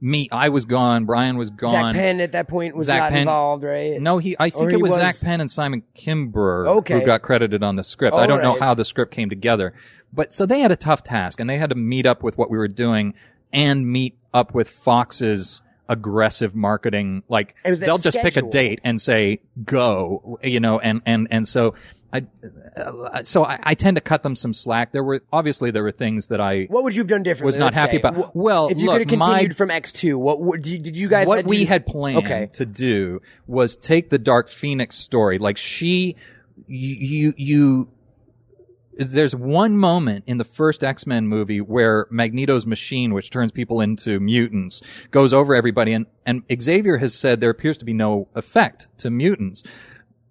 me, 0.00 0.28
I 0.30 0.48
was 0.50 0.64
gone. 0.64 1.04
Bryan 1.06 1.36
was 1.36 1.50
gone. 1.50 1.70
Zak 1.70 1.94
Penn 1.94 2.20
at 2.20 2.32
that 2.32 2.48
point 2.48 2.76
was 2.76 2.88
Zak 2.88 2.98
not 2.98 3.10
Penn- 3.10 3.20
involved, 3.20 3.64
right? 3.64 4.00
No, 4.00 4.18
he. 4.18 4.36
I 4.38 4.50
think 4.50 4.64
Or 4.64 4.70
it 4.70 4.80
was, 4.80 4.90
was- 4.90 5.00
Zak 5.00 5.20
Penn 5.20 5.40
and 5.40 5.50
Simon 5.50 5.82
Kinberg 5.96 6.66
Okay. 6.78 7.00
who 7.00 7.06
got 7.06 7.22
credited 7.22 7.62
on 7.62 7.76
the 7.76 7.84
script. 7.84 8.14
I 8.16 8.26
don't 8.26 8.42
know 8.42 8.58
how 8.58 8.74
the 8.74 8.84
script 8.84 9.12
came 9.12 9.30
together, 9.30 9.72
but 10.12 10.34
so 10.34 10.46
they 10.46 10.60
had 10.60 10.72
a 10.72 10.76
tough 10.76 11.02
task, 11.04 11.40
and 11.40 11.48
they 11.48 11.58
had 11.58 11.70
to 11.70 11.76
meet 11.76 12.06
up 12.06 12.22
with 12.22 12.36
what 12.36 12.50
we 12.50 12.58
were 12.58 12.68
doing 12.68 13.14
and 13.52 13.86
meet 13.86 14.16
up 14.34 14.52
with 14.54 14.68
Fox's 14.68 15.62
aggressive 15.88 16.54
marketing. 16.54 17.22
Like 17.28 17.54
It 17.64 17.70
was 17.70 17.80
that 17.80 17.86
they'll 17.86 17.98
just 17.98 18.18
pick 18.18 18.36
a 18.36 18.42
date 18.42 18.80
and 18.84 19.00
say 19.00 19.40
go, 19.64 20.38
you 20.42 20.60
know, 20.60 20.78
and 20.80 21.02
and 21.06 21.28
and 21.30 21.46
so. 21.48 21.74
I, 22.14 22.22
uh, 22.80 23.24
so 23.24 23.44
I, 23.44 23.58
I 23.62 23.74
tend 23.74 23.96
to 23.96 24.00
cut 24.00 24.22
them 24.22 24.36
some 24.36 24.52
slack. 24.54 24.92
There 24.92 25.02
were 25.02 25.20
obviously 25.32 25.72
there 25.72 25.82
were 25.82 25.90
things 25.90 26.28
that 26.28 26.40
I 26.40 26.66
What 26.68 26.84
would 26.84 26.94
you 26.94 27.00
have 27.00 27.08
done 27.08 27.24
differently? 27.24 27.46
was 27.48 27.56
not 27.56 27.74
happy 27.74 27.96
say? 27.96 27.98
about. 27.98 28.36
Well, 28.36 28.68
if 28.68 28.78
you 28.78 28.86
look, 28.86 28.98
could 29.00 29.10
have 29.10 29.18
my- 29.18 29.26
continued 29.30 29.56
from 29.56 29.70
X 29.72 29.90
two, 29.90 30.16
what 30.16 30.40
would 30.40 30.62
did 30.62 30.70
you, 30.70 30.78
did 30.78 30.96
you 30.96 31.08
guys? 31.08 31.26
what 31.26 31.38
had 31.38 31.46
we 31.46 31.58
you- 31.58 31.66
had 31.66 31.86
planned 31.86 32.18
Okay. 32.18 32.50
to 32.52 32.64
do 32.64 33.20
was 33.48 33.76
take 33.76 34.10
the 34.10 34.18
Dark 34.18 34.48
Phoenix 34.48 34.96
story. 34.96 35.38
Like 35.38 35.56
she, 35.56 36.14
you, 36.68 36.94
you, 36.94 37.34
you 37.36 37.88
there's 38.96 39.34
one 39.34 39.76
moment 39.76 40.22
in 40.28 40.38
the 40.38 40.44
first 40.44 40.84
X-Men 40.84 41.26
movie 41.26 41.60
where 41.60 42.06
Magneto's 42.12 42.64
machine, 42.64 43.12
which 43.12 43.28
turns 43.30 43.50
people 43.50 43.80
into 43.80 44.20
mutants, 44.20 44.82
goes 45.10 45.32
over 45.34 45.52
everybody 45.56 45.92
and, 45.92 46.06
and 46.24 46.42
Xavier 46.62 46.98
has 46.98 47.12
said 47.12 47.40
there 47.40 47.50
appears 47.50 47.76
to 47.78 47.84
be 47.84 47.92
no 47.92 48.28
effect 48.36 48.86
to 48.98 49.10
mutants. 49.10 49.64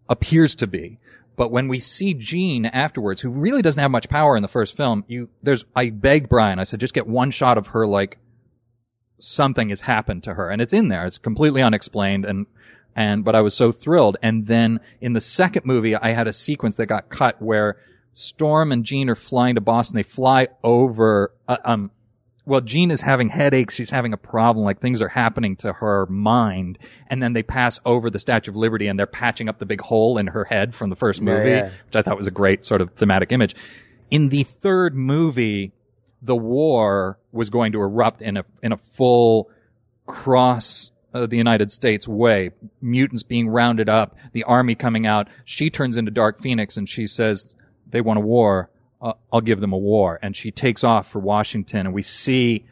Appears 0.07 0.55
to 0.55 0.67
be. 0.67 0.97
But 1.35 1.51
when 1.51 1.67
we 1.67 1.79
see 1.79 2.13
Jean 2.13 2.65
afterwards, 2.65 3.21
who 3.21 3.29
really 3.29 3.61
doesn't 3.61 3.81
have 3.81 3.91
much 3.91 4.09
power 4.09 4.35
in 4.35 4.43
the 4.43 4.47
first 4.47 4.77
film, 4.77 5.03
you, 5.07 5.29
there's, 5.41 5.65
I 5.75 5.89
begged 5.89 6.29
Bryan, 6.29 6.59
I 6.59 6.63
said, 6.63 6.79
just 6.79 6.93
get 6.93 7.07
one 7.07 7.31
shot 7.31 7.57
of 7.57 7.67
her 7.67 7.87
like, 7.87 8.17
something 9.19 9.69
has 9.69 9.81
happened 9.81 10.23
to 10.23 10.33
her 10.33 10.49
and 10.49 10.61
it's 10.61 10.73
in 10.73 10.89
there. 10.89 11.05
It's 11.05 11.17
completely 11.17 11.61
unexplained 11.61 12.25
and, 12.25 12.45
and, 12.95 13.23
but 13.23 13.35
I 13.35 13.41
was 13.41 13.55
so 13.55 13.71
thrilled. 13.71 14.17
And 14.21 14.47
then 14.47 14.79
in 15.01 15.13
the 15.13 15.21
second 15.21 15.65
movie, 15.65 15.95
I 15.95 16.13
had 16.13 16.27
a 16.27 16.33
sequence 16.33 16.75
that 16.77 16.87
got 16.87 17.09
cut 17.09 17.41
where 17.41 17.77
Storm 18.13 18.71
and 18.71 18.83
Jean 18.83 19.09
are 19.09 19.15
flying 19.15 19.55
to 19.55 19.61
Boston. 19.61 19.95
They 19.95 20.03
fly 20.03 20.49
over, 20.63 21.33
uh, 21.47 21.57
um, 21.65 21.91
well, 22.45 22.61
Jean 22.61 22.91
is 22.91 23.01
having 23.01 23.29
headaches. 23.29 23.73
She's 23.73 23.89
having 23.89 24.11
a 24.13 24.17
problem. 24.17 24.65
Like 24.65 24.81
things 24.81 25.01
are 25.01 25.07
happening 25.09 25.55
to 25.57 25.71
her 25.73 26.05
mind. 26.07 26.77
And 27.09 27.23
then 27.23 27.33
they 27.33 27.43
pass 27.43 27.79
over 27.85 28.09
the 28.09 28.19
Statue 28.19 28.51
of 28.51 28.57
Liberty 28.57 28.87
and 28.87 28.99
they're 28.99 29.05
patching 29.05 29.47
up 29.47 29.59
the 29.59 29.65
big 29.65 29.81
hole 29.81 30.17
in 30.17 30.27
her 30.27 30.43
head 30.43 30.75
from 30.75 30.89
the 30.89 30.95
first 30.95 31.21
Yeah, 31.21 31.25
movie, 31.25 31.49
yeah. 31.51 31.69
which 31.85 31.95
I 31.95 32.01
thought 32.01 32.17
was 32.17 32.27
a 32.27 32.31
great 32.31 32.65
sort 32.65 32.81
of 32.81 32.91
thematic 32.95 33.31
image. 33.31 33.55
In 34.11 34.29
the 34.29 34.43
third 34.43 34.93
movie, 34.95 35.71
the 36.21 36.35
war 36.35 37.17
was 37.31 37.49
going 37.49 37.71
to 37.73 37.79
erupt 37.81 38.21
in 38.21 38.37
a, 38.37 38.43
in 38.61 38.71
a 38.73 38.77
full 38.77 39.49
cross 40.05 40.91
uh, 41.13 41.25
the 41.25 41.37
United 41.37 41.71
States 41.71 42.07
way. 42.07 42.51
Mutants 42.81 43.23
being 43.23 43.47
rounded 43.47 43.87
up, 43.87 44.15
the 44.33 44.43
army 44.43 44.75
coming 44.75 45.05
out. 45.07 45.27
She 45.45 45.69
turns 45.69 45.95
into 45.97 46.11
Dark 46.11 46.41
Phoenix 46.41 46.75
and 46.75 46.89
she 46.89 47.07
says, 47.07 47.55
they 47.89 48.01
want 48.01 48.17
a 48.17 48.21
war. 48.21 48.69
Uh, 49.03 49.13
I'll 49.33 49.41
give 49.41 49.59
them 49.59 49.73
a 49.73 49.77
war. 49.77 50.17
And 50.21 50.35
she 50.35 50.49
takes 50.49 50.83
off 50.83 51.11
for 51.11 51.19
Washington 51.19 51.81
and 51.81 51.93
we 51.93 52.01
see 52.01 52.65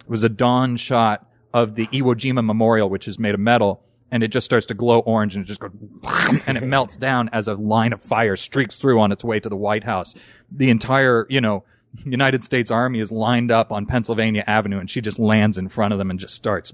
it 0.00 0.10
was 0.10 0.24
a 0.24 0.28
dawn 0.28 0.76
shot 0.76 1.28
of 1.52 1.74
the 1.74 1.86
Iwo 1.88 2.14
Jima 2.14 2.44
Memorial, 2.44 2.88
which 2.88 3.06
is 3.06 3.18
made 3.18 3.34
of 3.34 3.40
metal. 3.40 3.82
And 4.10 4.22
it 4.22 4.28
just 4.28 4.44
starts 4.44 4.66
to 4.66 4.74
glow 4.74 5.00
orange 5.00 5.36
and 5.36 5.44
it 5.44 5.48
just 5.48 5.60
goes, 5.60 5.72
and 6.46 6.56
it 6.56 6.62
melts 6.62 6.96
down 6.96 7.28
as 7.32 7.48
a 7.48 7.54
line 7.54 7.92
of 7.92 8.02
fire 8.02 8.36
streaks 8.36 8.76
through 8.76 9.00
on 9.00 9.12
its 9.12 9.22
way 9.22 9.38
to 9.40 9.48
the 9.48 9.56
White 9.56 9.84
House. 9.84 10.14
The 10.50 10.70
entire, 10.70 11.26
you 11.28 11.40
know, 11.40 11.64
United 12.04 12.44
States 12.44 12.70
Army 12.70 13.00
is 13.00 13.12
lined 13.12 13.50
up 13.50 13.70
on 13.70 13.86
Pennsylvania 13.86 14.42
Avenue 14.46 14.78
and 14.78 14.90
she 14.90 15.00
just 15.00 15.18
lands 15.18 15.58
in 15.58 15.68
front 15.68 15.92
of 15.92 15.98
them 15.98 16.10
and 16.10 16.18
just 16.18 16.34
starts 16.34 16.72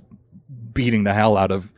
beating 0.72 1.04
the 1.04 1.12
hell 1.14 1.36
out 1.36 1.50
of 1.50 1.68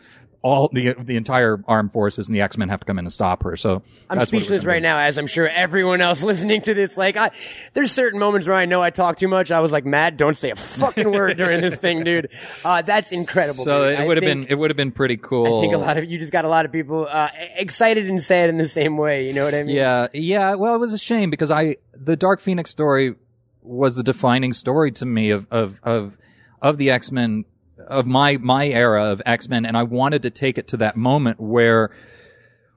all 0.42 0.68
the 0.72 0.94
the 0.98 1.16
entire 1.16 1.62
armed 1.68 1.92
forces 1.92 2.28
and 2.28 2.36
the 2.36 2.40
X 2.40 2.56
Men 2.56 2.68
have 2.68 2.80
to 2.80 2.86
come 2.86 2.98
in 2.98 3.04
and 3.04 3.12
stop 3.12 3.44
her. 3.44 3.56
So 3.56 3.82
I'm 4.10 4.18
that's 4.18 4.32
what 4.32 4.34
it 4.34 4.36
was 4.36 4.44
speechless 4.46 4.64
right 4.64 4.82
now, 4.82 4.98
as 4.98 5.16
I'm 5.16 5.28
sure 5.28 5.48
everyone 5.48 6.00
else 6.00 6.22
listening 6.22 6.62
to 6.62 6.74
this. 6.74 6.96
Like, 6.96 7.16
I, 7.16 7.30
there's 7.74 7.92
certain 7.92 8.18
moments 8.18 8.46
where 8.46 8.56
I 8.56 8.64
know 8.64 8.82
I 8.82 8.90
talk 8.90 9.16
too 9.16 9.28
much. 9.28 9.52
I 9.52 9.60
was 9.60 9.70
like, 9.70 9.84
Matt, 9.84 10.16
don't 10.16 10.36
say 10.36 10.50
a 10.50 10.56
fucking 10.56 11.10
word 11.12 11.36
during 11.36 11.60
this 11.60 11.76
thing, 11.76 12.02
dude. 12.02 12.28
Uh, 12.64 12.82
that's 12.82 13.12
incredible. 13.12 13.64
So 13.64 13.88
dude. 13.88 14.00
it 14.00 14.06
would 14.06 14.16
have 14.16 14.24
been 14.24 14.46
it 14.48 14.56
would 14.56 14.70
have 14.70 14.76
been 14.76 14.92
pretty 14.92 15.16
cool. 15.16 15.58
I 15.58 15.60
think 15.60 15.74
a 15.74 15.78
lot 15.78 15.96
of 15.96 16.10
you 16.10 16.18
just 16.18 16.32
got 16.32 16.44
a 16.44 16.48
lot 16.48 16.64
of 16.64 16.72
people 16.72 17.06
uh, 17.08 17.28
excited 17.56 18.08
and 18.08 18.22
sad 18.22 18.48
in 18.48 18.58
the 18.58 18.68
same 18.68 18.96
way. 18.96 19.26
You 19.26 19.32
know 19.32 19.44
what 19.44 19.54
I 19.54 19.62
mean? 19.62 19.76
Yeah, 19.76 20.08
yeah. 20.12 20.54
Well, 20.56 20.74
it 20.74 20.78
was 20.78 20.92
a 20.92 20.98
shame 20.98 21.30
because 21.30 21.52
I 21.52 21.76
the 21.94 22.16
Dark 22.16 22.40
Phoenix 22.40 22.70
story 22.70 23.14
was 23.62 23.94
the 23.94 24.02
defining 24.02 24.52
story 24.52 24.90
to 24.90 25.06
me 25.06 25.30
of 25.30 25.46
of 25.52 25.78
of 25.84 26.16
of 26.60 26.78
the 26.78 26.90
X 26.90 27.12
Men 27.12 27.44
of 27.88 28.06
my 28.06 28.36
my 28.36 28.66
era 28.66 29.10
of 29.10 29.22
X 29.24 29.48
Men, 29.48 29.64
and 29.64 29.76
I 29.76 29.82
wanted 29.82 30.22
to 30.22 30.30
take 30.30 30.58
it 30.58 30.68
to 30.68 30.76
that 30.78 30.96
moment 30.96 31.40
where 31.40 31.90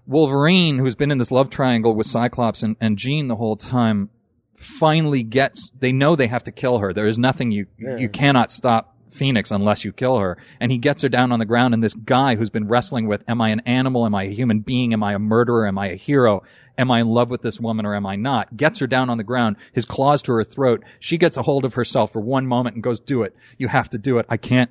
Wolverine, 0.05 0.77
who's 0.77 0.95
been 0.95 1.11
in 1.11 1.17
this 1.17 1.31
love 1.31 1.49
triangle 1.49 1.95
with 1.95 2.07
Cyclops 2.07 2.63
and, 2.63 2.75
and 2.79 2.97
Jean 2.97 3.27
the 3.27 3.35
whole 3.35 3.55
time, 3.55 4.09
finally 4.55 5.23
gets. 5.23 5.71
They 5.79 5.91
know 5.91 6.15
they 6.15 6.27
have 6.27 6.43
to 6.45 6.51
kill 6.51 6.79
her. 6.79 6.93
There 6.93 7.07
is 7.07 7.17
nothing 7.17 7.51
you 7.51 7.67
you 7.77 8.09
cannot 8.09 8.51
stop 8.51 8.94
Phoenix 9.15 9.51
unless 9.51 9.83
you 9.83 9.91
kill 9.91 10.19
her. 10.19 10.37
And 10.59 10.71
he 10.71 10.77
gets 10.77 11.01
her 11.01 11.09
down 11.09 11.31
on 11.31 11.39
the 11.39 11.45
ground, 11.45 11.73
and 11.73 11.83
this 11.83 11.93
guy 11.93 12.35
who's 12.35 12.49
been 12.49 12.67
wrestling 12.67 13.07
with, 13.07 13.23
am 13.27 13.41
I 13.41 13.49
an 13.49 13.61
animal? 13.61 14.05
Am 14.05 14.13
I 14.13 14.23
a 14.23 14.33
human 14.33 14.59
being? 14.59 14.93
Am 14.93 15.03
I 15.03 15.13
a 15.13 15.19
murderer? 15.19 15.67
Am 15.67 15.77
I 15.77 15.87
a 15.87 15.95
hero? 15.95 16.43
Am 16.77 16.91
I 16.91 16.99
in 16.99 17.07
love 17.07 17.29
with 17.29 17.41
this 17.41 17.59
woman 17.59 17.85
or 17.85 17.95
am 17.95 18.05
I 18.05 18.17
not? 18.17 18.57
Gets 18.57 18.79
her 18.79 18.87
down 18.87 19.09
on 19.09 19.17
the 19.17 19.23
ground, 19.23 19.55
his 19.71 19.85
claws 19.85 20.21
to 20.23 20.33
her 20.33 20.43
throat. 20.43 20.83
She 20.99 21.17
gets 21.17 21.37
a 21.37 21.41
hold 21.41 21.63
of 21.63 21.75
herself 21.75 22.11
for 22.11 22.19
one 22.19 22.45
moment 22.45 22.75
and 22.75 22.83
goes, 22.83 22.99
do 22.99 23.23
it. 23.23 23.33
You 23.57 23.69
have 23.69 23.89
to 23.91 23.97
do 23.97 24.17
it. 24.17 24.25
I 24.27 24.37
can't 24.37 24.69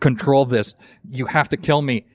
control 0.00 0.46
this. 0.46 0.74
You 1.08 1.26
have 1.26 1.50
to 1.50 1.56
kill 1.56 1.82
me. 1.82 2.06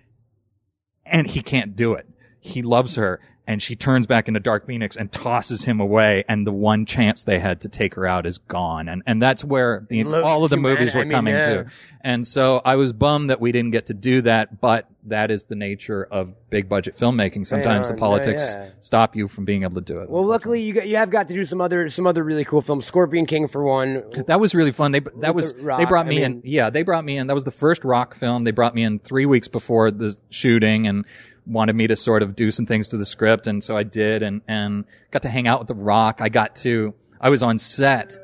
And 1.05 1.29
he 1.29 1.41
can't 1.41 1.75
do 1.75 1.93
it. 1.93 2.07
He 2.39 2.61
loves 2.61 2.95
her 2.95 3.19
and 3.49 3.63
she 3.63 3.75
turns 3.75 4.05
back 4.05 4.27
into 4.27 4.39
Dark 4.39 4.67
Phoenix 4.67 4.95
and 4.95 5.11
tosses 5.11 5.63
him 5.63 5.79
away 5.79 6.23
and 6.29 6.45
the 6.45 6.51
one 6.51 6.85
chance 6.85 7.23
they 7.23 7.39
had 7.39 7.61
to 7.61 7.67
take 7.67 7.95
her 7.95 8.05
out 8.05 8.27
is 8.27 8.37
gone. 8.37 8.87
And, 8.87 9.01
and 9.07 9.19
that's 9.19 9.43
where 9.43 9.87
the, 9.89 10.03
all 10.21 10.43
of 10.43 10.51
the 10.51 10.57
movies 10.57 10.93
I 10.93 10.99
were 10.99 11.05
mean, 11.05 11.15
coming 11.15 11.33
yeah. 11.33 11.45
to. 11.47 11.71
And 12.01 12.25
so 12.27 12.61
I 12.63 12.75
was 12.75 12.93
bummed 12.93 13.31
that 13.31 13.41
we 13.41 13.51
didn't 13.51 13.71
get 13.71 13.87
to 13.87 13.95
do 13.95 14.21
that, 14.21 14.61
but 14.61 14.87
that 15.05 15.31
is 15.31 15.45
the 15.45 15.55
nature 15.55 16.07
of 16.11 16.33
big 16.49 16.69
budget 16.69 16.97
filmmaking. 16.97 17.45
Sometimes 17.45 17.89
the 17.89 17.95
politics 17.95 18.43
yeah. 18.45 18.69
stop 18.81 19.15
you 19.15 19.27
from 19.27 19.45
being 19.45 19.63
able 19.63 19.81
to 19.81 19.93
do 19.93 19.99
it. 19.99 20.09
Well, 20.09 20.25
luckily 20.25 20.61
you 20.61 20.73
got, 20.73 20.87
you 20.87 20.97
have 20.97 21.09
got 21.09 21.27
to 21.29 21.33
do 21.33 21.45
some 21.45 21.59
other 21.59 21.89
some 21.89 22.05
other 22.07 22.23
really 22.23 22.45
cool 22.45 22.61
films. 22.61 22.85
Scorpion 22.85 23.25
King 23.25 23.47
for 23.47 23.63
one. 23.63 24.03
that 24.27 24.39
was 24.39 24.53
really 24.53 24.71
fun. 24.71 24.91
They 24.91 25.01
that 25.17 25.35
was 25.35 25.53
The 25.53 25.75
they 25.77 25.85
brought 25.85 26.05
I 26.05 26.09
me 26.09 26.15
mean- 26.17 26.23
in. 26.23 26.41
Yeah, 26.45 26.69
they 26.69 26.83
brought 26.83 27.03
me 27.03 27.17
in. 27.17 27.27
That 27.27 27.33
was 27.33 27.43
the 27.43 27.51
first 27.51 27.83
rock 27.83 28.15
film. 28.15 28.43
They 28.43 28.51
brought 28.51 28.75
me 28.75 28.83
in 28.83 28.99
three 28.99 29.25
weeks 29.25 29.47
before 29.47 29.91
the 29.91 30.17
shooting 30.29 30.87
and 30.87 31.05
wanted 31.45 31.75
me 31.75 31.87
to 31.87 31.95
sort 31.95 32.23
of 32.23 32.35
do 32.35 32.51
some 32.51 32.65
things 32.65 32.87
to 32.89 32.97
the 32.97 33.05
script, 33.05 33.47
and 33.47 33.63
so 33.63 33.75
I 33.77 33.83
did, 33.83 34.23
and 34.23 34.41
and 34.47 34.85
got 35.11 35.23
to 35.23 35.29
hang 35.29 35.47
out 35.47 35.59
with 35.59 35.67
the 35.67 35.75
Rock. 35.75 36.19
I 36.21 36.29
got 36.29 36.55
to. 36.57 36.93
I 37.21 37.29
was 37.29 37.43
on 37.43 37.57
set 37.57 38.17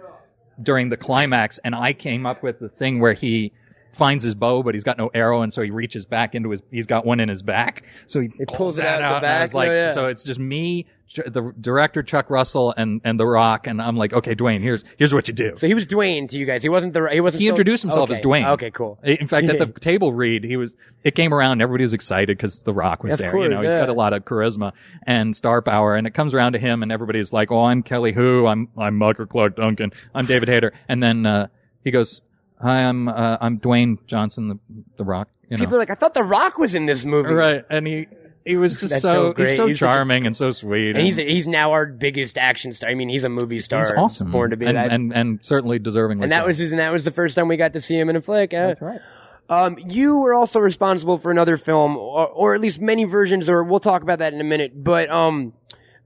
during 0.61 0.89
the 0.89 0.97
climax, 0.97 1.59
and 1.63 1.75
I 1.75 1.93
came 1.93 2.25
up 2.25 2.43
with 2.43 2.59
the 2.59 2.69
thing 2.69 2.99
where 2.99 3.13
he 3.13 3.51
finds 3.91 4.23
his 4.23 4.35
bow, 4.35 4.61
but 4.63 4.73
he's 4.73 4.83
got 4.83 4.97
no 4.97 5.09
arrow, 5.13 5.41
and 5.41 5.53
so 5.53 5.61
he 5.61 5.71
reaches 5.71 6.05
back 6.05 6.35
into 6.35 6.51
his. 6.51 6.61
He's 6.71 6.85
got 6.85 7.05
one 7.05 7.19
in 7.19 7.29
his 7.29 7.41
back, 7.41 7.83
so 8.07 8.19
he, 8.21 8.29
pulls 8.29 8.57
pulls 8.57 8.79
it 8.79 8.83
that 8.83 9.01
out 9.01 9.21
the 9.21 9.27
and 9.27 9.35
I 9.37 9.41
was 9.41 9.53
like, 9.53 9.67
No, 9.69 9.73
yeah. 9.73 9.89
so 9.89 10.07
it's 10.07 10.23
just 10.23 10.39
me, 10.39 10.85
the 11.15 11.53
director 11.59 12.03
Chuck 12.03 12.29
Russell, 12.29 12.73
and 12.75 13.01
and 13.03 13.19
the 13.19 13.25
Rock, 13.25 13.67
and 13.67 13.81
I'm 13.81 13.95
like, 13.95 14.13
okay, 14.13 14.35
Dwayne, 14.35 14.61
here's 14.61 14.83
here's 14.97 15.13
what 15.13 15.27
you 15.27 15.33
do. 15.33 15.53
So 15.57 15.67
he 15.67 15.73
was 15.73 15.85
Dwayne 15.85 16.29
to 16.29 16.37
you 16.37 16.45
guys. 16.45 16.61
He 16.63 16.69
wasn't 16.69 16.93
the 16.93 17.07
he 17.11 17.21
wasn't. 17.21 17.39
He 17.41 17.45
still- 17.47 17.53
introduced 17.53 17.83
himself 17.83 18.09
okay. 18.09 18.19
as 18.19 18.25
Dwayne. 18.25 18.47
Okay, 18.53 18.71
cool. 18.71 18.99
In 19.03 19.27
fact, 19.27 19.47
at 19.49 19.57
the 19.59 19.67
table 19.79 20.13
read, 20.13 20.43
he 20.43 20.57
was. 20.57 20.75
It 21.03 21.15
came 21.15 21.33
around. 21.33 21.53
and 21.53 21.61
Everybody 21.61 21.83
was 21.83 21.93
excited 21.93 22.37
because 22.37 22.63
The 22.63 22.73
Rock 22.73 23.03
was 23.03 23.13
Of 23.13 23.19
there. 23.19 23.31
course, 23.31 23.43
you 23.43 23.49
know, 23.49 23.61
he's 23.61 23.73
got 23.73 23.89
a 23.89 23.93
lot 23.93 24.13
of 24.13 24.23
charisma 24.25 24.71
and 25.05 25.35
star 25.35 25.61
power, 25.61 25.95
and 25.95 26.07
it 26.07 26.13
comes 26.13 26.33
around 26.33 26.53
to 26.53 26.59
him, 26.59 26.83
and 26.83 26.91
everybody's 26.91 27.31
like, 27.33 27.51
"Oh, 27.51 27.63
I'm 27.65 27.83
Kelly 27.83 28.11
Hu. 28.13 28.45
I'm 28.47 28.69
I'm 28.77 28.95
Michael 28.97 29.25
Clarke 29.25 29.55
Duncan. 29.55 29.91
I'm 30.13 30.25
David 30.25 30.49
Hayter." 30.49 30.73
And 30.87 31.01
then 31.01 31.25
uh, 31.25 31.47
he 31.83 31.91
goes, 31.91 32.21
Hi, 32.61 32.79
I'm 32.83 33.07
uh, 33.09 33.37
I'm 33.41 33.59
Dwayne 33.59 33.97
Johnson, 34.07 34.47
the 34.47 34.59
the 34.97 35.03
Rock. 35.03 35.27
You 35.49 35.57
know, 35.57 35.61
People 35.63 35.75
are 35.75 35.79
like, 35.79 35.91
I 35.91 35.95
thought 35.95 36.13
The 36.15 36.23
Rock 36.23 36.57
was 36.57 36.73
in 36.73 36.85
this 36.87 37.05
movie. 37.05 37.29
right? 37.33 37.63
And 37.69 37.85
he 37.85 38.07
he 38.45 38.55
was 38.57 38.77
just 38.79 38.91
That's 38.91 39.01
so, 39.01 39.29
so 39.29 39.33
great. 39.33 39.47
he's 39.49 39.57
so 39.57 39.67
He's 39.67 39.79
such 39.79 39.87
a- 39.87 39.91
charming 39.91 40.25
and 40.25 40.35
so 40.35 40.51
sweet. 40.51 40.95
And 40.95 41.05
he's 41.05 41.17
he's 41.17 41.47
now 41.47 41.71
our 41.71 41.85
biggest 41.87 42.37
action 42.37 42.71
star. 42.73 42.89
I 42.89 42.93
mean, 42.95 43.09
he's 43.09 43.23
a 43.23 43.29
movie 43.29 43.59
star. 43.59 43.79
he's 43.81 43.91
awesome, 43.91 44.31
Born 44.31 44.51
to 44.51 44.57
be 44.57 44.65
and, 44.67 44.77
that. 44.77 44.91
and 44.91 45.11
and 45.13 45.39
certainly 45.43 45.79
deserving. 45.79 46.21
and 46.23 46.31
that 46.31 46.45
was 46.45 46.57
his, 46.59 46.71
and 46.71 46.79
that 46.79 46.93
was 46.93 47.03
the 47.03 47.11
first 47.11 47.35
time 47.35 47.47
we 47.47 47.57
got 47.57 47.73
to 47.73 47.81
see 47.81 47.97
him 47.97 48.09
in 48.09 48.15
a 48.15 48.21
flick. 48.21 48.53
Uh, 48.53 48.67
That's 48.67 48.81
right. 48.81 48.99
Um, 49.47 49.77
you 49.89 50.17
were 50.17 50.33
also 50.33 50.59
responsible 50.59 51.17
for 51.19 51.29
another 51.29 51.57
film, 51.57 51.97
or, 51.97 52.27
or 52.27 52.55
at 52.55 52.61
least 52.61 52.79
many 52.79 53.03
versions, 53.03 53.47
or 53.47 53.63
we'll 53.63 53.79
talk 53.79 54.01
about 54.01 54.19
that 54.19 54.33
in 54.33 54.41
a 54.41 54.43
minute. 54.43 54.71
But 54.83 55.11
um, 55.11 55.53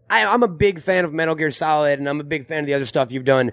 I, 0.09 0.25
I'm 0.25 0.43
a 0.43 0.47
big 0.49 0.81
fan 0.81 1.05
of 1.05 1.13
Metal 1.13 1.35
Gear 1.35 1.49
Solid, 1.51 1.99
and 1.99 2.09
I'm 2.09 2.19
a 2.19 2.23
big 2.25 2.47
fan 2.47 2.59
of 2.59 2.65
the 2.65 2.73
other 2.73 2.85
stuff 2.85 3.11
you've 3.13 3.23
done. 3.23 3.51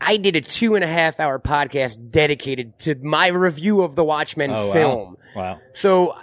I 0.00 0.16
did 0.16 0.36
a 0.36 0.40
two 0.40 0.74
and 0.76 0.84
a 0.84 0.88
half 0.88 1.18
hour 1.18 1.38
podcast 1.38 2.10
dedicated 2.10 2.78
to 2.80 2.94
my 2.96 3.28
review 3.28 3.82
of 3.82 3.96
the 3.96 4.04
Watchmen 4.04 4.50
Oh, 4.52 4.66
wow. 4.68 4.72
film. 4.72 5.16
Wow. 5.36 5.60
So, 5.74 6.08
uh, 6.08 6.20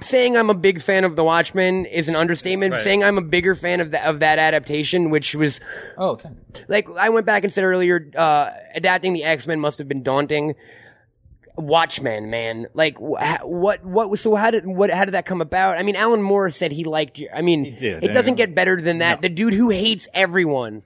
saying 0.00 0.36
I'm 0.36 0.50
a 0.50 0.54
big 0.54 0.82
fan 0.82 1.04
of 1.04 1.16
The 1.16 1.24
Watchmen 1.24 1.86
is 1.86 2.08
an 2.08 2.16
understatement. 2.16 2.72
Right. 2.74 2.82
Saying 2.84 3.02
I'm 3.02 3.18
a 3.18 3.22
bigger 3.22 3.54
fan 3.54 3.80
of 3.80 3.92
that 3.92 4.04
of 4.06 4.20
that 4.20 4.38
adaptation, 4.38 5.10
which 5.10 5.34
was 5.34 5.58
Oh, 5.96 6.10
okay. 6.10 6.30
like 6.68 6.88
I 6.98 7.08
went 7.08 7.26
back 7.26 7.44
and 7.44 7.52
said 7.52 7.64
earlier, 7.64 8.10
uh, 8.16 8.50
adapting 8.74 9.14
the 9.14 9.24
X 9.24 9.46
Men 9.46 9.58
must 9.60 9.78
have 9.78 9.88
been 9.88 10.02
daunting. 10.02 10.54
Watchmen, 11.54 12.30
man, 12.30 12.66
like 12.72 12.96
wh- 12.96 13.44
what, 13.44 13.84
what 13.84 14.08
was 14.08 14.22
so? 14.22 14.34
How 14.34 14.50
did 14.50 14.66
what? 14.66 14.90
How 14.90 15.04
did 15.04 15.12
that 15.12 15.26
come 15.26 15.42
about? 15.42 15.76
I 15.76 15.82
mean, 15.82 15.96
Alan 15.96 16.22
Moore 16.22 16.48
said 16.48 16.72
he 16.72 16.84
liked 16.84 17.18
you. 17.18 17.28
I 17.32 17.42
mean, 17.42 17.76
did, 17.76 18.02
it 18.02 18.14
doesn't 18.14 18.36
get 18.36 18.54
better 18.54 18.80
than 18.80 18.98
that. 18.98 19.20
The 19.20 19.28
dude 19.28 19.52
who 19.52 19.68
hates 19.68 20.08
everyone, 20.14 20.82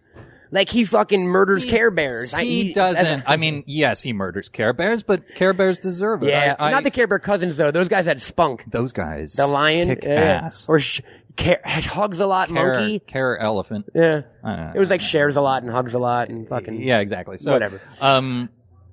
like 0.51 0.69
he 0.69 0.85
fucking 0.85 1.27
murders 1.27 1.65
Care 1.65 1.91
Bears. 1.91 2.33
I- 2.35 2.45
He 2.45 2.73
doesn't. 2.73 3.25
I 3.27 3.37
mean, 3.37 3.65
yes, 3.67 4.01
he 4.03 4.13
murders 4.13 4.49
Care 4.49 4.73
Bears, 4.73 5.03
but 5.03 5.23
Care 5.35 5.53
Bears 5.53 5.79
deserve 5.79 6.23
it. 6.23 6.29
yeah, 6.31 6.55
I, 6.59 6.69
I, 6.69 6.71
not 6.71 6.85
the 6.85 6.91
Care 6.91 7.07
Bear 7.07 7.19
cousins 7.19 7.57
though. 7.57 7.71
Those 7.71 7.89
guys 7.89 8.07
had 8.07 8.21
spunk. 8.21 8.65
those 8.71 8.93
guys. 8.93 9.35
The 9.35 9.47
lion, 9.47 9.89
kick 9.89 10.05
yeah. 10.05 10.43
ass. 10.45 10.67
or 10.69 10.81
sh- 10.81 11.01
care, 11.37 11.61
hugs 11.65 12.21
a 12.21 12.27
lot, 12.27 12.49
Care, 12.49 12.75
monkey. 12.79 12.99
Care 13.01 13.39
elephant. 13.39 13.89
Yeah, 13.95 14.23
Uh, 14.45 14.73
it 14.75 14.79
was 14.79 14.91
like 14.91 15.03
shares 15.03 15.37
a 15.37 15.41
lot 15.41 15.63
and 15.63 15.71
hugs 15.73 15.95
a 15.95 15.99
lot 15.99 16.29
and 16.29 16.49
fucking 16.49 16.81
Yeah, 16.83 17.01
exactly. 17.01 17.39
So 17.39 17.53
Whatever. 17.53 17.81
Um, 18.01 18.49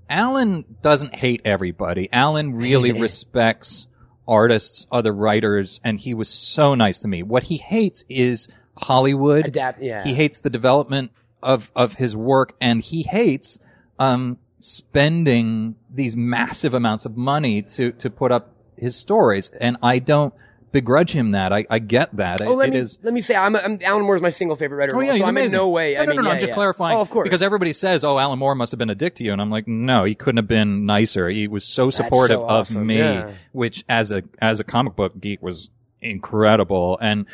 Alan 0.10 0.66
doesn't 0.82 1.16
hate 1.16 1.41
everybody. 1.45 2.10
Alan 2.12 2.56
really 2.56 2.91
respects 2.91 3.88
artists, 4.28 4.86
other 4.91 5.14
writers, 5.14 5.80
and 5.84 5.99
he 5.99 6.14
was 6.14 6.30
so 6.30 6.76
nice 6.76 6.99
to 6.99 7.08
me. 7.08 7.24
What 7.24 7.43
he 7.43 7.58
hates 7.58 8.04
is 8.10 8.47
Hollywood. 8.78 9.45
adapt. 9.47 9.82
Yeah, 9.82 10.04
He 10.04 10.14
hates 10.14 10.39
the 10.41 10.49
development 10.49 11.12
of 11.44 11.72
of 11.76 11.94
his 11.96 12.16
work, 12.16 12.56
and 12.60 12.82
he 12.82 13.04
hates 13.04 13.60
um 14.00 14.38
spending 14.60 15.76
these 15.94 16.16
massive 16.16 16.74
amounts 16.74 17.06
of 17.06 17.16
money 17.18 17.62
to 17.62 17.91
to 17.94 18.10
put 18.10 18.32
up 18.32 18.56
his 18.78 18.96
stories. 18.96 19.52
And 19.62 19.78
I 19.84 20.00
don't 20.00 20.34
begrudge 20.72 21.12
him 21.12 21.32
that. 21.32 21.54
I, 21.54 21.66
I 21.70 21.78
get 21.78 22.16
that. 22.18 22.41
Oh, 22.41 22.56
let 22.56 22.70
It 22.70 22.72
me 22.74 22.80
is- 22.80 22.98
let 23.04 23.14
me 23.14 23.22
say, 23.22 23.36
I'm, 23.36 23.56
I'm 23.56 23.78
Alan 23.84 24.04
Moore's 24.04 24.22
my 24.22 24.32
single 24.32 24.56
favorite 24.58 24.78
writer. 24.78 24.96
Oh 24.96 25.02
yeah, 25.02 25.12
so 25.12 25.18
he's 25.18 25.24
I'm 25.24 25.30
amazing. 25.30 25.54
in 25.54 25.58
no 25.58 25.70
way. 25.70 25.94
No, 25.94 26.02
I 26.02 26.06
no, 26.06 26.10
mean, 26.10 26.16
no, 26.16 26.22
no. 26.24 26.28
yeah, 26.30 26.34
I'm 26.34 26.39
just 26.39 26.50
yeah. 26.50 26.56
clarifying. 26.56 26.98
Oh, 26.98 27.02
of 27.02 27.10
course. 27.12 27.26
Because 27.28 27.44
everybody 27.44 27.74
says, 27.74 28.04
"Oh, 28.04 28.18
Alan 28.18 28.39
Moore 28.39 28.56
must 28.56 28.72
have 28.72 28.80
been 28.80 28.89
a 28.89 28.96
dick 28.96 29.16
to 29.16 29.24
you," 29.24 29.32
and 29.34 29.41
I'm 29.41 29.52
like, 29.52 29.68
"No, 29.68 30.04
he 30.06 30.16
couldn't 30.16 30.38
have 30.38 30.48
been 30.48 30.86
nicer. 30.86 31.30
He 31.30 31.48
was 31.48 31.64
so 31.64 31.89
supportive 31.91 32.38
so 32.39 32.44
of 32.46 32.68
awesome, 32.68 32.88
me, 32.88 32.98
yeah. 32.98 33.34
which 33.52 33.84
as 33.88 34.12
a 34.12 34.24
as 34.41 34.60
a 34.60 34.64
comic 34.64 34.96
book 34.96 35.14
geek 35.20 35.41
was 35.44 35.70
incredible." 36.02 36.98
And 37.02 37.26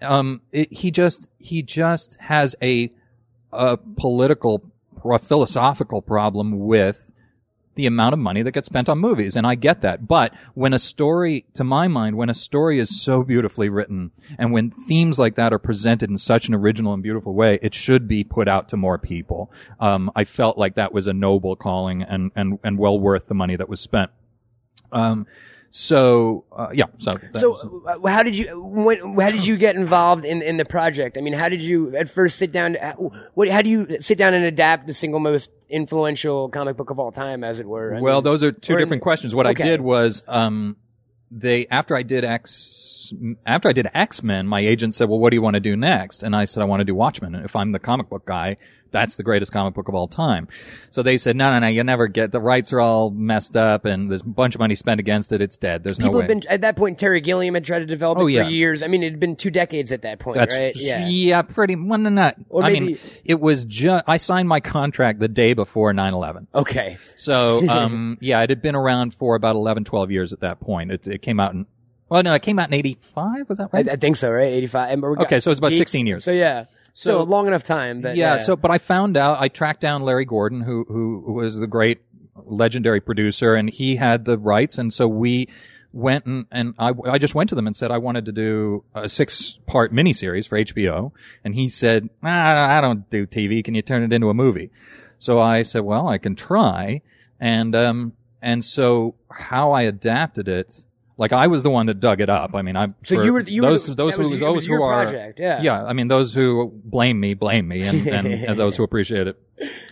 um, 0.00 0.40
it, 0.52 0.72
he 0.72 0.90
just 0.90 1.28
he 1.38 1.62
just 1.62 2.16
has 2.20 2.56
a 2.62 2.90
a 3.54 3.76
political, 3.76 4.62
a 5.04 5.18
philosophical 5.18 6.02
problem 6.02 6.58
with 6.58 7.00
the 7.74 7.86
amount 7.86 8.12
of 8.12 8.18
money 8.18 8.42
that 8.42 8.52
gets 8.52 8.66
spent 8.66 8.88
on 8.88 8.98
movies. 8.98 9.36
And 9.36 9.46
I 9.46 9.54
get 9.54 9.80
that. 9.82 10.06
But 10.06 10.32
when 10.54 10.72
a 10.72 10.78
story, 10.78 11.44
to 11.54 11.64
my 11.64 11.88
mind, 11.88 12.16
when 12.16 12.30
a 12.30 12.34
story 12.34 12.78
is 12.78 13.02
so 13.02 13.22
beautifully 13.22 13.68
written 13.68 14.12
and 14.38 14.52
when 14.52 14.70
themes 14.70 15.18
like 15.18 15.36
that 15.36 15.52
are 15.52 15.58
presented 15.58 16.10
in 16.10 16.18
such 16.18 16.48
an 16.48 16.54
original 16.54 16.94
and 16.94 17.02
beautiful 17.02 17.34
way, 17.34 17.58
it 17.62 17.74
should 17.74 18.06
be 18.06 18.22
put 18.22 18.48
out 18.48 18.68
to 18.68 18.76
more 18.76 18.98
people. 18.98 19.50
Um, 19.80 20.10
I 20.14 20.24
felt 20.24 20.56
like 20.56 20.76
that 20.76 20.92
was 20.92 21.06
a 21.06 21.12
noble 21.12 21.56
calling 21.56 22.02
and, 22.02 22.30
and, 22.36 22.58
and 22.62 22.78
well 22.78 22.98
worth 22.98 23.26
the 23.26 23.34
money 23.34 23.56
that 23.56 23.68
was 23.68 23.80
spent. 23.80 24.10
Um, 24.92 25.26
so, 25.76 26.44
uh, 26.52 26.68
yeah, 26.72 26.84
so. 26.98 27.16
was- 27.32 27.40
So, 27.40 27.82
uh, 27.84 28.08
how 28.08 28.22
did 28.22 28.38
you 28.38 28.62
when, 28.62 29.18
how 29.18 29.32
did 29.32 29.44
you 29.44 29.56
get 29.56 29.74
involved 29.74 30.24
in, 30.24 30.40
in 30.40 30.56
the 30.56 30.64
project? 30.64 31.18
I 31.18 31.20
mean, 31.20 31.32
how 31.32 31.48
did 31.48 31.60
you 31.60 31.96
at 31.96 32.08
first 32.08 32.38
sit 32.38 32.52
down? 32.52 32.76
uh, 32.76 32.92
What 33.34 33.48
how 33.48 33.60
do 33.60 33.68
you 33.68 33.96
sit 33.98 34.16
down 34.16 34.34
and 34.34 34.44
adapt 34.44 34.86
the 34.86 34.94
single 34.94 35.18
most 35.18 35.50
influential 35.68 36.48
comic 36.48 36.76
book 36.76 36.90
of 36.90 37.00
all 37.00 37.10
time, 37.10 37.42
as 37.42 37.58
it 37.58 37.66
were? 37.66 37.96
I 37.96 38.00
well, 38.00 38.18
mean, 38.18 38.24
those 38.24 38.44
are 38.44 38.52
two 38.52 38.74
or 38.74 38.78
in- 38.78 38.84
different 38.84 39.02
questions. 39.02 39.34
What 39.34 39.46
okay. 39.46 39.64
I 39.64 39.66
did 39.66 39.80
was, 39.80 40.22
um, 40.28 40.76
they 41.32 41.66
after 41.72 41.96
I 41.96 42.04
did 42.04 42.24
X, 42.24 43.12
after 43.44 43.68
I 43.68 43.72
did 43.72 43.88
X 43.92 44.22
Men, 44.22 44.46
my 44.46 44.60
agent 44.60 44.94
said, 44.94 45.08
"Well, 45.08 45.18
what 45.18 45.30
do 45.30 45.34
you 45.36 45.42
want 45.42 45.54
to 45.54 45.60
do 45.60 45.74
next?" 45.74 46.22
And 46.22 46.36
I 46.36 46.44
said, 46.44 46.62
"I 46.62 46.66
want 46.66 46.82
to 46.82 46.84
do 46.84 46.94
Watchmen. 46.94 47.34
If 47.34 47.56
I'm 47.56 47.72
the 47.72 47.80
comic 47.80 48.08
book 48.08 48.24
guy, 48.26 48.58
that's 48.94 49.16
the 49.16 49.22
greatest 49.22 49.52
comic 49.52 49.74
book 49.74 49.88
of 49.88 49.94
all 49.94 50.08
time." 50.08 50.48
So 50.88 51.02
they 51.02 51.18
said, 51.18 51.36
"No, 51.36 51.50
no, 51.50 51.58
no, 51.58 51.66
you'll 51.66 51.84
never 51.84 52.06
get 52.06 52.32
the 52.32 52.40
rights 52.40 52.72
are 52.72 52.80
all 52.80 53.10
messed 53.10 53.56
up, 53.56 53.84
and 53.84 54.10
there's 54.10 54.22
a 54.22 54.24
bunch 54.24 54.54
of 54.54 54.60
money 54.60 54.74
spent 54.74 55.00
against 55.00 55.32
it. 55.32 55.42
It's 55.42 55.58
dead. 55.58 55.84
There's 55.84 55.98
no 55.98 56.06
people 56.06 56.20
way." 56.20 56.22
have 56.22 56.28
been 56.28 56.42
at 56.48 56.62
that 56.62 56.76
point. 56.76 56.98
Terry 56.98 57.20
Gilliam 57.20 57.52
had 57.54 57.64
tried 57.64 57.80
to 57.80 57.86
develop 57.86 58.18
it 58.18 58.22
Oh, 58.22 58.24
for 58.24 58.50
years. 58.50 58.82
I 58.82 58.86
mean, 58.86 59.02
it 59.02 59.10
had 59.10 59.20
been 59.20 59.36
two 59.36 59.50
decades 59.50 59.92
at 59.92 60.02
that 60.02 60.20
point, 60.20 60.38
That's 60.38 60.56
right? 60.56 60.72
Yeah. 60.74 61.42
pretty. 61.42 61.76
Well, 61.76 61.98
no, 61.98 62.08
no. 62.08 62.32
Or 62.48 62.64
I 62.64 62.70
mean, 62.70 62.86
maybe- 62.86 63.00
it 63.24 63.40
was 63.40 63.64
just. 63.64 64.04
I 64.06 64.16
signed 64.16 64.48
my 64.48 64.60
contract 64.60 65.18
the 65.18 65.28
day 65.28 65.52
before 65.52 65.92
9/11. 65.92 66.46
Okay. 66.54 66.96
So, 67.16 67.68
um, 67.74 68.16
yeah, 68.20 68.40
it 68.42 68.50
had 68.50 68.62
been 68.62 68.74
around 68.76 69.14
for 69.14 69.34
about 69.34 69.56
11, 69.56 69.84
12 69.84 70.10
years 70.10 70.32
at 70.32 70.40
that 70.40 70.60
point. 70.60 70.90
It, 70.92 71.06
it 71.06 71.22
came 71.22 71.40
out 71.40 71.52
in, 71.52 71.66
well, 72.08 72.22
no, 72.22 72.34
it 72.34 72.42
came 72.42 72.58
out 72.58 72.68
in 72.68 72.74
85. 72.74 73.48
Was 73.48 73.58
that 73.58 73.70
I, 73.72 73.76
right? 73.78 73.88
I 73.88 73.96
think 73.96 74.16
so, 74.16 74.30
right? 74.30 74.52
Eighty 74.52 74.66
five. 74.66 75.02
Okay, 75.02 75.40
so 75.40 75.50
it's 75.50 75.58
about 75.58 75.72
16 75.72 76.06
years. 76.06 76.22
So 76.24 76.30
yeah. 76.30 76.66
So, 76.94 77.18
So- 77.18 77.22
long 77.24 77.46
enough 77.46 77.64
time 77.64 78.02
that 78.02 78.16
yeah, 78.16 78.38
So, 78.38 78.56
but 78.56 78.70
I 78.70 78.78
found 78.78 79.16
out, 79.16 79.40
I 79.40 79.48
tracked 79.48 79.80
down 79.80 80.02
Larry 80.02 80.24
Gordon, 80.24 80.60
who, 80.62 80.84
who, 80.88 81.22
who 81.26 81.32
was 81.32 81.58
the 81.58 81.66
great 81.66 82.00
legendary 82.36 83.00
producer, 83.00 83.54
and 83.54 83.68
he 83.68 83.96
had 83.96 84.24
the 84.24 84.38
rights. 84.38 84.78
And 84.78 84.92
so 84.92 85.06
we 85.08 85.48
went 85.92 86.24
and, 86.26 86.46
and 86.50 86.74
I, 86.78 86.92
I 87.08 87.18
just 87.18 87.34
went 87.36 87.48
to 87.50 87.54
them 87.54 87.66
and 87.68 87.76
said 87.76 87.90
I 87.92 87.98
wanted 87.98 88.24
to 88.26 88.32
do 88.32 88.82
a 88.94 89.08
six 89.08 89.58
part 89.66 89.92
miniseries 89.92 90.48
for 90.48 90.58
HBO. 90.58 91.12
And 91.44 91.54
he 91.54 91.68
said, 91.68 92.10
ah, 92.22 92.76
I 92.76 92.80
don't 92.80 93.08
do 93.10 93.26
TV. 93.26 93.64
Can 93.64 93.74
you 93.74 93.82
turn 93.82 94.02
it 94.02 94.12
into 94.12 94.28
a 94.28 94.34
movie? 94.34 94.70
So 95.18 95.38
I 95.40 95.62
said, 95.62 95.82
well, 95.82 96.08
I 96.08 96.18
can 96.18 96.34
try. 96.34 97.02
And, 97.40 97.74
um, 97.76 98.12
and 98.42 98.64
so 98.64 99.14
how 99.30 99.72
I 99.72 99.82
adapted 99.82 100.48
it, 100.48 100.84
like 101.16 101.32
I 101.32 101.46
was 101.46 101.62
the 101.62 101.70
one 101.70 101.86
that 101.86 102.00
dug 102.00 102.20
it 102.20 102.28
up. 102.28 102.54
I 102.54 102.62
mean, 102.62 102.76
I, 102.76 102.88
So 103.04 103.22
you 103.22 103.32
were 103.32 103.40
you 103.40 103.62
those, 103.62 103.88
were, 103.88 103.94
those 103.94 104.16
that 104.16 104.22
was, 104.22 104.30
who, 104.32 104.38
those 104.38 104.66
who 104.66 104.82
are, 104.82 105.04
project, 105.04 105.38
yeah. 105.38 105.62
yeah, 105.62 105.84
I 105.84 105.92
mean, 105.92 106.08
those 106.08 106.34
who 106.34 106.72
blame 106.84 107.20
me, 107.20 107.34
blame 107.34 107.68
me, 107.68 107.82
and, 107.82 108.06
and, 108.08 108.26
and 108.44 108.58
those 108.58 108.76
who 108.76 108.82
appreciate 108.82 109.28
it, 109.28 109.40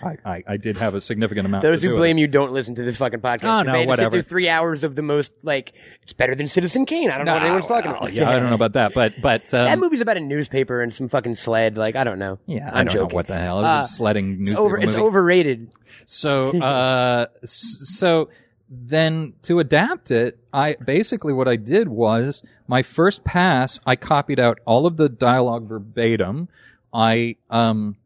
I, 0.03 0.17
I, 0.29 0.43
I 0.49 0.57
did 0.57 0.77
have 0.79 0.97
a 0.97 1.01
significant 1.01 1.47
amount. 1.47 1.63
Those 1.63 1.81
who 1.83 1.91
do 1.91 1.97
blame 1.97 2.19
you 2.19 2.27
don't 2.27 2.53
listen 2.53 2.75
to 2.75 2.83
this 2.83 2.97
fucking 2.97 3.21
podcast. 3.21 3.45
Oh, 3.45 3.63
no, 3.63 3.71
they 3.73 3.79
had 3.79 3.83
to 3.85 3.89
whatever. 3.89 4.17
Sit 4.17 4.25
through 4.25 4.29
three 4.31 4.49
hours 4.49 4.83
of 4.83 4.97
the 4.97 5.03
most 5.03 5.31
like 5.45 5.73
it's 6.03 6.13
better 6.13 6.35
than 6.35 6.49
Citizen 6.49 6.87
Kane. 6.87 7.09
I 7.11 7.19
don't 7.19 7.21
With 7.21 7.27
know 7.27 7.33
it. 7.33 7.37
what 7.37 7.43
anyone's 7.45 7.67
talking 7.67 7.91
about. 7.93 8.13
Yeah, 8.13 8.29
I 8.29 8.33
don't 8.41 8.49
know 8.49 8.57
about 8.57 8.73
that, 8.73 8.91
but 8.93 9.13
but 9.23 9.43
um, 9.55 9.67
that 9.67 9.79
movie's 9.79 10.01
about 10.01 10.17
a 10.17 10.21
newspaper 10.21 10.83
and 10.83 10.93
some 10.93 11.09
fucking 11.09 11.37
sled. 11.37 11.79
Like 11.79 11.95
I 11.95 12.03
don't 12.03 12.19
know. 12.19 12.41
yeah, 12.47 12.69
I'm 12.69 12.75
I 12.75 12.79
don't 12.79 12.89
joking. 12.89 13.09
know 13.11 13.15
what 13.15 13.27
the 13.29 13.39
hell. 13.39 13.61
It 13.61 13.65
Uh, 13.65 13.81
a 13.83 13.85
sledding 13.85 14.33
It's 14.41 14.51
newspaper 14.51 14.61
over. 14.61 14.77
It's 14.79 14.95
movie. 14.97 15.07
overrated. 15.07 15.71
So, 16.07 16.51
uh, 16.61 17.27
so 17.45 18.29
then 18.75 19.35
to 19.43 19.59
adapt 19.59 20.11
it, 20.11 20.39
I 20.53 20.77
basically 20.85 21.35
what 21.35 21.47
I 21.47 21.57
did 21.57 21.89
was 21.89 22.43
my 22.67 22.83
first 22.83 23.23
pass, 23.23 23.79
I 23.85 23.97
copied 23.97 24.41
out 24.41 24.61
all 24.65 24.87
of 24.87 24.97
the 24.97 25.11
dialogue 25.11 25.69
verbatim. 25.69 26.49
I, 26.93 27.37
um, 27.51 27.97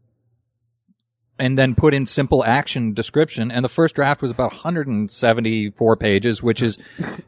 and 1.39 1.59
then 1.59 1.75
put 1.75 1.95
in 1.95 2.07
simple 2.07 2.45
action 2.45 2.95
description. 2.95 3.51
And 3.51 3.65
the 3.65 3.69
first 3.69 3.95
draft 3.95 4.23
was 4.23 4.31
about 4.31 4.53
174 4.53 5.97
pages, 5.97 6.43
which 6.43 6.63
is 6.63 6.79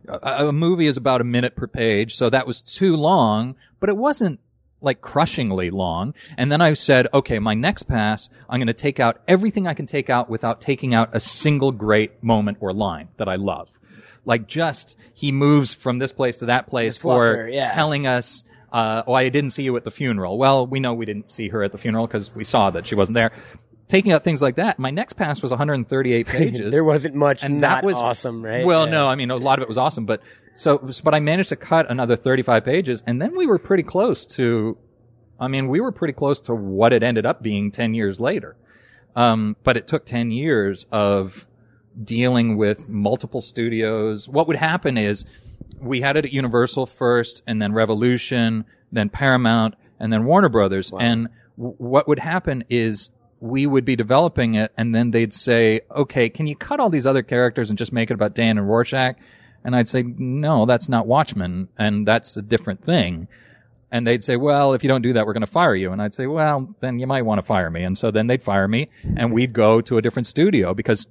a, 0.09 0.47
a 0.47 0.53
movie 0.53 0.87
is 0.87 0.97
about 0.97 1.21
a 1.21 1.25
minute 1.25 1.55
per 1.55 1.67
page. 1.67 2.17
So 2.17 2.31
that 2.31 2.47
was 2.47 2.63
too 2.63 2.97
long, 2.97 3.55
but 3.81 3.89
it 3.89 3.97
wasn't 3.97 4.41
like 4.81 5.01
crushingly 5.01 5.71
long. 5.71 6.15
And 6.37 6.51
then 6.53 6.61
I 6.61 6.75
said, 6.75 7.09
okay, 7.13 7.39
my 7.39 7.55
next 7.55 7.85
pass, 7.85 8.29
I'm 8.49 8.59
going 8.59 8.69
to 8.69 8.73
take 8.73 9.01
out 9.01 9.21
everything 9.27 9.67
I 9.67 9.75
can 9.75 9.87
take 9.87 10.09
out 10.09 10.31
without 10.31 10.61
taking 10.61 10.95
out 10.95 11.11
a 11.13 11.21
single 11.21 11.73
great 11.73 12.23
moment 12.23 12.59
or 12.61 12.73
line 12.73 13.09
that 13.17 13.29
I 13.29 13.37
love. 13.37 13.69
Like 14.25 14.47
just, 14.47 14.97
he 15.15 15.33
moves 15.33 15.75
from 15.75 15.99
this 15.99 16.13
place 16.13 16.39
to 16.39 16.47
that 16.47 16.69
place 16.69 16.97
for 16.97 17.49
yeah. 17.49 17.73
telling 17.73 18.07
us, 18.07 18.45
uh, 18.73 19.03
oh, 19.07 19.15
I 19.15 19.31
didn't 19.31 19.51
see 19.51 19.63
you 19.63 19.77
at 19.77 19.85
the 19.85 19.91
funeral. 19.91 20.39
Well, 20.39 20.67
we 20.67 20.81
know 20.81 20.93
we 20.95 21.07
didn't 21.07 21.31
see 21.31 21.49
her 21.49 21.63
at 21.63 21.73
the 21.73 21.79
funeral 21.79 22.07
because 22.07 22.35
we 22.35 22.45
saw 22.45 22.71
that 22.71 22.87
she 22.87 22.95
wasn't 22.95 23.15
there. 23.15 23.33
Taking 23.89 24.13
out 24.13 24.23
things 24.23 24.43
like 24.43 24.57
that. 24.57 24.79
My 24.79 24.91
next 24.91 25.15
pass 25.15 25.41
was 25.41 25.51
138 25.51 26.27
pages. 26.27 26.71
there 26.71 26.85
wasn't 26.85 27.15
much. 27.15 27.43
And 27.43 27.61
not 27.63 27.81
that 27.83 27.87
was 27.87 27.99
awesome, 27.99 28.45
right? 28.45 28.67
Well, 28.67 28.85
Yeah. 28.85 28.91
no, 28.93 29.09
I 29.09 29.15
mean 29.15 29.31
a 29.31 29.37
lot 29.37 29.59
of 29.59 29.63
it 29.63 29.69
was 29.69 29.79
awesome, 29.79 30.05
but 30.05 30.21
so 30.59 30.79
but 31.05 31.15
I 31.15 31.21
managed 31.21 31.51
to 31.51 31.57
cut 31.57 31.89
another 31.89 32.17
35 32.17 32.65
pages, 32.65 33.01
and 33.07 33.23
then 33.23 33.37
we 33.37 33.47
were 33.47 33.61
pretty 33.61 33.85
close 33.85 34.27
to. 34.27 34.77
I 35.39 35.47
mean, 35.47 35.69
we 35.69 35.79
were 35.79 35.93
pretty 35.93 36.15
close 36.15 36.41
to 36.43 36.55
what 36.55 36.93
it 36.93 37.05
ended 37.05 37.25
up 37.25 37.43
being 37.43 37.71
10 37.71 37.95
years 37.95 38.19
later. 38.19 38.57
Um, 39.15 39.55
but 39.63 39.77
it 39.77 39.87
took 39.87 40.05
10 40.05 40.33
years 40.33 40.85
of 40.91 41.47
dealing 42.03 42.57
with 42.57 42.89
multiple 42.89 43.41
studios. 43.41 44.29
What 44.29 44.49
would 44.49 44.57
happen 44.57 44.99
is 44.99 45.25
we 45.81 46.01
had 46.01 46.17
it 46.17 46.25
at 46.25 46.33
Universal 46.33 46.87
first, 46.87 47.45
and 47.47 47.63
then 47.63 47.73
Revolution, 47.73 48.65
then 48.91 49.11
Paramount, 49.11 49.77
and 50.01 50.13
then 50.13 50.25
Warner 50.25 50.49
Brothers. 50.49 50.93
And 50.99 51.29
w- 51.57 51.77
what 51.79 52.09
would 52.09 52.19
happen 52.19 52.65
is 52.69 53.11
we 53.39 53.65
would 53.65 53.85
be 53.85 53.95
developing 53.95 54.55
it, 54.55 54.73
and 54.77 54.93
then 54.93 55.13
they'd 55.13 55.33
say, 55.33 55.83
"Okay, 55.95 56.29
can 56.29 56.49
you 56.49 56.57
cut 56.57 56.81
all 56.81 56.91
these 56.91 57.07
other 57.07 57.23
characters 57.23 57.71
and 57.71 57.79
just 57.79 57.93
make 57.93 58.11
it 58.11 58.15
about 58.15 58.35
Dan 58.35 58.59
and 58.59 58.69
Rorschach?" 58.69 59.15
And 59.65 59.77
I'd 59.77 59.89
say, 59.89 60.03
"No, 60.03 60.67
that's 60.67 60.89
not 60.89 61.07
Watchmen, 61.07 61.69
and 61.79 62.07
that's 62.07 62.37
a 62.37 62.43
different 62.43 62.85
thing." 62.85 63.29
And 63.91 64.07
they'd 64.07 64.23
say, 64.23 64.37
well, 64.37 64.75
if 64.75 64.83
you 64.83 64.89
don't 64.89 65.03
do 65.03 65.15
that, 65.15 65.27
we're 65.27 65.33
going 65.33 65.41
to 65.41 65.47
fire 65.47 65.75
you. 65.75 65.93
And 65.93 66.03
I'd 66.03 66.13
say, 66.13 66.27
well, 66.27 66.75
then 66.81 66.99
you 66.99 67.07
might 67.07 67.23
want 67.23 67.39
to 67.39 67.43
fire 67.43 67.71
me. 67.71 67.85
And 67.85 67.97
so 67.97 68.11
then 68.11 68.27
they'd 68.27 68.43
fire 68.43 68.69
me 68.69 68.91
and 69.17 69.33
we'd 69.33 69.53
go 69.53 69.81
to 69.81 69.97
a 69.97 70.03
different 70.03 70.27
studio 70.27 70.75
because 70.75 71.07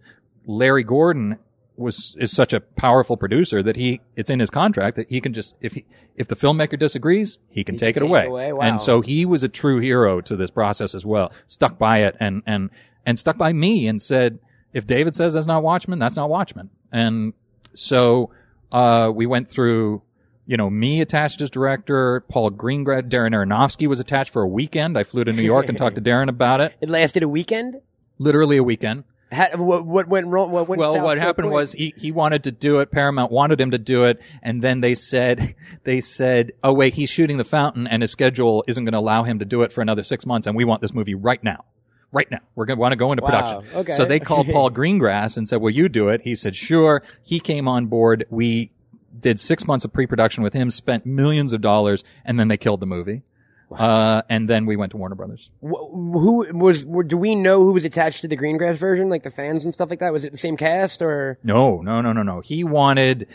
Larry 0.45 0.83
Gordon 0.83 1.39
was, 1.75 2.15
is 2.19 2.31
such 2.31 2.53
a 2.53 2.59
powerful 2.59 3.17
producer 3.17 3.63
that 3.63 3.75
he, 3.75 4.01
it's 4.15 4.29
in 4.29 4.39
his 4.39 4.51
contract 4.51 4.97
that 4.97 5.09
he 5.09 5.21
can 5.21 5.33
just, 5.33 5.55
if 5.59 5.73
he, 5.73 5.85
if 6.15 6.27
the 6.27 6.35
filmmaker 6.35 6.77
disagrees, 6.77 7.39
he 7.49 7.63
can 7.63 7.77
take 7.77 7.95
it 7.95 7.99
take 7.99 8.03
it 8.03 8.03
away. 8.03 8.25
away. 8.25 8.53
Wow. 8.53 8.61
And 8.61 8.81
so 8.81 9.01
he 9.01 9.25
was 9.25 9.41
a 9.41 9.49
true 9.49 9.79
hero 9.79 10.21
to 10.21 10.35
this 10.35 10.51
process 10.51 10.93
as 10.93 11.05
well. 11.05 11.31
Stuck 11.47 11.79
by 11.79 12.03
it 12.03 12.15
and, 12.19 12.43
and, 12.45 12.69
and 13.07 13.17
stuck 13.17 13.39
by 13.39 13.53
me 13.53 13.87
and 13.87 13.99
said, 13.99 14.37
if 14.73 14.85
David 14.85 15.15
says 15.15 15.33
that's 15.33 15.47
not 15.47 15.63
Watchmen, 15.63 15.97
that's 15.97 16.15
not 16.15 16.29
Watchmen. 16.29 16.69
And 16.91 17.33
so, 17.73 18.31
uh, 18.71 19.11
we 19.13 19.25
went 19.25 19.49
through, 19.49 20.01
you 20.45 20.57
know, 20.57 20.69
me 20.69 21.01
attached 21.01 21.41
as 21.41 21.49
director, 21.49 22.23
Paul 22.29 22.51
Greengrass, 22.51 23.09
Darren 23.09 23.31
Aronofsky 23.31 23.87
was 23.87 23.99
attached 23.99 24.31
for 24.31 24.41
a 24.41 24.47
weekend. 24.47 24.97
I 24.97 25.03
flew 25.03 25.23
to 25.23 25.33
New 25.33 25.43
York 25.43 25.69
and 25.69 25.77
talked 25.77 25.95
to 25.95 26.01
Darren 26.01 26.29
about 26.29 26.61
it. 26.61 26.73
It 26.81 26.89
lasted 26.89 27.23
a 27.23 27.29
weekend. 27.29 27.81
Literally 28.17 28.57
a 28.57 28.63
weekend. 28.63 29.03
How, 29.31 29.57
what, 29.57 29.85
what 29.85 30.07
went 30.07 30.27
wrong? 30.27 30.51
What 30.51 30.69
went 30.69 30.79
Well, 30.79 31.01
what 31.01 31.17
so 31.17 31.21
happened 31.21 31.47
quick? 31.47 31.53
was 31.53 31.73
he, 31.73 31.93
he 31.97 32.11
wanted 32.11 32.45
to 32.45 32.51
do 32.51 32.79
it. 32.79 32.91
Paramount 32.91 33.29
wanted 33.31 33.59
him 33.59 33.71
to 33.71 33.77
do 33.77 34.05
it. 34.05 34.21
And 34.41 34.61
then 34.61 34.79
they 34.79 34.95
said, 34.95 35.55
they 35.83 35.99
said, 35.99 36.53
oh 36.63 36.73
wait, 36.73 36.93
he's 36.93 37.09
shooting 37.09 37.37
the 37.37 37.43
fountain 37.43 37.87
and 37.87 38.01
his 38.01 38.11
schedule 38.11 38.63
isn't 38.67 38.85
going 38.85 38.93
to 38.93 38.99
allow 38.99 39.23
him 39.23 39.39
to 39.39 39.45
do 39.45 39.63
it 39.63 39.73
for 39.73 39.81
another 39.81 40.03
six 40.03 40.25
months. 40.25 40.47
And 40.47 40.55
we 40.55 40.63
want 40.63 40.81
this 40.81 40.93
movie 40.93 41.15
right 41.15 41.43
now. 41.43 41.65
Right 42.11 42.29
now. 42.31 42.39
We're 42.55 42.65
going 42.65 42.77
to 42.77 42.81
want 42.81 42.93
to 42.93 42.95
go 42.95 43.11
into 43.11 43.23
Wow, 43.23 43.29
production. 43.29 43.75
okay. 43.79 43.91
So 43.93 44.05
they 44.05 44.19
called 44.19 44.47
Paul 44.51 44.71
Greengrass 44.71 45.35
and 45.37 45.47
said, 45.47 45.57
will 45.61 45.71
you 45.71 45.89
do 45.89 46.07
it? 46.09 46.21
He 46.23 46.35
said, 46.35 46.55
sure. 46.55 47.03
He 47.21 47.39
came 47.39 47.67
on 47.67 47.87
board. 47.87 48.25
We 48.29 48.71
did 49.19 49.39
six 49.39 49.67
months 49.67 49.83
of 49.83 49.91
pre-production 49.91 50.41
with 50.43 50.53
him, 50.53 50.71
spent 50.71 51.05
millions 51.05 51.51
of 51.53 51.59
dollars, 51.61 52.03
and 52.23 52.39
then 52.39 52.47
they 52.47 52.57
killed 52.57 52.79
the 52.79 52.85
movie. 52.85 53.23
Uh, 53.69 54.21
and 54.29 54.49
then 54.49 54.65
we 54.65 54.77
went 54.77 54.91
to 54.91 54.97
Warner 54.97 55.15
Brothers. 55.15 55.49
Who 55.59 56.47
was? 56.53 56.85
were- 56.85 57.03
Do 57.03 57.17
we 57.17 57.35
know 57.35 57.61
who 57.63 57.73
was 57.73 57.83
attached 57.83 58.21
to 58.21 58.29
the 58.29 58.37
Greengrass 58.37 58.77
version, 58.77 59.09
like 59.09 59.23
the 59.23 59.31
fans 59.31 59.65
and 59.65 59.73
stuff 59.73 59.89
like 59.89 59.99
that? 59.99 60.13
Was 60.13 60.23
it 60.23 60.31
the 60.31 60.37
same 60.37 60.55
cast 60.55 61.01
or? 61.01 61.37
No, 61.43 61.81
no, 61.81 61.99
no, 61.99 62.13
no, 62.13 62.23
no. 62.23 62.39
He 62.39 62.63
wanted, 62.63 63.27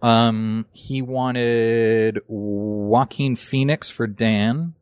um, 0.00 0.66
he 0.72 1.02
wanted 1.02 2.20
Joaquin 2.28 3.34
Phoenix 3.34 3.90
for 3.90 4.06
Dan. 4.06 4.74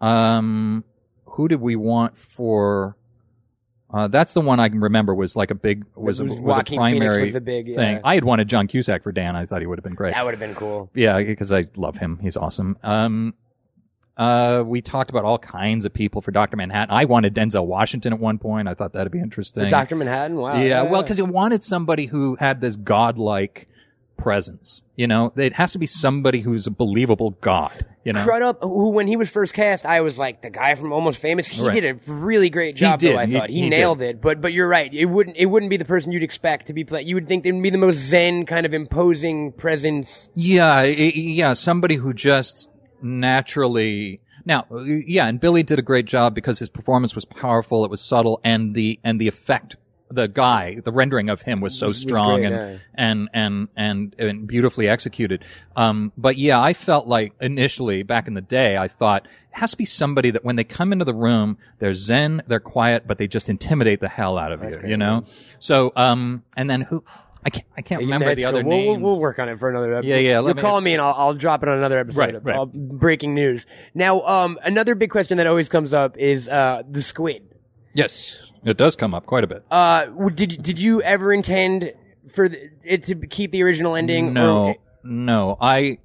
Um, 0.00 0.82
who 1.30 1.48
did 1.48 1.60
we 1.60 1.76
want 1.76 2.18
for? 2.18 2.96
Uh, 3.92 4.06
that's 4.06 4.34
the 4.34 4.40
one 4.40 4.60
I 4.60 4.68
can 4.68 4.80
remember 4.80 5.14
was 5.14 5.34
like 5.34 5.50
a 5.50 5.54
big 5.54 5.84
was 5.96 6.20
It 6.20 6.24
a, 6.24 6.26
was 6.26 6.40
was 6.40 6.56
a 6.58 6.62
primary 6.62 7.32
was 7.32 7.42
big, 7.42 7.74
thing. 7.74 8.00
I 8.04 8.14
had 8.14 8.24
wanted 8.24 8.46
John 8.46 8.68
Cusack 8.68 9.02
for 9.02 9.10
Dan. 9.10 9.34
I 9.34 9.46
thought 9.46 9.60
he 9.60 9.66
would 9.66 9.78
have 9.78 9.84
been 9.84 9.94
great. 9.94 10.14
That 10.14 10.24
would 10.24 10.32
have 10.32 10.40
been 10.40 10.54
cool. 10.54 10.90
Yeah, 10.94 11.18
because 11.18 11.50
I 11.52 11.66
love 11.76 11.96
him. 11.96 12.18
He's 12.22 12.36
awesome. 12.36 12.78
Um, 12.84 13.34
uh, 14.16 14.62
we 14.64 14.82
talked 14.82 15.10
about 15.10 15.24
all 15.24 15.38
kinds 15.38 15.86
of 15.86 15.94
people 15.94 16.20
for 16.20 16.30
Doctor 16.30 16.56
Manhattan. 16.56 16.94
I 16.94 17.06
wanted 17.06 17.34
Denzel 17.34 17.64
Washington 17.66 18.12
at 18.12 18.20
one 18.20 18.38
point. 18.38 18.68
I 18.68 18.74
thought 18.74 18.92
that'd 18.92 19.10
be 19.10 19.18
interesting. 19.18 19.68
Doctor 19.68 19.96
Manhattan. 19.96 20.36
Wow. 20.36 20.60
Yeah, 20.60 20.82
well, 20.82 21.02
because 21.02 21.18
it 21.18 21.26
wanted 21.26 21.64
somebody 21.64 22.06
who 22.06 22.36
had 22.36 22.60
this 22.60 22.76
godlike 22.76 23.66
presence. 24.22 24.82
You 24.96 25.06
know, 25.06 25.32
it 25.36 25.54
has 25.54 25.72
to 25.72 25.78
be 25.78 25.86
somebody 25.86 26.40
who's 26.40 26.66
a 26.66 26.70
believable 26.70 27.30
god. 27.40 27.86
You 28.04 28.12
know, 28.12 28.24
Crudup, 28.24 28.62
who 28.62 28.90
when 28.90 29.06
he 29.06 29.16
was 29.16 29.28
first 29.30 29.52
cast, 29.54 29.84
I 29.86 30.00
was 30.00 30.18
like 30.18 30.42
the 30.42 30.50
guy 30.50 30.74
from 30.74 30.92
Almost 30.92 31.20
Famous. 31.20 31.48
He 31.48 31.62
Right. 31.64 31.74
did 31.74 31.84
a 31.84 32.10
really 32.12 32.48
great 32.50 32.76
job. 32.76 32.98
did. 32.98 33.14
Though, 33.14 33.18
I 33.18 33.26
He- 33.26 33.32
thought 33.32 33.50
he, 33.50 33.60
he 33.62 33.68
nailed 33.68 34.00
it. 34.02 34.20
But 34.20 34.40
but 34.40 34.52
you're 34.52 34.68
right. 34.68 34.92
It 34.92 35.04
wouldn't 35.06 35.36
it 35.36 35.46
wouldn't 35.46 35.70
be 35.70 35.76
the 35.76 35.84
person 35.84 36.12
you'd 36.12 36.22
expect 36.22 36.66
to 36.68 36.72
be 36.72 36.84
playing. 36.84 37.06
You 37.08 37.14
would 37.16 37.28
think 37.28 37.44
they'd 37.44 37.62
be 37.62 37.70
the 37.70 37.78
most 37.78 37.96
zen 37.98 38.46
kind 38.46 38.64
of 38.66 38.72
imposing 38.74 39.52
presence. 39.52 40.30
yeah, 40.34 40.74
i- 40.76 40.84
i- 40.86 41.12
yeah, 41.14 41.52
somebody 41.52 41.96
who 41.96 42.12
just 42.14 42.68
naturally. 43.02 44.20
Now, 44.46 44.64
yeah, 45.06 45.26
and 45.26 45.38
Billy 45.38 45.62
did 45.62 45.78
a 45.78 45.82
great 45.82 46.06
job 46.06 46.34
because 46.34 46.58
his 46.58 46.70
performance 46.70 47.14
was 47.14 47.26
powerful. 47.26 47.84
It 47.84 47.90
was 47.90 48.00
subtle, 48.00 48.40
and 48.42 48.74
the 48.74 48.98
and 49.04 49.20
the 49.20 49.28
effect, 49.28 49.76
the 50.10 50.26
guy, 50.26 50.78
the 50.84 50.92
rendering 50.92 51.30
of 51.30 51.40
him 51.40 51.60
was 51.60 51.78
so 51.78 51.92
strong 51.92 52.40
great, 52.40 52.52
and, 52.52 52.54
yeah. 52.54 52.78
and 52.94 53.28
and 53.32 53.68
and 53.76 54.16
and 54.18 54.46
beautifully 54.46 54.88
executed. 54.88 55.44
Um, 55.76 56.12
but 56.16 56.36
yeah, 56.36 56.60
I 56.60 56.74
felt 56.74 57.06
like 57.06 57.32
initially 57.40 58.02
back 58.02 58.26
in 58.26 58.34
the 58.34 58.40
day, 58.40 58.76
I 58.76 58.88
thought 58.88 59.24
it 59.24 59.30
has 59.52 59.70
to 59.70 59.76
be 59.76 59.84
somebody 59.84 60.32
that 60.32 60.44
when 60.44 60.56
they 60.56 60.64
come 60.64 60.92
into 60.92 61.04
the 61.04 61.14
room, 61.14 61.58
they're 61.78 61.94
zen, 61.94 62.42
they're 62.48 62.60
quiet, 62.60 63.06
but 63.06 63.18
they 63.18 63.28
just 63.28 63.48
intimidate 63.48 64.00
the 64.00 64.08
hell 64.08 64.36
out 64.36 64.52
of 64.52 64.62
you. 64.62 64.88
You 64.88 64.96
know. 64.96 65.24
So, 65.58 65.92
um, 65.94 66.42
and 66.56 66.68
then 66.68 66.82
who? 66.82 67.04
I 67.42 67.50
can't. 67.50 67.66
I 67.76 67.82
can't 67.82 68.00
remember 68.00 68.34
the 68.34 68.44
other 68.44 68.62
cool. 68.62 68.86
We'll, 68.88 69.00
we'll, 69.00 69.20
work 69.20 69.38
on 69.38 69.48
it 69.48 69.58
for 69.58 69.70
another 69.70 69.94
episode. 69.94 70.08
Yeah, 70.08 70.16
yeah, 70.16 70.40
You'll 70.40 70.54
me- 70.54 70.60
call 70.60 70.80
me 70.80 70.92
and 70.92 71.00
I'll, 71.00 71.14
I'll 71.14 71.34
drop 71.34 71.62
it 71.62 71.70
on 71.70 71.78
another 71.78 71.98
episode. 71.98 72.18
Right, 72.18 72.34
of, 72.34 72.44
right. 72.44 72.58
uh, 72.58 72.66
breaking 72.66 73.34
news. 73.34 73.64
Now, 73.94 74.20
um, 74.22 74.58
another 74.62 74.94
big 74.94 75.10
question 75.10 75.38
that 75.38 75.46
always 75.46 75.70
comes 75.70 75.94
up 75.94 76.18
is 76.18 76.48
uh, 76.48 76.82
the 76.88 77.02
squid. 77.02 77.49
Yes, 77.94 78.36
it 78.64 78.76
does 78.76 78.96
come 78.96 79.14
up 79.14 79.26
quite 79.26 79.44
a 79.44 79.46
bit. 79.46 79.64
Uh, 79.70 80.06
w- 80.06 80.30
did 80.30 80.62
did 80.62 80.80
you 80.80 81.02
ever 81.02 81.32
intend 81.32 81.92
for 82.32 82.48
the, 82.48 82.70
it 82.84 83.04
to 83.04 83.14
keep 83.14 83.52
the 83.52 83.62
original 83.62 83.96
ending? 83.96 84.32
No, 84.32 84.66
Or, 84.68 84.74
no. 85.02 85.56
I, 85.60 85.98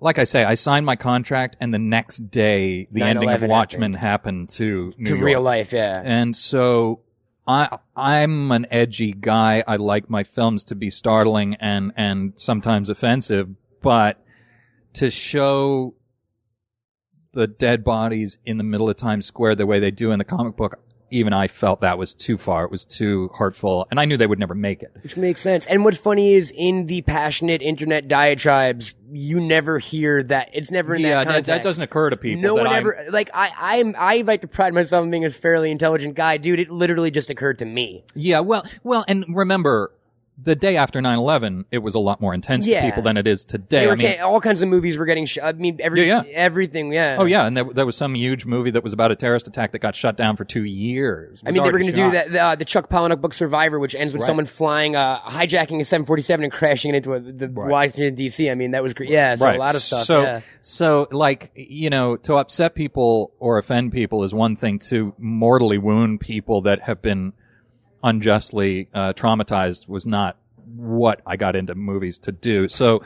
like 0.00 0.18
I 0.18 0.24
say, 0.24 0.44
I 0.44 0.54
signed 0.54 0.86
my 0.86 0.96
contract, 0.96 1.56
and 1.60 1.74
the 1.74 1.78
next 1.78 2.30
day, 2.30 2.88
the 2.90 3.02
ending 3.02 3.28
of 3.30 3.40
9/11 3.42 3.48
Watchmen 3.48 3.94
happened, 3.94 4.48
to 4.50 4.92
New 4.96 5.04
to 5.06 5.10
York. 5.16 5.24
real 5.24 5.42
life, 5.42 5.72
yeah. 5.72 6.00
And 6.04 6.34
so, 6.34 7.00
I 7.46 7.78
I'm 7.94 8.50
an 8.52 8.66
edgy 8.70 9.12
guy. 9.12 9.62
I 9.66 9.76
like 9.76 10.08
my 10.08 10.24
films 10.24 10.64
to 10.64 10.74
be 10.74 10.88
startling 10.90 11.56
and 11.56 11.92
and 11.96 12.32
sometimes 12.36 12.88
offensive, 12.88 13.48
but 13.82 14.22
to 14.94 15.10
show 15.10 15.94
the 17.32 17.46
dead 17.46 17.84
bodies 17.84 18.38
in 18.44 18.58
the 18.58 18.64
middle 18.64 18.88
of 18.88 18.96
Times 18.96 19.26
Square 19.26 19.56
the 19.56 19.66
way 19.66 19.80
they 19.80 19.90
do 19.90 20.10
in 20.10 20.18
the 20.18 20.24
comic 20.24 20.56
book, 20.56 20.80
even 21.12 21.32
I 21.32 21.48
felt 21.48 21.80
that 21.80 21.98
was 21.98 22.14
too 22.14 22.38
far. 22.38 22.64
It 22.64 22.70
was 22.70 22.84
too 22.84 23.30
hurtful, 23.34 23.86
and 23.90 23.98
I 23.98 24.04
knew 24.04 24.16
they 24.16 24.26
would 24.26 24.38
never 24.38 24.54
make 24.54 24.82
it. 24.82 24.92
Which 25.02 25.16
makes 25.16 25.40
sense. 25.40 25.66
And 25.66 25.84
what's 25.84 25.98
funny 25.98 26.34
is 26.34 26.52
in 26.56 26.86
the 26.86 27.02
passionate 27.02 27.62
internet 27.62 28.06
diatribes, 28.08 28.94
you 29.10 29.40
never 29.40 29.78
hear 29.78 30.22
that. 30.24 30.50
It's 30.52 30.70
never 30.70 30.94
in 30.94 31.02
yeah, 31.02 31.24
that 31.24 31.24
context. 31.24 31.46
that 31.48 31.62
doesn't 31.62 31.82
occur 31.82 32.10
to 32.10 32.16
people. 32.16 32.42
No 32.42 32.56
that 32.56 32.62
one 32.62 32.72
I'm- 32.72 32.78
ever 32.78 33.06
like 33.10 33.30
I 33.34 33.50
I'm 33.58 33.94
I 33.98 34.18
like 34.18 34.42
to 34.42 34.46
pride 34.48 34.72
myself 34.72 35.02
on 35.02 35.10
being 35.10 35.24
a 35.24 35.30
fairly 35.30 35.70
intelligent 35.70 36.14
guy, 36.14 36.36
dude. 36.36 36.60
It 36.60 36.70
literally 36.70 37.10
just 37.10 37.28
occurred 37.30 37.58
to 37.58 37.64
me. 37.64 38.04
Yeah, 38.14 38.40
well, 38.40 38.64
well, 38.84 39.04
and 39.08 39.24
remember, 39.28 39.92
the 40.42 40.54
day 40.54 40.76
after 40.76 41.00
9-11, 41.00 41.64
it 41.70 41.78
was 41.78 41.94
a 41.94 41.98
lot 41.98 42.20
more 42.20 42.32
intense 42.32 42.66
Yeah. 42.66 42.80
to 42.80 42.86
people 42.86 43.02
than 43.02 43.16
it 43.16 43.26
is 43.26 43.44
today. 43.44 43.88
I 43.90 43.94
mean, 43.94 44.16
ca- 44.16 44.22
all 44.22 44.40
kinds 44.40 44.62
of 44.62 44.68
movies 44.68 44.96
were 44.96 45.04
getting. 45.04 45.26
Sh- 45.26 45.38
I 45.42 45.52
mean, 45.52 45.78
every 45.80 46.06
Yeah, 46.08 46.22
yeah. 46.24 46.32
everything. 46.32 46.92
Yeah. 46.92 47.16
oh 47.18 47.24
yeah, 47.26 47.46
and 47.46 47.56
there, 47.56 47.64
there 47.74 47.84
was 47.86 47.96
some 47.96 48.14
huge 48.14 48.46
movie 48.46 48.70
that 48.70 48.82
was 48.82 48.92
about 48.92 49.10
a 49.10 49.16
terrorist 49.16 49.48
attack 49.48 49.72
that 49.72 49.80
got 49.80 49.94
shut 49.96 50.16
down 50.16 50.36
for 50.36 50.44
two 50.44 50.64
years. 50.64 51.40
I 51.44 51.50
mean, 51.50 51.62
they 51.62 51.70
were 51.70 51.78
going 51.78 51.92
to 51.92 51.92
do 51.92 52.10
that 52.12 52.32
the, 52.32 52.40
uh, 52.40 52.54
the 52.56 52.64
Chuck 52.64 52.88
Palahniuk 52.88 53.20
book 53.20 53.34
Survivor, 53.34 53.78
which 53.78 53.94
ends 53.94 54.12
with 54.14 54.22
Right. 54.22 54.26
someone 54.26 54.46
flying, 54.46 54.96
uh, 54.96 55.18
hijacking 55.28 55.80
a 55.80 55.84
747 55.84 56.44
and 56.44 56.52
crashing 56.52 56.94
it 56.94 56.98
into 56.98 57.14
a, 57.14 57.20
the 57.20 57.48
Right. 57.48 57.70
Washington 57.70 58.14
D.C. 58.14 58.48
I 58.50 58.54
mean, 58.54 58.70
that 58.70 58.82
was 58.82 58.94
great. 58.94 59.10
Yeah, 59.10 59.34
so 59.34 59.44
right. 59.44 59.56
a 59.56 59.58
lot 59.58 59.74
of 59.74 59.82
stuff. 59.82 60.04
So, 60.04 60.22
yeah. 60.22 60.40
so 60.62 61.06
like 61.10 61.50
you 61.54 61.90
know, 61.90 62.16
to 62.16 62.36
upset 62.36 62.74
people 62.74 63.32
or 63.38 63.58
offend 63.58 63.92
people 63.92 64.24
is 64.24 64.32
one 64.34 64.56
thing. 64.56 64.78
To 64.90 65.12
mortally 65.18 65.78
wound 65.78 66.20
people 66.20 66.62
that 66.62 66.82
have 66.82 67.02
been 67.02 67.32
unjustly 68.02 68.88
uh, 68.94 69.12
traumatized 69.12 69.88
was 69.88 70.06
not 70.06 70.36
what 70.76 71.20
I 71.26 71.36
got 71.36 71.56
into 71.56 71.74
movies 71.74 72.18
to 72.20 72.32
do. 72.32 72.68
So. 72.68 73.02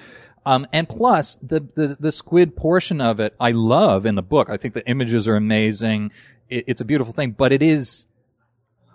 Um, 0.46 0.66
and 0.74 0.86
plus 0.86 1.38
the, 1.40 1.60
the, 1.74 1.96
the 1.98 2.12
squid 2.12 2.54
portion 2.54 3.00
of 3.00 3.18
it, 3.18 3.34
I 3.40 3.52
love 3.52 4.04
in 4.04 4.14
the 4.14 4.22
book. 4.22 4.50
I 4.50 4.58
think 4.58 4.74
the 4.74 4.86
images 4.86 5.26
are 5.26 5.36
amazing. 5.36 6.10
It, 6.50 6.64
it's 6.66 6.82
a 6.82 6.84
beautiful 6.84 7.14
thing, 7.14 7.30
but 7.30 7.50
it 7.50 7.62
is, 7.62 8.04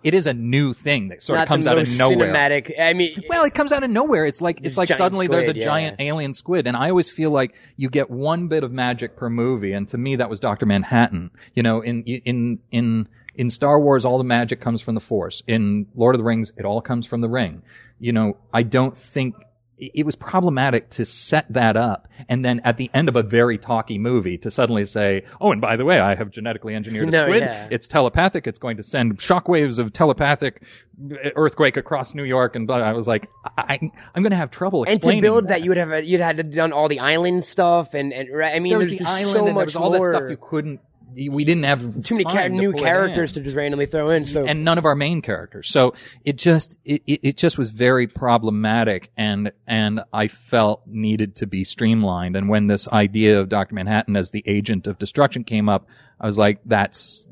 it 0.04 0.14
is 0.14 0.28
a 0.28 0.34
new 0.34 0.74
thing 0.74 1.10
that 1.10 1.24
sort 1.24 1.38
Not 1.38 1.44
of 1.44 1.48
comes 1.48 1.68
out 1.68 1.78
of 1.78 1.90
nowhere. 1.98 2.32
Cinematic. 2.32 2.80
I 2.80 2.94
mean, 2.94 3.24
Well, 3.28 3.44
it 3.44 3.54
comes 3.54 3.72
out 3.72 3.84
of 3.84 3.90
nowhere. 3.90 4.26
It's 4.26 4.42
like 4.42 4.60
it's 4.64 4.78
like 4.78 4.90
suddenly 4.90 5.28
there's 5.28 5.48
a 5.48 5.56
yeah. 5.56 5.64
giant 5.64 6.00
alien 6.00 6.34
squid, 6.34 6.68
and 6.68 6.78
I 6.78 6.90
always 6.90 7.10
feel 7.10 7.32
like 7.32 7.54
you 7.76 7.90
get 7.90 8.10
one 8.10 8.48
bit 8.48 8.64
of 8.64 8.72
magic 8.72 9.18
per 9.18 9.30
movie, 9.30 9.74
and 9.74 9.88
to 9.90 9.98
me 9.98 10.16
that 10.18 10.30
was 10.30 10.40
Doctor 10.40 10.66
Manhattan. 10.66 11.32
You 11.54 11.64
know, 11.64 11.82
in 11.82 12.04
in 12.04 12.60
in 12.72 13.08
in 13.36 13.50
Star 13.50 13.80
Wars, 13.80 14.06
all 14.06 14.18
the 14.18 14.24
magic 14.24 14.62
comes 14.62 14.82
from 14.82 14.96
the 14.96 15.02
Force. 15.02 15.44
In 15.48 15.88
Lord 15.96 16.16
of 16.16 16.20
the 16.20 16.26
Rings, 16.26 16.52
it 16.58 16.66
all 16.66 16.82
comes 16.82 17.06
from 17.06 17.22
the 17.22 17.30
Ring. 17.30 17.62
You 18.00 18.12
know, 18.14 18.38
I 18.54 18.64
don't 18.64 18.98
think 18.98 19.36
it 19.82 20.06
was 20.06 20.14
problematic 20.18 20.90
to 20.90 21.06
set 21.06 21.46
that 21.54 21.78
up 21.78 22.10
and 22.28 22.44
then 22.44 22.60
at 22.66 22.76
the 22.76 22.90
end 22.94 23.08
of 23.08 23.16
a 23.16 23.24
very 23.24 23.58
talky 23.58 23.98
movie 23.98 24.38
to 24.38 24.52
suddenly 24.52 24.84
say, 24.86 25.24
oh, 25.40 25.54
and 25.54 25.62
by 25.62 25.78
the 25.78 25.86
way, 25.86 26.02
I 26.02 26.16
have 26.16 26.32
genetically 26.32 26.76
engineered 26.76 27.08
a 27.08 27.12
No, 27.12 27.22
squid. 27.22 27.44
yeah. 27.44 27.70
It's 27.72 27.88
telepathic. 27.88 28.46
It's 28.46 28.60
going 28.60 28.76
to 28.76 28.84
send 28.84 29.20
shockwaves 29.20 29.80
of 29.80 29.94
telepathic 29.94 30.64
uh, 31.10 31.30
earthquake 31.38 31.78
across 31.78 32.14
New 32.14 32.26
York. 32.26 32.58
And 32.58 32.68
blah. 32.68 32.76
I 32.78 32.92
was 32.92 33.08
like, 33.08 33.30
I, 33.58 33.80
I'm 34.14 34.22
going 34.22 34.32
to 34.32 34.36
have 34.36 34.52
trouble 34.52 34.84
And 34.86 35.02
to 35.02 35.22
build 35.22 35.48
that, 35.48 35.64
you 35.64 35.70
would 35.70 35.78
have 35.78 36.04
you'd 36.04 36.20
had 36.20 36.36
to 36.38 36.44
done 36.44 36.74
all 36.74 36.90
the 36.90 37.00
island 37.00 37.46
stuff, 37.46 37.94
and 37.94 38.12
and 38.12 38.28
I 38.44 38.60
mean, 38.60 38.72
there 38.72 38.80
was 38.80 38.90
the 38.90 39.00
island 39.06 39.48
so 39.48 39.54
much 39.54 39.66
was 39.68 39.76
all 39.78 39.94
more. 39.94 40.12
that 40.12 40.18
stuff 40.18 40.30
you 40.30 40.38
couldn't, 40.42 40.82
we 41.16 41.44
didn't 41.44 41.64
have 41.64 42.04
too 42.04 42.16
many 42.16 42.26
char- 42.26 42.44
to 42.44 42.50
new 42.50 42.74
characters 42.74 43.34
to 43.34 43.42
just 43.42 43.56
randomly 43.56 43.86
throw 43.86 44.10
in. 44.10 44.26
So 44.26 44.46
and 44.46 44.64
none 44.64 44.78
of 44.78 44.86
our 44.86 44.96
main 44.96 45.22
characters. 45.22 45.70
So 45.70 45.94
it 46.24 46.38
just 46.38 46.80
it, 46.86 47.02
it 47.06 47.38
just 47.38 47.58
was 47.58 47.72
very 47.72 48.08
problematic 48.08 49.12
and 49.18 49.52
and 49.68 50.02
I 50.14 50.28
felt 50.28 50.84
needed 50.86 51.38
to 51.38 51.48
be 51.48 51.64
streamlined. 51.64 52.36
And 52.36 52.50
when 52.50 52.68
this 52.68 52.88
idea 52.88 53.40
of 53.40 53.50
Dr. 53.50 53.76
Manhattan 53.76 54.16
as 54.16 54.32
the 54.32 54.44
agent 54.46 54.88
of 54.88 54.98
destruction 55.00 55.44
came 55.44 55.70
up, 55.70 55.88
I 56.20 56.28
was 56.28 56.38
like, 56.38 56.60
that's 56.66 57.28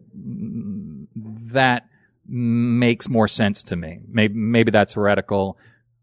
that 1.54 1.88
makes 2.28 3.08
more 3.08 3.28
sense 3.28 3.64
to 3.64 3.76
me. 3.76 4.00
Maybe 4.08 4.34
maybe 4.34 4.72
that's 4.72 4.94
heretical, 4.94 5.58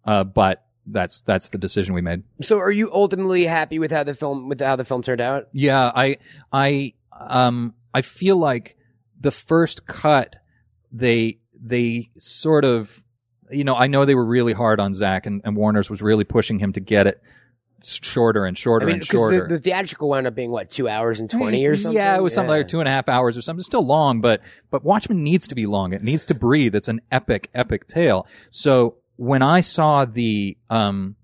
uh, 0.05 0.25
but 0.25 0.64
that's 0.87 1.22
that's 1.22 1.49
the 1.49 1.59
decision 1.59 1.95
we 1.95 2.03
made. 2.03 2.22
so 2.43 2.59
are 2.59 2.70
you 2.70 2.93
ultimately 2.93 3.47
happy 3.47 3.79
with 3.79 3.91
how 3.91 4.05
the 4.05 4.14
film 4.14 4.49
with 4.49 4.61
how 4.61 4.77
the 4.77 4.85
film 4.85 5.03
turned 5.03 5.20
out? 5.20 5.49
Yeah, 5.53 5.91
I, 5.95 6.18
I, 6.53 6.95
um, 7.19 7.75
I 7.93 8.03
feel 8.03 8.37
like 8.37 8.77
the 9.21 9.31
first 9.31 9.87
cut, 9.87 10.37
they, 10.93 11.39
they 11.61 12.11
sort 12.19 12.65
of, 12.65 12.91
you 13.51 13.65
know, 13.65 13.75
I 13.75 13.87
know 13.87 14.05
they 14.05 14.15
were 14.15 14.25
really 14.25 14.53
hard 14.53 14.81
on 14.81 14.95
Zack 14.95 15.27
and, 15.27 15.43
and 15.45 15.57
Warner's 15.57 15.91
was 15.91 16.03
really 16.03 16.25
pushing 16.25 16.59
him 16.59 16.73
to 16.73 16.81
get 16.81 17.07
it 17.07 17.23
shorter 17.83 18.47
and 18.47 18.57
shorter 18.57 18.87
I 18.87 18.87
mean, 18.87 18.97
and 18.97 19.05
shorter. 19.05 19.47
the, 19.49 19.57
the 19.57 19.61
theatrical 19.61 20.09
wound 20.09 20.27
up 20.27 20.35
being 20.35 20.51
what 20.51 20.71
two 20.71 20.89
hours 20.89 21.21
and 21.21 21.29
twenty 21.29 21.67
or 21.67 21.77
something. 21.77 21.97
Yeah, 21.97 22.17
it 22.17 22.23
was 22.23 22.35
something 22.35 22.51
like 22.51 22.69
two 22.69 22.81
and 22.81 22.89
a 22.89 22.93
half 22.93 23.09
hours 23.09 23.37
or 23.37 23.43
something. 23.43 23.61
It's 23.61 23.67
still 23.67 23.85
long, 23.85 24.21
but 24.21 24.41
but 24.71 24.85
Watchmen 24.85 25.23
needs 25.23 25.49
to 25.49 25.55
be 25.55 25.67
long. 25.67 25.93
It 25.93 26.03
needs 26.03 26.27
to 26.27 26.35
breathe. 26.35 26.75
It's 26.75 26.89
an 26.89 27.01
epic, 27.12 27.51
epic 27.55 27.87
tale. 27.87 28.27
So 28.51 28.97
when 29.17 29.43
I 29.43 29.61
saw 29.61 30.05
the 30.05 30.57
um, 30.71 31.17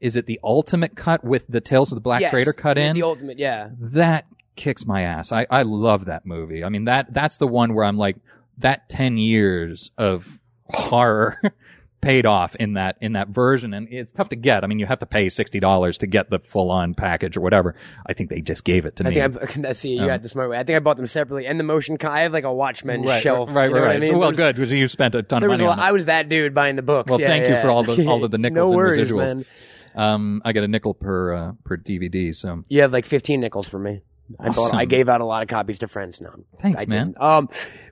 is 0.00 0.16
it 0.16 0.26
the 0.26 0.40
ultimate 0.42 0.96
cut 0.96 1.24
with 1.24 1.46
the 1.48 1.60
Tales 1.60 1.92
of 1.92 1.96
the 1.96 2.00
Black 2.00 2.22
Yes, 2.22 2.30
Freighter 2.30 2.52
cut 2.52 2.78
in? 2.78 2.94
The 2.94 3.02
ultimate, 3.02 3.38
yeah. 3.38 3.70
that 3.78 4.26
kicks 4.56 4.84
my 4.86 5.02
ass. 5.02 5.32
I, 5.32 5.46
I 5.50 5.62
love 5.62 6.06
that 6.06 6.26
movie. 6.26 6.64
I 6.64 6.68
mean 6.68 6.84
that 6.84 7.12
that's 7.12 7.38
the 7.38 7.46
one 7.46 7.74
where 7.74 7.84
I'm 7.84 7.96
like 7.98 8.16
that 8.58 8.88
ten 8.88 9.16
years 9.16 9.90
of 9.96 10.26
horror 10.68 11.40
paid 12.00 12.24
off 12.24 12.54
in 12.56 12.74
that 12.74 12.96
in 13.02 13.12
that 13.12 13.28
version 13.28 13.74
and 13.74 13.86
it's 13.90 14.12
tough 14.12 14.30
to 14.30 14.36
get. 14.36 14.64
I 14.64 14.66
mean 14.66 14.78
you 14.78 14.86
have 14.86 15.00
to 15.00 15.06
pay 15.06 15.28
sixty 15.28 15.60
dollars 15.60 15.98
to 15.98 16.06
get 16.06 16.30
the 16.30 16.38
full 16.38 16.70
on 16.70 16.94
package 16.94 17.36
or 17.36 17.40
whatever. 17.42 17.74
I 18.06 18.14
think 18.14 18.30
they 18.30 18.40
just 18.40 18.64
gave 18.64 18.86
it 18.86 18.96
to 18.96 19.06
I 19.06 19.08
me. 19.10 19.14
think 19.20 19.66
I, 19.66 19.68
I 19.70 19.72
see 19.74 19.94
you 19.94 20.00
Um, 20.02 20.06
got 20.08 20.22
the 20.22 20.28
smart 20.28 20.48
way. 20.50 20.58
I 20.58 20.64
think 20.64 20.76
I 20.76 20.80
bought 20.80 20.96
them 20.96 21.06
separately, 21.06 21.46
and 21.46 21.58
the 21.60 21.64
motion. 21.64 21.96
I 22.02 22.20
have 22.20 22.32
like 22.32 22.44
a 22.44 22.52
Watchmen 22.52 23.02
right, 23.02 23.22
shelf. 23.22 23.48
right, 23.52 23.68
you 23.68 23.74
right, 23.74 23.80
know 23.80 23.86
right. 23.86 23.96
I 23.96 24.00
mean? 24.00 24.12
So, 24.12 24.18
well, 24.18 24.30
was- 24.30 24.36
good 24.36 24.56
because 24.56 24.72
you 24.72 24.88
spent 24.88 25.14
a 25.14 25.22
ton 25.22 25.42
of 25.42 25.48
money 25.48 25.64
a 25.64 25.68
this. 25.68 25.76
I 25.78 25.92
was 25.92 26.04
that 26.06 26.28
dude 26.28 26.54
buying 26.54 26.76
the 26.76 26.82
books. 26.82 27.10
Well, 27.10 27.20
Yeah, 27.20 27.28
thank 27.28 27.48
you 27.48 27.56
for 27.60 27.68
all 27.70 27.82
the- 27.84 28.06
all 28.08 28.24
of 28.24 28.30
the 28.30 28.38
nickels 28.38 28.56
no 28.56 28.66
and 28.68 28.76
worries, 28.76 28.96
residuals. 29.10 29.36
Man. 29.36 29.44
Um, 29.92 30.42
I 30.44 30.52
get 30.52 30.62
a 30.62 30.68
nickel 30.68 30.94
per 30.94 31.34
uh, 31.34 31.52
per 31.64 31.76
DVD. 31.76 32.34
So 32.34 32.64
You 32.68 32.82
have 32.82 32.92
like 32.92 33.04
fifteen 33.06 33.40
nickels 33.40 33.66
for 33.68 33.78
me. 33.78 34.02
I 34.38 34.50
bought. 34.50 34.74
I 34.74 34.84
gave 34.84 35.08
out 35.08 35.20
a 35.20 35.24
lot 35.24 35.42
of 35.42 35.48
copies 35.48 35.78
to 35.80 35.88
friends. 35.88 36.20
No, 36.20 36.30
Thanks, 36.60 36.82
I 36.82 36.86
man. 36.86 37.06
didn't. 37.08 37.22
Um, 37.22 37.48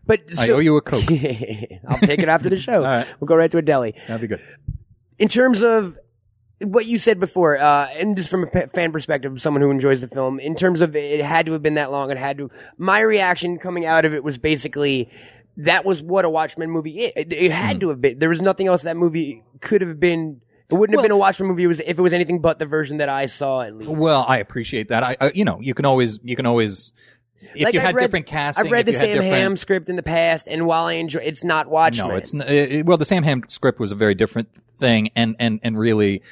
but 0.07 0.21
I 0.39 0.51
owe 0.51 0.59
you 0.59 0.77
a 0.77 0.81
coke. 0.81 1.03
I'll 1.89 1.99
take 2.01 2.21
it 2.21 2.29
after 2.29 2.49
the 2.49 2.59
show. 2.61 2.83
Right. 2.83 3.07
We'll 3.21 3.27
go 3.29 3.37
right 3.37 3.51
to 3.51 3.59
a 3.59 3.63
deli. 3.63 3.95
That'd 4.07 4.23
be 4.23 4.27
good. 4.29 4.43
in 5.19 5.29
terms 5.29 5.63
of 5.63 5.99
what 6.61 6.87
you 6.87 6.99
said 6.99 7.21
before, 7.21 7.57
uh, 7.59 7.87
and 7.89 8.17
just 8.17 8.29
from 8.31 8.45
a 8.45 8.67
fan 8.69 8.91
perspective, 8.93 9.41
someone 9.41 9.63
who 9.63 9.71
enjoys 9.71 10.01
the 10.01 10.09
film, 10.09 10.41
in 10.41 10.55
terms 10.57 10.81
of 10.81 10.97
it 10.97 11.21
had 11.23 11.47
to 11.47 11.53
have 11.53 11.63
been 11.63 11.75
that 11.75 11.91
long, 11.93 12.11
it 12.11 12.19
had 12.19 12.39
to. 12.39 12.51
My 12.79 13.01
reaction 13.01 13.59
coming 13.59 13.87
out 13.87 14.05
of 14.05 14.13
it 14.15 14.25
was 14.25 14.39
basically 14.39 15.09
that 15.59 15.85
was 15.85 16.03
what 16.03 16.25
a 16.25 16.31
Watchmen 16.31 16.71
movie 16.71 17.01
is. 17.01 17.13
It, 17.17 17.33
it 17.33 17.51
had 17.53 17.77
Hmm. 17.77 17.81
to 17.81 17.89
have 17.91 18.01
been. 18.01 18.19
There 18.19 18.29
was 18.29 18.41
nothing 18.41 18.67
else 18.69 18.83
that 18.83 18.97
movie 18.97 19.43
could 19.61 19.81
have 19.83 20.01
been. 20.01 20.41
It 20.71 20.75
wouldn't 20.75 20.99
have 20.99 21.03
been 21.03 21.13
a 21.13 21.17
Watchmen 21.17 21.49
movie 21.49 21.65
if 21.65 21.99
it 21.99 22.01
was 22.01 22.13
anything 22.13 22.41
but 22.41 22.59
the 22.59 22.67
version 22.67 22.99
that 22.99 23.09
I 23.09 23.27
saw 23.27 23.63
at 23.63 23.75
least. 23.75 23.91
Well, 23.91 24.25
I 24.29 24.39
appreciate 24.39 24.89
that. 24.91 25.03
I, 25.03 25.17
I 25.21 25.31
you 25.35 25.45
know, 25.45 25.61
you 25.61 25.73
can 25.75 25.87
always 25.87 26.21
you 26.23 26.37
can 26.37 26.45
always 26.47 26.93
if 27.41 27.63
Like, 27.63 27.75
you 27.75 27.81
I've 27.81 27.87
had 27.87 27.95
read- 27.95 28.03
different 28.03 28.27
casting. 28.27 28.67
I've 28.67 28.73
read 28.73 28.85
the 28.87 28.93
Sam 28.93 29.09
different- 29.13 29.33
Hamm 29.33 29.57
script 29.57 29.89
in 29.89 29.97
the 29.97 30.03
past, 30.03 30.47
and 30.49 30.67
while 30.67 30.85
I 30.85 30.95
enjoy, 30.95 31.21
it's 31.21 31.45
not 31.45 31.69
Watchmen. 31.71 32.09
No, 32.09 32.17
it's 32.17 32.35
n- 32.35 32.43
it, 32.43 32.73
it- 32.73 32.87
well 32.87 32.97
the 32.99 33.05
Sam 33.07 33.23
Hamm 33.23 33.45
script 33.49 33.81
was 33.81 33.93
a 33.93 33.95
very 33.95 34.15
different 34.15 34.49
thing, 34.79 35.11
and 35.17 35.37
and 35.39 35.61
and 35.63 35.79
really 35.79 36.23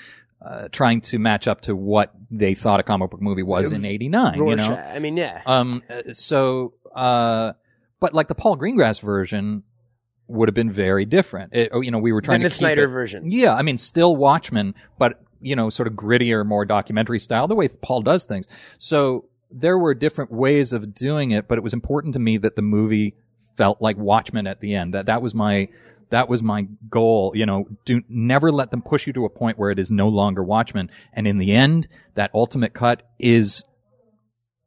uh, 0.44 0.68
trying 0.70 1.00
to 1.00 1.18
match 1.18 1.48
up 1.48 1.62
to 1.62 1.74
what 1.74 2.12
they 2.30 2.54
thought 2.54 2.78
a 2.78 2.82
comic 2.82 3.10
book 3.10 3.22
movie 3.22 3.42
was 3.42 3.72
in 3.72 3.84
'89. 3.84 4.34
You 4.34 4.56
know, 4.56 4.64
I 4.74 4.98
mean, 4.98 5.16
yeah. 5.16 5.40
um, 5.46 5.82
uh, 5.88 6.12
so 6.12 6.74
uh, 6.94 7.52
but 8.00 8.12
like 8.12 8.28
the 8.28 8.34
Paul 8.34 8.58
Greengrass 8.58 9.00
version 9.00 9.62
would 10.28 10.48
have 10.48 10.54
been 10.54 10.70
very 10.72 11.04
different. 11.04 11.54
It, 11.54 11.70
oh, 11.72 11.80
you 11.80 11.90
know, 11.90 11.98
we 11.98 12.12
were 12.12 12.20
trying 12.20 12.40
Than 12.40 12.50
to 12.50 12.54
the 12.54 12.58
Snyder 12.58 12.84
it- 12.84 12.88
version. 12.88 13.30
Yeah, 13.30 13.54
I 13.54 13.62
mean, 13.62 13.78
still 13.78 14.16
Watchmen, 14.16 14.74
but 14.98 15.20
you 15.40 15.54
know, 15.54 15.70
sort 15.70 15.86
of 15.86 15.94
grittier, 15.94 16.44
more 16.44 16.64
documentary 16.64 17.18
style, 17.18 17.46
the 17.46 17.54
way 17.54 17.68
Paul 17.68 18.02
does 18.02 18.24
things. 18.24 18.46
So 18.78 19.26
there 19.50 19.78
were 19.78 19.94
different 19.94 20.32
ways 20.32 20.72
of 20.72 20.94
doing 20.94 21.30
it, 21.30 21.46
but 21.46 21.58
it 21.58 21.60
was 21.60 21.72
important 21.74 22.14
to 22.14 22.18
me 22.18 22.38
that 22.38 22.56
the 22.56 22.62
movie 22.62 23.14
felt 23.56 23.80
like 23.80 23.96
Watchmen 23.96 24.46
at 24.46 24.60
the 24.60 24.74
end. 24.74 24.94
That 24.94 25.06
that 25.06 25.22
was 25.22 25.34
my 25.34 25.68
that 26.10 26.28
was 26.28 26.42
my 26.42 26.66
goal. 26.90 27.32
You 27.34 27.46
know, 27.46 27.68
do 27.84 28.02
never 28.08 28.50
let 28.50 28.70
them 28.70 28.82
push 28.82 29.06
you 29.06 29.12
to 29.12 29.24
a 29.24 29.28
point 29.30 29.58
where 29.58 29.70
it 29.70 29.78
is 29.78 29.90
no 29.90 30.08
longer 30.08 30.42
Watchmen. 30.42 30.90
And 31.12 31.26
in 31.26 31.38
the 31.38 31.52
end, 31.52 31.86
that 32.14 32.30
ultimate 32.34 32.74
cut 32.74 33.02
is 33.18 33.62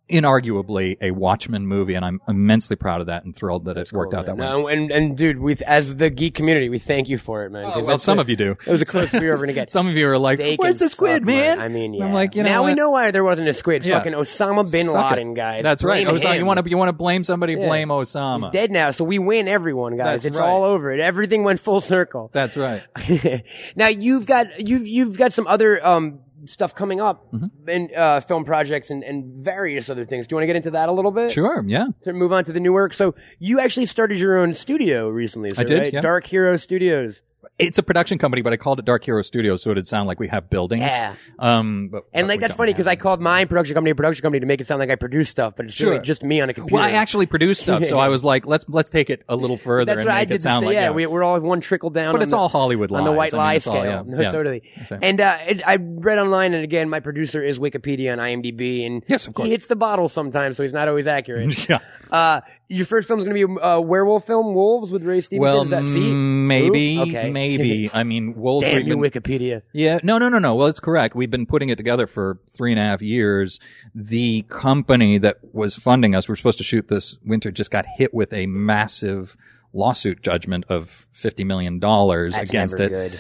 inarguably 0.10 0.98
a 1.02 1.12
Watchmen 1.12 1.68
movie, 1.68 1.94
and 1.96 2.04
I'm 2.04 2.20
immensely 2.28 2.76
proud 2.76 3.02
of 3.02 3.08
that 3.08 3.24
and 3.26 3.36
thrilled 3.36 3.66
that 3.66 3.78
it 3.78 3.92
worked 3.92 4.14
out 4.14 4.26
that 4.26 4.38
way. 4.38 4.74
And 4.74 4.92
and 4.92 5.18
dude, 5.18 5.40
we 5.40 5.56
as 5.66 5.96
the 5.96 6.10
geek 6.10 6.36
community, 6.36 6.70
we 6.70 6.80
thank 6.80 7.10
you 7.10 7.18
for 7.18 7.46
it, 7.46 7.52
man. 7.52 7.66
Oh, 7.66 7.72
'cause 7.74 7.88
well, 7.88 7.98
some 7.98 8.18
a- 8.18 8.22
of 8.22 8.30
you 8.30 8.36
do. 8.36 8.56
It 8.66 8.72
was 8.72 8.82
a 8.82 8.86
close 8.86 9.12
we 9.12 9.28
were 9.28 9.36
going 9.36 9.48
to 9.48 9.54
get. 9.54 9.70
Some 9.80 9.88
of 9.88 9.96
you 9.96 10.08
are 10.10 10.18
like, 10.18 10.40
They 10.40 10.56
"Where's 10.56 10.80
the 10.80 10.90
squid, 10.90 11.22
suck, 11.22 11.24
man?" 11.24 11.60
I 11.60 11.68
mean, 11.68 11.94
yeah. 11.94 12.06
I'm 12.06 12.14
like, 12.14 12.36
you 12.36 12.44
know 12.44 12.50
now 12.50 12.66
we 12.66 12.74
know 12.74 12.90
why 12.90 13.12
there 13.12 13.24
wasn't 13.24 13.48
a 13.48 13.54
squid. 13.54 13.86
Yeah. 13.86 14.00
Fucking 14.00 14.14
Osama 14.14 14.70
bin 14.72 14.88
Suck 14.88 15.12
it. 15.12 15.16
Laden, 15.16 15.34
guys. 15.36 15.64
That's 15.64 15.84
right. 15.84 16.06
Osama, 16.08 16.34
him. 16.34 16.40
you 16.40 16.46
want 16.46 16.64
to 16.64 16.70
you 16.70 16.78
want 16.78 16.90
to 16.90 16.94
blame 16.94 17.24
somebody? 17.24 17.54
Yeah. 17.54 17.68
Blame 17.68 17.90
Osama. 17.90 18.46
He's 18.46 18.52
dead 18.52 18.72
now, 18.72 18.92
so 18.92 19.04
we 19.04 19.20
win 19.20 19.48
everyone, 19.48 19.96
guys. 19.98 20.24
That's 20.24 20.26
it's 20.26 20.38
right. 20.38 20.48
all 20.48 20.64
over. 20.64 20.92
It 20.92 21.00
everything 21.00 21.44
went 21.44 21.60
full 21.60 21.82
circle. 21.82 22.30
That's 22.34 22.58
right. 22.58 22.84
now 23.76 23.88
you've 23.88 24.26
got 24.26 24.60
you've 24.68 24.88
you've 24.88 25.18
got 25.18 25.34
some 25.34 25.46
other 25.48 25.86
um 25.86 26.20
stuff 26.46 26.76
coming 26.76 27.00
up 27.02 27.32
Mm-hmm. 27.34 27.70
in 27.70 27.90
uh, 27.96 28.22
film 28.22 28.46
projects 28.46 28.90
and, 28.90 29.04
and 29.04 29.44
various 29.46 29.90
other 29.90 30.06
things. 30.06 30.28
Do 30.28 30.34
you 30.34 30.38
want 30.38 30.44
to 30.44 30.48
get 30.48 30.56
into 30.56 30.72
that 30.72 30.90
a 30.90 30.92
little 30.92 31.12
bit? 31.12 31.32
Sure. 31.32 31.64
Yeah. 31.68 31.88
To 32.06 32.14
move 32.14 32.32
on 32.34 32.46
to 32.46 32.52
the 32.54 32.60
new 32.60 32.74
work. 32.74 32.94
So 32.94 33.16
you 33.40 33.60
actually 33.60 33.86
started 33.86 34.20
your 34.20 34.38
own 34.40 34.54
studio 34.54 35.10
recently. 35.10 35.50
Is 35.50 35.60
I 35.60 35.64
did, 35.64 35.80
right? 35.80 35.94
yeah. 35.94 36.02
Dark 36.02 36.26
Hero 36.26 36.58
Studios. 36.58 37.22
It's 37.60 37.78
a 37.78 37.84
production 37.84 38.18
company, 38.18 38.42
but 38.42 38.54
I 38.54 38.58
called 38.58 38.80
it 38.80 38.86
Dark 38.86 39.04
Hero 39.04 39.22
Studios 39.22 39.62
so 39.62 39.72
it'd 39.72 39.86
sound 39.88 40.08
like 40.08 40.20
we 40.20 40.30
have 40.30 40.50
buildings. 40.50 40.84
Yeah. 40.90 41.16
Um. 41.38 41.90
But, 41.92 42.06
And 42.14 42.26
but 42.26 42.34
like 42.34 42.40
that's 42.40 42.56
funny 42.56 42.72
because 42.72 42.88
I 42.88 42.96
called 42.96 43.20
my 43.20 43.44
production 43.46 43.74
company 43.76 43.92
a 43.92 43.96
production 43.96 44.22
company 44.24 44.40
to 44.40 44.46
make 44.46 44.62
it 44.62 44.68
sound 44.68 44.80
like 44.80 44.90
I 44.90 44.96
produce 44.96 45.30
stuff, 45.30 45.54
but 45.58 45.66
it's 45.66 45.76
Sure. 45.76 45.92
really 45.92 46.04
just 46.04 46.24
me 46.24 46.40
on 46.42 46.50
a 46.50 46.54
computer. 46.54 46.76
Well, 46.82 46.84
I 46.86 46.92
actually 46.92 47.26
produce 47.26 47.60
stuff, 47.60 47.84
so 47.86 48.00
I 48.00 48.08
was 48.16 48.24
like, 48.24 48.46
let's 48.48 48.66
let's 48.70 48.90
take 48.90 49.10
it 49.10 49.24
a 49.28 49.36
little 49.36 49.58
further 49.58 49.94
that's 49.96 50.08
and 50.08 50.08
make 50.10 50.32
it 50.32 50.42
sound 50.42 50.62
to 50.62 50.68
like 50.68 50.74
yeah, 50.76 50.84
yeah. 50.84 50.92
we, 50.92 51.06
we're 51.06 51.24
all 51.24 51.40
one 51.42 51.60
trickle 51.60 51.90
down. 51.90 52.14
but 52.14 52.20
on 52.20 52.24
it's 52.24 52.32
the, 52.32 52.38
all 52.38 52.48
Hollywood 52.50 52.92
lies. 52.92 53.00
on 53.00 53.06
the 53.06 53.12
white 53.12 53.34
I 53.34 53.38
mean, 53.38 53.46
lie 53.46 53.54
it's 53.56 53.68
all- 53.68 53.76
scale. 53.76 53.86
yeah, 53.86 54.04
No, 54.06 54.22
yeah. 54.22 54.30
totally. 54.30 54.64
And 55.02 55.20
uh, 55.20 55.38
it, 55.46 55.62
I 55.68 55.76
read 55.82 56.18
online, 56.18 56.54
and 56.54 56.64
again, 56.64 56.90
my 56.90 57.02
producer 57.02 57.44
is 57.44 57.60
Wikipedia 57.60 58.14
and 58.14 58.22
IMDb, 58.22 58.86
and 58.86 59.04
Yes, 59.08 59.28
of 59.28 59.34
course. 59.34 59.48
he 59.48 59.52
hits 59.52 59.66
the 59.66 59.76
bottle 59.76 60.08
sometimes, 60.08 60.56
so 60.56 60.64
he's 60.64 60.72
not 60.74 60.88
always 60.88 61.08
accurate. 61.08 61.68
yeah. 61.70 61.80
uh, 62.10 62.40
your 62.72 62.86
first 62.86 63.08
film's 63.08 63.24
going 63.26 63.36
to 63.36 63.48
be 63.48 63.56
a 63.62 63.82
werewolf 63.82 64.28
film, 64.28 64.54
Wolves, 64.54 64.92
with 64.92 65.04
Ray 65.04 65.22
Stevenson. 65.22 65.42
Well, 65.54 65.64
Is 65.64 65.72
that 65.72 65.86
see? 65.88 66.00
mm, 66.12 66.46
maybe, 66.48 66.98
Ooh, 66.98 67.02
okay. 67.02 67.30
maybe. 67.30 67.49
I 67.94 68.04
mean, 68.04 68.36
Wolves. 68.36 68.66
Damn 68.66 68.88
you, 68.88 68.98
Wikipedia. 68.98 69.62
Yeah, 69.74 70.00
no, 70.04 70.18
no, 70.18 70.30
no, 70.30 70.40
no. 70.40 70.56
Well, 70.56 70.68
it's 70.68 70.80
correct. 70.80 71.16
We've 71.16 71.32
been 71.32 71.46
putting 71.46 71.70
it 71.70 71.76
together 71.78 72.08
for 72.08 72.40
three 72.56 72.72
and 72.72 72.80
a 72.80 72.84
half 72.84 73.02
years. 73.02 73.60
The 73.96 74.44
company 74.44 75.18
that 75.20 75.38
was 75.54 75.76
funding 75.76 76.16
us, 76.16 76.28
we 76.28 76.34
were 76.34 76.38
supposed 76.38 76.58
to 76.60 76.64
shoot 76.64 76.88
this 76.88 77.18
winter, 77.26 77.52
just 77.52 77.72
got 77.72 77.86
hit 77.86 78.14
with 78.14 78.34
a 78.34 78.46
massive 78.46 79.36
lawsuit 79.74 80.22
judgment 80.22 80.66
of 80.70 81.08
fifty 81.12 81.44
million 81.44 81.80
dollars 81.80 82.36
That's 82.36 82.50
against 82.50 82.80
it, 82.80 82.90
good. 82.90 83.20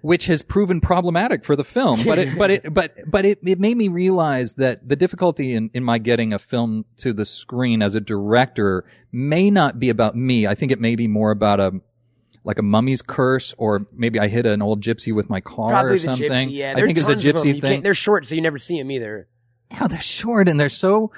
which 0.00 0.26
has 0.26 0.42
proven 0.42 0.80
problematic 0.80 1.44
for 1.44 1.56
the 1.56 1.64
film. 1.64 2.04
But 2.04 2.18
it, 2.18 2.38
but 2.38 2.50
it, 2.50 2.72
but 2.74 2.94
but 3.06 3.24
it, 3.24 3.38
it 3.44 3.58
made 3.58 3.76
me 3.76 3.88
realize 3.88 4.54
that 4.54 4.88
the 4.88 4.96
difficulty 4.96 5.54
in, 5.54 5.70
in 5.74 5.82
my 5.82 5.98
getting 5.98 6.32
a 6.32 6.38
film 6.38 6.84
to 6.98 7.12
the 7.12 7.24
screen 7.24 7.82
as 7.82 7.94
a 7.94 8.00
director 8.00 8.84
may 9.10 9.50
not 9.50 9.78
be 9.78 9.90
about 9.90 10.16
me. 10.16 10.46
I 10.46 10.54
think 10.54 10.72
it 10.72 10.80
may 10.80 10.94
be 10.94 11.08
more 11.08 11.30
about 11.30 11.58
a 11.60 11.72
like 12.44 12.58
a 12.58 12.62
mummy's 12.62 13.02
curse, 13.02 13.54
or 13.58 13.86
maybe 13.92 14.18
I 14.18 14.28
hit 14.28 14.46
an 14.46 14.62
old 14.62 14.80
gypsy 14.82 15.14
with 15.14 15.30
my 15.30 15.40
car 15.40 15.70
Probably 15.70 15.90
or 15.90 15.94
the 15.94 15.98
something. 16.00 16.30
gypsy. 16.50 16.56
Yeah, 16.56 16.72
I 16.72 16.74
There 16.74 16.86
think 16.86 16.98
it's 16.98 17.08
a 17.08 17.12
tons 17.14 17.24
of 17.26 17.34
them. 17.34 17.42
gypsy 17.44 17.60
thing. 17.60 17.82
They're 17.82 17.94
short, 17.94 18.26
so 18.26 18.34
you 18.34 18.40
never 18.40 18.58
see 18.58 18.78
them 18.78 18.90
either. 18.90 19.28
yeah, 19.70 19.86
they're 19.86 20.00
short 20.00 20.48
and 20.48 20.58
they're 20.60 20.68
so 20.68 21.12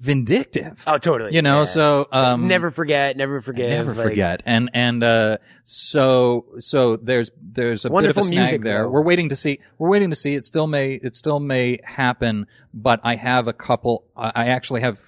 vindictive. 0.00 0.82
Oh, 0.86 0.98
totally. 0.98 1.34
You 1.34 1.42
know, 1.42 1.58
Yeah. 1.60 1.64
so 1.64 2.08
um, 2.12 2.48
never 2.48 2.70
forget, 2.70 3.16
never 3.16 3.40
forget, 3.40 3.70
never 3.70 3.94
like- 3.94 4.04
forget. 4.08 4.42
And 4.46 4.70
and 4.74 5.02
uh, 5.02 5.38
so 5.62 6.46
so 6.58 6.96
there's 6.96 7.30
there's 7.40 7.84
a 7.84 7.90
Wonderful 7.90 8.22
bit 8.22 8.26
of 8.26 8.26
a 8.26 8.28
snag 8.28 8.38
music, 8.44 8.62
there. 8.62 8.82
though. 8.84 8.90
We're 8.90 9.04
waiting 9.04 9.28
to 9.30 9.36
see. 9.36 9.60
We're 9.78 9.90
waiting 9.90 10.10
to 10.10 10.16
see. 10.16 10.34
It 10.34 10.44
still 10.44 10.66
may 10.66 10.94
it 10.94 11.14
still 11.16 11.40
may 11.40 11.78
happen. 11.84 12.46
But 12.74 13.00
I 13.04 13.16
have 13.16 13.48
a 13.48 13.52
couple. 13.52 14.04
I 14.16 14.46
actually 14.48 14.80
have 14.80 14.98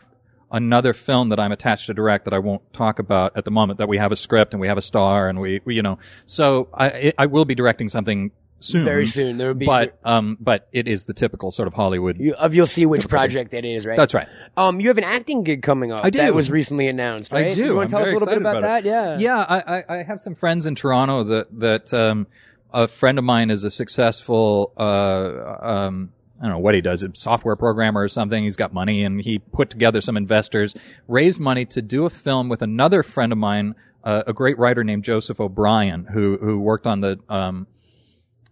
another 0.55 0.95
film 0.95 1.29
that 1.31 1.41
I'm 1.41 1.53
attached 1.53 1.87
to 1.87 1.95
direct 1.95 2.25
that 2.25 2.33
I 2.33 2.39
won't 2.39 2.63
talk 2.73 2.99
about 2.99 3.37
at 3.37 3.45
the 3.45 3.51
moment. 3.51 3.79
That 3.79 3.89
we 3.89 3.99
have 3.99 4.13
a 4.13 4.17
script 4.17 4.55
and 4.55 4.61
we 4.61 4.69
have 4.69 4.79
a 4.79 4.83
star 4.83 5.29
and 5.29 5.41
we, 5.41 5.61
we 5.65 5.75
you 5.75 5.83
know. 5.83 5.99
So 6.27 6.69
I 6.73 7.13
I 7.19 7.27
will 7.27 7.45
be 7.45 7.55
directing 7.55 7.89
something 7.89 8.31
soon. 8.61 8.85
Very 8.85 9.07
soon. 9.07 9.37
There 9.37 9.49
will 9.49 9.55
be. 9.55 9.67
But 9.67 9.99
um, 10.05 10.37
but 10.41 10.69
it 10.73 10.89
is 10.89 11.05
the 11.05 11.15
typical 11.15 11.51
sort 11.51 11.69
of 11.69 11.75
Hollywood. 11.75 12.19
you, 12.19 12.35
of 12.35 12.55
you'll 12.55 12.67
see 12.67 12.87
which 12.87 13.09
project 13.09 13.51
that 13.51 13.65
is, 13.65 13.85
right? 13.85 13.97
That's 13.97 14.15
right. 14.15 14.29
Um, 14.57 14.81
you 14.81 14.89
have 14.89 14.99
an 14.99 15.05
acting 15.05 15.43
gig 15.43 15.63
coming 15.63 15.93
up. 15.93 16.05
I 16.05 16.11
do. 16.11 16.19
That 16.19 16.35
was 16.35 16.51
recently 16.51 16.89
announced, 16.89 17.33
I 17.33 17.53
do. 17.53 17.67
You 17.67 17.75
want 17.75 17.91
to 17.91 17.97
tell 17.97 18.03
us 18.03 18.09
a 18.09 18.13
little 18.13 18.27
bit 18.27 18.39
about, 18.39 18.59
about 18.59 18.85
that? 18.85 18.85
Yeah. 18.85 19.19
Yeah, 19.19 19.39
I, 19.39 19.79
I, 19.79 19.85
I 19.99 20.03
have 20.03 20.21
some 20.21 20.35
friends 20.35 20.67
in 20.67 20.75
Toronto 20.75 21.25
that 21.25 21.61
that 21.61 21.95
um, 21.95 22.27
a 22.73 22.89
friend 22.89 23.19
of 23.19 23.25
mine 23.25 23.51
is 23.51 23.65
a 23.65 23.71
successful 23.71 24.73
uh, 24.77 25.57
um, 25.61 26.13
I 26.45 26.49
don't 26.49 26.57
know 26.57 26.61
what 26.61 26.75
he 26.75 26.83
does, 26.83 27.03
a 27.03 27.09
software 27.15 27.57
programmer 27.57 28.03
or 28.03 28.09
something. 28.09 28.45
He's 28.45 28.55
got 28.55 28.75
money 28.75 29.03
and 29.03 29.19
he 29.19 29.39
put 29.39 29.71
together 29.71 30.03
some 30.03 30.15
investors, 30.15 30.75
raised 31.09 31.41
money 31.41 31.65
to 31.65 31.81
do 31.81 32.05
a 32.05 32.11
film 32.11 32.51
with 32.51 32.61
another 32.61 33.03
friend 33.03 33.33
of 33.33 33.39
mine, 33.39 33.75
uh, 34.05 34.25
a 34.27 34.35
great 34.35 34.59
writer 34.59 34.85
named 34.85 35.05
Joseph 35.05 35.41
O'Brien, 35.41 36.05
who 36.05 36.37
who 36.37 36.61
worked 36.61 36.87
on 36.87 37.01
the 37.01 37.19
um, 37.31 37.67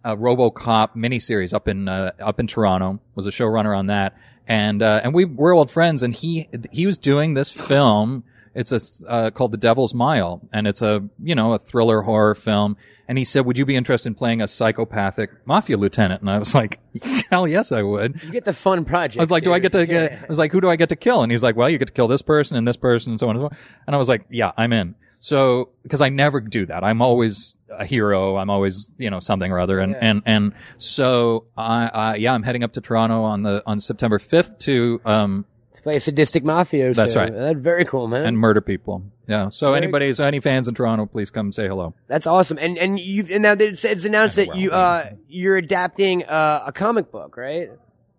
uh, 0.03 0.15
RoboCop 0.15 0.95
miniseries 0.95 1.53
up 1.53 1.67
in 1.67 1.87
uh, 1.87 2.13
up 2.19 2.39
in 2.39 2.47
Toronto. 2.47 2.99
Was 3.13 3.27
a 3.27 3.29
showrunner 3.29 3.77
on 3.77 3.85
that, 3.85 4.17
and 4.47 4.81
uh, 4.81 5.01
and 5.03 5.13
we 5.13 5.25
we're 5.25 5.55
old 5.55 5.69
friends. 5.69 6.01
And 6.01 6.15
he 6.15 6.49
he 6.71 6.87
was 6.87 6.97
doing 6.97 7.35
this 7.35 7.51
film. 7.51 8.23
It's 8.55 8.71
a 8.71 9.07
uh, 9.07 9.29
called 9.29 9.51
The 9.51 9.57
Devil's 9.57 9.93
Mile, 9.93 10.41
and 10.51 10.65
it's 10.65 10.81
a 10.81 11.07
you 11.21 11.35
know 11.35 11.53
a 11.53 11.59
thriller 11.59 12.01
horror 12.01 12.33
film. 12.33 12.75
And 13.07 13.17
he 13.17 13.23
said, 13.23 13.45
"Would 13.45 13.57
you 13.57 13.65
be 13.65 13.75
interested 13.75 14.07
in 14.07 14.15
playing 14.15 14.41
a 14.41 14.47
psychopathic 14.47 15.29
mafia 15.45 15.77
lieutenant?" 15.77 16.21
And 16.21 16.29
I 16.29 16.37
was 16.39 16.55
like, 16.55 16.79
"Hell 17.29 17.47
yes, 17.47 17.71
I 17.71 17.81
would." 17.81 18.21
You 18.23 18.31
get 18.31 18.45
the 18.45 18.53
fun 18.53 18.85
project. 18.85 19.19
I 19.19 19.21
was 19.21 19.31
like, 19.31 19.43
"Do 19.43 19.53
I 19.53 19.59
get 19.59 19.71
to 19.73 19.85
get?" 19.85 20.11
I 20.13 20.25
was 20.29 20.39
like, 20.39 20.51
"Who 20.51 20.61
do 20.61 20.69
I 20.69 20.75
get 20.75 20.89
to 20.89 20.95
kill?" 20.95 21.21
And 21.23 21.31
he's 21.31 21.43
like, 21.43 21.55
"Well, 21.55 21.69
you 21.69 21.77
get 21.77 21.87
to 21.87 21.93
kill 21.93 22.07
this 22.07 22.21
person 22.21 22.57
and 22.57 22.67
this 22.67 22.77
person 22.77 23.11
and 23.11 23.19
so 23.19 23.27
on 23.29 23.35
and 23.35 23.41
so 23.43 23.45
on." 23.47 23.57
And 23.87 23.95
I 23.95 23.99
was 23.99 24.07
like, 24.09 24.25
"Yeah, 24.29 24.51
I'm 24.57 24.71
in." 24.73 24.95
So 25.19 25.69
because 25.83 26.01
I 26.01 26.09
never 26.09 26.41
do 26.41 26.65
that, 26.65 26.83
I'm 26.83 27.01
always 27.01 27.55
a 27.69 27.85
hero. 27.85 28.35
I'm 28.37 28.49
always 28.49 28.93
you 28.97 29.09
know 29.09 29.19
something 29.19 29.51
or 29.51 29.59
other, 29.59 29.79
and 29.79 29.93
Yeah. 29.93 29.99
and 30.01 30.21
and 30.25 30.53
so 30.77 31.45
I, 31.57 31.87
I 31.87 32.15
yeah, 32.15 32.33
I'm 32.33 32.43
heading 32.43 32.63
up 32.63 32.73
to 32.73 32.81
Toronto 32.81 33.23
on 33.23 33.43
the 33.43 33.63
on 33.65 33.79
September 33.79 34.19
5th 34.19 34.59
to 34.59 35.01
um 35.05 35.45
play 35.83 35.97
a 35.97 35.99
sadistic 35.99 36.43
mafioso. 36.43 36.95
That's 36.95 37.15
right. 37.15 37.31
That's 37.33 37.59
very 37.59 37.85
cool, 37.85 38.07
man. 38.07 38.25
and 38.25 38.37
murder 38.37 38.61
people. 38.61 39.03
Yeah. 39.27 39.49
So 39.49 39.67
Very- 39.67 39.77
anybody, 39.83 40.11
so 40.13 40.25
any 40.25 40.39
fans 40.39 40.67
in 40.67 40.73
Toronto, 40.75 41.05
please 41.05 41.29
come 41.29 41.51
say 41.51 41.67
hello. 41.67 41.93
That's 42.07 42.25
awesome. 42.27 42.57
And 42.59 42.77
and 42.77 42.99
you 42.99 43.25
and 43.29 43.43
now 43.43 43.53
it's, 43.53 43.85
it's 43.85 44.05
announced 44.05 44.35
that 44.37 44.47
Well, 44.49 44.57
you 44.57 44.71
uh 44.71 45.11
you're 45.27 45.57
adapting 45.57 46.23
uh, 46.23 46.63
a 46.65 46.71
comic 46.71 47.11
book, 47.11 47.37
right? 47.37 47.69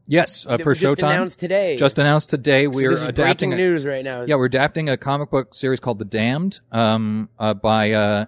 Yes, 0.06 0.46
uh, 0.46 0.58
for 0.58 0.74
just 0.74 0.96
Showtime. 0.98 1.08
announced 1.14 1.38
today. 1.40 1.76
Just 1.78 1.98
announced 1.98 2.28
today. 2.28 2.64
So 2.64 2.70
We're 2.70 2.92
adapting. 2.92 3.14
breaking 3.24 3.52
a- 3.54 3.56
news 3.56 3.84
right 3.86 4.04
now. 4.04 4.24
Yeah, 4.24 4.34
we're 4.36 4.44
adapting 4.46 4.90
a 4.90 4.98
comic 4.98 5.30
book 5.30 5.54
series 5.54 5.80
called 5.80 5.98
The 5.98 6.04
Damned 6.04 6.60
um, 6.70 7.30
uh, 7.38 7.54
by 7.54 7.92
uh, 7.92 8.24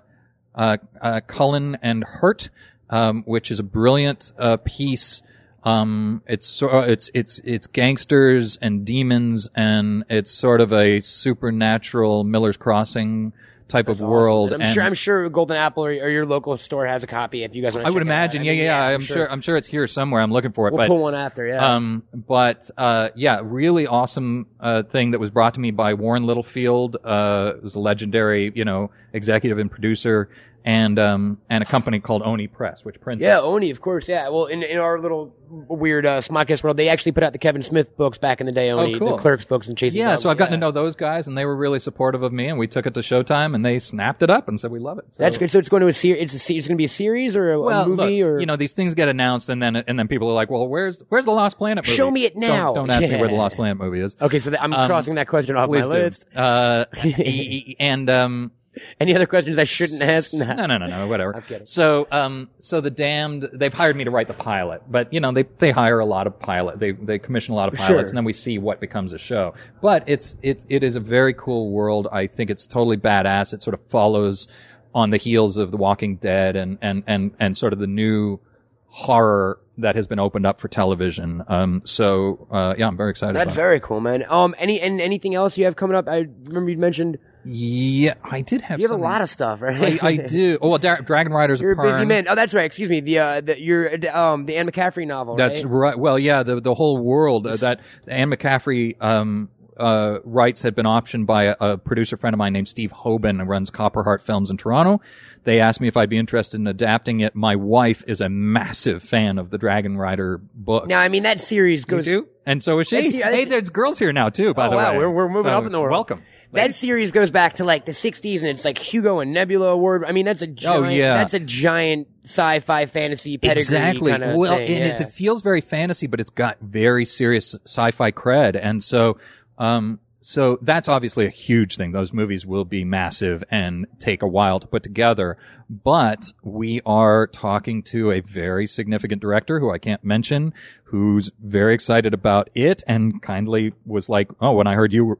uh, 0.54 0.78
uh, 1.02 1.20
Cullen 1.26 1.76
and 1.82 2.02
Hurt, 2.02 2.48
um, 2.88 3.24
which 3.26 3.50
is 3.50 3.58
a 3.58 3.62
brilliant 3.62 4.32
uh, 4.38 4.56
piece. 4.64 5.20
Um, 5.66 6.22
it's 6.28 6.46
so- 6.46 6.80
it's 6.80 7.10
it's 7.12 7.40
it's 7.44 7.66
gangsters 7.66 8.56
and 8.62 8.84
demons, 8.84 9.50
and 9.54 10.04
it's 10.08 10.30
sort 10.30 10.60
of 10.60 10.72
a 10.72 11.00
supernatural 11.00 12.22
Miller's 12.22 12.56
Crossing 12.56 13.32
type 13.68 13.88
of 13.88 14.00
world. 14.00 14.52
I'm 14.52 14.60
and 14.60 14.72
sure. 14.72 14.82
I'm 14.84 14.94
sure 14.94 15.28
Golden 15.28 15.56
Apple 15.56 15.84
or, 15.84 15.90
or 15.90 16.08
your 16.08 16.24
local 16.24 16.56
store 16.56 16.86
has 16.86 17.02
a 17.02 17.06
copy. 17.06 17.42
If 17.42 17.54
you 17.54 17.62
guys 17.62 17.74
want, 17.74 17.86
I 17.86 17.90
would 17.90 18.02
imagine. 18.02 18.44
Yeah, 18.44 18.52
yeah, 18.52 18.80
I'm 18.80 19.00
sure. 19.00 19.30
I'm 19.30 19.40
sure 19.40 19.56
it's 19.56 19.66
here 19.68 19.86
somewhere. 19.88 20.22
I'm 20.22 20.32
looking 20.32 20.52
for 20.52 20.68
it. 20.68 20.72
We'll 20.72 20.82
but 20.82 20.88
pull 20.88 21.02
one 21.02 21.14
after. 21.14 21.46
Yeah. 21.46 21.74
um, 21.74 22.04
but 22.14 22.70
uh, 22.78 23.08
yeah, 23.16 23.40
really 23.42 23.86
awesome 23.86 24.46
uh, 24.60 24.84
thing 24.84 25.10
that 25.10 25.18
was 25.18 25.30
brought 25.30 25.54
to 25.54 25.60
me 25.60 25.72
by 25.72 25.94
Warren 25.94 26.26
Littlefield, 26.26 26.96
uh, 27.02 27.54
who's 27.60 27.74
a 27.74 27.80
legendary, 27.80 28.52
you 28.54 28.64
know, 28.64 28.90
executive 29.12 29.58
and 29.58 29.70
producer, 29.70 30.28
and 30.66 30.98
um, 30.98 31.38
and 31.48 31.62
a 31.62 31.66
company 31.66 32.00
called 32.00 32.22
Oni 32.22 32.48
Press, 32.48 32.84
which 32.84 33.00
prints. 33.00 33.22
yeah, 33.22 33.38
Oni, 33.40 33.70
of 33.70 33.80
course. 33.80 34.08
Yeah. 34.08 34.28
Well, 34.30 34.46
in 34.46 34.64
in 34.64 34.78
our 34.78 34.98
little 35.00 35.32
weird 35.48 36.04
uh, 36.04 36.20
Smodcast 36.22 36.64
world, 36.64 36.76
they 36.76 36.88
actually 36.88 37.12
put 37.12 37.22
out 37.22 37.30
the 37.32 37.38
Kevin 37.38 37.62
Smith 37.62 37.96
books 37.96 38.18
back 38.18 38.40
in 38.40 38.46
the 38.46 38.52
day. 38.52 38.70
Oni, 38.72 38.96
Oh, 38.96 38.98
cool. 38.98 39.16
the 39.16 39.22
Clerks 39.22 39.44
books 39.44 39.68
and 39.68 39.78
Chasing. 39.78 40.00
Yeah, 40.00 40.16
so 40.16 40.28
I've 40.28 40.36
gotten 40.38 40.54
yeah. 40.54 40.56
to 40.58 40.60
know 40.66 40.72
those 40.72 40.96
guys, 40.96 41.28
and 41.28 41.38
they 41.38 41.44
were 41.44 41.56
really 41.56 41.78
supportive 41.78 42.24
of 42.24 42.32
me, 42.32 42.48
and 42.48 42.58
we 42.58 42.66
took 42.66 42.84
it 42.84 42.94
to 42.94 43.00
Showtime, 43.00 43.54
and 43.54 43.64
they 43.64 43.78
snapped 43.78 44.24
it 44.24 44.28
up 44.30 44.48
and 44.48 44.58
said 44.58 44.72
we 44.72 44.80
love 44.80 44.98
it. 44.98 45.04
So, 45.12 45.22
That's 45.22 45.38
good. 45.38 45.52
So 45.52 45.60
it's 45.60 45.68
going 45.68 45.82
to 45.82 45.88
a 45.88 45.92
series. 45.92 46.34
It's 46.34 46.50
a 46.50 46.54
it's 46.56 46.66
going 46.66 46.74
to 46.76 46.80
be 46.80 46.84
a 46.84 46.88
series 46.88 47.36
or 47.36 47.52
a, 47.52 47.60
a 47.62 47.86
movie 47.86 48.24
look, 48.24 48.28
or 48.28 48.40
you 48.40 48.46
know, 48.46 48.56
these 48.56 48.74
things 48.74 48.96
get 48.96 49.08
announced, 49.08 49.48
and 49.48 49.62
then 49.62 49.76
and 49.76 49.96
then 49.96 50.08
people 50.08 50.28
are 50.28 50.34
like, 50.34 50.50
"Well, 50.50 50.66
where's 50.66 51.00
where's 51.10 51.26
the 51.26 51.30
Lost 51.30 51.58
Planet 51.58 51.86
movie?" 51.86 51.96
Show 51.96 52.10
me 52.10 52.24
it 52.24 52.32
Don't- 52.34 52.40
now. 52.40 52.74
Don't, 52.74 52.90
ask 52.90 53.08
me 53.08 53.16
where 53.16 53.28
the 53.28 53.34
Lost 53.36 53.54
Planet 53.54 53.78
movie 53.78 54.00
is. 54.00 54.16
Okay, 54.20 54.40
so 54.40 54.50
that, 54.50 54.60
I'm 54.60 54.72
Um, 54.72 54.88
crossing 54.88 55.14
that 55.14 55.28
question 55.28 55.54
off 55.56 55.70
my 55.70 55.84
list. 55.84 56.24
Uh, 56.34 56.86
and 57.78 58.10
um, 58.10 58.50
Any 59.00 59.14
other 59.14 59.26
questions 59.26 59.58
I 59.58 59.64
shouldn't 59.64 60.02
ask? 60.02 60.32
Nah. 60.32 60.54
no, 60.54 60.66
no, 60.66 60.78
no, 60.78 60.86
no, 60.86 61.06
whatever. 61.06 61.36
I'm 61.36 61.42
kidding. 61.42 61.66
So, 61.66 62.06
um, 62.10 62.50
so 62.58 62.80
the 62.80 62.90
damned, 62.90 63.48
they've 63.52 63.72
hired 63.72 63.96
me 63.96 64.04
to 64.04 64.10
write 64.10 64.28
the 64.28 64.34
pilot, 64.34 64.82
but 64.88 65.12
you 65.12 65.20
know, 65.20 65.32
they, 65.32 65.44
they 65.58 65.70
hire 65.70 65.98
a 65.98 66.06
lot 66.06 66.26
of 66.26 66.38
pilot, 66.38 66.78
they, 66.78 66.92
they 66.92 67.18
commission 67.18 67.54
a 67.54 67.56
lot 67.56 67.68
of 67.68 67.74
pilots 67.74 67.88
Sure. 67.88 67.98
and 67.98 68.16
then 68.16 68.24
we 68.24 68.32
see 68.32 68.58
what 68.58 68.80
becomes 68.80 69.12
a 69.12 69.18
show. 69.18 69.54
But 69.80 70.04
it's, 70.06 70.36
it's, 70.42 70.66
it 70.68 70.82
is 70.82 70.96
a 70.96 71.00
very 71.00 71.34
cool 71.34 71.70
world. 71.70 72.08
I 72.10 72.26
think 72.26 72.50
it's 72.50 72.66
totally 72.66 72.96
badass. 72.96 73.52
It 73.52 73.62
sort 73.62 73.74
of 73.74 73.80
follows 73.88 74.48
on 74.94 75.10
the 75.10 75.18
heels 75.18 75.56
of 75.56 75.70
The 75.70 75.76
Walking 75.76 76.16
Dead 76.16 76.56
and, 76.56 76.78
and, 76.80 77.02
and, 77.06 77.32
and 77.38 77.56
sort 77.56 77.72
of 77.72 77.78
the 77.78 77.86
new 77.86 78.40
horror 78.86 79.60
that 79.78 79.94
has 79.94 80.06
been 80.06 80.18
opened 80.18 80.46
up 80.46 80.58
for 80.58 80.68
television. 80.68 81.42
Um, 81.48 81.82
so, 81.84 82.48
uh, 82.50 82.74
yeah, 82.78 82.86
I'm 82.86 82.96
very 82.96 83.10
excited 83.10 83.36
That's 83.36 83.54
very 83.54 83.78
cool, 83.78 84.00
man. 84.00 84.24
Um, 84.26 84.54
any 84.56 84.80
and 84.80 85.02
anything 85.02 85.34
else 85.34 85.58
you 85.58 85.66
have 85.66 85.76
coming 85.76 85.96
up? 85.96 86.08
I 86.08 86.26
remember 86.44 86.70
you 86.70 86.78
mentioned 86.78 87.16
it. 87.16 87.20
Yeah, 87.48 88.14
I 88.24 88.40
did 88.40 88.62
have 88.62 88.80
you 88.80 88.88
have 88.88 88.98
a 88.98 89.00
lot 89.02 89.22
of 89.22 89.30
stuff, 89.30 89.62
right? 89.62 90.02
I, 90.02 90.06
I 90.08 90.16
do. 90.16 90.58
Oh, 90.62 90.70
well, 90.70 90.78
Dra- 90.78 91.02
Dragon 91.02 91.32
Riders 91.32 91.60
You're 91.60 91.72
of 91.72 91.78
a 91.78 91.82
busy 91.82 92.04
man. 92.04 92.26
Oh, 92.28 92.34
that's 92.34 92.52
right. 92.54 92.64
Excuse 92.64 92.90
me. 92.90 93.00
The 93.00 93.18
uh, 93.20 93.40
the 93.40 93.60
your 93.60 93.90
um 94.16 94.46
the 94.46 94.56
Anne 94.56 94.68
McCaffrey 94.68 95.06
novel. 95.06 95.36
That's 95.36 95.62
right? 95.62 95.70
right. 95.70 95.98
Well, 95.98 96.18
yeah, 96.18 96.42
the 96.42 96.60
the 96.60 96.74
whole 96.74 96.98
world 96.98 97.46
uh, 97.46 97.56
that 97.56 97.80
Anne 98.08 98.30
McCaffrey 98.30 99.00
um, 99.00 99.48
uh, 99.78 100.18
rights 100.24 100.62
had 100.62 100.74
been 100.74 100.86
optioned 100.86 101.26
by 101.26 101.44
a, 101.44 101.56
a 101.60 101.78
producer 101.78 102.16
friend 102.16 102.34
of 102.34 102.38
mine 102.38 102.52
named 102.52 102.66
Steve 102.68 102.92
Hoban, 102.92 103.38
who 103.38 103.44
runs 103.44 103.70
Copperheart 103.70 104.22
Films 104.22 104.50
in 104.50 104.56
Toronto. 104.56 105.00
They 105.44 105.60
asked 105.60 105.80
me 105.80 105.86
if 105.86 105.96
I'd 105.96 106.10
be 106.10 106.18
interested 106.18 106.58
in 106.58 106.66
adapting 106.66 107.20
it. 107.20 107.36
My 107.36 107.54
wife 107.54 108.02
is 108.08 108.20
a 108.20 108.28
massive 108.28 109.02
fan 109.04 109.38
of 109.38 109.50
the 109.50 109.58
Dragon 109.58 109.96
Rider 109.96 110.40
book. 110.54 110.88
Now, 110.88 110.98
I 111.00 111.08
mean 111.08 111.22
that 111.22 111.38
series 111.38 111.82
You 111.88 111.96
goes. 111.98 112.04
do? 112.04 112.26
And 112.44 112.60
so 112.62 112.80
is 112.80 112.88
she. 112.88 112.96
That's- 112.96 113.12
hey, 113.12 113.20
that's- 113.20 113.48
there's 113.48 113.70
girls 113.70 113.98
here 114.00 114.12
now 114.12 114.30
too. 114.30 114.54
By 114.54 114.66
Oh, 114.66 114.70
the 114.70 114.76
wow, 114.76 114.92
way, 114.92 114.98
we're- 114.98 115.12
we're 115.12 115.28
moving 115.28 115.52
So, 115.52 115.58
up 115.58 115.64
in 115.66 115.70
the 115.72 115.80
world. 115.80 115.92
Welcome. 115.92 116.22
That 116.52 116.74
series 116.74 117.12
goes 117.12 117.30
back 117.30 117.54
to 117.54 117.64
like 117.64 117.84
the 117.86 117.92
'60s, 117.92 118.40
and 118.40 118.48
it's 118.48 118.64
like 118.64 118.78
Hugo 118.78 119.20
and 119.20 119.32
Nebula 119.32 119.68
Award. 119.68 120.04
I 120.06 120.12
mean, 120.12 120.24
that's 120.24 120.42
a 120.42 120.46
giant, 120.46 120.86
Oh, 120.86 120.88
yeah. 120.88 121.16
that's 121.16 121.34
a 121.34 121.40
giant 121.40 122.08
sci-fi 122.24 122.86
fantasy 122.86 123.36
pedigree 123.38 123.60
exactly. 123.62 124.10
kind 124.10 124.22
of 124.24 124.36
well, 124.36 124.56
thing. 124.56 124.68
and 124.68 124.86
yeah. 124.86 124.92
it, 124.94 125.00
it 125.00 125.10
feels 125.10 125.42
very 125.42 125.60
fantasy, 125.60 126.06
but 126.06 126.20
it's 126.20 126.30
got 126.30 126.58
very 126.60 127.04
serious 127.04 127.54
sci-fi 127.66 128.10
cred, 128.10 128.58
and 128.60 128.82
so, 128.82 129.18
um, 129.58 130.00
so 130.20 130.58
that's 130.62 130.88
obviously 130.88 131.26
a 131.26 131.30
huge 131.30 131.76
thing. 131.76 131.92
Those 131.92 132.12
movies 132.12 132.44
will 132.46 132.64
be 132.64 132.84
massive 132.84 133.44
and 133.50 133.86
take 134.00 134.22
a 134.22 134.26
while 134.26 134.58
to 134.58 134.66
put 134.66 134.82
together, 134.82 135.36
but 135.68 136.32
we 136.42 136.80
are 136.84 137.26
talking 137.28 137.82
to 137.84 138.10
a 138.12 138.20
very 138.20 138.66
significant 138.66 139.20
director 139.20 139.60
who 139.60 139.70
I 139.72 139.78
can't 139.78 140.02
mention, 140.02 140.52
who's 140.84 141.30
very 141.40 141.74
excited 141.74 142.12
about 142.14 142.50
it 142.54 142.82
and 142.88 143.22
kindly 143.22 143.72
was 143.84 144.08
like, 144.08 144.28
"Oh, 144.40 144.52
when 144.54 144.66
I 144.66 144.74
heard 144.74 144.92
you 144.92 145.04
were." 145.04 145.18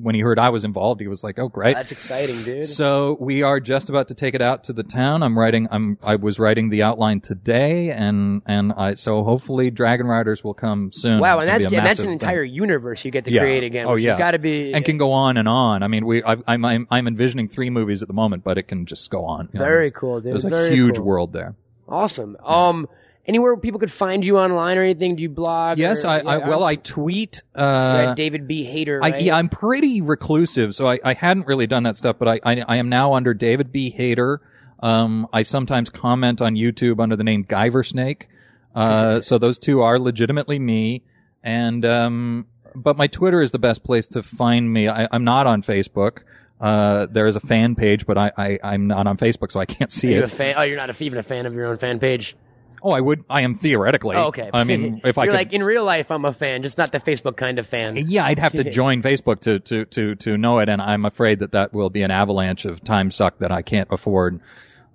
When 0.00 0.14
he 0.14 0.20
heard 0.20 0.38
I 0.38 0.50
was 0.50 0.64
involved, 0.64 1.00
he 1.00 1.08
was 1.08 1.24
like, 1.24 1.36
"Oh, 1.36 1.48
great!" 1.48 1.74
that's 1.74 1.90
exciting, 1.90 2.44
dude. 2.44 2.64
So 2.66 3.16
we 3.18 3.42
are 3.42 3.58
just 3.58 3.88
about 3.88 4.06
to 4.08 4.14
take 4.14 4.34
it 4.34 4.40
out 4.40 4.62
to 4.64 4.72
the 4.72 4.84
town. 4.84 5.24
I'm 5.24 5.36
writing. 5.36 5.66
I'm. 5.68 5.98
I 6.00 6.14
was 6.14 6.38
writing 6.38 6.68
the 6.70 6.84
outline 6.84 7.20
today, 7.20 7.90
and 7.90 8.42
and 8.46 8.72
I. 8.72 8.94
So 8.94 9.24
hopefully, 9.24 9.70
Dragon 9.70 10.06
Riders 10.06 10.44
will 10.44 10.54
come 10.54 10.92
soon. 10.92 11.18
wow, 11.18 11.40
and 11.40 11.48
It'll 11.48 11.58
that's 11.58 11.70
be 11.70 11.74
a 11.74 11.78
and 11.78 11.86
that's 11.88 11.98
massive 11.98 12.12
an 12.12 12.18
thing. 12.20 12.28
entire 12.28 12.44
universe 12.44 13.04
you 13.04 13.10
get 13.10 13.24
to 13.24 13.32
Yeah. 13.32 13.40
create 13.40 13.64
again. 13.64 13.86
Oh, 13.88 13.94
which 13.94 14.04
yeah. 14.04 14.10
has 14.12 14.18
got 14.18 14.30
to 14.30 14.38
be 14.38 14.72
and 14.72 14.84
can 14.84 14.96
go 14.96 15.10
on 15.10 15.36
and 15.38 15.48
on. 15.48 15.82
I 15.82 15.88
mean, 15.88 16.06
we. 16.06 16.22
I, 16.22 16.36
I'm, 16.46 16.64
I'm. 16.64 16.86
I'm 16.92 17.08
envisioning 17.08 17.48
three 17.48 17.68
movies 17.70 18.00
at 18.00 18.06
the 18.06 18.14
moment, 18.14 18.44
but 18.44 18.58
it 18.58 18.68
can 18.68 18.86
just 18.86 19.10
go 19.10 19.24
on. 19.24 19.48
You 19.52 19.58
know, 19.58 19.64
very 19.64 19.76
there's- 19.86 19.92
cool, 19.96 20.20
dude. 20.20 20.34
There's 20.34 20.44
a 20.44 20.50
Very 20.50 20.70
huge 20.70 20.96
cool. 20.98 21.04
world 21.04 21.32
there. 21.32 21.56
Awesome. 21.88 22.36
Um, 22.44 22.88
anywhere 23.26 23.56
people 23.56 23.80
could 23.80 23.92
find 23.92 24.24
you 24.24 24.38
online 24.38 24.78
or 24.78 24.82
anything? 24.82 25.16
Do 25.16 25.22
you 25.22 25.28
blog? 25.28 25.78
Yes, 25.78 26.04
or- 26.04 26.08
I, 26.08 26.16
yeah, 26.22 26.28
I. 26.28 26.48
Well, 26.48 26.64
I 26.64 26.76
tweet. 26.76 27.42
Uh, 27.54 27.60
Right, 28.06 28.16
David 28.16 28.46
B. 28.48 28.64
Hayter. 28.64 29.00
I, 29.02 29.18
yeah, 29.18 29.36
I'm 29.36 29.48
pretty 29.48 30.00
reclusive, 30.00 30.74
so 30.74 30.88
I, 30.88 30.98
I 31.04 31.14
hadn't 31.14 31.46
really 31.46 31.66
done 31.66 31.82
that 31.84 31.96
stuff, 31.96 32.16
but 32.18 32.28
I, 32.28 32.40
I, 32.44 32.62
I 32.66 32.76
am 32.76 32.88
now 32.88 33.14
under 33.14 33.34
David 33.34 33.72
B. 33.72 33.90
Hayter. 33.90 34.40
Um, 34.80 35.26
I 35.32 35.42
sometimes 35.42 35.88
comment 35.90 36.42
on 36.42 36.54
YouTube 36.54 37.00
under 37.00 37.16
the 37.16 37.24
name 37.24 37.44
Guyver 37.44 37.86
Snake. 37.86 38.28
Uh, 38.74 39.20
so 39.28 39.38
those 39.38 39.58
two 39.58 39.80
are 39.80 39.98
legitimately 39.98 40.58
me. 40.58 41.02
and 41.42 41.84
um, 41.84 42.46
but 42.74 42.96
my 42.96 43.06
Twitter 43.06 43.40
is 43.40 43.52
the 43.52 43.58
best 43.58 43.84
place 43.84 44.08
to 44.08 44.22
find 44.22 44.72
me. 44.72 44.88
I, 44.88 45.06
I'm 45.12 45.24
not 45.24 45.46
on 45.46 45.62
Facebook. 45.62 46.18
Uh, 46.60 47.06
there 47.10 47.26
is 47.26 47.36
a 47.36 47.40
fan 47.40 47.74
page, 47.74 48.04
but 48.06 48.16
I, 48.18 48.32
I 48.36 48.58
I'm 48.62 48.86
not 48.86 49.06
on 49.06 49.16
Facebook, 49.16 49.52
so 49.52 49.60
I 49.60 49.66
can't 49.66 49.92
see 49.92 50.12
it. 50.14 50.28
fan? 50.30 50.54
Oh, 50.56 50.62
you're 50.62 50.76
not 50.76 50.90
a, 50.90 51.04
even 51.04 51.18
a 51.18 51.22
fan 51.22 51.46
of 51.46 51.54
your 51.54 51.66
own 51.66 51.78
fan 51.78 51.98
page. 51.98 52.36
Oh, 52.84 52.90
I 52.90 53.00
would. 53.00 53.24
I 53.30 53.40
am 53.40 53.54
theoretically. 53.54 54.14
Oh, 54.16 54.26
okay. 54.26 54.50
I 54.52 54.62
mean, 54.62 55.00
if 55.04 55.16
I 55.16 55.24
you're 55.24 55.32
could, 55.32 55.38
like 55.38 55.52
in 55.54 55.62
real 55.64 55.84
life, 55.84 56.10
I'm 56.10 56.26
a 56.26 56.34
fan, 56.34 56.62
just 56.62 56.76
not 56.76 56.92
the 56.92 57.00
Facebook 57.00 57.36
kind 57.36 57.58
of 57.58 57.66
fan. 57.66 57.96
yeah, 57.96 58.26
I'd 58.26 58.38
have 58.38 58.52
to 58.52 58.64
join 58.70 59.02
Facebook 59.02 59.40
to, 59.40 59.58
to, 59.60 59.86
to, 59.86 60.14
to 60.16 60.36
know 60.36 60.58
it, 60.58 60.68
and 60.68 60.82
I'm 60.82 61.06
afraid 61.06 61.38
that 61.38 61.52
that 61.52 61.72
will 61.72 61.88
be 61.88 62.02
an 62.02 62.10
avalanche 62.10 62.66
of 62.66 62.84
time 62.84 63.10
suck 63.10 63.38
that 63.38 63.50
I 63.50 63.62
can't 63.62 63.88
afford. 63.90 64.38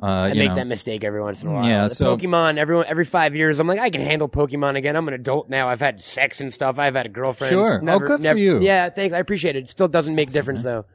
Uh, 0.02 0.06
I 0.06 0.28
you 0.30 0.36
make 0.36 0.50
know. 0.50 0.56
that 0.56 0.68
mistake 0.68 1.04
every 1.04 1.22
once 1.22 1.42
in 1.42 1.50
a 1.50 1.52
while. 1.52 1.66
Yeah, 1.68 1.88
The 1.90 1.96
so- 1.96 2.16
Pokemon, 2.16 2.58
everyone, 2.58 2.86
every 2.88 3.04
five 3.06 3.36
years, 3.36 3.60
I'm 3.60 3.68
like, 3.68 3.80
I 3.80 3.90
can 3.90 4.00
handle 4.02 4.30
Pokemon 4.30 4.78
again. 4.78 4.96
I'm 4.96 5.08
an 5.10 5.14
adult 5.14 5.50
now. 5.50 5.68
I've 5.68 5.82
had 5.82 6.02
sex 6.02 6.40
and 6.40 6.54
stuff. 6.54 6.80
I've 6.80 6.96
had 6.96 7.06
a 7.08 7.10
girlfriend. 7.10 7.50
Sure. 7.52 7.80
Oh, 7.82 7.86
Never, 7.86 8.06
good 8.06 8.22
for 8.22 8.38
you. 8.38 8.60
Yeah, 8.62 8.90
thanks. 8.92 9.14
I 9.14 9.20
appreciate 9.20 9.58
it. 9.58 9.64
It 9.64 9.70
still 9.70 9.90
doesn't 9.90 10.16
make 10.16 10.30
difference 10.30 10.64
though. 10.64 10.86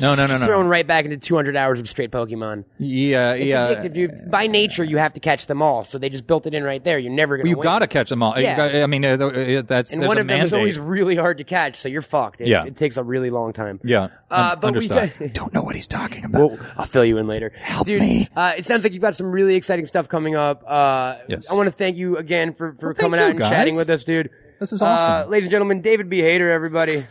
No, 0.00 0.14
no, 0.14 0.26
no, 0.26 0.38
no. 0.38 0.46
Thrown 0.46 0.68
right 0.68 0.86
back 0.86 1.04
into 1.04 1.16
200 1.18 1.56
hours 1.56 1.78
of 1.78 1.88
straight 1.88 2.10
Pokemon. 2.10 2.64
Yeah, 2.78 3.32
It's 3.32 3.50
yeah. 3.50 3.74
addictive. 3.74 3.94
You, 3.96 4.08
by 4.30 4.46
nature, 4.46 4.82
you 4.84 4.96
have 4.96 5.12
to 5.14 5.20
catch 5.20 5.46
them 5.46 5.60
all. 5.60 5.84
So 5.84 5.98
they 5.98 6.08
just 6.08 6.26
built 6.26 6.46
it 6.46 6.54
in 6.54 6.64
right 6.64 6.82
there. 6.82 6.98
You're 6.98 7.12
never 7.12 7.36
gonna. 7.36 7.44
Well, 7.44 7.50
you 7.50 7.56
win. 7.58 7.64
got 7.64 7.78
to 7.80 7.86
catch 7.86 8.08
them 8.08 8.22
all. 8.22 8.38
Yeah. 8.40 8.56
got- 8.56 8.74
I 8.74 8.86
mean, 8.86 9.04
uh, 9.04 9.16
uh, 9.18 9.62
that's 9.68 9.92
And 9.92 10.02
one 10.06 10.16
of 10.18 10.26
them 10.26 10.40
is 10.40 10.52
always 10.52 10.78
really 10.78 11.14
hard 11.16 11.38
to 11.38 11.44
catch. 11.44 11.80
So 11.80 11.88
you're 11.88 12.00
fucked. 12.02 12.40
It's, 12.40 12.48
Yeah. 12.48 12.64
It 12.64 12.76
takes 12.76 12.96
a 12.96 13.02
really 13.04 13.30
long 13.30 13.52
time. 13.52 13.80
Yeah, 13.84 14.08
Uh, 14.30 14.56
but 14.56 14.74
we- 14.74 14.88
Don't 15.32 15.52
know 15.52 15.62
what 15.62 15.74
he's 15.74 15.86
talking 15.86 16.24
about. 16.24 16.52
Well, 16.52 16.58
I'll 16.76 16.86
fill 16.86 17.04
you 17.04 17.18
in 17.18 17.26
later. 17.26 17.50
Help 17.54 17.86
Dude, 17.86 18.00
me. 18.00 18.28
Uh, 18.34 18.52
it 18.56 18.66
sounds 18.66 18.84
like 18.84 18.92
you've 18.94 19.02
got 19.02 19.14
some 19.16 19.30
really 19.30 19.56
exciting 19.56 19.84
stuff 19.86 20.08
coming 20.08 20.36
up. 20.36 20.62
Uh, 20.66 21.16
Yes. 21.28 21.50
I 21.50 21.54
want 21.54 21.66
to 21.66 21.72
thank 21.72 21.96
you 21.96 22.16
again 22.16 22.54
for, 22.54 22.72
for 22.80 22.86
Well, 22.88 22.94
coming 22.94 23.20
out 23.20 23.30
and 23.30 23.38
guys. 23.38 23.50
chatting 23.50 23.76
with 23.76 23.90
us, 23.90 24.04
dude. 24.04 24.30
This 24.58 24.72
is 24.72 24.80
Uh, 24.82 24.86
awesome. 24.86 25.30
ladies 25.30 25.46
and 25.46 25.50
gentlemen, 25.50 25.80
David 25.82 26.08
B. 26.08 26.20
Hayter, 26.20 26.50
everybody. 26.50 27.06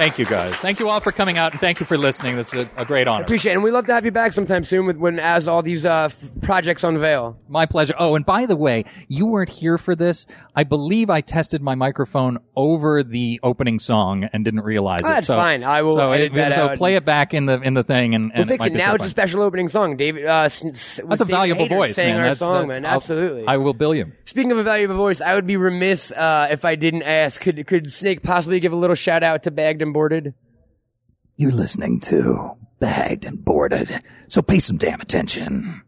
Thank 0.00 0.18
you, 0.18 0.24
guys. 0.24 0.54
Thank 0.56 0.80
you 0.80 0.88
all 0.88 1.00
for 1.00 1.12
coming 1.12 1.36
out, 1.36 1.52
and 1.52 1.60
thank 1.60 1.78
you 1.78 1.84
for 1.84 1.98
listening. 1.98 2.34
This 2.34 2.54
is 2.54 2.60
a, 2.64 2.70
a 2.78 2.84
great 2.86 3.06
honor. 3.06 3.22
Appreciate 3.22 3.52
it. 3.52 3.56
And 3.56 3.62
we'd 3.62 3.72
love 3.72 3.84
to 3.84 3.92
have 3.92 4.06
you 4.06 4.10
back 4.10 4.32
sometime 4.32 4.64
soon 4.64 4.86
with, 4.86 4.96
when 4.96 5.18
as 5.18 5.46
all 5.46 5.60
these 5.62 5.84
uh, 5.84 6.04
f- 6.04 6.18
projects 6.40 6.82
unveil. 6.84 7.36
My 7.50 7.66
pleasure. 7.66 7.92
Oh, 7.98 8.14
and 8.14 8.24
by 8.24 8.46
the 8.46 8.56
way, 8.56 8.86
you 9.08 9.26
weren't 9.26 9.50
here 9.50 9.76
for 9.76 9.94
this. 9.94 10.26
I 10.56 10.64
believe 10.64 11.10
I 11.10 11.20
tested 11.20 11.60
my 11.60 11.74
microphone 11.74 12.38
over 12.56 13.02
the 13.02 13.40
opening 13.42 13.78
song 13.78 14.26
and 14.32 14.42
didn't 14.42 14.62
realize 14.62 15.00
Oh, 15.04 15.08
it. 15.08 15.10
that's 15.16 15.26
so, 15.26 15.36
fine. 15.36 15.62
I 15.64 15.82
will 15.82 15.96
So, 15.96 16.12
edit 16.12 16.34
it- 16.34 16.52
so 16.54 16.68
out. 16.70 16.78
play 16.78 16.94
it 16.94 17.04
back 17.04 17.34
in 17.34 17.44
the 17.44 17.60
in 17.60 17.74
the 17.74 17.84
thing, 17.84 18.14
and, 18.14 18.32
We'll 18.34 18.46
fix 18.46 18.60
might 18.60 18.72
it. 18.72 18.78
Now 18.78 18.94
it's 18.94 19.04
a 19.04 19.10
special 19.10 19.42
opening 19.42 19.68
song. 19.68 19.98
David, 19.98 20.24
uh, 20.24 20.44
s- 20.44 20.64
s- 20.64 21.00
That's 21.06 21.20
a 21.20 21.24
David 21.26 21.30
valuable 21.36 21.66
voice, 21.68 21.94
man. 21.98 22.18
our 22.18 22.28
That's, 22.28 22.38
song, 22.38 22.68
that's- 22.68 22.82
man. 22.82 22.86
I'll- 22.90 22.96
Absolutely. 22.96 23.44
I 23.46 23.58
will 23.58 23.74
bill 23.74 23.94
you. 23.94 24.12
Speaking 24.24 24.50
of 24.52 24.56
a 24.56 24.62
valuable 24.64 24.96
voice, 24.96 25.20
I 25.20 25.34
would 25.34 25.46
be 25.46 25.58
remiss 25.58 26.10
uh, 26.10 26.48
if 26.50 26.64
I 26.64 26.74
didn't 26.76 27.02
ask. 27.02 27.38
Could 27.38 27.66
could 27.66 27.92
Snake 27.92 28.22
possibly 28.22 28.60
give 28.60 28.72
a 28.72 28.76
little 28.76 28.96
shout 28.96 29.22
out 29.22 29.42
to 29.42 29.50
Bagged 29.50 29.82
and 29.90 29.94
Boarded? 29.94 30.34
You're 31.36 31.50
listening 31.50 32.00
to 32.00 32.56
Bagged 32.78 33.26
and 33.26 33.44
Boarded, 33.44 34.02
so 34.28 34.40
pay 34.40 34.60
some 34.60 34.76
damn 34.76 35.00
attention. 35.00 35.82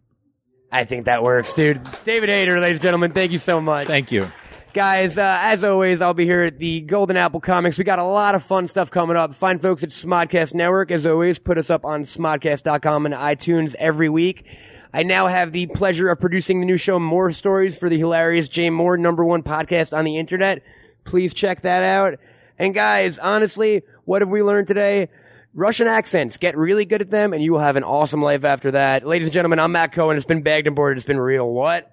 I 0.72 0.84
think 0.84 1.04
that 1.04 1.22
works, 1.22 1.52
dude. 1.52 1.80
David 2.04 2.28
Hayter, 2.30 2.58
ladies 2.58 2.76
and 2.76 2.82
gentlemen, 2.82 3.12
thank 3.12 3.30
you 3.30 3.38
so 3.38 3.60
much. 3.60 3.86
Thank 3.86 4.10
you. 4.10 4.28
Guys, 4.74 5.18
uh, 5.18 5.38
as 5.42 5.62
always, 5.62 6.00
I'll 6.00 6.14
be 6.14 6.24
here 6.24 6.42
at 6.44 6.58
the 6.58 6.80
Golden 6.80 7.16
Apple 7.16 7.40
Comics. 7.40 7.76
We 7.78 7.84
got 7.84 7.98
a 7.98 8.04
lot 8.04 8.34
of 8.34 8.42
fun 8.42 8.66
stuff 8.66 8.90
coming 8.90 9.16
up. 9.16 9.34
Find 9.34 9.60
folks 9.60 9.82
at 9.84 9.90
Smodcast 9.90 10.54
Network. 10.54 10.90
As 10.90 11.04
always, 11.06 11.38
put 11.38 11.58
us 11.58 11.68
up 11.68 11.84
on 11.84 12.04
smodcast.com 12.04 13.06
and 13.06 13.14
iTunes 13.14 13.74
every 13.78 14.08
week. 14.08 14.46
I 14.94 15.02
now 15.02 15.26
have 15.26 15.52
the 15.52 15.66
pleasure 15.66 16.08
of 16.10 16.20
producing 16.20 16.60
the 16.60 16.66
new 16.66 16.78
show 16.78 16.98
Mohr 16.98 17.34
Stories 17.34 17.76
for 17.76 17.88
the 17.90 17.98
hilarious 17.98 18.48
Jay 18.48 18.68
Mohr 18.68 18.98
number 18.98 19.24
one 19.24 19.42
podcast 19.42 19.96
on 19.96 20.06
the 20.06 20.16
internet. 20.16 20.62
Please 21.04 21.34
check 21.34 21.62
that 21.62 21.82
out. 21.82 22.18
And 22.58 22.74
guys, 22.74 23.18
honestly, 23.18 23.82
what 24.04 24.22
have 24.22 24.28
we 24.28 24.42
learned 24.42 24.68
today? 24.68 25.08
Russian 25.54 25.86
accents. 25.86 26.38
Get 26.38 26.56
really 26.56 26.84
good 26.84 27.02
at 27.02 27.10
them 27.10 27.32
and 27.32 27.42
you 27.42 27.52
will 27.52 27.60
have 27.60 27.76
an 27.76 27.84
awesome 27.84 28.22
life 28.22 28.44
after 28.44 28.72
that. 28.72 29.06
Ladies 29.06 29.26
and 29.26 29.34
gentlemen, 29.34 29.58
I'm 29.58 29.72
Matt 29.72 29.92
Cohen. 29.92 30.16
It's 30.16 30.26
been 30.26 30.42
bagged 30.42 30.66
and 30.66 30.74
boarded. 30.74 30.98
It's 30.98 31.06
been 31.06 31.20
real. 31.20 31.48
What? 31.48 31.90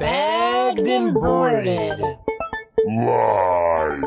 Bagged 0.00 0.80
and 0.80 1.14
boarded. 1.14 2.00
Live. 2.86 4.02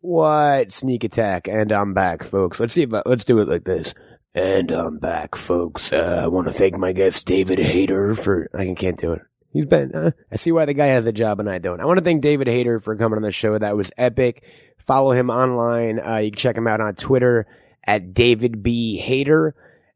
What 0.00 0.72
sneak 0.72 1.04
attack? 1.04 1.48
And 1.48 1.72
I'm 1.72 1.94
back, 1.94 2.22
folks. 2.22 2.60
Let's 2.60 2.74
see 2.74 2.82
if 2.82 2.92
I, 2.92 3.02
let's 3.06 3.24
do 3.24 3.38
it 3.38 3.48
like 3.48 3.64
this. 3.64 3.94
And 4.34 4.70
I'm 4.70 4.98
back, 4.98 5.34
folks. 5.34 5.92
Uh, 5.92 6.20
I 6.22 6.26
want 6.28 6.46
to 6.46 6.52
thank 6.52 6.76
my 6.76 6.92
guest 6.92 7.26
David 7.26 7.58
Hayter 7.58 8.14
for. 8.14 8.48
I 8.54 8.72
can't 8.74 8.98
do 8.98 9.12
it. 9.12 9.22
He's 9.52 9.66
been. 9.66 9.94
Uh, 9.94 10.10
I 10.30 10.36
see 10.36 10.52
why 10.52 10.64
the 10.64 10.74
guy 10.74 10.86
has 10.86 11.06
a 11.06 11.12
job 11.12 11.40
and 11.40 11.48
I 11.48 11.58
don't. 11.58 11.80
I 11.80 11.84
want 11.84 11.98
to 11.98 12.04
thank 12.04 12.22
David 12.22 12.48
Hayter 12.48 12.80
for 12.80 12.96
coming 12.96 13.16
on 13.16 13.22
the 13.22 13.32
show. 13.32 13.58
That 13.58 13.76
was 13.76 13.90
epic. 13.98 14.42
Follow 14.86 15.12
him 15.12 15.30
online. 15.30 16.00
Uh, 16.00 16.18
you 16.18 16.30
can 16.30 16.38
check 16.38 16.56
him 16.56 16.66
out 16.66 16.80
on 16.80 16.94
Twitter 16.94 17.46
at 17.84 18.14
David 18.14 18.62
B 18.62 18.98
Hayter 18.98 19.54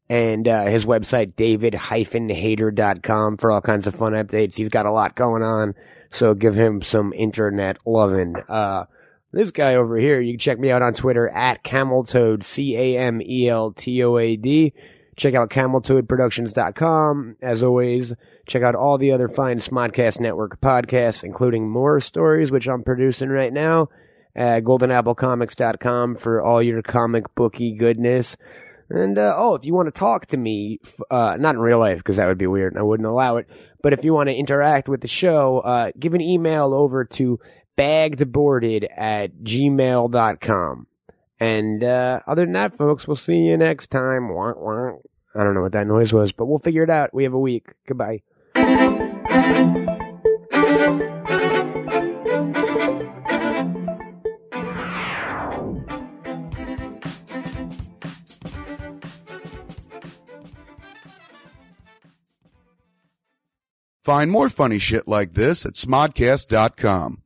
and 0.09 0.47
uh, 0.47 0.65
his 0.65 0.85
website 0.85 1.35
david-hayter.com 1.35 3.37
for 3.37 3.51
all 3.51 3.61
kinds 3.61 3.87
of 3.87 3.95
fun 3.95 4.13
updates. 4.13 4.55
He's 4.55 4.69
got 4.69 4.85
a 4.85 4.91
lot 4.91 5.15
going 5.15 5.43
on, 5.43 5.75
so 6.11 6.33
give 6.33 6.55
him 6.55 6.81
some 6.81 7.13
internet 7.13 7.77
loving. 7.85 8.35
Uh, 8.47 8.85
this 9.33 9.51
guy 9.51 9.75
over 9.75 9.97
here, 9.97 10.21
you 10.21 10.33
can 10.33 10.39
check 10.39 10.59
me 10.59 10.71
out 10.71 10.81
on 10.81 10.93
Twitter 10.93 11.27
at 11.27 11.63
Cameltoad, 11.63 12.43
C-A-M-E-L-T-O-A-D. 12.43 13.13
Check 15.17 15.33
out 15.33 15.49
cameltoadproductions.com. 15.49 17.35
As 17.41 17.63
always, 17.63 18.13
check 18.47 18.63
out 18.63 18.75
all 18.75 18.97
the 18.97 19.11
other 19.11 19.27
fine 19.27 19.59
Smodcast 19.59 20.19
Network 20.19 20.59
podcasts, 20.61 21.23
including 21.23 21.69
Mohr 21.69 22.01
Stories, 22.01 22.49
which 22.49 22.67
I'm 22.67 22.83
producing 22.83 23.29
right 23.29 23.51
now 23.51 23.89
at 24.35 24.63
goldenapplecomics.com 24.63 26.15
for 26.15 26.41
all 26.41 26.61
your 26.63 26.81
comic 26.81 27.33
booky 27.35 27.75
goodness. 27.75 28.37
And, 28.89 29.17
uh, 29.17 29.33
oh, 29.35 29.55
if 29.55 29.65
you 29.65 29.73
want 29.73 29.87
to 29.87 29.99
talk 29.99 30.27
to 30.27 30.37
me, 30.37 30.79
uh, 31.11 31.35
not 31.37 31.55
in 31.55 31.61
real 31.61 31.79
life, 31.79 31.97
because 31.97 32.17
that 32.17 32.27
would 32.27 32.37
be 32.37 32.47
weird 32.47 32.73
and 32.73 32.79
I 32.79 32.83
wouldn't 32.83 33.07
allow 33.07 33.37
it, 33.37 33.47
but 33.83 33.91
if 33.93 34.03
you 34.05 34.13
want 34.13 34.29
to 34.29 34.35
interact 34.35 34.87
with 34.87 35.01
the 35.01 35.07
show, 35.09 35.59
uh, 35.59 35.91
give 35.99 36.13
an 36.13 36.21
email 36.21 36.73
over 36.73 37.03
to 37.03 37.39
baggedboarded 37.77 38.87
at 38.95 39.33
gmail.com. 39.43 40.87
And, 41.39 41.83
uh, 41.83 42.21
other 42.25 42.45
than 42.45 42.53
that, 42.53 42.77
folks, 42.77 43.05
we'll 43.07 43.17
see 43.17 43.35
you 43.35 43.57
next 43.57 43.91
time. 43.91 44.29
Wonk, 44.29 44.57
wonk. 44.57 45.01
I 45.35 45.43
don't 45.43 45.53
know 45.53 45.61
what 45.61 45.73
that 45.73 45.85
noise 45.85 46.13
was, 46.13 46.31
but 46.31 46.45
we'll 46.45 46.57
figure 46.57 46.83
it 46.83 46.89
out. 46.89 47.13
We 47.13 47.25
have 47.25 47.33
a 47.33 47.39
week. 47.39 47.67
Goodbye. 47.87 48.21
Find 64.07 64.31
more 64.31 64.47
funny 64.47 64.79
shit 64.79 65.05
like 65.05 65.33
this 65.33 65.65
at 65.65 65.73
smodcast.com. 65.73 67.23